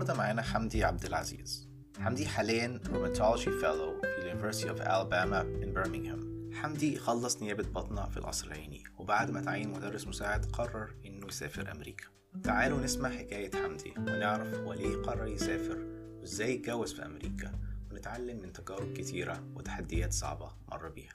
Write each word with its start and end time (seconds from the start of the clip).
النهارده 0.00 0.22
معانا 0.22 0.42
حمدي 0.42 0.84
عبد 0.84 1.04
العزيز 1.04 1.68
حمدي 1.98 2.26
حاليا 2.26 2.80
rheumatology 2.86 3.50
fellow 3.50 4.00
في 4.00 4.32
University 4.32 4.66
of 4.66 4.80
Alabama 4.80 5.44
in 5.64 5.74
Birmingham. 5.76 6.54
حمدي 6.54 6.98
خلص 6.98 7.42
نيابة 7.42 7.62
بطنة 7.62 8.08
في 8.08 8.16
القصر 8.16 8.46
العيني 8.46 8.84
وبعد 8.98 9.30
ما 9.30 9.40
تعين 9.40 9.70
مدرس 9.70 10.06
مساعد 10.06 10.44
قرر 10.44 10.94
إنه 11.06 11.26
يسافر 11.26 11.72
أمريكا. 11.72 12.04
تعالوا 12.42 12.80
نسمع 12.80 13.10
حكاية 13.10 13.50
حمدي 13.54 13.94
ونعرف 13.98 14.54
هو 14.54 14.72
ليه 14.72 14.96
قرر 14.96 15.26
يسافر 15.26 15.78
وإزاي 16.20 16.54
اتجوز 16.54 16.92
في 16.92 17.06
أمريكا 17.06 17.52
ونتعلم 17.90 18.42
من 18.42 18.52
تجارب 18.52 18.92
كتيرة 18.92 19.44
وتحديات 19.54 20.12
صعبة 20.12 20.52
مر 20.72 20.88
بيها. 20.88 21.12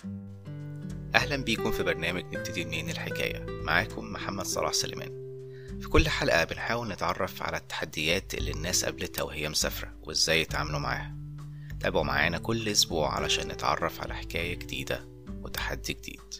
أهلا 1.16 1.44
بيكم 1.44 1.72
في 1.72 1.84
برنامج 1.84 2.24
نبتدي 2.24 2.66
منين 2.66 2.90
الحكاية. 2.90 3.46
معاكم 3.64 4.12
محمد 4.12 4.46
صلاح 4.46 4.74
سليمان. 4.74 5.25
في 5.82 5.88
كل 5.90 6.10
حلقة 6.10 6.44
بنحاول 6.44 6.88
نتعرف 6.88 7.42
على 7.44 7.58
التحديات 7.58 8.34
اللي 8.34 8.52
الناس 8.52 8.86
قابلتها 8.86 9.24
وهي 9.24 9.50
مسافرة 9.50 9.94
وإزاي 10.04 10.42
يتعاملوا 10.42 10.80
معاها. 10.80 11.16
تابعوا 11.80 12.04
معانا 12.04 12.38
كل 12.38 12.70
أسبوع 12.70 13.16
علشان 13.16 13.48
نتعرف 13.48 14.02
على 14.02 14.16
حكاية 14.16 14.56
جديدة 14.56 15.06
وتحدي 15.42 15.94
جديد. 15.94 16.34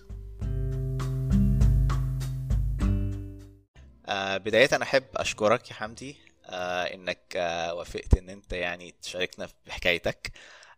آه 4.06 4.38
بداية 4.38 4.70
أنا 4.74 4.84
أحب 4.84 5.04
أشكرك 5.16 5.70
يا 5.70 5.76
حمدي 5.76 6.16
آه 6.46 6.84
إنك 6.84 7.20
آه 7.36 7.74
وافقت 7.74 8.18
إن 8.18 8.30
أنت 8.30 8.54
يعني 8.54 8.96
تشاركنا 9.02 9.48
بحكايتك 9.68 10.32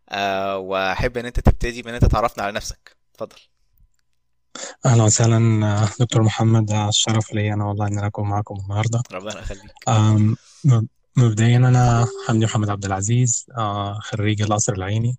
آه 0.10 0.58
وأحب 0.58 1.18
إن 1.18 1.26
أنت 1.26 1.40
تبتدي 1.40 1.82
بإن 1.82 1.94
أنت 1.94 2.06
تعرفنا 2.06 2.44
على 2.44 2.52
نفسك. 2.54 2.98
اتفضل. 3.14 3.38
أهلا 4.86 5.04
وسهلا 5.04 5.88
دكتور 6.00 6.24
محمد 6.24 6.72
الشرف 6.72 7.34
لي 7.34 7.54
أنا 7.54 7.66
والله 7.66 7.88
إن 7.88 7.98
أنا 7.98 8.08
أكون 8.08 8.30
معكم 8.30 8.56
النهاردة 8.59 9.02
ربنا 9.12 9.40
يخليك 9.40 9.72
مبدئيا 11.17 11.58
أنا 11.58 12.08
حمدي 12.28 12.45
محمد 12.45 12.70
عبد 12.70 12.86
العزيز 12.86 13.45
آه، 13.58 14.00
خريج 14.02 14.42
القصر 14.42 14.73
العيني 14.73 15.18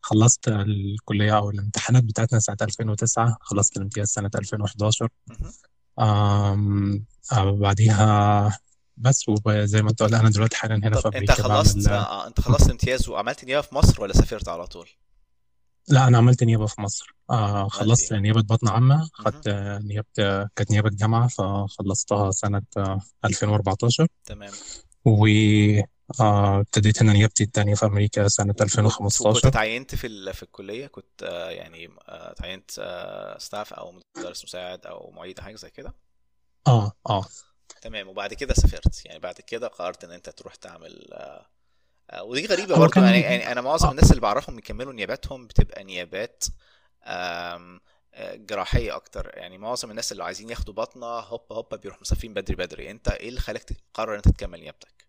خلصت 0.00 0.48
الكلية 0.48 1.36
أو 1.36 1.50
الامتحانات 1.50 2.04
بتاعتنا 2.04 2.38
سنة 2.38 2.56
2009 2.62 3.36
خلصت 3.40 3.76
الامتياز 3.76 4.08
سنة 4.08 4.30
2011 4.34 5.08
مهم. 5.28 5.52
أم، 5.98 7.04
آه، 7.32 7.50
بعديها 7.50 8.58
بس 8.96 9.24
وزي 9.46 9.82
ما 9.82 9.90
انت 9.90 10.02
قلت 10.02 10.14
أنا 10.14 10.30
دلوقتي 10.30 10.56
حاليا 10.56 10.76
هنا 10.76 10.96
في 10.96 11.02
طب 11.02 11.14
أنت 11.14 11.30
أمريكا 11.30 11.42
خلصت 11.42 11.88
بعمل 11.88 11.98
آه 11.98 12.26
أنت 12.26 12.40
خلصت 12.40 12.70
امتياز 12.70 13.08
وعملت 13.08 13.44
نيابه 13.44 13.66
في 13.66 13.74
مصر 13.74 14.02
ولا 14.02 14.12
سافرت 14.12 14.48
على 14.48 14.66
طول؟ 14.66 14.88
لا 15.90 16.08
أنا 16.08 16.18
عملت 16.18 16.44
نيابة 16.44 16.66
في 16.66 16.80
مصر. 16.80 17.14
آه 17.30 17.58
عملت 17.58 17.72
خلصت 17.72 18.12
إيه؟ 18.12 18.18
نيابة 18.20 18.42
بطن 18.42 18.68
عامة 18.68 18.96
مهم. 18.96 19.08
خدت 19.12 19.46
آه، 19.46 19.78
نيابة 19.78 20.06
آه، 20.18 20.48
كانت 20.56 20.70
نيابة 20.70 20.90
جامعة 20.92 21.28
فخلصتها 21.28 22.30
سنة 22.30 22.62
آه، 22.76 23.00
2014 23.24 24.06
تمام. 24.24 24.52
و 25.04 25.26
آه، 26.20 26.60
ابتديت 26.60 27.02
هنا 27.02 27.12
نيابتي 27.12 27.44
التانية 27.44 27.74
في 27.74 27.86
أمريكا 27.86 28.28
سنة 28.28 28.46
وكنت 28.50 28.60
وكنت 28.60 28.62
2015 28.62 29.48
اتعينت 29.48 29.94
في 29.94 30.06
ال... 30.06 30.34
في 30.34 30.42
الكلية؟ 30.42 30.86
كنت 30.86 31.22
آه 31.22 31.50
يعني 31.50 31.86
آه 32.08 32.30
اتعينت 32.30 32.70
آه 32.78 33.38
ستاف 33.38 33.72
أو 33.72 34.00
مدرس 34.18 34.44
مساعد 34.44 34.86
أو 34.86 35.10
معيد 35.10 35.40
حاجة 35.40 35.56
زي 35.56 35.70
كده؟ 35.70 35.94
آه 36.66 36.92
آه. 37.10 37.24
تمام. 37.82 38.08
وبعد 38.08 38.34
كده 38.34 38.54
سافرت. 38.54 39.06
يعني 39.06 39.18
بعد 39.18 39.34
كده 39.40 39.68
قررت 39.68 40.04
إن 40.04 40.12
أنت 40.12 40.30
تروح 40.30 40.54
تعمل 40.54 41.08
آه 41.12 41.16
آه 41.16 41.46
ودي 42.22 42.46
غريبة 42.46 42.74
هو 42.74 42.78
برضو 42.78 43.00
يعني 43.00 43.20
يعني 43.20 43.52
أنا 43.52 43.60
معظم 43.60 43.88
آه. 43.88 43.90
الناس 43.90 44.10
اللي 44.10 44.20
بعرفهم 44.20 44.56
بيكملوا 44.56 44.92
نياباتهم 44.92 45.46
بتبقى 45.46 45.84
نيابات 45.84 46.44
آه، 47.04 47.80
جراحية 48.34 48.96
أكتر. 48.96 49.30
يعني 49.34 49.58
معظم 49.58 49.90
الناس 49.90 50.12
اللي 50.12 50.24
عايزين 50.24 50.50
ياخدوا 50.50 50.74
بطنة 50.74 51.06
هوبا 51.06 51.54
هوبا 51.56 51.76
بيروحوا 51.76 52.02
مسافرين 52.02 52.34
بدري 52.34 52.56
بدري. 52.56 52.90
أنت 52.90 53.08
إيه 53.08 53.28
اللي 53.28 53.40
خلاك 53.40 53.62
تقرر 53.62 54.10
إن 54.12 54.16
أنت 54.16 54.28
تكمل 54.28 54.60
نيابتك؟ 54.60 55.08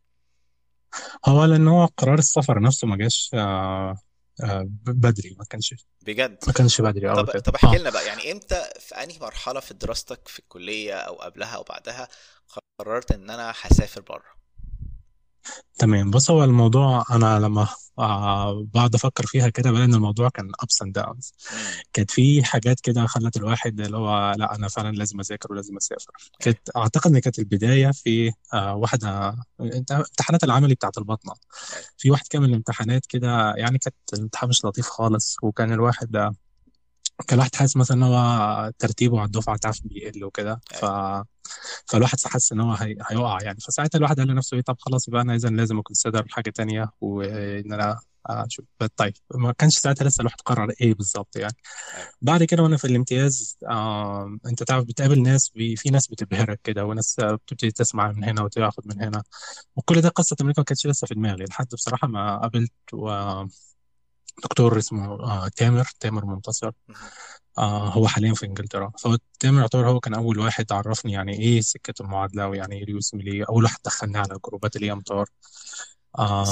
هو 1.26 1.46
لأن 1.46 1.68
هو 1.68 1.86
قرار 1.86 2.20
السفر 2.20 2.62
نفسه 2.62 2.88
ما 2.88 2.98
جاش 2.98 3.32
آه 3.34 3.98
آه 4.44 4.66
بدري 4.86 5.36
ما 5.40 5.46
كانش 5.46 5.76
بجد؟ 6.02 6.38
ما 6.48 6.54
كانش 6.54 6.82
بدري 6.82 7.16
طب 7.16 7.30
كده 7.30 7.40
طب 7.40 7.56
احكي 7.56 7.78
لنا 7.78 7.90
بقى 7.90 8.06
يعني 8.06 8.32
إمتى 8.32 8.70
في 8.80 8.96
أنهي 8.96 9.20
مرحلة 9.20 9.60
في 9.60 9.74
دراستك 9.74 10.28
في 10.28 10.40
الكلية 10.40 10.94
أو 10.94 11.16
قبلها 11.16 11.56
أو 11.56 11.64
بعدها 11.64 12.08
قررت 12.80 13.12
إن 13.12 13.30
أنا 13.30 13.54
هسافر 13.62 14.02
بره؟ 14.02 14.39
تمام. 15.78 16.12
بص 16.12 16.32
هو 16.32 16.44
الموضوع 16.44 17.04
أنا 17.12 17.40
لما 17.40 17.68
آه 18.00 18.64
بقعد 18.74 18.96
أفكر 18.96 19.26
فيها 19.26 19.50
كده 19.50 19.72
بلاقي 19.72 19.86
إن 19.86 19.94
الموضوع 19.94 20.30
كان 20.30 20.52
and 20.84 20.88
downs. 21.02 21.32
امم 21.54 21.82
كانت 21.94 22.12
في 22.12 22.44
حاجات 22.44 22.80
كده 22.80 23.06
خلت 23.06 23.38
الواحد 23.38 23.80
اللي 23.82 23.98
هو 23.98 24.34
لأ 24.38 24.56
أنا 24.56 24.68
فعلا 24.68 24.96
لازم 24.96 25.20
أذاكر 25.20 25.52
ولازم 25.54 25.78
أسافر. 25.78 26.12
كانت 26.40 26.60
أعتقد 26.78 27.12
إن 27.12 27.20
كانت 27.20 27.40
البداية 27.40 27.92
في 27.92 28.32
آه 28.54 28.76
واحدة 28.76 29.36
انت- 29.62 29.92
امتحانات 29.92 30.44
العملي 30.44 30.76
بتاعت 30.76 30.98
البطنه 30.98 31.34
في 31.98 32.12
واحد 32.12 32.28
كان 32.30 32.42
من 32.42 32.50
الامتحانات 32.50 33.06
كده 33.06 33.54
يعني 33.56 33.78
كانت 33.78 33.96
الامتحان 34.14 34.50
مش 34.50 34.66
لطيف 34.66 34.88
خالص 34.88 35.38
وكان 35.44 35.74
الواحد 35.74 36.34
كان 37.28 37.34
الواحد 37.40 37.56
حاسس 37.56 37.78
مثلا 37.78 37.98
إن 37.98 38.04
هو 38.04 38.72
ترتيبه 38.80 39.20
على 39.20 39.26
الدفعة 39.26 39.58
تعرف 39.58 39.80
بيقل 39.84 40.24
وكده. 40.24 40.62
ف 40.72 40.86
أيوه 40.86 41.26
فالواحد 41.88 42.18
حس 42.26 42.52
إن 42.52 42.60
هو 42.60 42.74
هي... 42.74 42.96
هيقع 43.10 43.38
يعني. 43.42 43.60
فساعتها 43.60 43.98
الواحد 43.98 44.20
قال 44.20 44.28
لنفسه 44.28 44.56
إيه 44.58 44.62
طب 44.64 44.76
خلاص 44.80 45.08
يبقى 45.08 45.22
أنا 45.22 45.36
اذا 45.36 45.50
لازم 45.50 45.80
أكونسيدر 45.80 46.26
حاجة 46.30 46.50
تانية. 46.50 46.92
وإن 47.02 47.74
أنا 47.74 48.00
أشوف. 48.28 48.66
طيب 48.96 49.14
ما 49.36 49.52
كانش 49.52 49.78
ساعتها 49.78 50.06
لسه 50.06 50.22
الواحد 50.22 50.42
قرر 50.46 50.74
إيه 50.82 50.94
بالظبط 50.94 51.36
يعني. 51.36 51.54
أيوه. 51.98 52.08
بعد 52.22 52.44
كده 52.44 52.64
وأنا 52.64 52.78
في 52.78 52.86
الامتياز 52.88 53.58
آه، 53.70 54.38
أنت 54.46 54.64
تعرف 54.64 54.86
بتقابل 54.86 55.22
ناس 55.24 55.50
بي 55.50 55.76
في 55.76 55.90
ناس 55.90 56.08
بتبهرك 56.08 56.60
كده 56.64 56.86
وناس 56.86 57.16
بتبتدي 57.20 57.72
تسمع 57.72 58.12
من 58.12 58.24
هنا 58.24 58.42
وتاخد 58.42 58.88
من 58.88 59.02
هنا. 59.04 59.24
وكل 59.76 60.02
ده 60.02 60.10
قصة 60.10 60.36
أمريكا 60.42 60.62
ما 60.62 60.66
كانتش 60.66 60.88
لسه 60.88 61.08
في 61.08 61.16
دماغي 61.16 61.46
لحد 61.46 61.68
بصراحة 61.74 62.08
ما 62.08 62.38
قابلت 62.42 62.72
و- 62.94 63.46
دكتور 64.44 64.78
اسمه 64.78 65.06
آه، 65.24 65.48
تامر 65.56 65.88
تامر 66.00 66.26
منتصر. 66.26 66.72
آه، 67.58 67.90
هو 67.90 68.08
حاليا 68.08 68.34
في 68.34 68.46
إنجلترا. 68.46 68.92
فهو 69.00 69.18
تامر 69.40 69.62
يعتبر 69.62 69.90
هو 69.90 70.00
كان 70.00 70.14
أول 70.14 70.40
واحد 70.40 70.72
عرفني 70.72 71.12
يعني 71.12 71.40
إيه 71.40 71.62
سكة 71.62 71.94
المعادلة 72.02 72.48
ويعني 72.48 72.78
إيه 72.78 72.84
اليوسملي 72.84 73.44
أول 73.44 73.64
واحد 73.64 73.78
دخلني 73.86 74.18
على 74.18 74.40
جروبات 74.46 74.76
الامتار 74.76 75.26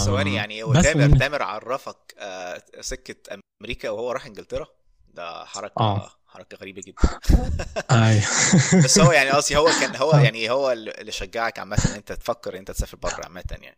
ثواني 0.05 0.29
آم، 0.29 0.35
يعني 0.35 0.63
هو 0.63 0.73
تامر 0.73 1.05
ومن 1.05 1.17
تامر 1.17 1.43
عرفك 1.43 2.15
آه، 2.17 2.61
سكة 2.81 3.39
أمريكا 3.61 3.89
وهو 3.89 4.11
راح 4.11 4.25
إنجلترا؟ 4.25 4.67
ده 5.13 5.23
آه. 5.23 5.45
حركة 5.45 6.11
حركة 6.27 6.57
غريبة 6.57 6.81
جدا. 6.87 7.19
اي 7.91 8.19
بس 8.83 8.99
هو 8.99 9.11
يعني 9.11 9.29
قصدي 9.29 9.57
هو 9.57 9.65
كان 9.81 9.95
هو 9.95 10.11
آه. 10.11 10.19
يعني 10.19 10.49
هو 10.49 10.71
اللي 10.71 11.11
شجعك 11.11 11.59
عامة 11.59 11.77
إن 11.89 11.95
أنت 11.95 12.11
تفكر 12.11 12.53
إن 12.53 12.57
أنت 12.59 12.71
تسافر 12.71 12.97
بره 12.97 13.21
عامة 13.23 13.43
يعني. 13.51 13.77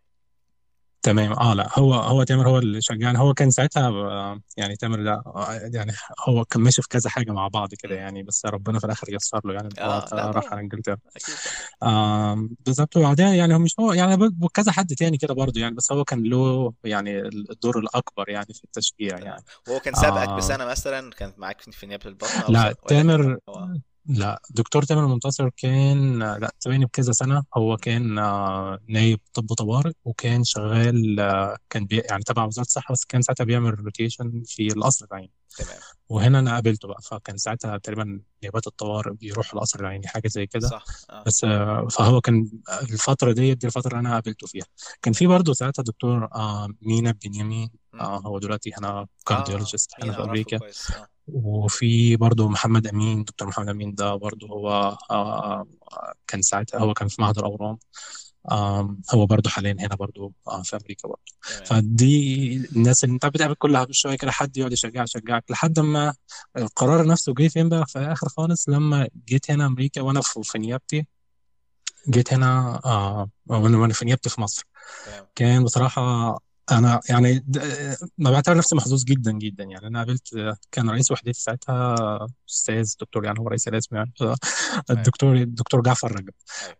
تمام. 1.01 1.33
آه 1.33 1.53
لا 1.53 1.69
هو 1.79 1.93
هو 1.93 2.23
تامر 2.23 2.49
هو 2.49 2.57
اللي 2.57 2.81
شجعني 2.81 3.19
هو 3.19 3.33
كان 3.33 3.51
ساعتها 3.51 3.87
آه، 3.89 4.41
يعني 4.57 4.75
تامر 4.75 5.03
ده 5.03 5.13
آه، 5.25 5.59
يعني 5.73 5.91
هو 6.29 6.45
كان 6.45 6.61
ماشي 6.61 6.81
في 6.81 6.87
كذا 6.87 7.09
حاجة 7.09 7.31
مع 7.31 7.47
بعض 7.47 7.73
كده 7.73 7.95
مم. 7.95 8.01
يعني 8.01 8.23
بس 8.23 8.45
ربنا 8.45 8.79
في 8.79 8.85
الآخر 8.85 9.13
يسر 9.13 9.41
له 9.45 9.53
يعني 9.53 9.69
هو 9.79 9.83
آه 9.91 10.15
لا 10.15 10.25
راح 10.31 10.43
طبعا. 10.43 10.51
على 10.53 10.61
إنجلترا. 10.61 10.97
أكيد 11.15 11.35
طبعا. 11.81 12.31
آم، 12.33 12.49
بالظبط 12.65 12.97
وبعدها 12.97 13.33
يعني 13.33 13.53
هو 13.55 13.59
مش 13.59 13.75
هو 13.79 13.93
يعني 13.93 14.17
ب- 14.17 14.43
وكذا 14.43 14.71
حد 14.71 14.93
تاني 14.95 15.17
كده 15.17 15.33
برضه 15.33 15.61
يعني 15.61 15.75
بس 15.75 15.91
هو 15.91 16.03
كان 16.03 16.23
له 16.23 16.73
يعني 16.83 17.19
الدور 17.19 17.79
الأكبر 17.79 18.29
يعني 18.29 18.53
في 18.53 18.63
التشجيع 18.63 19.09
تمام. 19.17 19.23
يعني. 19.27 19.43
وهو 19.67 19.79
كان 19.79 19.93
سابقك 19.93 20.27
آه. 20.29 20.35
بسنة 20.37 20.65
مثلا؟ 20.65 21.11
كان 21.11 21.33
معاك 21.37 21.61
في 21.61 21.87
نيابة 21.87 22.05
البطنة 22.09 22.39
أو 22.41 22.51
لا 22.53 22.59
سنة 22.59 22.65
ولا 22.67 22.73
كان 22.73 22.87
تامر 22.87 23.37
هو 23.49 23.67
لا 24.09 24.41
دكتور 24.49 24.83
تامر 24.83 25.07
منتصر 25.07 25.49
كان 25.57 26.19
لا 26.19 26.51
سابقني 26.59 26.85
بكذا 26.85 27.11
سنة. 27.11 27.43
هو. 27.57 27.77
كان 27.77 28.17
آه، 28.19 28.79
نايب 28.87 29.19
طب 29.33 29.53
طوارئ 29.53 29.91
وكان 30.05 30.43
شغال 30.43 31.19
آه، 31.19 31.57
كان 31.69 31.85
بي 31.85 31.97
يعني 31.97 32.23
تبع 32.23 32.43
وزارة 32.45 32.65
الصحة 32.65 32.91
بس 32.93 33.05
كان 33.05 33.21
ساعتها 33.21 33.43
بيعمل 33.43 33.79
rotation 33.79 34.43
في 34.45 34.67
القصر 34.67 35.05
العيني. 35.11 35.31
تمام. 35.57 35.77
وهنا 36.09 36.39
أنا 36.39 36.53
قابلته 36.53 36.87
بقى 36.87 37.01
فكان 37.01 37.37
ساعتها 37.37 37.77
تقريبا 37.77 38.21
نيابات 38.43 38.67
الطوارئ 38.67 39.13
بيروحوا 39.13 39.53
القصر 39.53 39.79
العيني 39.79 40.07
حاجة 40.07 40.27
زي 40.27 40.47
كده. 40.47 40.67
صح 40.67 40.83
آه. 41.09 41.23
بس 41.27 41.43
آه، 41.43 41.87
فهو 41.91 42.21
كان 42.21 42.49
الفترة 42.81 43.31
دي 43.31 43.53
دي 43.53 43.67
الفترة 43.67 43.89
اللي 43.91 43.99
أنا 43.99 44.13
قابلته 44.13 44.47
فيها. 44.47 44.65
كان 45.01 45.13
في 45.13 45.27
برضه 45.27 45.53
ساعتها 45.53 45.83
دكتور 45.83 46.23
آه، 46.35 46.67
مينا 46.81 47.15
بنيامين. 47.25 47.69
مم. 47.93 47.99
آه، 47.99 48.19
هو 48.19 48.39
دلوقتي 48.39 48.71
هنا 48.77 48.87
آه 48.89 49.07
كارديولوجيست 49.25 49.91
هنا 49.97 50.05
مين 50.05 50.13
في 50.13 50.17
أعرفه 50.19 50.29
أمريكا. 50.31 50.57
كويس 50.57 50.91
آه. 50.91 51.07
وفي 51.33 52.15
برضه 52.15 52.49
محمد 52.49 52.87
أمين 52.87 53.23
دكتور 53.23 53.47
محمد 53.47 53.69
أمين 53.69 53.95
ده 53.95 54.15
برضه 54.15 54.47
هو 54.47 54.97
آه 55.11 55.65
كان 56.27 56.41
ساعتها 56.41 56.79
هو 56.79 56.93
كان 56.93 57.07
في 57.07 57.21
معهد 57.21 57.37
الأورام 57.37 57.77
آم، 58.51 59.01
هو 59.13 59.25
برضه 59.25 59.49
حاليا 59.49 59.75
هنا 59.79 59.95
برضه 59.95 60.31
آه 60.47 60.61
في 60.61 60.75
أمريكا 60.75 61.07
برضه. 61.07 61.21
فدي 61.65 62.55
الناس 62.75 63.03
اللي 63.03 63.13
أنت 63.13 63.25
بتقابل 63.25 63.53
كلها 63.53 63.83
بشوية 63.83 64.15
كده 64.17 64.31
حد 64.31 64.57
يقعد 64.57 64.71
يشجعك 64.73 65.07
يشجعك 65.07 65.43
لحد 65.51 65.79
ما 65.79 66.13
القرار 66.57 67.07
نفسه 67.07 67.33
جه 67.33 67.47
فين 67.47 67.69
بقى؟ 67.69 67.85
في 67.87 67.99
الآخر 67.99 68.29
خالص 68.29 68.69
لما 68.69 69.07
جيت 69.27 69.51
هنا 69.51 69.65
أمريكا 69.65 70.01
وأنا 70.01 70.21
في 70.21 70.57
نيابتي 70.57 71.07
جيت 72.09 72.33
هنا 72.33 72.81
آه 72.85 73.29
وأنا 73.47 73.93
في 73.93 74.05
نيابتي 74.05 74.29
في 74.29 74.41
مصر. 74.41 74.63
كان 75.35 75.63
بصراحة 75.63 76.37
أنا 76.71 76.99
يعني 77.09 77.43
د- 77.47 77.97
ما 78.17 78.31
بعتبر 78.31 78.57
نفسي 78.57 78.75
محظوظ 78.75 79.03
جدا 79.03 79.31
جدا. 79.31 79.63
يعني 79.63 79.87
أنا 79.87 79.99
قابلت 79.99 80.55
كان 80.71 80.89
رئيس 80.89 81.11
وحدتي 81.11 81.33
ساعتها 81.33 82.27
أستاذ 82.49 82.93
دكتور 83.01 83.25
يعني 83.25 83.39
هو 83.39 83.47
رئيس 83.47 83.67
القسم 83.67 83.95
يعني. 83.95 84.13
أيوه. 84.21 84.35
الدكتور 84.89 85.35
الدكتور 85.35 85.81
جعفر 85.81 86.11
رجب. 86.11 86.33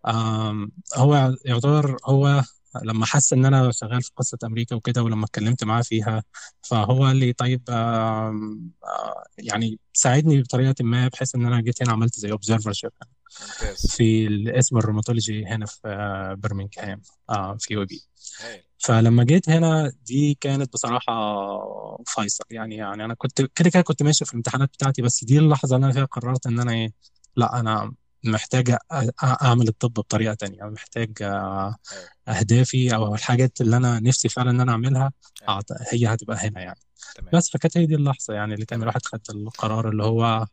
آم، 0.07 0.71
هو 0.95 1.33
يعتبر 1.45 1.97
هو 2.06 2.44
لما 2.83 3.06
حس 3.06 3.33
إن 3.33 3.45
أنا 3.45 3.71
شغال 3.71 4.01
في 4.01 4.12
قصة 4.18 4.38
أمريكا 4.44 4.75
وكده 4.75 5.04
ولما 5.04 5.25
اتكلمت 5.25 5.63
معاه 5.63 5.81
فيها 5.81 6.24
فهو 6.62 7.06
قال 7.06 7.16
لي 7.16 7.33
طيب 7.33 7.62
آم، 7.69 8.71
آه، 8.83 9.24
يعني 9.38 9.80
ساعدني 9.94 10.42
بطريقة 10.42 10.75
ما 10.83 11.07
بحيث 11.07 11.36
إن 11.36 11.45
أنا 11.45 11.62
جيت 11.62 11.83
هنا 11.83 11.92
عملت 11.92 12.16
زي 12.19 12.31
observer 12.31 12.73
ممتاز. 13.42 13.88
في 13.88 14.27
قسم 14.59 14.77
ال 14.77 14.83
rheumatology 14.83 15.45
هنا 15.45 15.66
في 15.66 15.80
آه، 15.86 16.33
برمنغهام 16.33 17.01
آه، 17.30 17.57
في 17.60 17.77
UAB 17.77 18.01
هايل 18.42 18.63
فلما 18.77 19.24
جيت 19.24 19.50
هنا 19.50 19.92
دي 20.06 20.38
كانت 20.42 20.74
بصراحة 20.74 21.13
فيصل. 22.06 22.44
يعني 22.51 22.75
يعني 22.75 23.06
أنا 23.06 23.13
كنت 23.13 23.42
كده 23.42 23.69
كده 23.69 23.81
كنت 23.81 24.04
ماشي 24.04 24.25
في 24.25 24.31
الامتحانات 24.33 24.69
بتاعتي 24.69 25.01
بس 25.01 25.24
دي 25.24 25.39
اللحظة 25.39 25.75
اللي 25.75 25.86
أنا 25.86 25.94
فيها 25.94 26.06
قررت 26.06 26.48
إن 26.48 26.60
أنا 26.60 26.71
إيه 26.71 26.94
لأ 27.36 27.60
أنا 27.60 27.94
محتاج 28.24 28.75
أعمل 29.24 29.68
الطب 29.68 29.94
بطريقة 29.94 30.33
تانية 30.33 30.63
محتاج 30.63 31.12
آه، 31.21 31.75
هايل 31.92 32.07
أهدافي 32.27 32.95
أو 32.95 33.16
الحاجات 33.16 33.62
اللي 33.62 33.77
أنا 33.77 34.00
نفسي 34.00 34.30
فعلا 34.30 34.51
إن 34.51 34.62
أنا 34.62 34.71
أعملها 34.71 35.12
هايل 35.48 35.62
أعت- 35.62 35.94
هي 35.94 36.07
هتبقى 36.07 36.38
هنا 36.38 36.62
يعني. 36.62 36.80
تمام. 37.16 37.30
بس 37.33 37.50
فكانت 37.50 37.77
هي 37.77 37.86
دي 37.86 37.95
اللحظة 37.95 38.33
يعني 38.33 38.54
اللي 38.54 38.66
كان 38.66 38.81
الواحد 38.81 39.06
خد 39.06 39.19
القرار 39.30 39.89
اللي 39.89 40.04
هو 40.04 40.45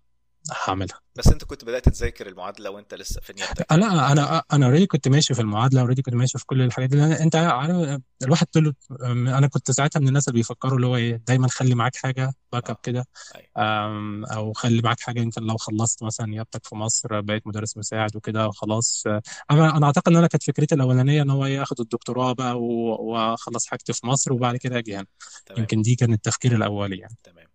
هعملها. 0.53 1.01
بس 1.17 1.27
انت 1.29 1.45
كنت 1.45 1.65
بدأت 1.65 1.89
تذاكر 1.89 2.27
المعادلة 2.29 2.71
وانت 2.71 2.95
لسه 2.95 3.21
في 3.21 3.33
نيابتك 3.33 3.67
يعني 3.71 3.83
لا 3.83 4.13
أنا 4.13 4.43
أنا 4.53 4.67
already 4.67 4.87
كنت 4.87 5.09
ماشي 5.09 5.35
في 5.35 5.41
المعادلة 5.41 5.81
already 5.81 6.03
كنت 6.03 6.15
ماشي 6.15 6.39
في 6.39 6.47
كل 6.47 6.63
الحاجات 6.63 6.89
دي. 6.91 6.97
لأن 6.97 7.13
أنت 7.13 7.37
عارف 7.37 8.01
الواحد 8.23 8.47
طول 8.47 8.75
أنا 9.01 9.47
كنت 9.47 9.71
ساعتها 9.71 10.01
من 10.01 10.09
الناس 10.09 10.29
اللي 10.29 10.39
بيفكروا 10.39 10.77
اللي 10.77 10.87
هو 10.87 10.97
إيه 10.97 11.17
دايما 11.27 11.49
خلي 11.49 11.75
معاك 11.75 11.97
حاجة 11.97 12.33
backup 12.53 12.77
آه 12.77 12.81
كده. 12.83 13.07
أم، 13.59 14.25
أو 14.25 14.53
خلي 14.53 14.83
معاك 14.83 15.01
حاجة 15.01 15.21
يمكن 15.21 15.43
لو 15.43 15.57
خلصت 15.57 16.03
مثلا 16.03 16.27
نيابتك 16.27 16.67
في 16.67 16.75
مصر 16.75 17.21
بقيت 17.21 17.47
مدرس 17.47 17.77
مساعد 17.77 18.17
وكده 18.17 18.47
وخلاص. 18.49 19.05
أنا 19.51 19.77
أنا 19.77 19.87
أعتقد 19.87 20.09
إن 20.13 20.17
أنا 20.17 20.27
كانت 20.27 20.43
فكرتي 20.43 20.75
الأولانية 20.75 21.23
إن 21.23 21.31
هو 21.31 21.47
إيه 21.47 21.63
آخد 21.63 21.81
الدكتوراه 21.81 22.33
بقى 22.33 22.61
وأخلص 22.63 23.67
حاجتي 23.67 23.93
في 23.93 24.07
مصر 24.07 24.33
وبعد 24.33 24.57
كده 24.57 24.79
أجي 24.79 24.97
هنا. 24.97 25.07
يمكن 25.59 25.83
دي 25.83 25.95
كان 25.95 26.13
التفكير 26.13 26.55
الاولي 26.57 26.99
يعني. 26.99 27.17
تمام. 27.25 27.47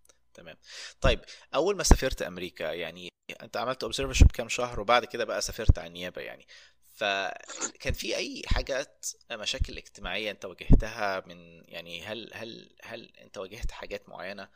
تمام. 0.42 0.58
طيب 1.02 1.20
أول 1.56 1.76
ما 1.76 1.84
سافرت 1.84 2.22
أمريكا 2.22 2.74
يعني 2.74 3.10
أنت 3.42 3.58
عملت 3.58 3.84
اوبزرفرشيب 3.84 4.32
كام 4.32 4.50
شهر 4.50 4.80
وبعد 4.80 5.06
كده 5.06 5.26
بقى 5.26 5.42
سافرت 5.42 5.80
على 5.80 5.88
النيابة 5.88 6.22
يعني. 6.22 6.48
فكان 6.96 7.94
في 7.94 8.16
أي 8.16 8.44
حاجات 8.48 9.06
مشاكل 9.32 9.78
اجتماعية 9.78 10.32
أنت 10.32 10.46
واجهتها 10.46 11.24
من 11.28 11.64
يعني 11.70 12.04
هل 12.04 12.32
هل 12.34 12.76
هل 12.84 13.12
أنت 13.22 13.38
واجهت 13.38 13.72
حاجات 13.72 14.10
معينة؟ 14.10 14.50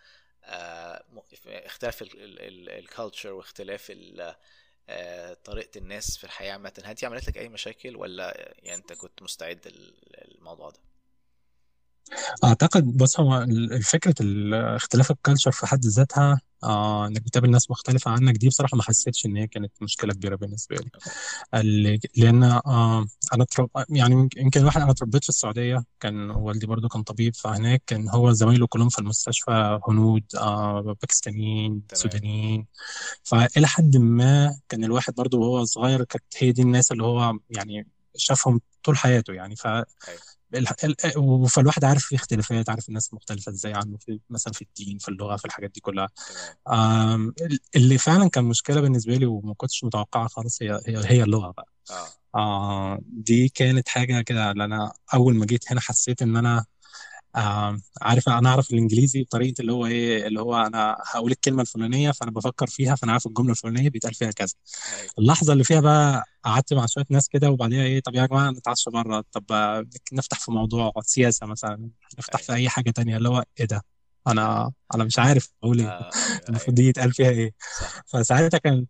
آه، 0.44 1.04
اختلاف 1.48 1.98
ال 2.02 2.18
culture 2.18 3.32
واختلاف 3.32 3.94
آه، 4.90 5.34
طريقة 5.34 5.78
الناس 5.78 6.18
في 6.18 6.24
الحياة 6.24 6.52
عامة 6.54 6.84
هل 6.86 6.94
دي 6.94 7.06
عملت 7.06 7.28
لك 7.28 7.38
أي 7.38 7.50
مشاكل 7.50 7.96
ولا 7.96 8.54
يعني 8.60 8.78
أنت 8.78 8.94
كنت 8.94 9.22
مستعد 9.22 9.68
للموضوع 10.28 10.70
ده؟ 10.70 10.80
أعتقد 12.44 12.98
بص 12.98 13.20
هو 13.20 13.46
فكره 13.84 14.16
اختلاف 14.76 15.12
ال 15.12 15.17
culture 15.17 15.52
في 15.52 15.68
حد 15.68 15.86
ذاتها 15.86 16.42
آه 16.64 17.08
إنك 17.08 17.22
بتقابل 17.22 17.52
ناس 17.52 17.72
مختلفة 17.72 18.12
عنك 18.12 18.36
دي 18.38 18.48
بصراحة 18.48 18.78
ما 18.78 18.84
حسيتش 18.84 19.26
إن 19.26 19.38
هي 19.38 19.48
كانت 19.48 19.72
مشكلة 19.82 20.14
كبيرة 20.14 20.36
بالنسبة 20.36 20.76
لي. 20.76 20.90
okay 20.96 21.10
ال- 21.54 22.00
لأن 22.18 22.44
آه 22.44 23.06
أنا 23.34 23.44
ترب 23.46 23.70
يعني 23.90 24.30
يمكن 24.38 24.60
الواحد 24.60 24.82
أنا 24.82 24.92
اتربيت 24.92 25.24
في 25.24 25.30
السعودية 25.30 25.84
كان 26.00 26.30
والدي 26.30 26.66
برضو 26.68 26.88
كان 26.88 27.04
طبيب 27.04 27.36
فهناك 27.36 27.84
كان 27.88 28.10
هو 28.10 28.32
زمايله 28.32 28.68
كلهم 28.68 28.90
في 28.90 29.00
المستشفى 29.00 29.80
هنود 29.90 30.24
آه 30.38 30.82
باكستانيين 30.82 31.88
تمام. 31.88 32.02
سودانيين. 32.02 32.68
فإلى 33.24 33.68
حد 33.68 33.98
ما 33.98 34.60
كان 34.70 34.84
الواحد 34.84 35.14
برضو 35.16 35.40
وهو 35.42 35.66
صغير 35.66 36.04
كانت 36.04 36.24
هي 36.38 36.52
دي 36.52 36.62
الناس 36.62 36.92
اللي 36.92 37.04
هو 37.04 37.34
يعني 37.50 37.88
شافهم 38.18 38.62
طول 38.84 38.98
حياته 38.98 39.34
يعني. 39.34 39.56
ف 39.56 39.68
أيوه. 39.68 39.86
فالواحد 41.50 41.86
عارف 41.86 42.06
في 42.06 42.16
اختلافات 42.16 42.70
عارف 42.70 42.90
الناس 42.90 43.14
مختلفة 43.14 43.52
إزاي 43.52 43.74
عنه 43.74 43.98
في 43.98 44.20
مثلا 44.30 44.54
في 44.54 44.62
الدين 44.62 44.98
في 44.98 45.10
اللغة 45.10 45.36
في 45.36 45.46
الحاجات 45.46 45.72
دي 45.72 45.80
كلها. 45.82 46.10
اللي 47.76 47.98
فعلا 47.98 48.30
كان 48.30 48.44
مشكلة 48.44 48.82
بالنسبة 48.82 49.16
لي 49.16 49.26
وما 49.26 49.54
كنتش 49.54 49.84
متوقعها 49.84 50.28
خالص 50.28 50.62
هي 50.62 50.82
هي 50.88 51.04
هي 51.06 51.24
اللغة 51.24 51.52
بقى. 51.52 51.68
آه. 51.92 52.08
آه 52.36 53.00
دي 53.08 53.50
كانت 53.50 53.90
حاجة 53.90 54.22
كده 54.22 54.52
اللي 54.52 54.64
أنا 54.66 54.94
أول 55.14 55.36
ما 55.36 55.46
جيت 55.46 55.72
هنا 55.72 55.82
حسيت 55.82 56.22
إن 56.22 56.36
أنا 56.38 56.66
آه 57.36 57.78
عارف 58.02 58.30
أنا 58.30 58.50
أعرف 58.50 58.72
الإنجليزي 58.72 59.24
بطريقة 59.24 59.62
اللي 59.62 59.72
هو 59.74 59.86
إيه 59.86 60.28
اللي 60.28 60.42
هو 60.42 60.56
أنا 60.56 60.98
هقول 61.14 61.32
الكلمة 61.32 61.62
الفلانية 61.62 62.12
فأنا 62.12 62.32
بفكر 62.32 62.68
فيها 62.68 62.96
فأنا 62.96 63.12
عارف 63.12 63.28
الجملة 63.28 63.52
الفلانية 63.52 63.90
بيتقال 63.90 64.14
فيها 64.14 64.32
كذا. 64.32 64.54
أيوه. 65.00 65.12
اللحظة 65.20 65.54
اللي 65.54 65.64
فيها 65.64 65.80
بقى 65.82 66.24
قعدت 66.44 66.74
مع 66.74 66.86
شوية 66.86 67.06
ناس 67.10 67.28
كده 67.30 67.52
وبعديها 67.52 67.84
إيه 67.84 68.00
طب 68.00 68.16
يا 68.16 68.26
جماعة 68.26 68.52
نتعشى 68.52 68.90
بره 68.90 69.24
طب 69.32 69.44
آه، 69.52 69.86
نفتح 70.14 70.40
في 70.40 70.52
موضوع 70.52 70.92
سياسة 71.02 71.46
مثلا 71.46 71.90
نفتح 72.20 72.40
في 72.42 72.50
أيوه. 72.50 72.62
أي 72.62 72.70
حاجة 72.70 72.92
تانية 72.92 73.18
اللي 73.18 73.30
هو 73.30 73.44
إيه 73.60 73.66
ده؟ 73.66 73.82
أنا 74.28 74.72
أنا 74.96 75.04
مش 75.04 75.20
عارف 75.20 75.50
أقول 75.64 75.80
إيه. 75.80 75.88
أيوه 75.88 76.10
المفروض 76.50 76.76
دي 76.76 76.88
يتقال 76.88 77.14
فيها 77.14 77.30
إيه. 77.30 77.54
فساعتها 78.08 78.58
كان 78.58 78.86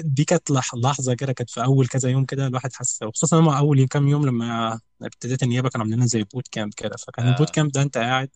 دي 0.00 0.24
كانت 0.24 0.52
لح- 0.52 0.74
لحظة 0.74 1.14
كده 1.14 1.32
كانت 1.32 1.50
في 1.50 1.64
أول 1.64 1.86
كذا 1.86 2.10
يوم 2.10 2.24
كده 2.24 2.46
الواحد 2.46 2.72
حس 2.72 3.02
وخصوصا 3.02 3.40
لما 3.40 3.58
أول 3.58 3.86
كام 3.86 4.08
يوم 4.08 4.26
لما 4.26 4.80
ابتديت 5.02 5.42
النيابة 5.42 5.68
كانوا 5.68 5.86
عاملين 5.86 6.06
زي 6.06 6.24
boot 6.24 6.48
camp 6.48 6.74
كده. 6.74 6.96
فكان 6.96 7.28
ال 7.28 7.32
boot 7.32 7.48
آه 7.48 7.52
camp 7.52 7.72
ده 7.72 7.82
أنت 7.82 7.98
قاعد 7.98 8.28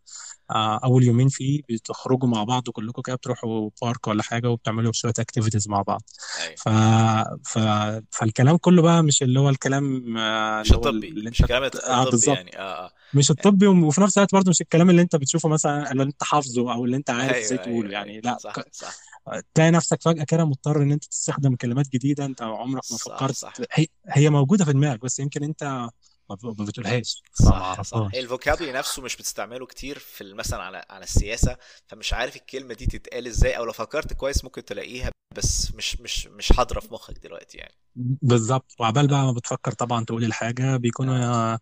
آه، 0.50 0.80
أول 0.84 1.04
يومين 1.04 1.28
فيه 1.28 1.62
بتخرجوا 1.70 2.28
مع 2.28 2.44
بعض 2.44 2.62
كلكم 2.68 3.02
كده 3.02 3.16
بتروحوا 3.16 3.70
park 3.82 4.08
ولا 4.08 4.22
حاجة 4.22 4.50
وبتعملوا 4.50 4.92
شوية 4.92 5.12
activities 5.18 5.68
مع 5.68 5.82
بعض. 5.82 6.02
أيوه. 6.40 6.54
ف... 6.56 6.68
ف... 7.48 7.58
فالكلام 8.10 8.56
كله 8.56 8.82
بقى 8.82 9.02
مش 9.02 9.22
اللي 9.22 9.40
هو 9.40 9.48
الكلام 9.48 10.16
آه، 10.18 10.60
مش 10.60 10.72
الطبي 10.72 11.08
اللي 11.08 11.30
مش 11.30 11.40
أنت 11.40 11.50
الكلام 11.50 11.62
آه 11.62 11.98
الطبي 11.98 12.10
بالظبط. 12.10 12.36
يعني 12.36 12.58
آه 12.58 12.84
آه. 12.84 12.90
مش 13.14 13.30
الطبي 13.30 13.66
وفي 13.66 14.00
نفس 14.00 14.18
الوقت 14.18 14.34
برضه 14.34 14.50
مش 14.50 14.60
الكلام 14.60 14.90
اللي 14.90 15.02
أنت 15.02 15.16
بتشوفه 15.16 15.48
مثلا 15.48 15.92
اللي 15.92 16.02
أنت 16.02 16.24
حافظه 16.24 16.72
أو 16.72 16.84
اللي 16.84 16.96
أنت 16.96 17.10
عارف 17.10 17.36
إزاي 17.36 17.58
أيوه 17.58 17.62
تقوله 17.64 17.80
أيوه 17.88 17.92
يعني. 17.92 18.10
أيوه 18.12 18.22
لا 18.24 18.38
صح. 18.38 18.54
صح. 18.72 18.94
تلاقي 19.54 19.70
نفسك 19.70 20.02
فجأة 20.02 20.24
كده 20.24 20.44
مضطر 20.44 20.82
إن 20.82 20.92
أنت 20.92 21.01
تستخدم 21.04 21.56
كلمات 21.56 21.88
جديدة 21.88 22.24
انت 22.24 22.42
عمرك 22.42 22.82
ما 22.90 22.96
صح 22.96 23.16
فكرت 23.16 23.34
صح. 23.34 23.54
هي 23.72 23.86
هي 24.08 24.30
موجودة 24.30 24.64
في 24.64 24.72
دماغك 24.72 25.00
بس 25.00 25.18
يمكن 25.18 25.42
انت 25.44 25.88
ما 26.30 26.36
بتقولهاش. 26.64 27.22
صح 27.34 27.44
صح 27.82 27.96
اعرفهاش 27.96 28.14
الفوكابلري 28.14 28.72
نفسه 28.72 29.02
مش 29.02 29.16
بتستعمله 29.16 29.66
كتير 29.66 29.98
في 29.98 30.34
مثلا 30.34 30.62
على 30.62 30.84
على 30.90 31.04
السياسة 31.04 31.56
فمش 31.86 32.12
عارف 32.12 32.36
الكلمة 32.36 32.74
دي 32.74 32.86
تتقال 32.86 33.26
إزاي 33.26 33.56
أو 33.56 33.64
لو 33.64 33.72
فكرت 33.72 34.12
كويس 34.12 34.44
ممكن 34.44 34.64
تلاقيها 34.64 35.10
بس 35.36 35.74
مش 35.74 36.00
مش 36.00 36.26
مش 36.26 36.52
حاضرة 36.52 36.80
في 36.80 36.94
مخك 36.94 37.18
دلوقتي 37.18 37.58
يعني. 37.58 37.74
بالظبط. 37.96 38.74
وعبال 38.80 39.08
بقى 39.08 39.24
ما 39.24 39.32
بتفكر 39.32 39.72
طبعا 39.72 40.04
تقول 40.04 40.24
الحاجة 40.24 40.76
بيكونوا 40.76 41.18
يا- 41.18 41.58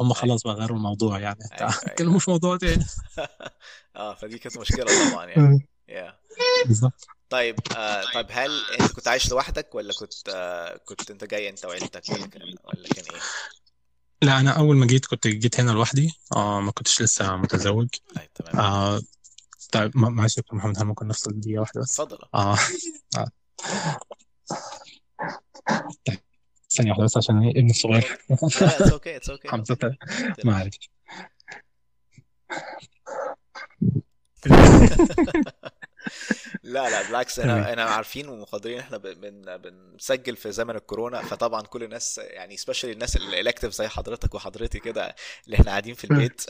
هم 0.00 0.06
أيوه. 0.06 0.14
خلاص 0.14 0.42
بقى 0.42 0.54
غيروا 0.54 0.76
الموضوع 0.76 1.18
يعني. 1.18 1.38
انت 1.52 1.62
أيوه. 1.62 2.18
في 2.20 2.30
موضوع 2.30 2.56
تاني. 2.56 2.84
آه 3.96 4.14
فدي 4.14 4.38
كانت 4.38 4.58
مشكلة 4.58 5.10
طبعا 5.10 5.26
يعني. 5.26 5.68
Yeah. 5.88 6.12
بالظبط. 6.66 7.06
طيب 7.30 7.56
آه 7.76 8.02
طيب. 8.14 8.26
هل 8.30 8.50
انت 8.80 8.92
كنت 8.92 9.08
عايش 9.08 9.30
لوحدك 9.30 9.74
ولا 9.74 9.92
كنت 9.98 10.28
آه 10.28 10.76
كنت 10.76 11.10
انت 11.10 11.24
جاي 11.24 11.48
انت 11.48 11.64
وعيلتك 11.64 12.02
ولا 12.08 12.26
كان 12.26 12.42
ولا 12.42 12.88
كان 12.88 13.04
إيه؟ 13.14 13.20
لا 14.22 14.40
أنا 14.40 14.50
اول 14.50 14.76
ما 14.76 14.86
جيت 14.86 15.06
كنت 15.06 15.26
جيت 15.26 15.60
هنا 15.60 15.70
لوحدي. 15.70 16.12
آه 16.36 16.60
ما 16.60 16.72
كنتش 16.72 17.02
لسه 17.02 17.36
متزوج. 17.36 17.88
تمام. 18.34 18.60
آه 18.66 19.00
طيب 19.72 19.96
ما- 19.96 20.08
معلش 20.08 20.36
يا 20.36 20.42
دكتور 20.42 20.58
محمد 20.58 20.78
هل 20.78 20.84
ممكن 20.84 21.06
نفصل 21.08 21.40
دقيقة 21.40 21.60
واحدة 21.60 21.80
بس؟ 21.80 22.00
اتفضل. 22.00 22.18
آه, 22.34 22.58
آه. 23.16 23.30
طيب 26.06 26.18
ثانية 26.70 26.90
واحدة 26.90 27.04
بس 27.04 27.16
عشان 27.16 27.42
إيه 27.42 27.50
ابني 27.50 27.70
الصغير. 27.70 28.18
لا 28.30 28.36
it's 28.76 28.92
okay 28.92 29.16
it's 29.16 29.30
okay 29.30 29.48
حمزة 29.48 29.74
تقلقش 29.74 30.44
معلش 30.44 30.90
لا 36.62 36.90
لا 36.90 37.02
بالعكس 37.02 37.38
أنا 37.38 37.72
أنا 37.72 37.84
عارفين 37.84 38.28
ومقدرين 38.28 38.78
إحنا 38.78 38.96
بن 38.96 39.14
بن- 39.14 39.56
بنسجل 39.56 40.36
في 40.36 40.52
زمن 40.52 40.76
الكورونا 40.76 41.22
فطبعا 41.22 41.62
كل 41.62 41.82
الناس 41.82 42.18
يعني 42.18 42.56
especially 42.56 42.92
الناس 42.92 43.16
ال 43.16 43.22
elective 43.22 43.72
زي 43.72 43.88
حضرتك 43.88 44.34
وحضرتي 44.34 44.78
كده 44.80 45.14
اللي 45.46 45.56
إحنا 45.56 45.70
قاعدين 45.70 45.94
في 45.94 46.04
البيت. 46.04 46.40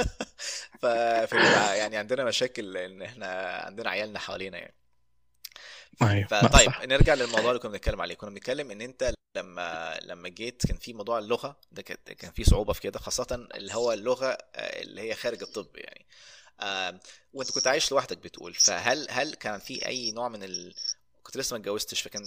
ف 0.80 0.86
فبيبقى 0.86 1.78
يعني 1.78 1.96
عندنا 1.96 2.24
مشاكل 2.24 2.76
إن 2.76 3.02
إحنا 3.02 3.26
عندنا 3.64 3.90
عيالنا 3.90 4.18
حوالينا 4.18 4.58
يعني. 4.58 4.74
لا 6.30 6.48
فطيب 6.48 6.70
صح. 6.70 6.82
نرجع 6.84 7.14
للموضوع 7.14 7.48
اللي 7.50 7.58
كنا 7.60 7.70
بنتكلم 7.72 8.00
عليه. 8.00 8.14
كنا 8.14 8.30
بنتكلم 8.30 8.70
إن 8.70 8.80
أنت 8.80 9.12
لما 9.36 9.98
لما 10.02 10.28
جيت 10.28 10.66
كان 10.66 10.76
في 10.76 10.92
موضوع 10.92 11.18
اللغة 11.18 11.56
ده 11.72 11.82
كان 11.82 11.96
كان 12.14 12.30
في 12.30 12.44
صعوبة 12.44 12.72
في 12.72 12.80
كده 12.80 12.98
خاصة 12.98 13.46
اللي 13.54 13.74
هو 13.74 13.92
اللغة 13.92 14.26
آه، 14.26 14.82
اللي 14.82 15.00
هي 15.00 15.14
خارج 15.14 15.42
الطب 15.42 15.76
يعني. 15.76 16.06
وانت 17.32 17.50
كنت 17.52 17.66
عايش 17.66 17.92
لوحدك 17.92 18.18
بتقول. 18.18 18.54
فهل 18.54 19.06
هل 19.10 19.34
كان 19.34 19.58
في 19.60 19.86
أي 19.86 20.10
نوع 20.12 20.28
من 20.28 20.42
ال... 20.42 20.74
كنت 21.22 21.36
لسه 21.36 21.54
ما 21.54 21.60
اتجوزتش 21.60 22.00
فكان 22.02 22.22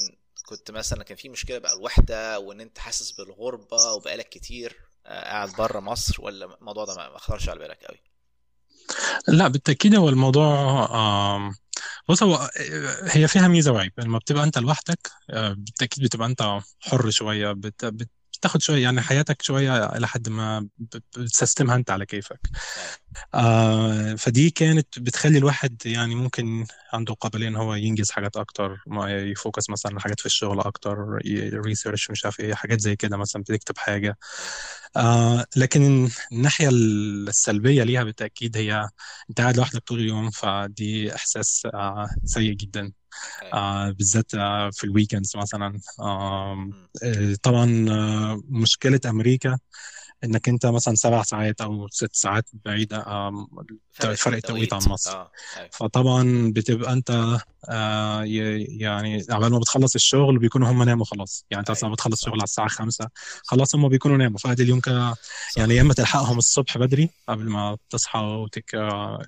كنت 0.45 0.71
مثلا 0.71 1.03
كان 1.03 1.17
في 1.17 1.29
مشكلة 1.29 1.57
بقى 1.57 1.73
الوحدة 1.73 2.39
وإن 2.39 2.61
أنت 2.61 2.79
حاسس 2.79 3.11
بالغربة 3.11 3.91
وبقالك 3.93 4.29
كتير 4.29 4.77
آه، 5.05 5.21
قاعد 5.23 5.55
بره 5.55 5.79
مصر 5.79 6.21
ولا 6.21 6.55
الموضوع 6.59 6.85
ده 6.85 6.95
ما 6.95 7.17
خطرش 7.17 7.49
على 7.49 7.59
بالك 7.59 7.83
قوي 7.85 7.99
لا 9.27 9.47
بالتأكيد 9.47 9.95
هو 9.95 10.09
الموضوع 10.09 10.45
بص 12.09 12.23
هو 12.23 12.49
هي 13.03 13.27
فيها 13.27 13.47
ميزة 13.47 13.71
وعيب. 13.71 13.93
لما 13.97 14.17
بتبقى 14.17 14.43
أنت 14.43 14.57
لوحدك 14.57 15.11
آه، 15.29 15.53
بالتأكيد 15.53 16.03
بتبقى 16.03 16.27
أنت 16.27 16.59
حر 16.79 17.09
شوية 17.09 17.51
بت... 17.51 17.85
بت... 17.85 18.09
بتاخد 18.41 18.61
شوية 18.61 18.83
يعني 18.83 19.01
حياتك 19.01 19.41
شوية 19.41 19.85
إلى 19.97 20.07
حد 20.07 20.29
ما 20.29 20.67
بتسيستمها 21.17 21.75
أنت 21.75 21.91
على 21.91 22.05
كيفك. 22.05 22.39
آه 23.33 24.15
فدي 24.15 24.49
كانت 24.49 24.99
بتخلي 24.99 25.37
الواحد 25.37 25.81
يعني 25.85 26.15
ممكن 26.15 26.65
عنده 26.93 27.13
قابلية 27.13 27.47
إن 27.47 27.55
هو 27.55 27.75
ينجز 27.75 28.11
حاجات 28.11 28.37
أكتر 28.37 28.83
ما 28.87 29.11
يفوكس 29.21 29.69
مثلا 29.69 29.99
حاجات 29.99 30.19
في 30.19 30.25
الشغل 30.25 30.59
أكتر 30.59 31.19
research 31.65 32.11
مش 32.11 32.25
عارف 32.25 32.39
إيه 32.39 32.53
حاجات 32.53 32.79
زي 32.81 32.95
كده 32.95 33.17
مثلا 33.17 33.41
بتكتب 33.41 33.77
حاجة 33.77 34.17
آه 34.97 35.45
لكن 35.57 36.09
الناحية 36.31 36.69
السلبية 36.69 37.83
ليها 37.83 38.03
بالتأكيد 38.03 38.57
هي 38.57 38.89
أنت 39.29 39.41
قاعد 39.41 39.57
لوحدك 39.57 39.79
طول 39.87 39.99
اليوم 39.99 40.29
فدي 40.31 41.15
إحساس 41.15 41.67
آه 41.73 42.09
سيء 42.25 42.53
جدا 42.53 42.91
بالذات 43.91 44.35
آه 44.35 44.69
في 44.73 44.83
ال 44.83 44.89
weekends 44.89 45.37
مثلا 45.37 45.79
آه. 45.99 46.69
آه، 47.03 47.35
طبعا 47.43 47.85
آه، 47.89 48.41
مشكلة 48.49 48.99
إنك 50.23 50.49
أنت 50.49 50.65
مثلا 50.65 50.95
سبع 50.95 51.23
ساعات 51.23 51.61
أو 51.61 51.87
ست 51.87 52.15
ساعات 52.15 52.49
بعيدة 52.65 53.27
آم، 53.27 53.47
فرق 54.17 54.33
التوقيت 54.35 54.73
عن 54.73 54.81
مصر 54.87 55.11
آه 55.11 55.31
أيوة. 55.57 55.69
فطبعا 55.73 56.51
بتبقى 56.55 56.93
أنت 56.93 57.37
آه، 57.69 58.23
يعني 58.67 59.25
عبال 59.29 59.51
ما 59.51 59.59
بتخلص 59.59 59.95
الشغل 59.95 60.37
بيكونوا 60.39 60.71
هم 60.71 60.83
ناموا 60.83 61.05
خلاص 61.05 61.45
يعني 61.51 61.59
أنت 61.59 61.71
مثلا 61.71 61.83
أيوة، 61.83 61.95
بتخلص. 61.95 62.21
شغل 62.25 62.33
على 62.33 62.43
الساعة 62.43 62.67
خمسة 62.67 63.07
خلاص 63.43 63.75
هم 63.75 63.87
بيكونوا 63.89 64.17
ناموا 64.17 64.37
فادي 64.37 64.63
اليوم 64.63 64.79
كده. 64.79 65.15
يعني 65.57 65.75
يا 65.75 65.81
إما 65.81 65.93
تلحقهم 65.93 66.37
الصبح 66.37 66.77
بدري 66.77 67.09
قبل 67.29 67.49
ما 67.49 67.77
تصحى 67.89 68.19
وتك 68.19 68.73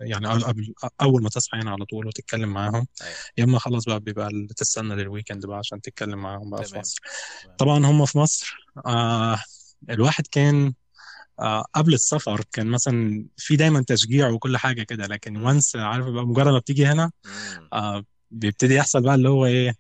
يعني 0.02 0.28
قبل 0.28 0.74
أول 1.02 1.24
ما 1.24 1.30
تصحى 1.30 1.58
يعني 1.58 1.70
على 1.70 1.86
طول 1.86 2.08
وتتكلم 2.08 2.50
معاهم 2.50 2.88
أيوة. 3.02 3.14
يا 3.38 3.44
إما 3.44 3.60
خلاص 3.60 3.86
بقى 3.86 4.00
بيبقى 4.00 4.30
تستنى 4.58 4.96
لل 4.96 5.07
weekend 5.07 5.46
بقى 5.46 5.58
عشان 5.58 5.82
تتكلم 5.82 6.20
معاهم 6.20 6.50
بقى 6.50 6.64
في. 6.64 6.80
مصر 6.80 7.02
تمام. 7.44 7.56
طبعا 7.58 7.86
هم 7.86 8.06
في 8.06 8.18
مصر 8.18 8.58
آه 8.86 9.40
الواحد 9.90 10.28
كان 10.28 10.66
آه 10.66 10.74
قبل 11.74 11.94
السفر 11.94 12.42
كان 12.52 12.68
مثلا 12.68 13.26
في 13.38 13.56
دايما 13.56 13.84
تشجيع 13.88 14.30
وكل 14.30 14.58
حاجة 14.58 14.84
كده 14.84 15.06
لكن. 15.08 15.38
once 15.38 15.76
عارف 15.76 16.06
بقى 16.06 16.26
مجرد 16.26 16.48
ما 16.54 16.60
بتيجي 16.60 16.86
هنا. 16.86 17.12
آه 17.74 18.04
بيبتدي 18.32 18.76
يحصل 18.76 19.04
بقى 19.04 19.16
اللي 19.16 19.30
هو 19.30 19.46
إيه 19.46 19.76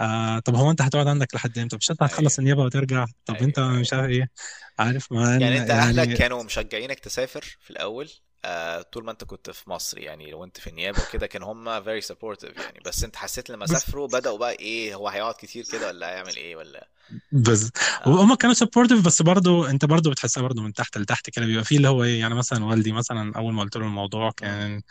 آه 0.00 0.38
طب 0.38 0.54
هو 0.54 0.70
أنت 0.70 0.82
هتقعد 0.82 1.06
عندك 1.06 1.34
لحد 1.34 1.58
إمتى 1.58 1.76
مش 1.76 1.90
انت 1.90 2.02
هتخلص 2.02 2.38
أيوة. 2.38 2.38
النيابة 2.38 2.62
وترجع 2.62 3.06
طب 3.26 3.34
أيوة، 3.34 3.46
انت 3.46 3.60
مش 3.60 3.92
أيوة. 3.92 4.02
عارف 4.04 4.14
إيه 4.14 4.30
عارف 4.78 5.12
ما 5.12 5.32
يعني 5.38 5.58
أنت 5.58 5.70
أهلك 5.70 5.98
يعني 5.98 6.18
كانوا 6.18 6.42
مشجعينك 6.42 6.98
تسافر 6.98 7.58
في 7.60 7.70
الأول 7.70 8.10
آه 8.44 8.82
طول 8.82 9.04
ما 9.04 9.10
انت 9.12 9.24
كنت 9.24 9.50
في 9.50 9.70
مصر 9.70 9.98
يعني 9.98 10.30
لو 10.30 10.44
انت 10.44 10.60
في 10.60 10.70
النيابة 10.70 10.98
وكده 11.08 11.26
كان 11.26 11.42
هم 11.42 11.80
very 11.84 12.02
supportive 12.04 12.60
يعني. 12.60 12.80
بس 12.86 13.04
انت 13.04 13.16
حسيت 13.16 13.50
لما 13.50 13.66
سافروا 13.66 14.08
بدأوا 14.08 14.38
بقى 14.38 14.52
إيه 14.52 14.94
هو 14.94 15.08
هيقعد 15.08 15.34
كتير 15.38 15.64
كده 15.72 15.86
ولا 15.86 16.10
هيعمل 16.10 16.36
إيه 16.36 16.56
ولا؟ 16.56 16.88
بس 17.32 17.70
آه. 18.06 18.08
وهم 18.08 18.34
كانوا 18.34 18.54
سبورتيف 18.54 19.06
بس 19.06 19.22
برضه 19.22 19.70
انت 19.70 19.84
برضه 19.84 20.10
بتحسها 20.10 20.42
برضه 20.42 20.62
من 20.62 20.72
تحت 20.72 20.98
لتحت 20.98 21.30
كده 21.30 21.46
بيبقى 21.46 21.64
فيه 21.64 21.76
اللي 21.76 21.88
هو 21.88 22.04
إيه 22.04 22.20
يعني 22.20 22.34
مثلا 22.34 22.64
والدي 22.64 22.92
مثلا 22.92 23.32
أول 23.36 23.54
ما 23.54 23.62
قلت 23.62 23.76
له 23.76 23.84
الموضوع. 23.86 24.30
كان 24.30 24.82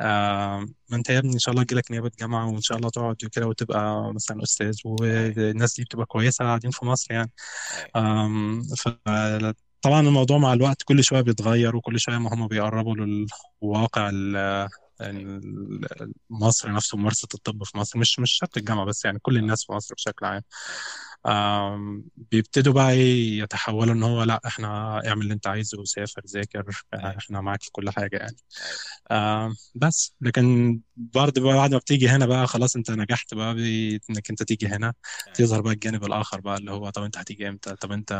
آه 0.00 0.66
ما 0.88 0.96
انت 0.96 1.10
يا 1.10 1.18
ابني 1.18 1.32
إن 1.34 1.38
شاء 1.38 1.52
الله 1.54 1.64
تجيلك 1.64 1.90
نيابة 1.90 2.10
جامعة 2.20 2.48
وإن 2.50 2.60
شاء 2.60 2.78
الله 2.78 2.90
تقعد 2.90 3.16
كده 3.32 3.46
وتبقى 3.46 4.12
مثلا 4.14 4.42
أستاذ 4.42 4.76
أيوه. 4.86 4.96
والناس 5.00 5.76
دي 5.76 5.84
بتبقى 5.84 6.06
كويسة 6.06 6.44
قاعدين 6.44 6.70
في 6.70 6.84
مصر 6.86 7.12
يعني. 7.12 7.30
آم 7.96 8.62
ف 8.62 8.88
طبعا 9.82 10.00
الموضوع 10.00 10.38
مع 10.38 10.52
الوقت 10.52 10.82
كل 10.82 11.04
شوية 11.04 11.20
بيتغير 11.20 11.76
وكل 11.76 12.00
شوية 12.00 12.18
ما 12.18 12.34
هم 12.34 12.46
بيقربوا 12.48 12.96
للواقع 12.96 14.10
مصر 16.30 16.72
نفسه 16.72 16.98
ممارسة 16.98 17.28
الطب 17.34 17.64
في 17.64 17.78
مصر. 17.78 17.98
مش 17.98 18.18
مش 18.18 18.32
شرط 18.32 18.56
الجامعة 18.56 18.86
بس 18.86 19.04
يعني 19.04 19.18
كل 19.18 19.36
الناس 19.38 19.64
في 19.66 19.72
مصر 19.72 19.94
بشكل 19.94 20.26
عام. 20.26 20.42
بيبتدوا 22.16 22.72
بقى 22.72 22.90
إيه 22.90 23.38
يتحولوا 23.42 23.94
ان 23.94 24.02
هو 24.02 24.22
لا 24.22 24.40
إحنا 24.46 24.66
اعمل 25.08 25.22
اللي 25.22 25.34
انت 25.34 25.46
عايزه 25.46 25.80
وسافر 25.80 26.22
ذاكر 26.26 26.82
أيوه. 26.94 27.18
إحنا 27.18 27.40
معاك 27.40 27.62
في 27.62 27.70
كل 27.72 27.90
حاجة 27.90 28.16
يعني. 28.16 28.36
بس. 29.74 30.14
لكن 30.20 30.80
برضه 30.96 31.42
بعد 31.54 31.72
ما 31.72 31.78
بتيجي 31.78 32.08
هنا 32.08 32.26
بقى 32.26 32.46
خلاص 32.46 32.76
انت 32.76 32.90
نجحت 32.90 33.34
بقى 33.34 33.54
بي- 33.54 34.00
انك 34.10 34.30
انت 34.30 34.42
تيجي 34.42 34.66
هنا. 34.66 34.94
أيوه. 35.26 35.34
تظهر 35.36 35.60
بقى 35.60 35.72
الجانب 35.72 36.04
الآخر 36.04 36.40
بقى 36.40 36.56
اللي 36.56 36.70
هو 36.72 36.90
طب 36.90 37.02
انت 37.02 37.18
هتيجي 37.18 37.48
إمتى؟ 37.48 37.76
طب 37.76 37.92
انت 37.92 38.12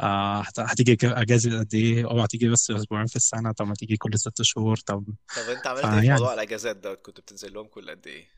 آه، 0.00 0.40
هت- 0.40 0.60
هتيجي 0.60 0.96
أجازة 1.04 1.58
قد 1.58 1.74
إيه؟ 1.74 2.04
اوعى 2.10 2.26
تيجي 2.26 2.48
بس 2.48 2.70
أسبوعين 2.70 3.06
في 3.06 3.16
السنة. 3.16 3.52
طب 3.52 3.66
ما 3.66 3.74
تيجي 3.74 3.96
كل 3.96 4.18
ست 4.18 4.42
شهور. 4.42 4.76
طب 4.76 5.04
طب 5.36 5.42
انت 5.56 5.66
عملت 5.66 5.84
إيه 5.84 6.00
في 6.00 6.08
موضوع 6.10 6.34
الأجازات 6.34 6.76
ده؟ 6.76 6.94
كنت 6.94 7.20
بتنزل 7.20 7.52
لهم 7.54 7.66
كل 7.66 7.90
قد 7.90 8.06
إيه؟ 8.06 8.37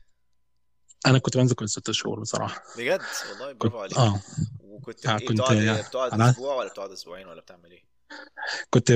أنا 1.05 1.19
كنت 1.19 1.37
بنزل 1.37 1.55
كل 1.55 1.69
ست 1.69 1.91
شهور 1.91 2.19
بصراحة. 2.19 2.63
بجد؟ 2.77 3.01
والله 3.31 3.51
برافو 3.51 3.79
عليك. 3.79 3.97
آه. 3.97 4.19
وكنت 4.59 5.05
آه، 5.05 5.17
كنت 5.17 5.31
بتقعد 5.31 5.57
بتقعد 5.89 6.11
أنا 6.11 6.29
أسبوع 6.29 6.55
ولا 6.55 6.69
بتقعد 6.69 6.91
أسبوعين 6.91 7.27
ولا 7.27 7.41
بتعمل 7.41 7.71
إيه؟ 7.71 7.83
كنت 8.69 8.91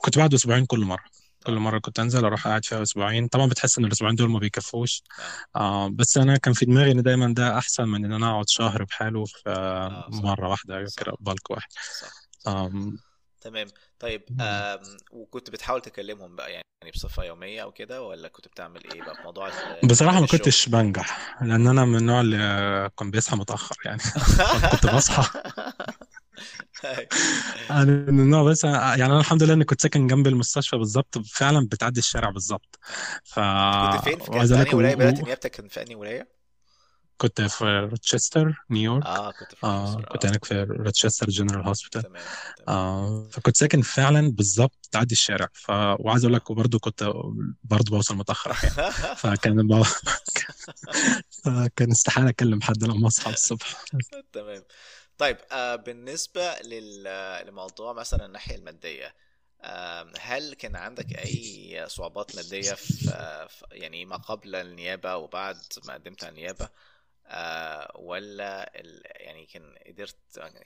كنت 0.00 0.18
بعد 0.18 0.34
أسبوعين 0.34 0.66
كل 0.66 0.80
مرة. 0.80 1.04
كل 1.46 1.54
آه. 1.54 1.58
مرة 1.58 1.78
كنت 1.78 1.98
أنزل 2.00 2.24
أروح 2.24 2.48
قاعد 2.48 2.64
فيها 2.64 2.82
أسبوعين. 2.82 3.28
طبعا 3.28 3.46
بتحس 3.46 3.78
إن 3.78 3.84
الأسبوعين 3.84 4.16
دول 4.16 4.30
ما 4.30 4.38
بيكفوش. 4.38 5.02
آه. 5.56 5.58
آه 5.60 5.88
بس 5.88 6.18
أنا 6.18 6.36
كان 6.36 6.54
في 6.54 6.66
دماغي 6.66 6.90
إن 6.92 7.02
دايما 7.02 7.34
ده 7.34 7.58
أحسن 7.58 7.88
من 7.88 8.04
إن 8.04 8.12
أنا 8.12 8.30
أقعد 8.30 8.48
شهر 8.48 8.84
بحاله 8.84 9.24
في 9.24 9.40
صح. 10.12 10.22
مرة 10.22 10.48
واحدة 10.48 10.86
كده 10.96 11.12
بالك 11.20 11.50
واحد. 11.50 11.68
صح 12.00 12.12
تمام. 13.40 13.66
طيب 13.98 14.22
وكنت 15.12 15.50
بتحاول 15.50 15.80
تكلمهم 15.80 16.36
بقى 16.36 16.52
يعني 16.52 16.64
بصفة 16.94 17.24
يومية 17.24 17.62
أو 17.62 17.72
كده 17.72 18.02
ولا 18.02 18.28
كنت 18.28 18.48
بتعمل 18.48 18.84
إيه 18.84 19.02
بقى 19.02 19.14
في 19.14 19.20
موضوع 19.24 19.50
بصراحة 19.90 20.20
ما 20.20 20.26
كنتش 20.26 20.68
بنجح 20.68 21.36
لأن 21.42 21.66
أنا 21.66 21.84
من 21.84 21.96
النوع 21.96 22.20
اللي 22.20 22.90
كان 22.98 23.10
بيصحى 23.10 23.36
متأخر 23.36 23.76
يعني. 23.84 23.98
فكنت 24.60 24.94
بصحى. 24.94 25.40
أنا 27.70 27.84
من 27.84 28.20
النوع 28.20 28.42
بس 28.42 28.64
يعني 28.64 29.06
أنا 29.06 29.20
الحمد 29.20 29.42
لله 29.42 29.54
إني 29.54 29.64
كنت 29.64 29.80
ساكن 29.80 30.06
جنب 30.06 30.26
المستشفى 30.26 30.76
بالظبط 30.76 31.18
فعلا 31.18 31.68
بتعدي 31.72 32.00
الشارع 32.00 32.30
بالظبط. 32.30 32.78
ف 33.24 33.40
كنت 33.78 33.96
فين؟ 33.96 34.18
في 34.20 34.30
كان 34.30 34.34
وعايز 34.34 34.52
في 34.52 34.54
أقول 34.54 34.62
أنهي 34.62 34.74
لك 34.74 34.74
ولاية؟ 34.74 34.94
و... 34.94 34.98
بدأت 34.98 35.20
و... 35.20 35.22
نيابتك 35.22 35.50
كان 35.50 35.68
في 35.68 35.82
أنهي 35.82 35.94
ولاية؟ 35.94 36.37
كنت 37.18 37.40
في 37.42 37.64
روتشستر 37.64 38.64
نيويورك 38.70 39.06
آه 39.06 39.30
كنت 39.32 39.54
في 39.54 39.64
آه 39.64 40.02
كنت 40.08 40.26
هناك 40.26 40.44
في 40.44 40.62
روتشستر 40.62 41.26
General 41.30 41.66
Hospital 41.68 42.04
تمام 42.04 42.38
تمام. 42.56 42.68
آه 42.68 43.28
فكنت 43.32 43.56
ساكن 43.56 43.82
فعلا 43.82 44.32
بالظبط 44.32 44.88
تعدي 44.92 45.12
الشارع. 45.12 45.48
ف... 45.54 45.70
وعايز 46.00 46.24
أقول 46.24 46.34
لك 46.36 46.50
وبرضه 46.50 46.78
كنت 46.78 47.04
برضه 47.64 47.90
بوصل 47.96 48.16
متأخر 48.16 48.52
أحيانا 48.52 48.76
فكان 49.14 49.68
ب... 49.68 49.82
فكان 51.44 51.90
استحالة 51.90 52.28
أكلم 52.30 52.60
حد 52.62 52.84
لما 52.84 53.06
أصحى 53.08 53.30
الصبح. 53.30 53.84
تمام. 54.32 54.64
طيب 55.18 55.36
آه 55.52 55.76
بالنسبة 55.76 56.54
لل... 56.60 57.04
لموضوع 57.48 57.92
مثلا 57.92 58.26
الناحية 58.26 58.54
المادية 58.56 59.14
آم، 59.64 60.12
هل 60.20 60.54
كان 60.54 60.76
عندك 60.76 61.12
أي 61.14 61.84
صعوبات 61.88 62.36
مادية 62.36 62.74
في 62.74 63.10
يعني 63.72 64.04
ما 64.04 64.16
قبل 64.16 64.54
النيابة 64.56 65.16
وبعد 65.16 65.56
ما 65.84 65.94
قدمت 65.94 66.24
على 66.24 66.30
النيابة؟ 66.30 66.68
آه، 67.28 67.92
ولا 67.96 68.80
ال... 68.80 69.02
يعني 69.04 69.46
كان 69.46 69.74
قدرت 69.86 70.16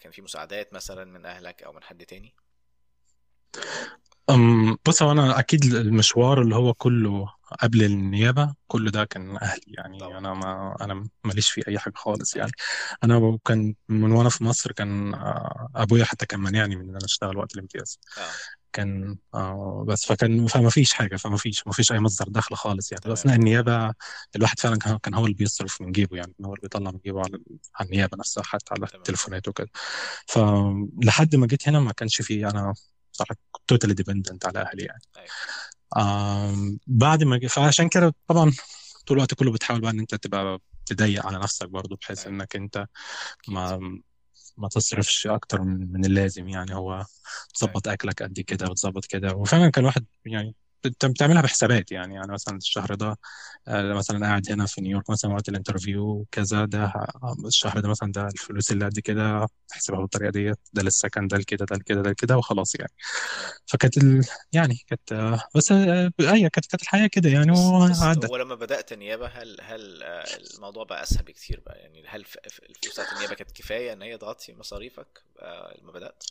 كان 0.01 0.13
في 0.13 0.23
مساعدات 0.23 0.73
مثلا 0.75 1.05
من 1.05 1.27
أهلك 1.27 1.63
أو 1.63 1.73
من 1.73 1.83
حد 1.83 2.07
تاني؟ 2.07 2.35
أم 4.31 4.77
بص 4.87 5.03
هو 5.03 5.13
أنا 5.13 5.39
أكيد 5.39 5.65
المشوار 5.65 6.43
اللي 6.43 6.57
هو 6.57 6.75
كله 6.75 7.29
قبل 7.61 7.83
النيابة 7.85 8.55
كل 8.67 8.91
ده 8.91 9.05
كان 9.05 9.37
أهلي 9.37 9.63
يعني. 9.67 9.99
طبعا. 9.99 10.19
أنا 10.19 10.35
ما 10.35 10.77
أنا 10.81 11.09
ماليش 11.25 11.51
في 11.51 11.69
أي 11.69 11.79
حاجة 11.79 11.95
خالص 11.97 12.37
يعني. 12.37 12.53
أنا 13.05 13.39
كان 13.45 13.75
من 13.89 14.13
وأنا 14.13 14.29
في 14.29 14.45
مصر 14.45 14.73
كان 14.73 15.15
آه، 15.15 15.69
أبويا 15.75 16.05
حتى 16.05 16.27
كان 16.27 16.41
مانعني 16.41 16.77
من 16.77 16.83
إن 16.83 16.97
أنا 16.97 17.05
أشتغل 17.05 17.37
وقت 17.37 17.55
الامتياز. 17.55 17.99
آه. 18.19 18.21
كان 18.73 19.17
آه 19.35 19.85
بس 19.89 20.07
فكان 20.07 20.47
فما 20.47 20.71
فيش 20.71 20.93
حاجة 20.95 21.17
فما 21.17 21.37
فيش 21.37 21.67
ما 21.67 21.73
فيش 21.73 21.93
أي 21.93 22.01
مصدر 22.01 22.29
دخل 22.29 22.57
خالص 22.57 22.93
يعني. 22.93 23.03
تمام. 23.03 23.13
أثناء 23.13 23.37
النيابة 23.37 23.95
الواحد 24.37 24.59
فعلا 24.61 24.77
كان 24.79 24.99
كان 24.99 25.15
هو 25.15 25.25
اللي 25.25 25.35
بيصرف 25.37 25.81
من 25.83 25.93
جيبه 25.93 26.17
يعني 26.17 26.35
هو 26.45 26.55
اللي 26.55 26.63
بيطلع 26.63 26.91
من 26.91 26.99
جيبه 27.05 27.21
على 27.21 27.39
على 27.77 27.87
النيابة 27.89 28.17
نفسها 28.19 28.43
حتى 28.45 28.65
على 28.71 28.87
تمام. 28.87 28.99
التليفونات 29.01 29.49
وكده. 29.49 29.69
فلحد 30.27 31.37
ما 31.37 31.47
جيت 31.47 31.69
هنا 31.69 31.81
ما 31.81 31.93
كانش 31.93 32.23
في 32.23 32.47
أنا 32.47 32.75
صراحة 33.13 33.37
توتالي 33.67 33.95
ديبندنت 33.95 34.47
على 34.47 34.59
أهلي 34.61 34.83
يعني. 34.85 35.03
أيوة. 35.17 36.79
بعد 36.87 37.23
ما 37.25 37.49
فعشان 37.49 37.89
كده 37.89 38.15
طبعا 38.29 38.53
طول 39.07 39.17
الوقت 39.17 39.35
كله 39.35 39.53
بتحاول 39.53 39.81
بقى 39.81 39.91
إن 39.91 40.01
أنت 40.01 40.15
تبقى 40.15 40.59
تضيق 40.87 41.27
على 41.27 41.39
نفسك 41.39 41.69
برضو 41.69 41.97
بحيث 41.97 42.27
أيوة. 42.27 42.37
إنك 42.39 42.57
أنت 42.57 42.87
ما 43.49 43.81
ما 44.57 44.69
تصرفش 44.69 45.27
أكتر 45.27 45.63
من 45.63 46.05
اللازم 46.05 46.49
يعني. 46.49 46.75
هو 46.75 46.93
أيوة. 46.95 47.07
تظبط 47.55 47.89
أكلك 47.89 48.23
قد 48.23 48.41
كده 48.41 48.67
وتظبط 48.71 49.05
كده. 49.05 49.35
وفعلا 49.35 49.71
كان 49.71 49.85
الواحد 49.85 50.05
يعني 50.25 50.55
بتعملها 50.87 51.43
بحسابات 51.43 51.93
يعني. 51.93 52.15
يعني 52.15 52.33
مثلا 52.33 52.57
الشهر 52.57 52.95
ده 52.95 53.19
آه، 53.69 53.95
مثلا 53.95 54.27
قاعد 54.27 54.53
هنا 54.53 54.67
في 54.67 54.81
نيويورك 54.81 55.11
مثلا 55.11 55.33
وقت 55.33 55.49
ال 55.49 55.56
interview 55.56 56.27
كذا 56.33 56.65
ده 56.65 56.93
الشهر 57.47 57.81
ده 57.81 57.89
مثلا 57.89 58.13
ده 58.13 58.27
الفلوس 58.27 58.73
اللي 58.73 58.85
قد 58.85 58.99
كده 58.99 59.49
احسبها 59.73 60.01
بالطريقة 60.01 60.31
ديت 60.31 60.59
ده 60.73 60.83
للسكن 60.83 61.29
ده 61.29 61.37
لكده 61.39 61.65
ده 61.65 61.77
لكده 61.77 62.03
ده 62.03 62.11
لكده 62.11 62.37
وخلاص 62.37 62.75
يعني. 62.75 62.93
فكانت 63.67 63.97
ال... 63.99 64.25
يعني 64.53 64.77
كانت 64.87 65.13
آه، 65.13 65.41
بس 65.55 65.73
أيوه 65.73 66.49
كانت 66.49 66.67
كانت 66.67 66.83
الحياة 66.83 67.07
كده 67.07 67.31
يعني 67.31 67.53
وعدت 67.53 68.31
ولما 68.31 68.55
بدأت 68.55 68.93
نيابة 68.93 69.27
هل 69.27 69.61
هل 69.63 70.03
آه، 70.03 70.25
الموضوع 70.55 70.85
بقى 70.85 71.03
أسهل 71.03 71.25
بكتير 71.25 71.61
بقى؟ 71.61 71.79
يعني 71.79 72.05
هل 72.09 72.25
الفلوس 72.47 72.93
بتاعت 72.93 73.13
النيابة 73.13 73.35
كانت 73.35 73.53
كفاية 73.53 73.93
إن 73.93 74.03
هي 74.03 74.19
تغطي 74.19 74.53
مصاريفك 74.53 75.23
لما 75.79 75.93
بدأت؟ 75.93 76.25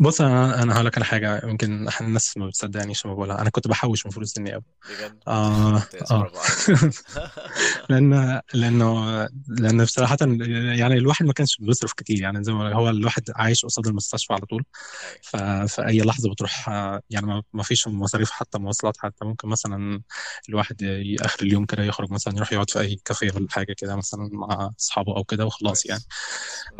بص 0.00 0.20
أنا 0.20 0.62
أنا 0.62 0.74
هقول 0.74 0.86
لك 0.86 0.96
على 0.98 1.04
حاجة. 1.04 1.40
يمكن 1.44 1.88
إحنا 1.88 2.06
الناس 2.06 2.36
ما 2.36 2.46
بتصدقنيش 2.46 3.06
لما 3.06 3.14
بقولها. 3.14 3.40
أنا 3.40 3.50
كنت 3.50 3.68
بحوش 3.68 4.06
من 4.06 4.12
فلوس 4.12 4.38
النيابه 4.38 4.64
بجد؟ 4.90 5.18
آه 5.28 5.70
ممتاز 5.72 6.12
آه. 6.12 6.18
برافو 6.20 6.38
عليك 6.38 6.94
لأن 7.90 8.40
لأنه 8.54 9.22
لأن 9.48 9.84
بصراحة 9.84 10.16
يعني 10.20 10.94
الواحد 10.94 11.26
ما 11.26 11.32
كانش 11.32 11.56
بيصرف 11.60 11.92
كتير. 11.92 12.20
يعني 12.22 12.44
زي 12.44 12.52
ما 12.52 12.74
هو 12.74 12.88
الواحد 12.90 13.22
عايش 13.36 13.64
قصاد 13.64 13.86
المستشفى 13.86 14.32
على 14.32 14.46
طول. 14.46 14.64
أيوة. 15.04 15.66
ففي 15.66 15.86
أي 15.86 16.00
لحظة 16.00 16.30
بتروح 16.32 16.68
آه، 16.68 17.00
يعني 17.10 17.26
ما 17.26 17.42
ما 17.52 17.62
فيش 17.62 17.88
مصاريف 17.88 18.30
حتى 18.30 18.58
مواصلات 18.58 18.96
حتى. 18.98 19.24
ممكن 19.24 19.48
مثلا 19.48 20.02
الواحد 20.48 20.82
ي- 20.82 21.16
آخر 21.20 21.42
اليوم 21.42 21.66
كده 21.66 21.82
يخرج 21.84 22.12
مثلا 22.12 22.34
يروح 22.36 22.52
يقعد 22.52 22.70
في 22.70 22.80
أي 22.80 22.96
كافيه 23.04 23.30
ولا 23.34 23.46
حاجة 23.50 23.72
كده 23.78 23.96
مثلا 23.96 24.28
مع 24.32 24.70
أصحابه 24.80 25.16
أو 25.16 25.24
كده 25.24 25.46
وخلاص 25.46 25.86
يعني. 25.86 26.02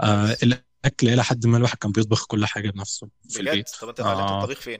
كويس. 0.00 0.10
آه 0.10 0.36
ممتاز. 0.42 0.67
الاكل 0.80 1.08
إلى 1.08 1.24
حد 1.24 1.46
ما 1.46 1.56
الواحد 1.56 1.78
كان 1.78 1.92
بيطبخ 1.92 2.26
كل 2.26 2.46
حاجة 2.46 2.70
بنفسه 2.70 3.08
في 3.28 3.38
بجد؟ 3.38 3.48
البيت. 3.48 3.70
طب 3.80 3.88
أنت 3.88 4.00
اتعلمت 4.00 4.30
آه. 4.30 4.38
الطبيخ 4.38 4.60
فين؟ 4.60 4.78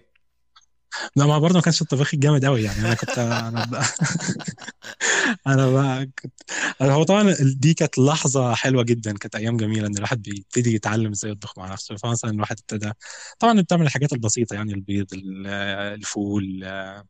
لا 1.16 1.26
ما 1.26 1.38
برضه 1.38 1.54
ما 1.54 1.60
كانش 1.60 1.82
الطبيخ 1.82 2.14
الجامد 2.14 2.44
قوي 2.44 2.62
يعني. 2.62 2.80
أنا 2.80 2.94
كنت 2.94 3.18
أنا 3.18 3.64
بقى 3.70 3.84
أنا 5.46 5.70
بقى 5.70 6.06
كنت 6.22 6.32
أنا 6.80 6.92
هو 6.92 7.02
طبعا 7.02 7.36
دي 7.40 7.74
كانت 7.74 7.98
لحظة 7.98 8.54
حلوة 8.54 8.82
جدا 8.82 9.18
كانت 9.18 9.36
أيام 9.36 9.56
جميلة 9.56 9.86
إن 9.86 9.96
الواحد 9.96 10.22
بيبتدي 10.22 10.74
يتعلم 10.74 11.10
إزاي 11.10 11.30
يطبخ 11.30 11.58
مع 11.58 11.72
نفسه. 11.72 11.96
فمثلا 11.96 12.30
الواحد 12.30 12.56
ابتدى 12.58 12.92
طبعا 13.38 13.60
بتعمل 13.60 13.86
الحاجات 13.86 14.12
البسيطة 14.12 14.54
يعني 14.54 14.72
البيض 14.74 15.06
ال- 15.12 15.46
الفول 15.94 16.60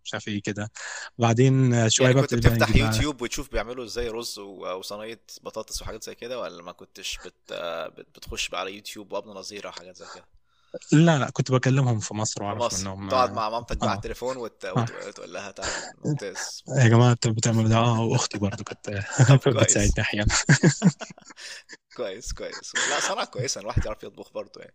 مش 0.04 0.14
عارف 0.14 0.28
إيه 0.28 0.42
كده. 0.42 0.70
بعدين 1.18 1.90
شوية 1.90 2.06
يعني 2.06 2.20
بقى 2.20 2.26
كنت 2.28 2.35
بتفتح 2.35 2.76
يوتيوب 2.76 3.23
وتشوف 3.23 3.52
بيعملوا 3.52 3.85
إزاي 3.85 4.08
رز 4.08 4.38
و- 4.38 4.78
وصينية 4.78 5.20
بطاطس 5.42 5.82
وحاجات 5.82 6.04
زي 6.04 6.14
كده 6.14 6.40
ولا 6.40 6.62
ما 6.62 6.73
كنتش 6.73 7.18
بت... 7.26 7.52
بت- 7.99 8.06
بتخش 8.16 8.49
بقى 8.49 8.61
على 8.61 8.75
يوتيوب 8.75 9.12
وابن 9.12 9.30
نظيرة 9.30 9.68
وحاجات 9.68 9.97
زي 9.97 10.04
كده؟ 10.14 10.38
لا 10.92 11.18
لا 11.18 11.30
كنت 11.30 11.52
بكلمهم 11.52 11.99
في 11.99 12.14
مصر 12.14 12.42
وأعرف 12.42 12.58
مصر 12.58 12.82
منهم 12.94 13.08
تقعد 13.08 13.30
آه 13.30 13.35
مع 13.35 13.50
مامتك 13.50 13.82
على 13.82 13.92
آه. 13.92 13.94
التليفون 13.94 14.37
وت... 14.37 14.64
وت... 14.64 14.90
وتقول 15.06 15.32
لها 15.32 15.50
تعالى 15.50 15.73
ممتاز. 16.04 16.62
يا 16.68 16.88
جماعة 16.88 17.12
أنتوا 17.12 17.32
بتعملوا 17.32 17.68
ده؟ 17.68 17.76
آه 17.76 18.00
وأختي 18.00 18.38
برضو 18.38 18.64
كانت 18.64 19.04
كويس 19.44 19.56
بتساعدني 19.56 20.00
أحيانا. 20.00 20.35
كويس 21.97 22.32
كويس. 22.32 22.73
لا 22.90 23.00
صنعة 23.00 23.25
كويسة 23.25 23.61
الواحد 23.61 23.87
يعرف 23.87 24.02
يطبخ 24.02 24.32
برضه 24.32 24.61
يعني. 24.61 24.75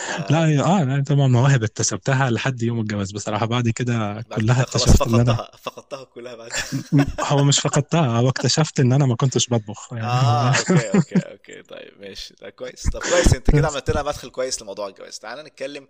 آه. 0.00 0.26
لا 0.32 0.64
آه 0.64 0.84
لا 0.84 1.04
طبعا 1.06 1.26
مواهب 1.26 1.62
اكتسبتها 1.64 2.30
لحد 2.30 2.62
يوم 2.62 2.80
الجواز 2.80 3.12
بصراحة. 3.12 3.46
بعد 3.46 3.68
كده 3.68 4.12
بعد 4.12 4.24
كلها 4.24 4.54
كده 4.54 4.64
خلاص 4.64 4.88
اكتشفت 4.88 5.08
إن 5.08 5.14
أنا 5.20 5.34
فقدتها 5.34 5.56
فقدتها 5.56 6.04
كلها 6.04 6.34
بعد 6.34 6.50
هو 7.20 7.44
مش 7.44 7.60
فقدتها 7.60 8.06
هو 8.06 8.28
اكتشفت 8.28 8.80
إن 8.80 8.92
أنا 8.92 9.06
ما 9.06 9.16
كنتش 9.16 9.50
بطبخ 9.50 9.92
يعني. 9.92 10.06
آه 10.06 10.48
okay 10.48 10.90
okay 10.94 11.18
okay. 11.18 11.62
طيب 11.62 12.00
ماشي. 12.00 12.34
ده 12.42 12.50
كويس. 12.50 12.90
طب 12.90 13.00
كويس 13.00 13.34
أنت 13.34 13.50
كده 13.50 13.68
عملت 13.68 13.90
لنا 13.90 14.02
مدخل 14.02 14.30
كويس 14.30 14.62
لموضوع 14.62 14.88
الجواز. 14.88 15.18
تعال 15.18 15.44
نتكلم 15.44 15.88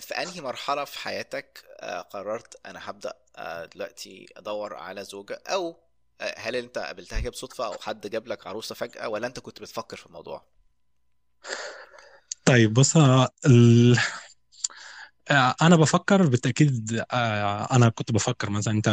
في 0.00 0.14
أنهي 0.14 0.40
مرحلة 0.40 0.84
في 0.84 0.98
حياتك 0.98 1.64
آه 1.80 2.00
قررت 2.00 2.54
أنا 2.66 2.80
هبدأ 2.82 3.14
آه 3.36 3.64
دلوقتي 3.64 4.26
أدور 4.36 4.74
على 4.74 5.04
زوجة؟ 5.04 5.42
أو 5.46 5.76
هل 6.36 6.56
أنت 6.56 6.78
قابلتها 6.78 7.20
كده 7.20 7.30
بصدفة 7.30 7.66
أو 7.66 7.74
حد 7.80 8.06
جاب 8.06 8.28
لك 8.28 8.46
عروسة 8.46 8.74
فجأة؟ 8.74 9.08
ولا 9.08 9.26
أنت 9.26 9.38
كنت 9.40 9.60
بتفكر 9.60 9.96
في 9.96 10.06
الموضوع؟ 10.06 10.44
طيب 12.44 12.72
بص 12.74 12.96
آه، 12.96 13.28
ال... 13.46 13.96
أنا 15.62 15.76
بفكر 15.76 16.26
بالتأكيد 16.26 17.04
آه، 17.12 17.76
أنا 17.76 17.88
كنت 17.88 18.12
بفكر 18.12 18.50
مثلا 18.50 18.74
أنت 18.74 18.88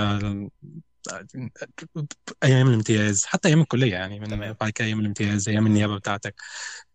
أيام 2.44 2.68
الامتياز 2.68 3.26
حتى 3.26 3.48
أيام 3.48 3.62
الكلية 3.62 3.92
يعني 3.92 4.20
من 4.20 4.28
تمام. 4.28 4.56
بعد 4.62 4.70
كده 4.72 4.88
أيام 4.88 5.00
الامتياز 5.00 5.50
أيام 5.50 5.66
النيابة 5.68 5.98
بتاعتك. 5.98 6.36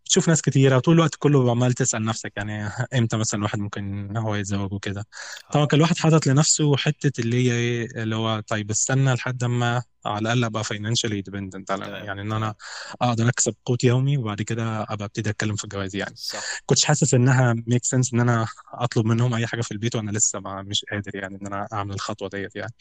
بتشوف 0.07 0.27
ناس 0.29 0.41
كتيره 0.41 0.77
وطول 0.77 0.95
الوقت 0.95 1.15
كله 1.19 1.51
عمال 1.51 1.73
تسأل 1.73 2.05
نفسك 2.05 2.33
يعني 2.37 2.69
إمتى 2.97 3.17
مثلا 3.17 3.37
الواحد 3.37 3.59
ممكن 3.59 4.17
هو 4.17 4.35
يتزوج 4.35 4.73
وكده. 4.73 5.05
طبعا 5.51 5.63
آه 5.63 5.67
كان 5.67 5.77
الواحد 5.77 5.97
حاطط 5.97 6.27
لنفسه 6.27 6.77
حتة 6.77 7.21
اللي 7.21 7.47
هي 7.47 7.51
إيه 7.51 8.03
اللي 8.03 8.15
هو 8.15 8.39
طيب 8.47 8.71
استنى 8.71 9.13
لحد 9.13 9.43
اما 9.43 9.83
على 10.05 10.19
الأقل 10.19 10.43
أبقى 10.43 10.63
financially 10.63 11.21
dependent 11.21 11.71
على 11.71 11.85
يعني 11.85 12.21
إن 12.21 12.31
أنا 12.31 12.55
أقدر 13.01 13.29
أكسب 13.29 13.55
قوت 13.65 13.83
يومي 13.83 14.17
وبعد 14.17 14.41
كده 14.41 14.83
أبقى 14.83 15.05
أبتدي 15.05 15.29
أتكلم 15.29 15.55
في 15.55 15.63
الجواز 15.63 15.95
يعني. 15.95 16.15
صح. 16.15 16.43
كنتش 16.65 16.85
حاسس 16.85 17.13
إنها 17.13 17.55
make 17.67 17.85
sense 17.85 18.13
إن 18.13 18.19
أنا 18.19 18.47
أطلب 18.73 19.05
منهم 19.05 19.33
أي 19.33 19.47
حاجة 19.47 19.61
في 19.61 19.71
البيت 19.71 19.95
وأنا 19.95 20.11
لسه 20.11 20.39
ما 20.39 20.61
مش 20.61 20.85
قادر 20.91 21.15
يعني 21.15 21.37
إن 21.41 21.47
أنا 21.47 21.67
أعمل 21.73 21.93
الخطوة 21.93 22.29
ديت 22.29 22.55
يعني. 22.55 22.73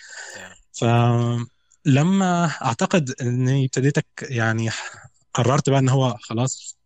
تمام. 0.80 1.46
فلما 1.86 2.50
أعتقد 2.62 3.14
إني 3.22 3.64
ابتديت 3.64 3.98
يعني 4.22 4.70
قررت 5.34 5.70
بقى 5.70 5.78
إن 5.78 5.88
هو 5.88 6.16
خلاص 6.20 6.76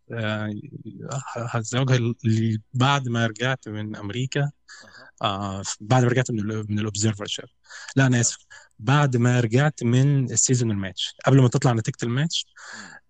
هتزوجها 1.35 1.95
اللي 1.95 2.61
بعد 2.73 3.07
ما 3.07 3.27
رجعت 3.27 3.67
من 3.67 3.95
أمريكا 3.95 4.51
آه، 5.21 5.63
بعد 5.81 6.03
ما 6.03 6.09
رجعت 6.09 6.31
من 6.31 6.39
ال 6.39 6.65
من 6.71 6.79
ال 6.79 6.84
observership 6.84 7.45
لا 7.95 8.05
أنا 8.07 8.19
آسف 8.19 8.37
بعد 8.79 9.17
ما 9.17 9.39
رجعت 9.39 9.83
من 9.83 10.31
ال 10.31 10.37
season 10.37 10.71
ال 10.71 10.78
match 10.78 11.15
قبل 11.25 11.41
ما 11.41 11.47
تطلع 11.47 11.73
نتيجة 11.73 11.97
الماتش. 12.03 12.45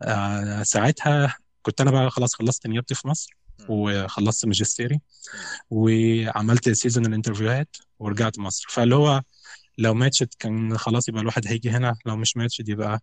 آه، 0.02 0.64
ساعتها 0.64 1.36
كنت 1.62 1.82
أنا 1.82 1.92
بقى 1.92 2.12
خلاص 2.12 2.36
خلصت 2.36 2.68
نيابتي 2.68 2.96
في 2.96 3.08
مصر. 3.08 3.38
وخلصت 3.70 4.46
ماجستيري. 4.46 5.02
وعملت 5.70 6.70
season 6.70 7.06
ال 7.06 7.11
interviewهات. 7.11 7.78
ورجعت 8.00 8.40
مصر 8.40 8.66
فاللي 8.70 8.96
هو 8.96 9.22
لو 9.78 9.94
ماتشت 9.94 10.36
كان 10.40 10.78
خلاص 10.78 11.10
يبقى 11.10 11.22
الواحد 11.22 11.48
هيجي 11.48 11.70
هنا 11.70 11.96
لو 12.06 12.16
مش 12.18 12.38
ماتشت 12.38 12.70
يبقى 12.70 12.94
آه، 12.94 13.00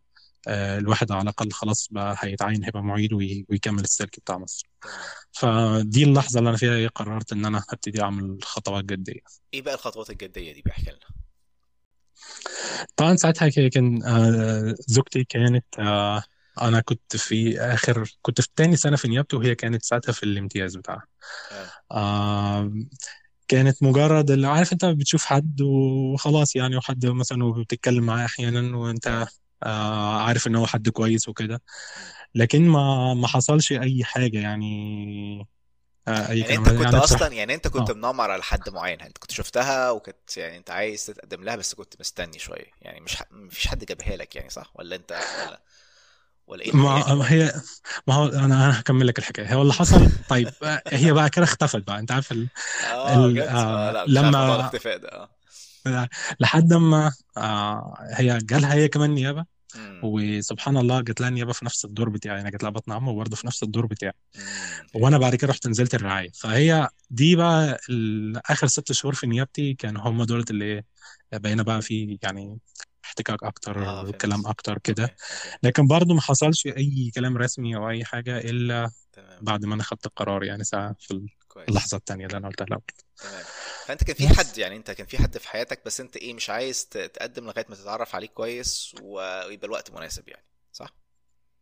الواحد 0.48 1.12
على 1.12 1.22
الأقل 1.22 1.52
خلاص 1.52 1.88
بقى 1.90 2.16
هيتعين 2.18 2.64
هيبقى 2.64 2.82
معيد 2.82 3.12
وي- 3.12 3.46
ويكمل 3.48 3.80
السلك 3.84 4.20
بتاع 4.20 4.38
مصر. 4.38 4.68
فدي 5.32 6.04
اللحظة 6.04 6.38
اللي 6.38 6.48
أنا 6.50 6.58
فيها 6.58 6.74
إيه 6.74 6.88
قررت 6.88 7.32
إن 7.32 7.44
أنا 7.44 7.64
هبتدي 7.70 8.02
أعمل 8.02 8.38
خطوات 8.42 8.84
جدية. 8.84 9.20
إيه 9.54 9.62
بقى 9.62 9.74
الخطوات 9.74 10.10
الجدية 10.10 10.52
دي 10.52 10.62
بيحكي 10.62 10.90
لنا؟ 10.90 11.18
طبعا 12.96 13.16
ساعتها 13.16 13.68
كان 13.68 14.02
آه، 14.02 14.74
زوجتي 14.78 15.24
كانت 15.24 15.64
آه، 15.78 16.22
أنا 16.62 16.80
كنت 16.80 17.16
في 17.16 17.60
آخر 17.60 18.16
كنت 18.22 18.40
في 18.40 18.48
تاني 18.56 18.76
سنة 18.76 18.96
في 18.96 19.08
نيابتي 19.08 19.36
وهي 19.36 19.54
كانت 19.54 19.84
ساعتها 19.84 20.12
في 20.12 20.22
الامتياز 20.22 20.76
بتاعها. 20.76 21.06
آه، 21.92 22.72
كانت 23.48 23.82
مجرد 23.82 24.30
اللي 24.30 24.46
عارف 24.46 24.72
أنت 24.72 24.84
بتشوف 24.84 25.24
حد 25.24 25.60
وخلاص 25.60 26.56
يعني 26.56 26.76
وحد 26.76 27.06
مثلا 27.06 27.44
وبتتكلم 27.44 28.04
معاه 28.04 28.24
أحيانا 28.24 28.76
وأنت 28.76 29.26
آه 29.62 30.22
عارف 30.22 30.46
إن 30.46 30.56
هو 30.56 30.66
حد 30.66 30.88
كويس 30.88 31.28
وكده. 31.28 31.62
لكن 32.34 32.68
ما 32.68 33.14
ما 33.14 33.28
حصلش 33.28 33.72
أي 33.72 34.04
حاجة 34.04 34.38
يعني 34.38 35.48
آه 36.08 36.28
أي 36.30 36.38
يعني 36.38 36.56
أنت 36.56 36.68
كنت 36.68 36.80
يعني 36.80 36.96
أصلا 36.96 37.32
يعني 37.32 37.54
أنت 37.54 37.68
كنت 37.68 37.90
آه. 37.90 37.94
منمر 37.94 38.30
على 38.30 38.42
حد 38.42 38.68
معين 38.68 39.00
أنت 39.00 39.18
كنت 39.18 39.30
شفتها 39.30 39.90
وكنت 39.90 40.36
يعني 40.36 40.56
أنت 40.56 40.70
عايز 40.70 41.06
تتقدم 41.06 41.44
لها 41.44 41.56
بس 41.56 41.74
كنت 41.74 41.94
مستني 42.00 42.38
شوية. 42.38 42.70
يعني 42.82 43.00
مش 43.00 43.16
ح... 43.16 43.22
مفيش 43.30 43.66
حد 43.66 43.84
جابها 43.84 44.16
لك 44.16 44.36
يعني 44.36 44.50
صح؟ 44.50 44.72
ولا 44.74 44.96
أنت 44.96 45.12
ولا 45.46 45.60
ولا 46.46 46.62
إيه 46.62 46.68
يعني 46.68 46.80
ما 47.14 47.32
هي 47.32 47.52
ما 48.06 48.14
هو 48.14 48.26
أنا 48.26 48.44
أنا 48.44 48.80
هكمل 48.80 49.06
لك 49.06 49.18
الحكاية. 49.18 49.54
هو 49.54 49.62
اللي 49.62 49.72
حصل؟ 49.72 50.10
طيب 50.28 50.48
آه، 50.62 50.82
هي 50.86 51.12
بقى 51.12 51.30
كده 51.30 51.44
اختفت 51.44 51.86
بقى. 51.86 51.98
أنت 51.98 52.12
عارف 52.12 52.32
ال... 52.32 52.48
آه 52.92 53.26
ال... 53.26 53.40
آه 53.40 53.48
آه 53.48 53.92
لا 53.92 54.20
لما 54.20 54.54
الاختفاء 54.54 54.98
ده. 54.98 55.08
آه. 55.08 55.37
لحد 56.40 56.72
ما 56.72 57.12
آه 57.36 57.94
هي 58.14 58.38
جالها 58.42 58.74
هي 58.74 58.88
كمان 58.88 59.10
نيابة. 59.10 59.44
وسبحان 60.02 60.76
الله 60.76 61.00
جات 61.00 61.20
لها 61.20 61.30
نيابة 61.30 61.52
في 61.52 61.64
نفس 61.64 61.84
الدور 61.84 62.08
بتاعي 62.08 62.40
أنا 62.40 62.50
جات 62.50 62.62
لها 62.62 62.70
بطن 62.70 62.92
عمه 62.92 63.10
وبرضه 63.10 63.36
في 63.36 63.46
نفس 63.46 63.62
الدور 63.62 63.86
بتاعي. 63.86 64.12
وأنا 64.94 65.18
بعد 65.18 65.34
كده 65.34 65.50
رحت 65.50 65.66
نزلت 65.66 65.94
الرعاية. 65.94 66.30
فهي 66.34 66.88
دي 67.10 67.36
بقى 67.36 67.78
آخر 68.46 68.66
ست 68.66 68.92
شهور 68.92 69.14
في 69.14 69.26
نيابتي 69.26 69.74
كان 69.74 69.96
هم 69.96 70.24
دولت 70.24 70.50
اللي 70.50 70.84
بقينا 71.32 71.62
بقى 71.62 71.82
في 71.82 72.18
يعني 72.22 72.58
احتكاك 73.08 73.42
أكتر 73.42 73.72
كلام 74.12 74.42
فهمت. 74.42 74.46
أكتر 74.46 74.78
كده. 74.78 75.16
لكن 75.62 75.86
برضه 75.86 76.14
ما 76.14 76.20
حصلش 76.20 76.66
أي 76.66 77.10
كلام 77.14 77.36
رسمي 77.36 77.76
أو 77.76 77.90
أي 77.90 78.04
حاجة 78.04 78.38
إلا 78.38 78.90
تمام. 79.12 79.38
بعد 79.44 79.64
ما 79.64 79.74
أنا 79.74 79.82
خدت 79.82 80.06
القرار 80.06 80.44
يعني 80.44 80.64
ساعة 80.64 80.96
في 81.00 81.26
كويس. 81.48 81.68
اللحظة 81.68 81.96
التانية 81.96 82.26
اللي 82.26 82.36
أنا 82.36 82.48
قلتها 82.48 82.64
لها 82.64 82.80
تمام. 83.18 83.44
فأنت 83.86 84.04
كان 84.04 84.16
في 84.16 84.28
حد 84.28 84.58
يعني 84.58 84.76
أنت 84.76 84.90
كان 84.90 85.06
في 85.06 85.18
حد 85.18 85.38
في 85.38 85.48
حياتك 85.48 85.84
بس 85.86 86.00
أنت 86.00 86.16
إيه 86.16 86.34
مش 86.34 86.50
عايز 86.50 86.86
تقدم 86.86 87.44
لغاية 87.46 87.66
ما 87.68 87.74
تتعرف 87.76 88.14
عليه 88.14 88.28
كويس 88.28 88.94
ويبقى 89.02 89.66
الوقت 89.66 89.90
مناسب 89.90 90.28
يعني 90.28 90.44
صح؟ 90.72 90.94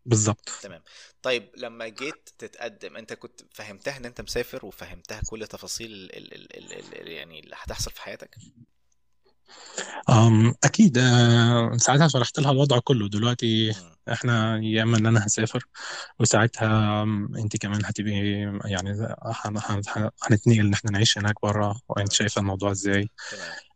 بالظبط. 0.07 0.51
تمام. 0.63 0.83
طيب 1.23 1.51
لما 1.57 1.89
جيت 1.89 2.29
تتقدم 2.39 2.97
أنت 2.97 3.13
كنت 3.13 3.41
فهمتها 3.51 3.97
إن 3.97 4.05
أنت 4.05 4.21
مسافر 4.21 4.67
وفهمتها 4.67 5.21
كل 5.31 5.47
تفاصيل 5.47 5.93
ال 5.93 6.35
ال 6.35 6.57
ال 6.57 6.73
ال 6.73 7.01
ال 7.01 7.09
يعني 7.09 7.41
اللي 7.41 7.57
هتحصل 7.59 7.91
في 7.91 8.01
حياتك؟ 8.03 8.37
أم 10.11 10.55
أكيد 10.65 10.99
أه، 10.99 11.77
ساعتها 11.77 12.09
شرحت 12.09 12.41
لها 12.41 12.51
الوضع 12.51 12.79
كله. 12.79 13.09
دلوقتي. 13.09 13.73
إحنا 14.13 14.59
يا 14.63 14.83
إما 14.83 14.99
إن 14.99 15.07
أنا 15.07 15.27
هسافر 15.27 15.65
وساعتها 16.21 17.03
أنت 17.39 17.57
كمان 17.57 17.85
هتبقي 17.85 18.13
يعني 18.65 18.91
هن- 18.93 19.57
هن- 19.69 19.83
هن- 19.97 20.11
هنتنقل 20.31 20.61
إن 20.61 20.73
إحنا 20.73 20.91
نعيش 20.91 21.19
هناك 21.19 21.35
بره 21.43 21.81
وأنت 21.89 22.13
شايفة 22.13 22.41
الموضوع 22.41 22.71
إزاي. 22.71 23.11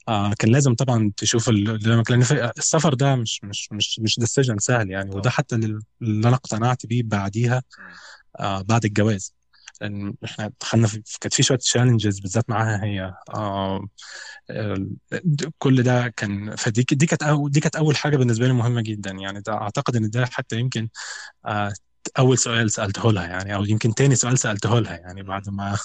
آه 0.08 0.32
كان 0.38 0.52
لازم 0.52 0.74
طبعا 0.74 1.12
تشوف 1.16 1.48
قدامك 1.50 2.10
لأن 2.10 2.22
السفر 2.58 2.94
ده 2.94 3.16
مش 3.16 3.40
مش 3.44 3.68
مش 3.72 4.00
مش 4.00 4.18
decision 4.18 4.58
سهل 4.58 4.90
يعني. 4.90 5.10
وده 5.16 5.30
حتى 5.30 5.54
اللي 5.56 6.28
أنا 6.28 6.34
اقتنعت 6.36 6.86
بيه 6.86 7.02
بعديها. 7.02 7.62
آه 8.40 8.62
بعد 8.62 8.84
الجواز. 8.84 9.34
لأن 9.80 10.14
إحنا 10.24 10.52
دخلنا 10.60 10.86
في 10.86 11.02
كانت 11.20 11.34
في 11.34 11.42
شوية 11.42 11.58
challenges 11.58 12.20
بالذات 12.20 12.50
معاها 12.50 12.84
هي. 12.84 13.14
آه 13.34 13.88
كل 15.58 15.82
ده 15.82 16.08
كان 16.16 16.56
فدي 16.56 16.82
دي 16.92 17.06
كانت 17.06 17.22
دي 17.50 17.60
كانت 17.60 17.76
أول 17.76 17.96
حاجة 17.96 18.16
بالنسبة 18.16 18.46
لي 18.46 18.52
مهمة 18.52 18.80
جدا. 18.82 19.10
يعني 19.10 19.40
ده 19.40 19.52
أعتقد 19.52 19.96
إن 19.96 20.10
ده 20.10 20.26
حتى 20.26 20.56
يمكن 20.60 20.88
آه 21.46 21.72
أول 22.18 22.38
سؤال 22.38 22.70
سألته 22.70 23.12
لها 23.12 23.26
يعني 23.26 23.54
أو 23.54 23.64
يمكن 23.64 23.94
تاني 23.94 24.16
سؤال 24.16 24.38
سألته 24.38 24.78
لها 24.78 24.96
يعني. 24.96 25.22
بعد 25.22 25.48
ما 25.48 25.78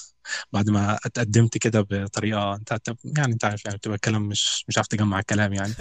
بعد 0.52 0.70
ما 0.70 0.98
اتقدمت 1.06 1.58
كده 1.58 1.80
بطريقة 1.90 2.54
أنت 2.54 2.78
يعني 3.04 3.32
أنت 3.32 3.44
عارف 3.44 3.64
يعني 3.64 3.76
بتبقى 3.76 3.94
الكلام 3.94 4.22
مش 4.22 4.64
مش 4.68 4.78
عارف 4.78 4.86
تجمع 4.88 5.18
الكلام 5.18 5.52
يعني 5.52 5.74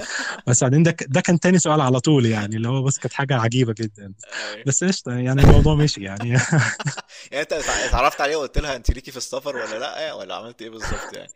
بس 0.47 0.63
بعدين 0.63 0.83
ده 0.83 0.95
ده 1.07 1.21
كان 1.21 1.39
تاني 1.39 1.59
سؤال 1.59 1.81
على 1.81 1.99
طول 1.99 2.25
يعني 2.25 2.55
اللي 2.55 2.67
هو 2.67 2.83
بس 2.83 2.97
كانت 2.97 3.13
حاجة 3.13 3.35
عجيبة 3.35 3.73
جدا 3.77 4.13
أيوة. 4.53 4.63
بس 4.67 4.83
قشطة 4.83 5.11
يعني 5.11 5.41
الموضوع 5.41 5.75
مشي 5.75 6.03
يعني 6.03 6.29
يعني 7.31 7.41
أنت 7.43 7.53
اتعرفت 7.53 8.21
عليها 8.21 8.37
وقلت 8.37 8.57
لها 8.57 8.75
أنت 8.75 8.91
ليكي 8.91 9.11
في 9.11 9.17
السفر 9.17 9.55
ولا 9.55 9.79
لأ 9.79 10.13
ولا 10.13 10.35
عملت 10.35 10.61
إيه 10.61 10.69
بالظبط 10.69 11.13
يعني 11.13 11.29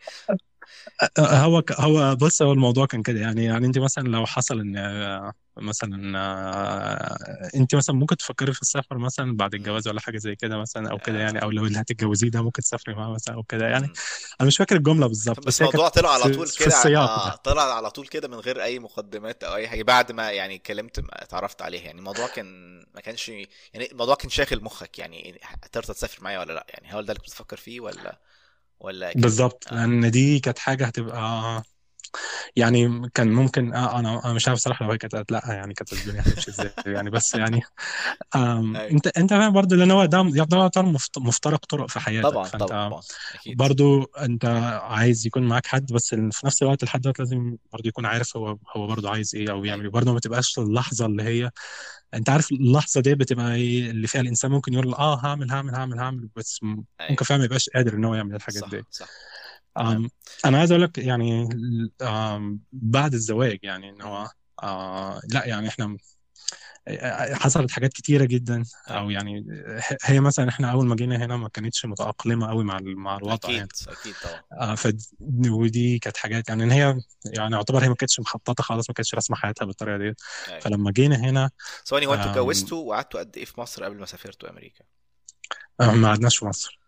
هو 1.19 1.62
ك- 1.62 1.71
هو 1.79 2.15
بص 2.15 2.41
هو 2.41 2.51
الموضوع 2.51 2.86
كان 2.86 3.03
كده 3.03 3.19
يعني 3.19 3.45
يعني 3.45 3.65
انت 3.65 3.77
مثلا 3.77 4.08
لو 4.08 4.25
حصل 4.25 4.60
إن 4.60 4.77
آه، 4.77 5.34
مثلا 5.58 6.19
آه، 6.19 7.49
انت 7.55 7.75
مثلا 7.75 7.95
ممكن 7.95 8.17
تفكري 8.17 8.53
في 8.53 8.62
السفر 8.62 8.97
مثلا 8.97 9.38
بعد. 9.38 9.55
الجواز 9.55 9.88
ولا 9.88 10.01
حاجة 10.01 10.17
زي 10.17 10.36
كده 10.36 10.58
مثلا 10.58 10.91
أو 10.91 10.97
كده 10.97 11.19
يعني 11.19 11.39
آه. 11.39 11.43
أو 11.43 11.51
لو 11.51 11.65
اللي 11.65 11.79
هتتجوزيه 11.79 12.29
ده 12.29 12.41
ممكن 12.41 12.62
تسافري 12.62 12.95
معاه 12.95 13.13
مثلا 13.13 13.36
أو 13.36 13.43
كده 13.43 13.67
يعني. 13.67 13.91
أنا 14.41 14.47
مش 14.47 14.58
فاكر 14.58 14.75
الجملة 14.75 15.08
بالظبط 15.08 15.47
بس 15.47 15.62
الموضوع 15.62 15.89
طلع 15.89 16.10
على 16.13 16.23
طول 16.23 16.47
في 16.47 16.60
كده 16.60 16.67
السياق 16.67 17.10
آه 17.10 17.29
ده 17.29 17.36
طلع 17.36 17.75
على 17.75 17.91
طول 17.91 18.08
كده 18.08 18.27
من 18.27 18.36
غير 18.39 18.63
أي 18.63 18.79
مقدمات 18.79 19.43
أو 19.43 19.55
أي 19.55 19.67
حاجة 19.67 19.84
بعد 19.84 20.12
ما 20.12 20.32
يعني 20.32 20.55
اتكلمت 20.55 21.03
اتعرفت 21.10 21.62
عليها 21.62 21.82
يعني 21.82 21.99
الموضوع 21.99 22.27
كان 22.27 22.79
ما 22.95 23.01
كانش 23.01 23.29
يعني 23.29 23.91
الموضوع 23.91 24.15
كان 24.15 24.29
شاغل 24.29 24.63
مخك 24.63 24.99
يعني 24.99 25.41
ترضى 25.71 25.93
تسافر 25.93 26.23
معايا 26.23 26.39
ولا 26.39 26.53
لأ 26.53 26.65
يعني 26.69 26.88
هل 26.88 27.05
ده 27.05 27.13
اللي 27.13 27.21
كنت 27.21 27.29
بتفكر 27.29 27.58
فيه 27.58 27.79
ولا 27.79 28.19
ولا 28.80 29.13
بالظبط 29.15 29.68
آه. 29.68 29.74
لأن 29.74 30.12
دي 30.12 30.39
كانت 30.39 30.60
حاجة 30.60 30.86
هتبقى 30.86 31.63
يعني 32.56 33.10
كان 33.13 33.32
ممكن 33.32 33.74
آه 33.74 34.00
أنا 34.00 34.34
مش 34.34 34.48
عارف 34.48 34.60
صراحة 34.60 34.86
لو 34.86 34.91
هي 34.91 34.98
كانت 34.98 35.15
قالت 35.15 35.32
لأ 35.32 35.41
يعني 35.48 35.74
كانت 35.74 35.93
الدنيا 35.93 36.22
هتمشي 36.22 36.52
إزاي 36.52 36.72
يعني 36.86 37.10
بس 37.10 37.36
يعني 37.36 37.62
أيوه. 38.36 38.89
أنت 38.91 39.08
أنت 39.08 39.30
فاهم 39.30 39.54
برضه 39.54 39.76
لأن 39.76 39.91
هو 39.91 40.06
ده 40.06 40.32
يعتبر 40.36 40.86
مفت- 40.86 41.17
مفترق 41.17 41.65
طرق 41.65 41.89
في 41.89 42.00
حياتك 42.00 42.30
طبعا 42.30 42.43
فأنت 42.43 42.63
طبعا 42.63 43.02
أكيد. 43.36 43.58
برضه 43.58 44.12
أنت 44.19 44.45
عايز 44.84 45.28
يكون 45.28 45.43
معاك 45.43 45.65
حد 45.67 45.93
بس 45.93 46.15
في 46.15 46.45
نفس 46.45 46.63
الوقت 46.63 46.84
الحد 46.84 47.02
ده 47.02 47.13
لازم 47.19 47.58
برضه 47.74 47.88
يكون 47.88 48.06
عارف 48.06 48.38
هو 48.38 48.58
هو 48.76 48.88
برضه 48.88 49.10
عايز 49.10 49.36
إيه 49.36 49.52
أو 49.52 49.65
يعمل 49.65 49.69
أيوه 49.72 49.84
إيه 49.84 49.89
برضه 49.89 50.13
ما 50.13 50.19
تبقاش 50.19 50.60
اللحظة 50.60 51.06
اللي 51.06 51.24
هي 51.24 51.52
أنت 52.13 52.30
عارف 52.30 52.52
اللحظة 52.52 53.02
دي 53.02 53.15
بتبقى 53.15 53.56
إيه 53.56 53.91
اللي 53.91 54.08
فيها 54.08 54.22
الإنسان 54.22 54.52
ممكن 54.52 54.74
يقول 54.74 54.93
آه 54.93 55.19
هعمل 55.26 55.52
هعمل 55.52 55.76
هعمل 55.76 56.00
هعمل 56.00 56.30
بس 56.36 56.60
ممكن 56.63 57.26
فعلا 57.26 57.39
ما 57.39 57.45
يبقاش 57.45 57.69
قادر 57.69 57.93
إن 57.93 58.06
هو 58.06 58.15
يعمل 58.15 58.36
الحاجات 58.36 58.69
دي. 58.69 58.78
صح 58.91 59.06
صح. 59.06 59.10
أنا 60.46 60.58
عايز 60.58 60.72
أقول 60.72 60.84
لك 60.84 60.98
يعني 60.98 61.50
بعد 62.72 63.13
الزواج 63.13 63.60
يعني 63.63 63.89
إن. 63.89 64.02
هو 64.02 64.30
آه 64.63 65.22
لأ 65.34 65.46
يعني 65.46 65.68
إحنا 65.68 65.98
حصلت 67.34 67.72
حاجات 67.72 67.94
كتيرة 67.94 68.26
جدا. 68.26 68.63
أو 68.88 69.10
يعني 69.10 69.46
هي 70.04 70.20
مثلا 70.20 70.50
إحنا 70.50 70.72
أول 70.72 70.88
ما 70.88 70.96
جينا 70.96 71.15
هنا 71.15 71.38
ما 71.38 71.50
كانتش 71.50 71.86
متأقلمة 71.86 72.48
قوي 72.48 72.63
مع 72.63 72.80
مع 72.82 73.18
الوضع 73.18 73.50
يعني. 73.50 73.63
أكيد 73.63 73.88
أكيد 73.88 74.15
طبعا. 74.24 74.72
آه 74.72 74.76
ف 74.76 74.94
ودي 75.50 76.00
كانت 76.00 76.18
حاجات 76.18 76.50
يعني 76.50 76.63
إن 76.63 76.72
هي 76.72 77.02
يعني 77.26 77.56
يعتبر 77.56 77.84
هي 77.84 77.89
ما 77.89 77.96
كانتش 77.96 78.20
مخططة 78.20 78.63
خالص 78.63 78.89
ما 78.89 78.94
كانتش 78.94 79.15
راسمة 79.15 79.38
حياتها 79.38 79.65
بالطريقة 79.65 79.98
دي 79.98 80.15
أيوه. 80.48 80.60
فلما 80.60 80.92
جينا 80.92 81.15
هنا 81.15 81.50
ثواني 81.86 82.06
هو 82.06 82.13
أنتوا 82.13 82.32
اتجوزتوا 82.32 82.89
وقعدتوا 82.89 83.20
قد 83.20 83.38
إيه 83.38 83.46
في 83.46 83.62
مصر 83.62 83.84
قبل 83.84 84.00
ما 84.00 84.06
سافرتوا 84.06 84.50
أمريكا؟ 84.50 84.86
ما 85.80 86.08
قعدناش 86.08 86.38
في 86.38 86.46
مصر. 86.46 86.80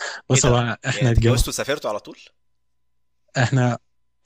إيه 0.00 0.06
بص 0.30 0.46
هو 0.46 0.56
يعني 0.56 0.78
إحنا 0.86 1.08
الجو 1.10 1.20
اتجوزتوا 1.20 1.48
وسافرتوا 1.48 1.90
على 1.90 2.00
طول؟ 2.00 2.18
إحنا 3.36 3.78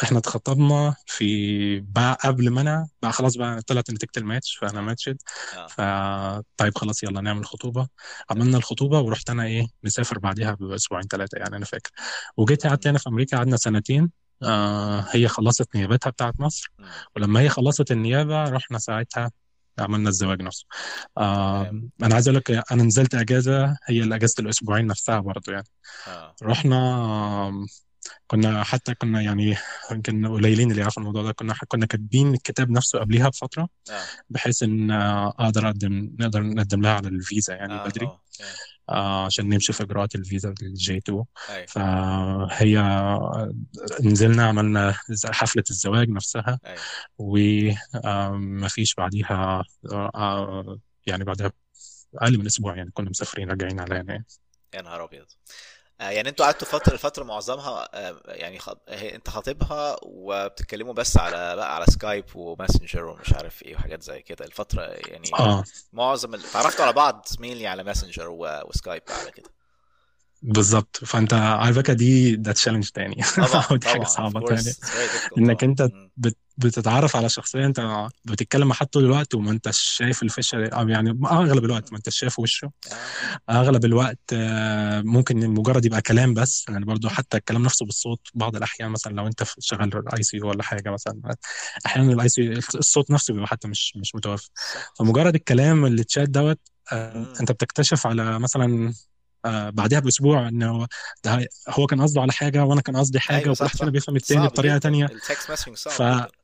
إحنا 0.03 0.19
اتخطبنا 0.19 0.95
في 1.07 1.81
بقى 1.81 2.19
قبل 2.25 2.51
ما 2.51 2.61
أنا 2.61 2.89
بقى 3.03 3.13
خلاص 3.13 3.37
بقى 3.37 3.63
طلعت 3.63 3.91
نتيجة 3.91 4.11
الماتش 4.17 4.57
فأنا 4.57 4.81
ماتشد. 4.81 5.17
آه. 5.57 5.67
ف 5.67 5.81
طيب 6.57 6.79
خلاص 6.79 7.03
يلا 7.03 7.21
نعمل 7.21 7.45
تمام 7.45 7.87
عملنا 8.31 8.57
الخطوبة 8.57 9.01
ورحت 9.01 9.31
أنا 9.31 9.45
إيه 9.45 9.67
مسافر 9.83 10.19
بعدها 10.19 10.55
بأسبوعين 10.55 11.07
ثلاثة 11.07 11.39
يعني 11.39 11.57
أنا 11.57 11.65
فاكر. 11.65 11.91
وجيت 12.37 12.67
قعدت. 12.67 12.87
هنا 12.87 12.99
في 12.99 13.09
أمريكا 13.09 13.37
قعدنا 13.37 13.57
سنتين. 13.57 14.11
آه 14.43 15.07
هي 15.11 15.29
خلصت 15.29 15.77
نيابتها 15.77 16.11
بتاعت 16.11 16.35
مصر. 16.41 16.73
ولما 17.17 17.41
هي 17.41 17.49
خلصت 17.49 17.91
النيابة 17.93 18.45
رحنا 18.45 18.79
ساعتها 18.79 19.31
عملنا 19.79 20.09
الزواج 20.09 20.43
نفسه. 20.43 20.67
آه 21.19 21.83
أنا 22.03 22.15
عايز 22.15 22.29
أقول 22.29 22.37
لك 22.39 22.51
أنا 22.73 22.83
نزلت 22.83 23.15
أجازة 23.15 23.77
هي 23.87 24.03
الأجازة 24.03 24.35
الأسبوعين 24.39 24.87
نفسها 24.87 25.19
برضو 25.19 25.51
يعني. 25.53 25.67
آه. 26.09 26.35
رحنا 26.43 27.67
كنا 28.27 28.65
حتى 28.65 28.95
كنا 28.95 29.23
يعني 29.23 29.57
يمكن 29.91 30.27
قليلين 30.27 30.71
اللي 30.71 30.81
يعرفوا 30.81 31.03
الموضوع 31.03 31.23
ده. 31.23 31.33
كنا 31.33 31.55
كنا 31.69 31.87
كاتبين 31.87 32.35
الكتاب 32.35 32.71
نفسه 32.71 32.99
قبلها 32.99 33.29
بفترة 33.29 33.69
آه. 33.91 34.03
بحيث 34.31 34.63
إن 34.63 34.91
آه، 34.91 35.29
أقدر 35.29 35.67
أقدم 35.67 36.17
نقدر 36.19 36.43
نقدم 36.43 36.83
لها 36.83 36.93
على 36.93 37.09
الفيزا 37.09 37.55
يعني 37.55 37.73
آه 37.73 37.89
بدري. 37.89 38.07
آه 38.07 38.21
yeah. 38.43 38.73
آه، 38.89 39.25
عشان 39.25 39.49
نمشي 39.49 39.73
في 39.73 39.83
إجراءات 39.83 40.15
الفيزا 40.15 40.55
للجي 40.63 40.97
2 40.97 41.25
أيوه. 41.51 41.67
فهي 41.67 42.79
آه، 42.79 43.53
نزلنا 44.05 44.47
عملنا 44.47 44.95
حفلة 45.25 45.65
الزواج 45.71 46.09
نفسها 46.09 46.59
وما 47.19 48.69
فيش 48.69 48.95
بعديها 48.95 49.65
آه، 49.93 50.11
آه، 50.15 50.79
يعني 51.07 51.25
بعدها 51.25 51.53
أقل 52.15 52.39
من 52.39 52.47
أسبوع 52.47 52.77
يعني 52.77 52.91
كنا 52.91 53.11
مسافرين 53.11 53.51
راجعين 53.51 53.81
على 53.81 53.95
هنا 53.95 54.13
يعني. 54.13 54.27
يا 54.75 54.83
نهار 54.83 55.05
أبيض. 55.05 55.27
آه 55.27 55.82
يعني 56.11 56.29
أنتوا 56.29 56.45
قعدتوا 56.47 56.69
فترة 56.69 56.93
الفترة 56.93 57.25
معظمها 57.25 57.89
آه 57.95 58.23
يعني 58.27 58.59
خط... 58.59 58.79
انت 58.89 59.31
خاطبها 59.31 59.97
وبتتكلموا 60.03 60.95
بس 60.95 61.17
على 61.17 61.57
بقى 61.57 61.75
على 61.77 61.85
سكايب 61.87 62.25
وماسنجر 62.35 63.05
ومش 63.05 63.33
عارف 63.33 63.63
إيه 63.63 63.75
وحاجات 63.77 64.03
زي 64.03 64.23
كده. 64.23 64.45
الفترة 64.45 64.83
يعني 64.83 65.31
آه. 65.39 65.65
معظم 65.93 66.35
ال... 66.35 66.43
تعرفتوا 66.43 66.85
على 66.85 66.93
بعض 66.93 67.27
mainly 67.41 67.67
على 67.67 67.85
ماسنجر 67.85 68.29
و... 68.29 68.61
وسكايب 68.69 69.03
على 69.09 69.31
كده. 69.31 69.51
بالظبط. 70.43 70.97
فانت 71.05 71.33
على 71.35 71.75
فكرة 71.75 71.95
دي 71.95 72.37
ده 72.37 72.53
challenge 72.53 72.89
تاني. 72.89 73.23
طبعا 73.37 73.65
ودي 73.73 73.89
حاجة 73.89 74.05
صعبة 74.05 74.41
تاني 74.47 74.75
انك 75.39 75.65
انت. 75.65 75.89
بت 76.17 76.37
بتتعرف 76.59 77.17
على 77.17 77.29
شخصية 77.29 77.67
انت 77.67 78.09
بتتكلم 78.25 78.69
مع 78.69 78.75
حد 78.75 78.87
طول 78.87 79.05
الوقت 79.05 79.35
وما 79.35 79.51
انتش 79.51 79.79
شايف 79.79 80.23
الوش 80.23 80.65
أو 80.65 80.89
يعني 80.89 81.19
أغلب 81.25 81.65
الوقت 81.65 81.93
ما 81.93 81.99
انتش 81.99 82.19
شايف 82.19 82.39
وشه. 82.39 82.71
أغلب 83.51 83.85
الوقت 83.85 84.19
آه، 84.33 85.01
ممكن 85.01 85.49
مجرد 85.51 85.85
يبقى 85.85 86.03
كلام 86.03 86.35
بس 86.35 86.65
يعني 86.69 86.85
برضو 86.85 87.09
حتى 87.09 87.37
الكلام 87.37 87.63
نفسه 87.63 87.87
بالصوت 87.87 88.21
بعض 88.35 88.57
الأحيان 88.57 88.91
مثلا 88.91 89.13
لو 89.13 89.27
انت 89.27 89.45
شغال 89.59 90.15
IC 90.17 90.41
ولا 90.41 90.63
حاجة 90.63 90.91
مثلا 90.91 91.37
أحيانا 91.87 92.13
ال 92.13 92.29
IC 92.29 92.53
الصوت 92.53 93.11
نفسه 93.11 93.35
بيبقى 93.35 93.49
حتى 93.49 93.69
مش 93.69 93.97
مش 93.97 94.15
متوافق. 94.15 94.51
صح 94.75 94.93
فمجرد 94.99 95.35
الكلام 95.35 95.87
اللي 95.87 96.05
تشات 96.05 96.29
دوت 96.29 96.61
آه،. 96.93 97.35
انت 97.41 97.53
بتكتشف 97.53 98.07
على 98.07 98.39
مثلا 98.39 98.93
آه، 99.45 99.71
بعدها 99.71 100.01
بأسبوع 100.01 100.49
إنه 100.49 100.87
ده 101.25 101.49
هو 101.69 101.87
كان 101.87 102.03
قصده 102.03 102.21
على 102.21 102.33
حاجة 102.33 102.65
وأنا 102.65 102.81
كان 102.81 102.97
قصدي 102.97 103.21
حاجة 103.21 103.43
أيوه 103.43 103.53
وكل 103.53 103.65
واحد 103.65 103.77
فينا 103.77 103.91
بيفهم 103.91 104.17
التاني 104.17 104.47
بطريقة 104.47 104.73
جدا. 104.75 104.83
تانية. 104.83 105.05
ال 105.05 105.14
text 105.14 105.51
messaging 105.51 105.77
صعب 105.77 106.23
ف. 106.29 106.42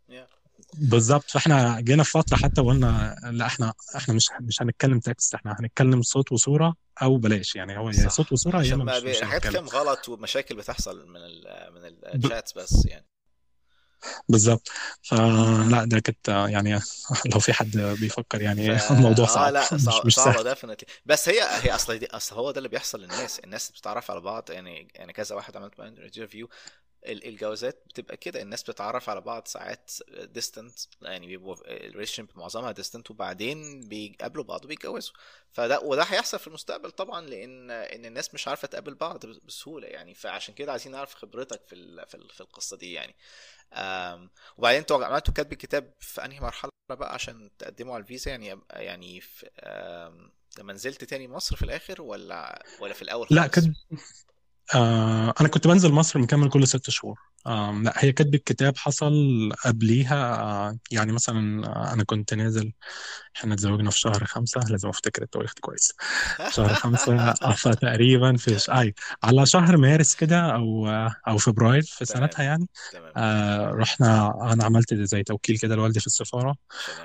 بالظبط. 0.74 1.30
فإحنا 1.30 1.80
جينا 1.80 2.02
في 2.02 2.10
فترة 2.10 2.36
حتى 2.36 2.60
وقلنا 2.60 3.16
لا 3.32 3.46
إحنا 3.46 3.72
إحنا 3.96 4.14
مش 4.14 4.28
مش 4.40 4.62
هنتكلم 4.62 5.00
text 5.00 5.34
إحنا 5.34 5.56
هنتكلم 5.60 6.02
صوت 6.02 6.32
وصورة 6.32 6.74
أو 7.02 7.16
بلاش. 7.16 7.56
يعني 7.56 7.78
هو 7.78 7.90
يا 7.90 8.08
صوت 8.08 8.32
وصورة 8.32 8.62
يا 8.64 8.76
مش. 8.76 9.02
مش 9.02 9.20
حاجات 9.22 9.56
غلط 9.56 10.08
ومشاكل 10.08 10.56
بتحصل 10.56 11.08
من 11.08 11.16
ال 11.16 11.44
من 11.74 12.14
ال 12.14 12.20
chats 12.20 12.52
بس 12.52 12.86
يعني. 12.86 13.06
بالظبط. 14.28 14.68
فلا 15.02 15.84
ده 15.84 16.00
كانت 16.00 16.28
يعني 16.28 16.80
لو 17.34 17.40
في 17.40 17.52
حد 17.52 17.76
بيفكر 18.00 18.42
يعني 18.42 18.78
فا 18.78 18.94
الموضوع 18.98 19.24
آه 19.24 19.28
صعب 19.28 19.52
لا 19.52 19.64
مش 19.74 19.80
صعب 19.80 20.06
مش 20.06 20.14
سهل. 20.14 20.34
صعبه 20.34 20.42
definitely 20.50 20.86
بس 21.06 21.28
هي 21.28 21.42
هي 21.42 21.74
أصل 21.74 21.98
دي 21.98 22.06
أصل 22.06 22.36
هو 22.36 22.50
ده 22.50 22.58
اللي 22.58 22.68
بيحصل 22.68 23.00
للناس. 23.00 23.38
الناس 23.38 23.70
بتتعرف 23.70 24.10
على 24.10 24.20
بعض. 24.20 24.50
يعني 24.50 24.88
يعني 24.94 25.12
كذا 25.12 25.36
واحد 25.36 25.56
عملت 25.56 25.78
معاه 25.78 25.88
interview 25.88 26.48
الجوازات 27.06 27.82
بتبقى 27.86 28.16
كده 28.16 28.42
الناس 28.42 28.62
بتتعرف 28.62 29.08
على 29.08 29.20
بعض 29.20 29.46
ساعات 29.48 29.90
distant 30.08 30.78
يعني 31.02 31.26
بيبقوا 31.26 31.56
ال 31.66 31.73
relation 31.73 32.26
معظمها 32.34 32.72
distant 32.72 33.10
وبعدين 33.10 33.80
بيقابلوا 33.88 34.44
بعض 34.44 34.64
وبيتجوزوا. 34.64 35.14
فده 35.52 35.80
وده 35.80 36.02
هيحصل 36.02 36.38
في 36.38 36.46
المستقبل 36.46 36.90
طبعا 36.90 37.26
لأن 37.26 37.70
ان 37.70 38.04
الناس 38.04 38.34
مش 38.34 38.48
عارفة 38.48 38.68
تقابل 38.68 38.94
بعض 38.94 39.26
بس- 39.26 39.36
بسهولة 39.36 39.88
يعني. 39.88 40.14
فعشان 40.14 40.54
كده 40.54 40.72
عايزين 40.72 40.92
نعرف 40.92 41.14
خبرتك 41.14 41.66
في 41.66 41.74
ال- 41.74 42.06
في 42.08 42.14
ال- 42.14 42.28
في 42.30 42.40
القصة 42.40 42.76
دي 42.76 42.92
يعني. 42.92 43.16
وبعدين 44.58 44.78
أنتوا 44.80 45.04
عملتوا 45.04 45.34
كاتب 45.34 45.52
الكتاب 45.52 45.94
في 46.00 46.24
أنهي 46.24 46.40
مرحلة 46.40 46.70
بقى 46.90 47.14
عشان 47.14 47.50
تقدموا 47.58 47.94
على 47.94 48.02
الفيزا؟ 48.02 48.30
يعني 48.30 48.60
يعني 48.70 49.20
في 49.20 49.50
لما 50.58 50.72
نزلت 50.72 51.04
تاني 51.04 51.28
مصر 51.28 51.56
في 51.56 51.62
الآخر 51.62 52.02
ولا 52.02 52.64
ولا 52.80 52.94
في 52.94 53.02
الأول 53.02 53.26
لا 53.30 53.42
خالص؟ 53.42 53.54
كاتب 53.54 53.74
آه 54.74 55.34
أنا 55.40 55.48
كنت 55.48 55.66
بنزل 55.66 55.92
مصر 55.92 56.18
مكمل 56.18 56.48
كل 56.50 56.68
ست 56.68 56.90
شهور. 56.90 57.18
آه 57.46 57.72
لا 57.72 57.92
هي 57.96 58.12
كاتب 58.12 58.34
الكتاب 58.34 58.76
حصل 58.76 59.12
قبليها 59.64 60.40
آه 60.42 60.78
يعني 60.90 61.12
مثلا 61.12 61.66
آه 61.68 61.92
أنا 61.92 62.04
كنت 62.04 62.34
نازل 62.34 62.72
إحنا 63.36 63.54
اتزوجنا 63.54 63.90
في 63.90 63.98
شهر 64.00 64.24
خمسة 64.24 64.60
لازم 64.70 64.88
أفتكر 64.88 65.22
التواريخ 65.22 65.52
كويس. 65.60 65.94
شهر 66.48 66.74
خمسة 66.74 67.12
آه، 67.42 67.54
فتقريبا 67.54 68.36
في 68.36 68.58
ش... 68.58 68.70
أي 68.70 68.94
على 69.24 69.46
شهر 69.46 69.76
مارس 69.76 70.14
كده 70.14 70.40
أو 70.54 70.88
آه، 70.88 71.14
أو 71.28 71.38
فبراير 71.38 71.82
في 71.82 72.04
سنتها 72.04 72.42
يعني 72.42 72.66
آه 73.16 73.70
رحنا 73.70 74.34
أنا 74.52 74.64
عملت 74.64 74.94
زي 74.94 75.22
توكيل 75.22 75.58
كده 75.58 75.76
لوالدي 75.76 76.00
في 76.00 76.06
السفارة 76.06 76.56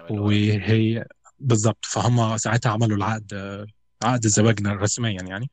وهي 0.10 1.06
بالظبط 1.40 1.86
فهم 1.86 2.38
ساعتها 2.38 2.72
عملوا 2.72 2.98
العقد 2.98 3.34
عقد 4.04 4.28
زواجنا 4.28 4.74
رسميا 4.74 5.22
يعني. 5.22 5.50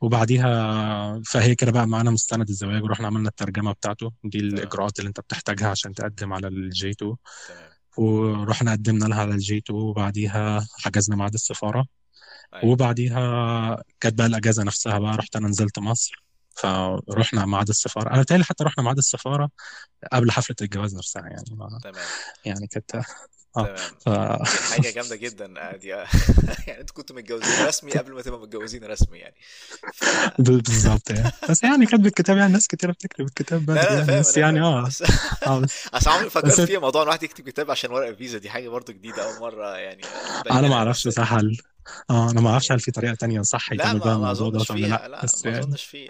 وبعديها 0.00 1.22
فهي 1.26 1.54
كده 1.54 1.72
بقى 1.72 1.86
معانا 1.86 2.10
مستند 2.10 2.48
الزواج 2.48 2.82
ورحنا 2.82 3.06
عملنا 3.06 3.28
الترجمة 3.28 3.72
بتاعته. 3.72 4.12
دي 4.24 4.38
تمام. 4.38 4.54
الإجراءات 4.54 4.98
اللي 4.98 5.08
أنت 5.08 5.20
بتحتاجها 5.20 5.68
عشان 5.68 5.94
تقدم 5.94 6.32
على 6.32 6.48
الجي 6.48 6.90
2 6.90 7.16
تمام. 7.48 7.70
ورحنا 7.96 8.72
قدمنا 8.72 9.04
لها 9.04 9.20
على 9.20 9.34
الجي 9.34 9.58
2 9.58 9.80
وبعديها 9.80 10.66
حجزنا 10.78 11.16
ميعاد 11.16 11.34
السفارة. 11.34 11.86
أيوه. 12.54 12.72
وبعديها 12.72 13.82
كانت 14.00 14.18
بقى 14.18 14.26
الأجازة 14.26 14.62
نفسها 14.62 14.98
بقى 14.98 15.16
رحت 15.16 15.36
أنا 15.36 15.48
نزلت 15.48 15.78
مصر. 15.78 16.24
فرحنا 16.56 17.46
ميعاد 17.46 17.68
السفارة. 17.68 18.14
أنا 18.14 18.22
بتهيألي 18.22 18.44
حتى 18.44 18.64
رحنا 18.64 18.82
ميعاد 18.84 18.98
السفارة 18.98 19.50
قبل 20.12 20.30
حفلة 20.30 20.56
الجواز 20.62 20.96
نفسها 20.96 21.22
يعني. 21.22 21.44
ما 21.50 21.78
تمام. 21.82 22.04
يعني 22.44 22.66
كانت 22.66 23.02
تمام. 23.54 23.76
ف 24.00 24.08
دي 24.08 24.84
حاجة 24.84 24.90
جامدة 24.94 25.16
جدا. 25.16 25.54
آه، 25.58 25.76
دي 25.76 25.88
يعني 26.66 26.80
أنتوا 26.80 26.94
كنتوا 26.94 27.16
متجوزين 27.16 27.66
رسمي 27.66 27.92
قبل 27.92 28.12
ما 28.12 28.22
تبقوا 28.22 28.42
متجوزين 28.42 28.84
رسمي 28.84 29.18
يعني. 29.18 29.34
ف 29.94 30.04
بالظبط 30.38 31.10
يعني. 31.10 31.32
بس 31.48 31.62
يعني 31.62 31.86
كاتب 31.86 32.06
الكتاب 32.06 32.36
يعني 32.36 32.52
ناس 32.52 32.66
كتيرة 32.66 32.92
بتكتب 32.92 33.24
الكتاب 33.24 33.70
لا 33.70 33.74
بدري 33.74 33.96
لا 33.96 34.04
يعني 34.04 34.20
بس 34.20 34.36
يعني 34.36 34.60
آه. 34.60 34.88
أصل 35.94 36.10
عمري 36.10 36.30
فكرت 36.30 36.60
فيها 36.60 36.80
موضوع 36.80 37.02
إن 37.02 37.08
واحد 37.08 37.22
يكتب 37.22 37.48
كتاب 37.48 37.70
عشان 37.70 37.90
ورق 37.90 38.08
الفيزا 38.08 38.38
دي 38.38 38.50
حاجة 38.50 38.68
برضو 38.68 38.92
جديدة 38.92 39.24
أول 39.24 39.40
مرة 39.40 39.76
يعني. 39.76 40.02
أنا 40.50 40.68
ما 40.68 40.74
أعرفش 40.74 41.08
صح 41.08 41.32
آه 42.10 42.30
أنا 42.30 42.40
ما 42.40 42.50
أعرفش 42.50 42.72
هل 42.72 42.80
في 42.80 42.90
طريقة 42.90 43.14
تانية 43.14 43.42
صح 43.42 43.72
لا 43.72 43.74
يتعمل 43.74 43.98
بقى 43.98 44.08
ما 44.08 44.16
ما 44.18 44.30
الموضوع 44.32 44.48
أظنش 44.48 44.68
دوت 44.68 44.70
ولا 44.70 44.86
لأ 44.86 44.98
فيها 44.98 45.08
لا 45.08 45.24
بس 45.24 45.46
ما 45.46 45.52
يعني. 45.52 45.64
أظنش 45.64 45.84
فيه 45.84 46.08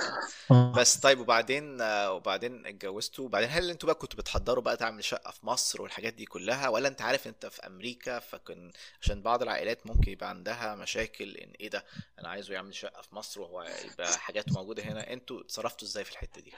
آه. 0.50 0.54
آه 0.54 0.72
بس 0.72 0.96
طيب 0.96 1.18
وبعدين 1.20 1.80
آه، 1.80 2.12
وبعدين 2.12 2.66
اتجوزتوا 2.66 3.24
وبعدين 3.24 3.48
هل 3.50 3.70
أنتوا 3.70 3.86
بقى 3.86 3.94
كنتوا 3.94 4.18
بتحضروا 4.18 4.62
بقى 4.64 4.76
تعمل 4.76 5.04
شقة 5.04 5.30
في 5.30 5.46
مصر 5.46 5.82
والحاجات 5.82 6.14
دي 6.14 6.24
كلها؟ 6.24 6.68
ولا 6.68 6.88
أنت 6.88 7.02
عارف 7.02 7.26
أنت 7.26 7.46
في 7.46 7.66
أمريكا 7.66 8.18
فكن 8.18 8.72
عشان 9.02 9.22
بعض 9.22 9.42
العائلات 9.42 9.86
ممكن 9.86 10.12
يبقى 10.12 10.28
عندها 10.28 10.74
مشاكل 10.74 11.30
إن 11.36 11.52
إيه 11.60 11.70
ده 11.70 11.84
أنا 12.20 12.28
عايزه 12.28 12.54
يعمل 12.54 12.74
شقة 12.74 13.02
في 13.02 13.14
مصر 13.14 13.40
وهو 13.40 13.62
يبقى 13.92 14.18
حاجاته 14.18 14.52
موجودة 14.52 14.82
هنا. 14.82 15.12
أنتوا 15.12 15.40
اتصرفتوا 15.40 15.88
إزاي 15.88 16.04
في 16.04 16.12
الحتة 16.12 16.40
دي؟ 16.40 16.52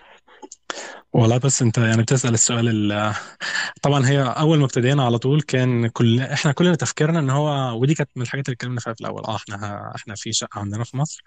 والله 1.12 1.38
بس 1.38 1.62
أنت 1.62 1.78
يعني 1.78 2.02
بتسأل 2.02 2.34
السؤال 2.34 2.68
ال- 2.92 3.14
طبعا 3.82 4.06
هي 4.08 4.22
أول 4.22 4.58
ما 4.58 4.64
ابتدينا 4.64 5.04
على 5.04 5.18
طول 5.18 5.42
كان 5.42 5.86
كل 5.88 6.20
إحنا 6.20 6.52
كلنا 6.52 6.74
تفكيرنا 6.74 7.18
إن 7.18 7.30
هو 7.30 7.80
ودي 7.80 7.94
كانت 7.94 8.10
من 8.16 8.22
الحاجات 8.22 8.46
اللي 8.46 8.54
اتكلمنا 8.54 8.80
فيها 8.80 8.92
في 8.94 9.00
الأول. 9.00 9.11
آه 9.18 9.36
إحنا 9.36 9.92
إحنا 9.96 10.14
في 10.14 10.32
شقة 10.32 10.58
عندنا 10.60 10.84
في 10.84 10.96
مصر 10.96 11.22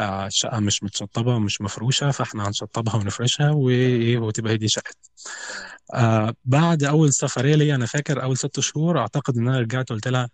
آه 0.00 0.26
الشقة 0.26 0.60
مش 0.60 0.82
متشطبة 0.82 1.34
ومش 1.36 1.60
مفروشة 1.60 2.10
فإحنا 2.10 2.48
هنشطبها 2.48 2.96
ونفرشها 2.96 3.50
وايه 3.50 4.18
وتبقى 4.18 4.52
هي 4.52 4.56
دي 4.56 4.66
تمام 4.68 4.84
آه 5.94 6.34
بعد 6.44 6.82
أول 6.84 7.12
سفرية 7.12 7.54
لي 7.54 7.74
أنا 7.74 7.86
فاكر 7.86 8.22
أول 8.22 8.36
ست 8.38 8.60
شهور 8.60 8.98
أعتقد 8.98 9.36
إن 9.38 9.48
أنا 9.48 9.60
رجعت 9.60 9.88
قلت 9.90 10.08
لها 10.08 10.30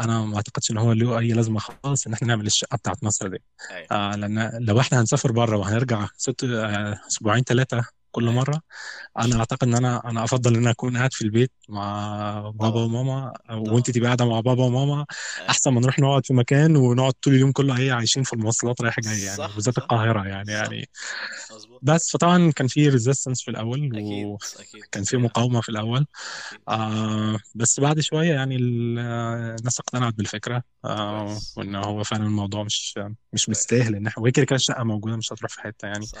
أنا 0.00 0.20
ما 0.24 0.36
أعتقدش 0.36 0.70
إن 0.70 0.78
هو 0.78 0.92
له 0.92 1.18
أي 1.18 1.28
لازمة 1.32 1.60
خالص 1.60 2.06
إن 2.06 2.12
إحنا 2.12 2.28
نعمل 2.28 2.46
الشقة 2.46 2.76
بتاعت 2.76 3.04
مصر 3.04 3.28
دي. 3.28 3.42
أيوه. 3.70 3.86
آه 3.90 4.16
لأن 4.16 4.50
لو 4.64 4.80
إحنا 4.80 5.00
هنسافر 5.00 5.32
بره 5.32 5.56
وهنرجع 5.56 6.06
ست 6.16 6.44
آه 6.44 7.00
أسبوعين 7.08 7.42
ثلاثة 7.44 7.84
كل 8.16 8.28
أيوه. 8.28 8.34
مرة. 8.34 8.60
أنا 9.18 9.38
أعتقد 9.38 9.68
إن 9.68 9.74
أنا 9.74 10.10
أنا 10.10 10.24
أفضل 10.24 10.54
إن 10.54 10.60
أنا 10.60 10.70
أكون 10.70 10.96
قاعد 10.96 11.12
في 11.12 11.22
البيت 11.22 11.52
مع 11.68 12.50
بابا 12.54 12.80
وماما 12.80 13.32
وأنت 13.50 13.90
تبقى 13.90 14.06
قاعدة 14.06 14.24
مع 14.24 14.40
بابا 14.40 14.64
وماما 14.64 14.94
أيوه 15.38 15.50
أحسن 15.50 15.70
ما 15.72 15.80
نروح 15.80 15.98
نقعد 15.98 16.26
في 16.26 16.34
مكان 16.34 16.76
ونقعد 16.76 17.12
طول 17.12 17.34
اليوم 17.34 17.52
كله 17.52 17.78
إيه 17.78 17.92
عايشين 17.92 18.22
في 18.22 18.32
المواصلات 18.32 18.80
رايح 18.80 19.00
جاي 19.00 19.20
يعني 19.22 19.36
صح 19.36 19.68
القاهرة 19.78 20.28
يعني 20.28 20.46
صح. 20.46 20.52
يعني 20.52 20.88
مظبوط. 21.54 21.80
بس. 21.82 22.10
فطبعا 22.10 22.50
كان 22.50 22.66
في 22.66 22.88
ريزيستنس 22.88 23.42
في 23.42 23.50
الأول 23.50 23.90
وكان 23.94 25.04
في 25.04 25.16
مقاومة 25.16 25.60
في 25.60 25.68
الأول. 25.68 26.06
آه 26.68 27.38
بس 27.54 27.80
بعد 27.80 28.00
شوية 28.00 28.32
يعني 28.34 28.56
ال- 28.56 28.98
آه، 28.98 29.56
الناس 29.58 29.80
اقتنعت 29.80 30.14
بالفكرة 30.14 30.62
آه 30.84 31.38
وإن 31.56 31.74
هو 31.74 32.04
فعلا 32.04 32.24
الموضوع 32.24 32.62
مش 32.62 32.94
مش 33.32 33.48
مستاهل 33.48 33.94
إن 33.94 34.06
إحنا 34.06 34.22
وهي 34.22 34.32
كده 34.32 34.44
كده 34.44 34.56
الشقة 34.56 34.84
موجودة 34.84 35.16
مش 35.16 35.32
هتروح 35.32 35.50
في 35.50 35.60
حتة 35.60 35.86
يعني. 35.88 36.06
صح. 36.06 36.18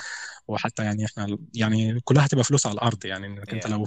وحتى 0.48 0.82
يعني 0.84 1.04
إحنا 1.04 1.38
يعني 1.54 1.85
كلها 2.04 2.26
هتبقى 2.26 2.44
فلوس 2.44 2.66
على 2.66 2.74
الأرض 2.74 3.04
يعني 3.04 3.26
إنك 3.26 3.52
أنت 3.54 3.66
لو 3.66 3.86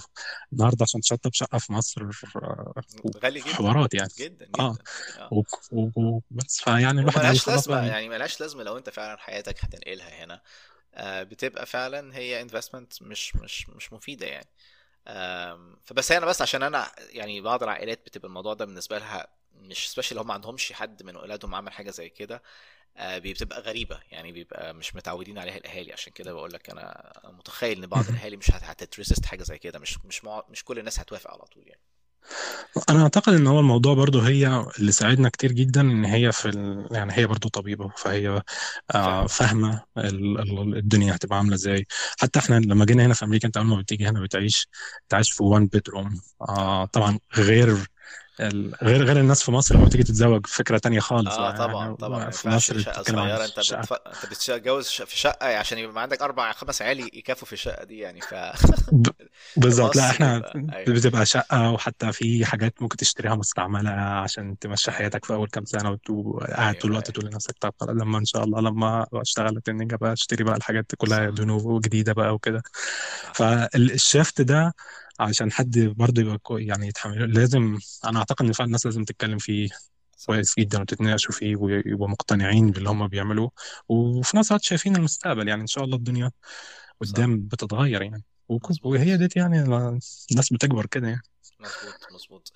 النهارده 0.54 0.84
عشان 0.84 1.02
تشطب 1.02 1.34
شقة 1.34 1.58
في 1.58 1.74
مصر 1.74 2.02
آه، 2.36 2.74
غالي 3.24 3.40
جدا 3.40 3.54
حوارات 3.54 3.94
يعني. 3.94 4.10
جدا 4.20 4.50
آه. 4.60 4.74
جدا 4.74 4.84
آه. 5.22 5.30
و- 5.32 5.44
و- 5.72 5.92
و- 5.96 6.22
بس 6.32 6.62
فيعني 6.62 7.02
الواحد 7.02 7.20
خلاص 7.20 7.50
لازمة 7.50 7.76
بقى 7.76 7.88
يعني 7.88 8.10
ملهاش 8.10 8.42
لازمة 8.42 8.64
لو 8.64 8.78
أنت 8.78 8.90
فعلا 8.90 9.18
حياتك 9.18 9.64
هتنقلها 9.64 10.24
هنا. 10.24 10.42
آه، 10.94 11.24
بتبقى 11.24 11.66
فعلا 11.66 12.16
هي 12.16 12.42
investment 12.41 13.02
مش 13.04 13.36
مش 13.36 13.70
مش 13.70 13.94
مفيدة 13.94 14.28
يعني. 14.28 14.48
آم، 15.08 15.78
فبس 15.86 16.12
أنا 16.12 16.26
بس 16.26 16.42
عشان 16.42 16.64
أنا 16.64 16.92
يعني 17.10 17.42
بعض 17.42 17.64
العائلات 17.64 18.06
بتبقى 18.06 18.28
الموضوع 18.28 18.54
ده 18.54 18.66
بالنسبة 18.66 18.98
لها 19.00 19.28
مش 19.56 19.92
special 19.91 20.17
لو 20.18 20.24
ما 20.24 20.34
عندهمش 20.34 20.74
حد 20.74 21.04
من 21.04 21.16
أولادهم 21.16 21.56
عمل 21.56 21.72
حاجة 21.72 21.92
زي 21.92 22.10
كده. 22.10 22.36
آه، 22.36 22.42
بتبقى 22.97 23.62
غريبة. 23.62 23.99
يعني 24.12 24.32
بيبقى 24.32 24.73
مش 24.73 24.95
متعودين 24.95 25.38
عليها 25.38 25.58
الأهالي. 25.58 25.93
عشان 25.93 26.13
كده 26.13 26.34
بقول 26.34 26.54
لك 26.54 26.69
أنا 26.69 27.13
متخيل 27.39 27.78
إن 27.84 27.89
بعض 27.89 28.10
الأهالي 28.10 28.38
مش 28.38 28.52
هت- 28.52 28.63
هتتريسست 28.63 29.25
حاجة 29.25 29.43
زي 29.43 29.58
كده. 29.58 29.80
مش 29.80 29.97
مش 30.06 30.23
مع- 30.23 30.43
مش 30.49 30.63
كل 30.63 30.80
الناس 30.80 30.99
هتوافق 30.99 31.32
على 31.32 31.41
طول 31.41 31.63
يعني. 31.67 31.82
أنا 32.89 33.04
أعتقد 33.04 33.34
إن 33.34 33.47
هو 33.47 33.60
الموضوع 33.60 33.93
برضو 33.93 34.19
هي 34.19 34.65
اللي 34.80 34.91
ساعدنا 34.91 35.30
كتير 35.30 35.52
جدا 35.52 35.82
إن 35.82 36.06
هي 36.06 36.32
في 36.32 36.49
ال... 36.49 36.88
يعني 36.91 37.13
هي 37.13 37.25
برضو 37.28 37.49
طبيبة 37.49 37.89
فهي 37.97 38.41
آه، 38.95 39.28
ال- 39.97 40.78
الدنيا 40.78 41.15
هتبقى 41.15 41.38
عاملة 41.38 41.56
إزاي. 41.56 41.86
حتى 42.19 42.39
إحنا 42.39 42.56
لما 42.56 42.86
جينا 42.86 43.06
هنا 43.06 43.13
في 43.13 43.25
أمريكا 43.25 43.47
أنت 43.47 43.58
أول 43.58 43.65
ما 43.65 43.75
بتيجي 43.82 44.08
هنا 44.08 44.21
بتعيش 44.21 44.67
تعيش 45.10 45.32
في 45.32 45.43
وان 45.43 45.67
بيدروم 45.67 46.21
آه 46.41 46.82
آه 46.84 46.86
طبعا 46.86 47.19
غير 47.36 47.88
غير 48.84 49.04
غير 49.04 49.19
الناس 49.19 49.43
في 49.43 49.52
مصر 49.52 49.75
لما 49.75 49.89
تيجي 49.89 50.04
تتزوج 50.04 50.45
فكرة 50.47 50.78
تانية 50.78 50.99
خالص 50.99 51.36
آه 51.36 51.41
بقى 51.52 51.67
طبعا 51.67 51.84
يعني 51.84 51.97
طبعا 51.97 52.25
ما 52.25 52.30
في 52.30 52.49
مصر 52.49 52.75
عن 52.97 53.04
صغيرة 53.04 53.45
أنت 53.45 53.60
بتف... 53.60 53.93
أنت 53.93 54.25
بتتجوز 54.32 54.88
في 54.89 55.17
شقة 55.17 55.58
عشان 55.58 55.78
يبقى 55.78 56.02
عندك 56.02 56.21
أربع 56.21 56.52
خمس 56.52 56.82
عيال 56.82 56.99
يكفوا 57.17 57.47
في 57.47 57.54
الشقة 57.54 57.84
دي 57.84 57.99
يعني 57.99 58.21
ف 58.21 58.34
ب- 58.91 59.10
بالظبط. 59.58 59.95
لا 59.95 60.10
إحنا 60.10 60.36
يبقى 60.38 60.78
أيوه. 60.78 60.95
بتبقى 60.95 61.25
شقة 61.25 61.71
وحتى 61.71 62.12
في 62.12 62.45
حاجات 62.45 62.82
ممكن 62.82 62.97
تشتريها 62.97 63.36
مستعملة 63.36 63.91
عشان 63.91 64.60
تمشي 64.60 64.91
حياتك 64.91 65.25
في 65.25 65.34
أول 65.34 65.47
كام 65.47 65.65
سنة 65.65 65.97
وقاعد 66.10 66.75
طول 66.75 66.91
أيوه 66.91 66.91
الوقت 66.91 67.06
أيوه. 67.10 67.13
تقول 67.13 67.25
لنفسك 67.25 67.56
طب 67.60 67.73
لما 67.89 68.17
إن 68.17 68.25
شاء 68.25 68.43
الله 68.43 68.62
لما 68.62 69.08
أشتغل 69.13 69.58
التنينج 69.58 69.95
بقى 69.95 70.13
أشتري 70.13 70.43
بقى 70.43 70.56
الحاجات 70.56 70.86
كلها 70.97 71.30
دنو 71.30 71.80
جديدة 71.80 72.13
بقى 72.13 72.34
وكده. 72.34 72.62
فالشيفت 73.34 74.41
ده 74.41 74.73
عشان 75.19 75.51
حد 75.51 75.79
برضه 75.79 76.21
يبقى 76.21 76.38
كوي- 76.38 76.65
يعني 76.65 76.88
يتحمل 76.88 77.34
لازم 77.34 77.77
أنا 78.05 78.19
أعتقد 78.19 78.45
إن 78.45 78.51
فعلا 78.51 78.65
الناس 78.67 78.86
لازم 78.86 79.03
تتكلم 79.03 79.38
فيه 79.38 79.69
كويس 80.25 80.53
جدا 80.60 80.82
وتتناقشوا 80.82 81.34
فيه 81.34 81.55
ويبقوا 81.55 82.08
مقتنعين 82.08 82.71
باللي 82.71 82.89
هم 82.89 83.08
بيعملوه. 83.08 83.51
وفي 83.89 84.38
نفس 84.38 84.51
الوقت 84.51 84.63
شايفين 84.63 84.95
المستقبل 84.95 85.47
يعني 85.47 85.62
إن 85.62 85.67
شاء 85.67 85.84
الله 85.84 85.95
الدنيا 85.97 86.32
قدام 87.01 87.39
بتتغير 87.39 88.01
يعني. 88.01 88.23
وهي 88.84 89.17
ديت 89.17 89.36
يعني 89.36 89.60
الناس 90.32 90.53
بتكبر 90.53 90.86
كده 90.86 91.08
يعني. 91.08 91.21
مظبوط 91.60 92.13
مظبوط. 92.13 92.51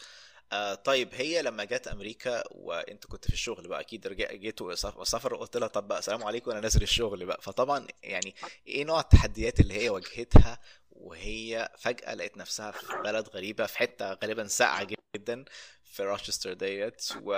آه 0.53 0.73
طيب 0.75 1.09
هي 1.13 1.41
لما 1.41 1.63
جت 1.63 1.87
أمريكا 1.87 2.43
وأنت 2.51 3.05
كنت 3.05 3.27
في 3.27 3.33
الشغل 3.33 3.67
بقى 3.67 3.79
أكيد 3.79 4.07
رجع 4.07 4.31
جيتوا 4.31 4.75
سف- 4.75 5.07
سفر 5.07 5.35
قلت 5.35 5.57
لها 5.57 5.67
طب 5.67 5.87
بقى 5.87 5.99
السلام 5.99 6.23
عليكم 6.23 6.51
أنا 6.51 6.59
نازل 6.59 6.81
الشغل 6.81 7.25
بقى. 7.25 7.39
فطبعا 7.41 7.87
يعني 8.03 8.35
إيه 8.67 8.83
نوع 8.85 8.99
التحديات 8.99 9.59
اللي 9.59 9.73
هي 9.73 9.89
واجهتها؟ 9.89 10.59
وهي 10.91 11.69
فجأة 11.79 12.13
لقيت 12.15 12.37
نفسها 12.37 12.71
في 12.71 12.85
بلد 13.03 13.29
غريبة 13.29 13.65
في 13.65 13.77
حتة 13.77 14.13
غالبا 14.13 14.47
ساقعة 14.47 14.87
جدا 15.15 15.45
في 15.83 16.03
روشستر 16.03 16.53
ديت 16.53 17.05
و... 17.23 17.31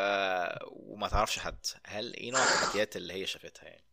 وما 0.72 1.08
تعرفش 1.08 1.40
حد. 1.40 1.66
هل 1.86 2.14
إيه 2.14 2.32
نوع 2.32 2.44
التحديات 2.44 2.96
اللي 2.96 3.14
هي 3.14 3.26
شافتها 3.28 3.64
يعني؟ 3.66 3.86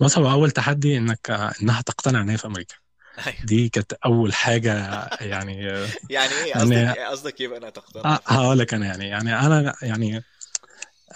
بص 0.00 0.18
هو 0.18 0.30
أول 0.30 0.50
تحدي 0.50 0.96
إنك 0.96 1.30
إنها 1.62 1.82
تقتنع 1.82 2.20
إن 2.20 2.28
هي 2.28 2.38
في 2.38 2.46
أمريكا. 2.46 2.74
أيوه 2.74 2.91
دي 3.44 3.68
كانت 3.68 3.92
أول 3.92 4.34
حاجة 4.34 4.72
يعني 5.20 5.62
يعني 6.10 6.32
إيه 6.32 6.54
قصدك؟ 6.54 6.98
قصدك 6.98 7.40
إيه 7.40 7.48
بقى 7.48 7.58
أنا 7.58 7.70
تقتنع 7.70 8.16
فيه 8.16 8.34
هقول 8.34 8.58
لك 8.58 8.74
أنا 8.74 8.86
يعني 8.86 9.08
يعني 9.08 9.38
أنا 9.46 9.74
يعني 9.82 10.24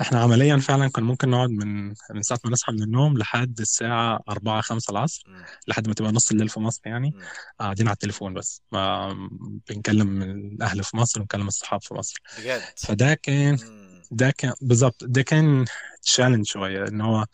إحنا 0.01 0.21
عمليا 0.21 0.57
فعلا 0.57 0.89
كان 0.89 1.05
ممكن 1.05 1.31
نقعد 1.31 1.51
من 1.51 1.89
من 1.89 2.23
ساعة 2.23 2.41
ما 2.45 2.51
نصحى 2.51 2.73
من 2.73 2.83
النوم 2.83 3.19
لحد 3.19 3.61
الساعة 3.61 4.21
4 4.29 4.61
5 4.61 4.91
العصر. 4.91 5.25
لحد 5.69 5.89
ما 5.89 5.95
تبقى 5.95 6.13
نص 6.13 6.31
الليل 6.31 6.49
في 6.49 6.61
مصر 6.61 6.81
يعني. 6.87 7.15
قاعدين 7.61 7.89
على 7.89 7.95
التليفون 7.95 8.35
بس 8.35 8.63
ما 8.73 9.15
بنكلم 9.69 10.23
الأهل 10.23 10.85
في 10.85 10.97
مصر 10.97 11.21
ونكلم 11.21 11.49
الصحاب 11.49 11.83
في 11.83 11.95
مصر 11.95 12.21
بجد 12.39 12.63
فده 12.77 13.15
كان. 13.15 13.59
ده 14.11 14.31
كان 14.31 14.53
بالظبط 14.61 15.05
ده 15.05 15.23
كان 15.23 15.65
تشالنج 16.07 16.47
شوية 16.47 16.89
إن 16.89 17.01
هو 17.01 17.25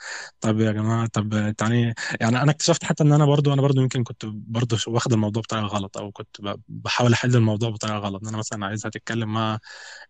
طب 0.41 0.61
يا 0.61 0.73
جماعة 0.73 1.07
طب 1.07 1.33
يعني 1.61 1.95
يعني 2.21 2.43
أنا 2.43 2.51
اكتشفت 2.51 2.85
حتى 2.85 3.03
إن 3.05 3.13
أنا 3.13 3.25
برضو 3.27 3.53
أنا 3.53 3.63
برضو 3.63 3.81
يمكن 3.83 4.05
كنت 4.05 4.23
برضو 4.27 4.77
واخد 4.87 5.13
الموضوع 5.13 5.43
بطريقة 5.43 5.67
غلط 5.67 5.97
أو 5.99 6.13
كنت 6.13 6.37
بحاول 6.69 7.13
أحل 7.13 7.37
الموضوع 7.37 7.71
بطريقة 7.71 7.99
غلط 7.99 8.23
إن 8.23 8.29
أنا 8.29 8.37
مثلا 8.39 8.67
عايزها 8.67 8.91
تتكلم 8.91 9.33
مع 9.33 9.59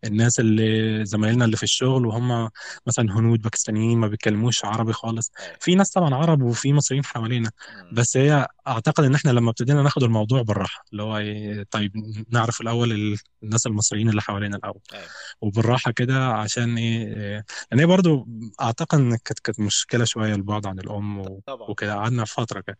الناس 0.05 0.41
اللي 0.41 1.05
زمايلنا 1.05 1.45
اللي 1.45 1.57
في 1.57 1.63
الشغل 1.63 2.07
وهم 2.07 2.51
مثلا 2.87 3.19
هنود 3.19 3.43
باكستانيين 3.43 3.99
ما 3.99 4.09
بيتكلموش 4.09 4.65
عربي 4.65 4.93
خالص. 4.93 5.31
أيوه. 5.41 5.57
في 5.61 5.75
ناس 5.75 5.91
طبعا 5.91 6.15
عرب 6.15 6.43
وفي 6.43 6.73
مصريين 6.73 7.05
حوالينا. 7.05 7.51
بس 7.93 8.17
هي 8.17 8.47
أعتقد 8.69 9.05
إن 9.05 9.15
إحنا 9.15 9.31
لما 9.31 9.51
ابتدينا 9.51 9.83
ناخد 9.83 10.03
الموضوع 10.03 10.43
بالراحة 10.43 10.85
اللي 10.93 11.03
هو 11.03 11.19
إيه، 11.19 11.67
طيب 11.71 11.93
نعرف 12.31 12.61
الأول 12.61 12.93
ال- 12.93 13.19
الناس 13.43 13.67
المصريين 13.67 14.09
اللي 14.09 14.23
حوالينا 14.23 14.57
الأول. 14.57 14.81
أيوه. 14.95 15.05
وبالراحة 15.41 15.91
كده 15.91 16.27
عشان 16.27 16.77
إيه 16.79 17.45
لأن 17.71 17.81
هي 17.81 17.87
برضو 17.87 18.29
أعتقد 18.61 18.99
إن 18.99 19.17
كانت 19.17 19.61
مشكلة 19.61 20.05
شوية 20.05 20.35
البعد 20.35 20.67
عن 20.67 20.79
الأم 20.79 21.19
و- 21.19 21.41
طبعا. 21.47 21.71
وكده 21.71 21.95
قعدنا 21.95 22.25
فترة 22.25 22.61
كده. 22.61 22.79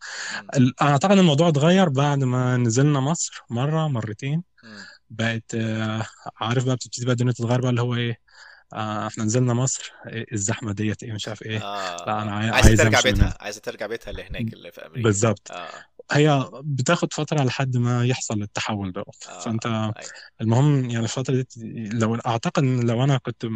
أعتقد 0.83 1.19
الموضوع 1.19 1.49
اتغير 1.49 1.89
بعد 1.89 2.25
ما 2.25 2.57
نزلنا 2.57 3.01
مصر 3.01 3.43
مرة 3.51 3.89
مرتين. 3.89 4.43
بقت 5.11 5.55
آه، 5.55 6.07
عارف 6.41 6.65
بقى 6.65 6.77
بتبتدي 6.77 7.05
بقى 7.05 7.13
الدنيا 7.13 7.33
تتغير 7.33 7.61
بقى 7.61 7.71
اللي 7.71 7.81
هو 7.83 7.95
إيه 7.95 8.19
آه 8.73 9.07
إحنا 9.07 9.25
نزلنا 9.25 9.55
مصر 9.55 9.93
إيه 10.07 10.27
الزحمة 10.33 10.73
ديت 10.73 11.03
إيه 11.03 11.13
مش 11.13 11.29
عارف 11.29 11.43
إيه. 11.43 11.59
آه 11.59 11.97
لا 12.07 12.23
أنا 12.23 12.33
عاي- 12.33 12.51
عايزة 12.51 12.69
عايز 12.69 12.79
ترجع 12.81 13.01
بيتها 13.01 13.37
عايزة 13.41 13.61
ترجع 13.61 13.87
بيتها 13.87 14.11
اللي 14.11 14.23
هناك 14.25 14.53
اللي 14.53 14.73
في 14.73 14.81
أمريكا. 14.87 15.03
بالظبط. 15.03 15.51
آه. 15.51 15.69
هي 16.13 16.51
بتاخد 16.63 17.13
فترة 17.13 17.45
لحد 17.45 17.77
ما 17.77 18.05
يحصل 18.07 18.43
التحول 18.43 18.93
ده. 18.93 19.01
آه 19.29 19.41
فأنت 19.41 19.67
أيوه. 19.67 19.95
المهم 20.41 20.91
يعني 20.91 21.05
الفترة 21.05 21.35
دي 21.57 21.89
لو 21.89 22.15
أعتقد 22.15 22.65
لو 22.65 23.05
أنا 23.05 23.19
كنت 23.19 23.47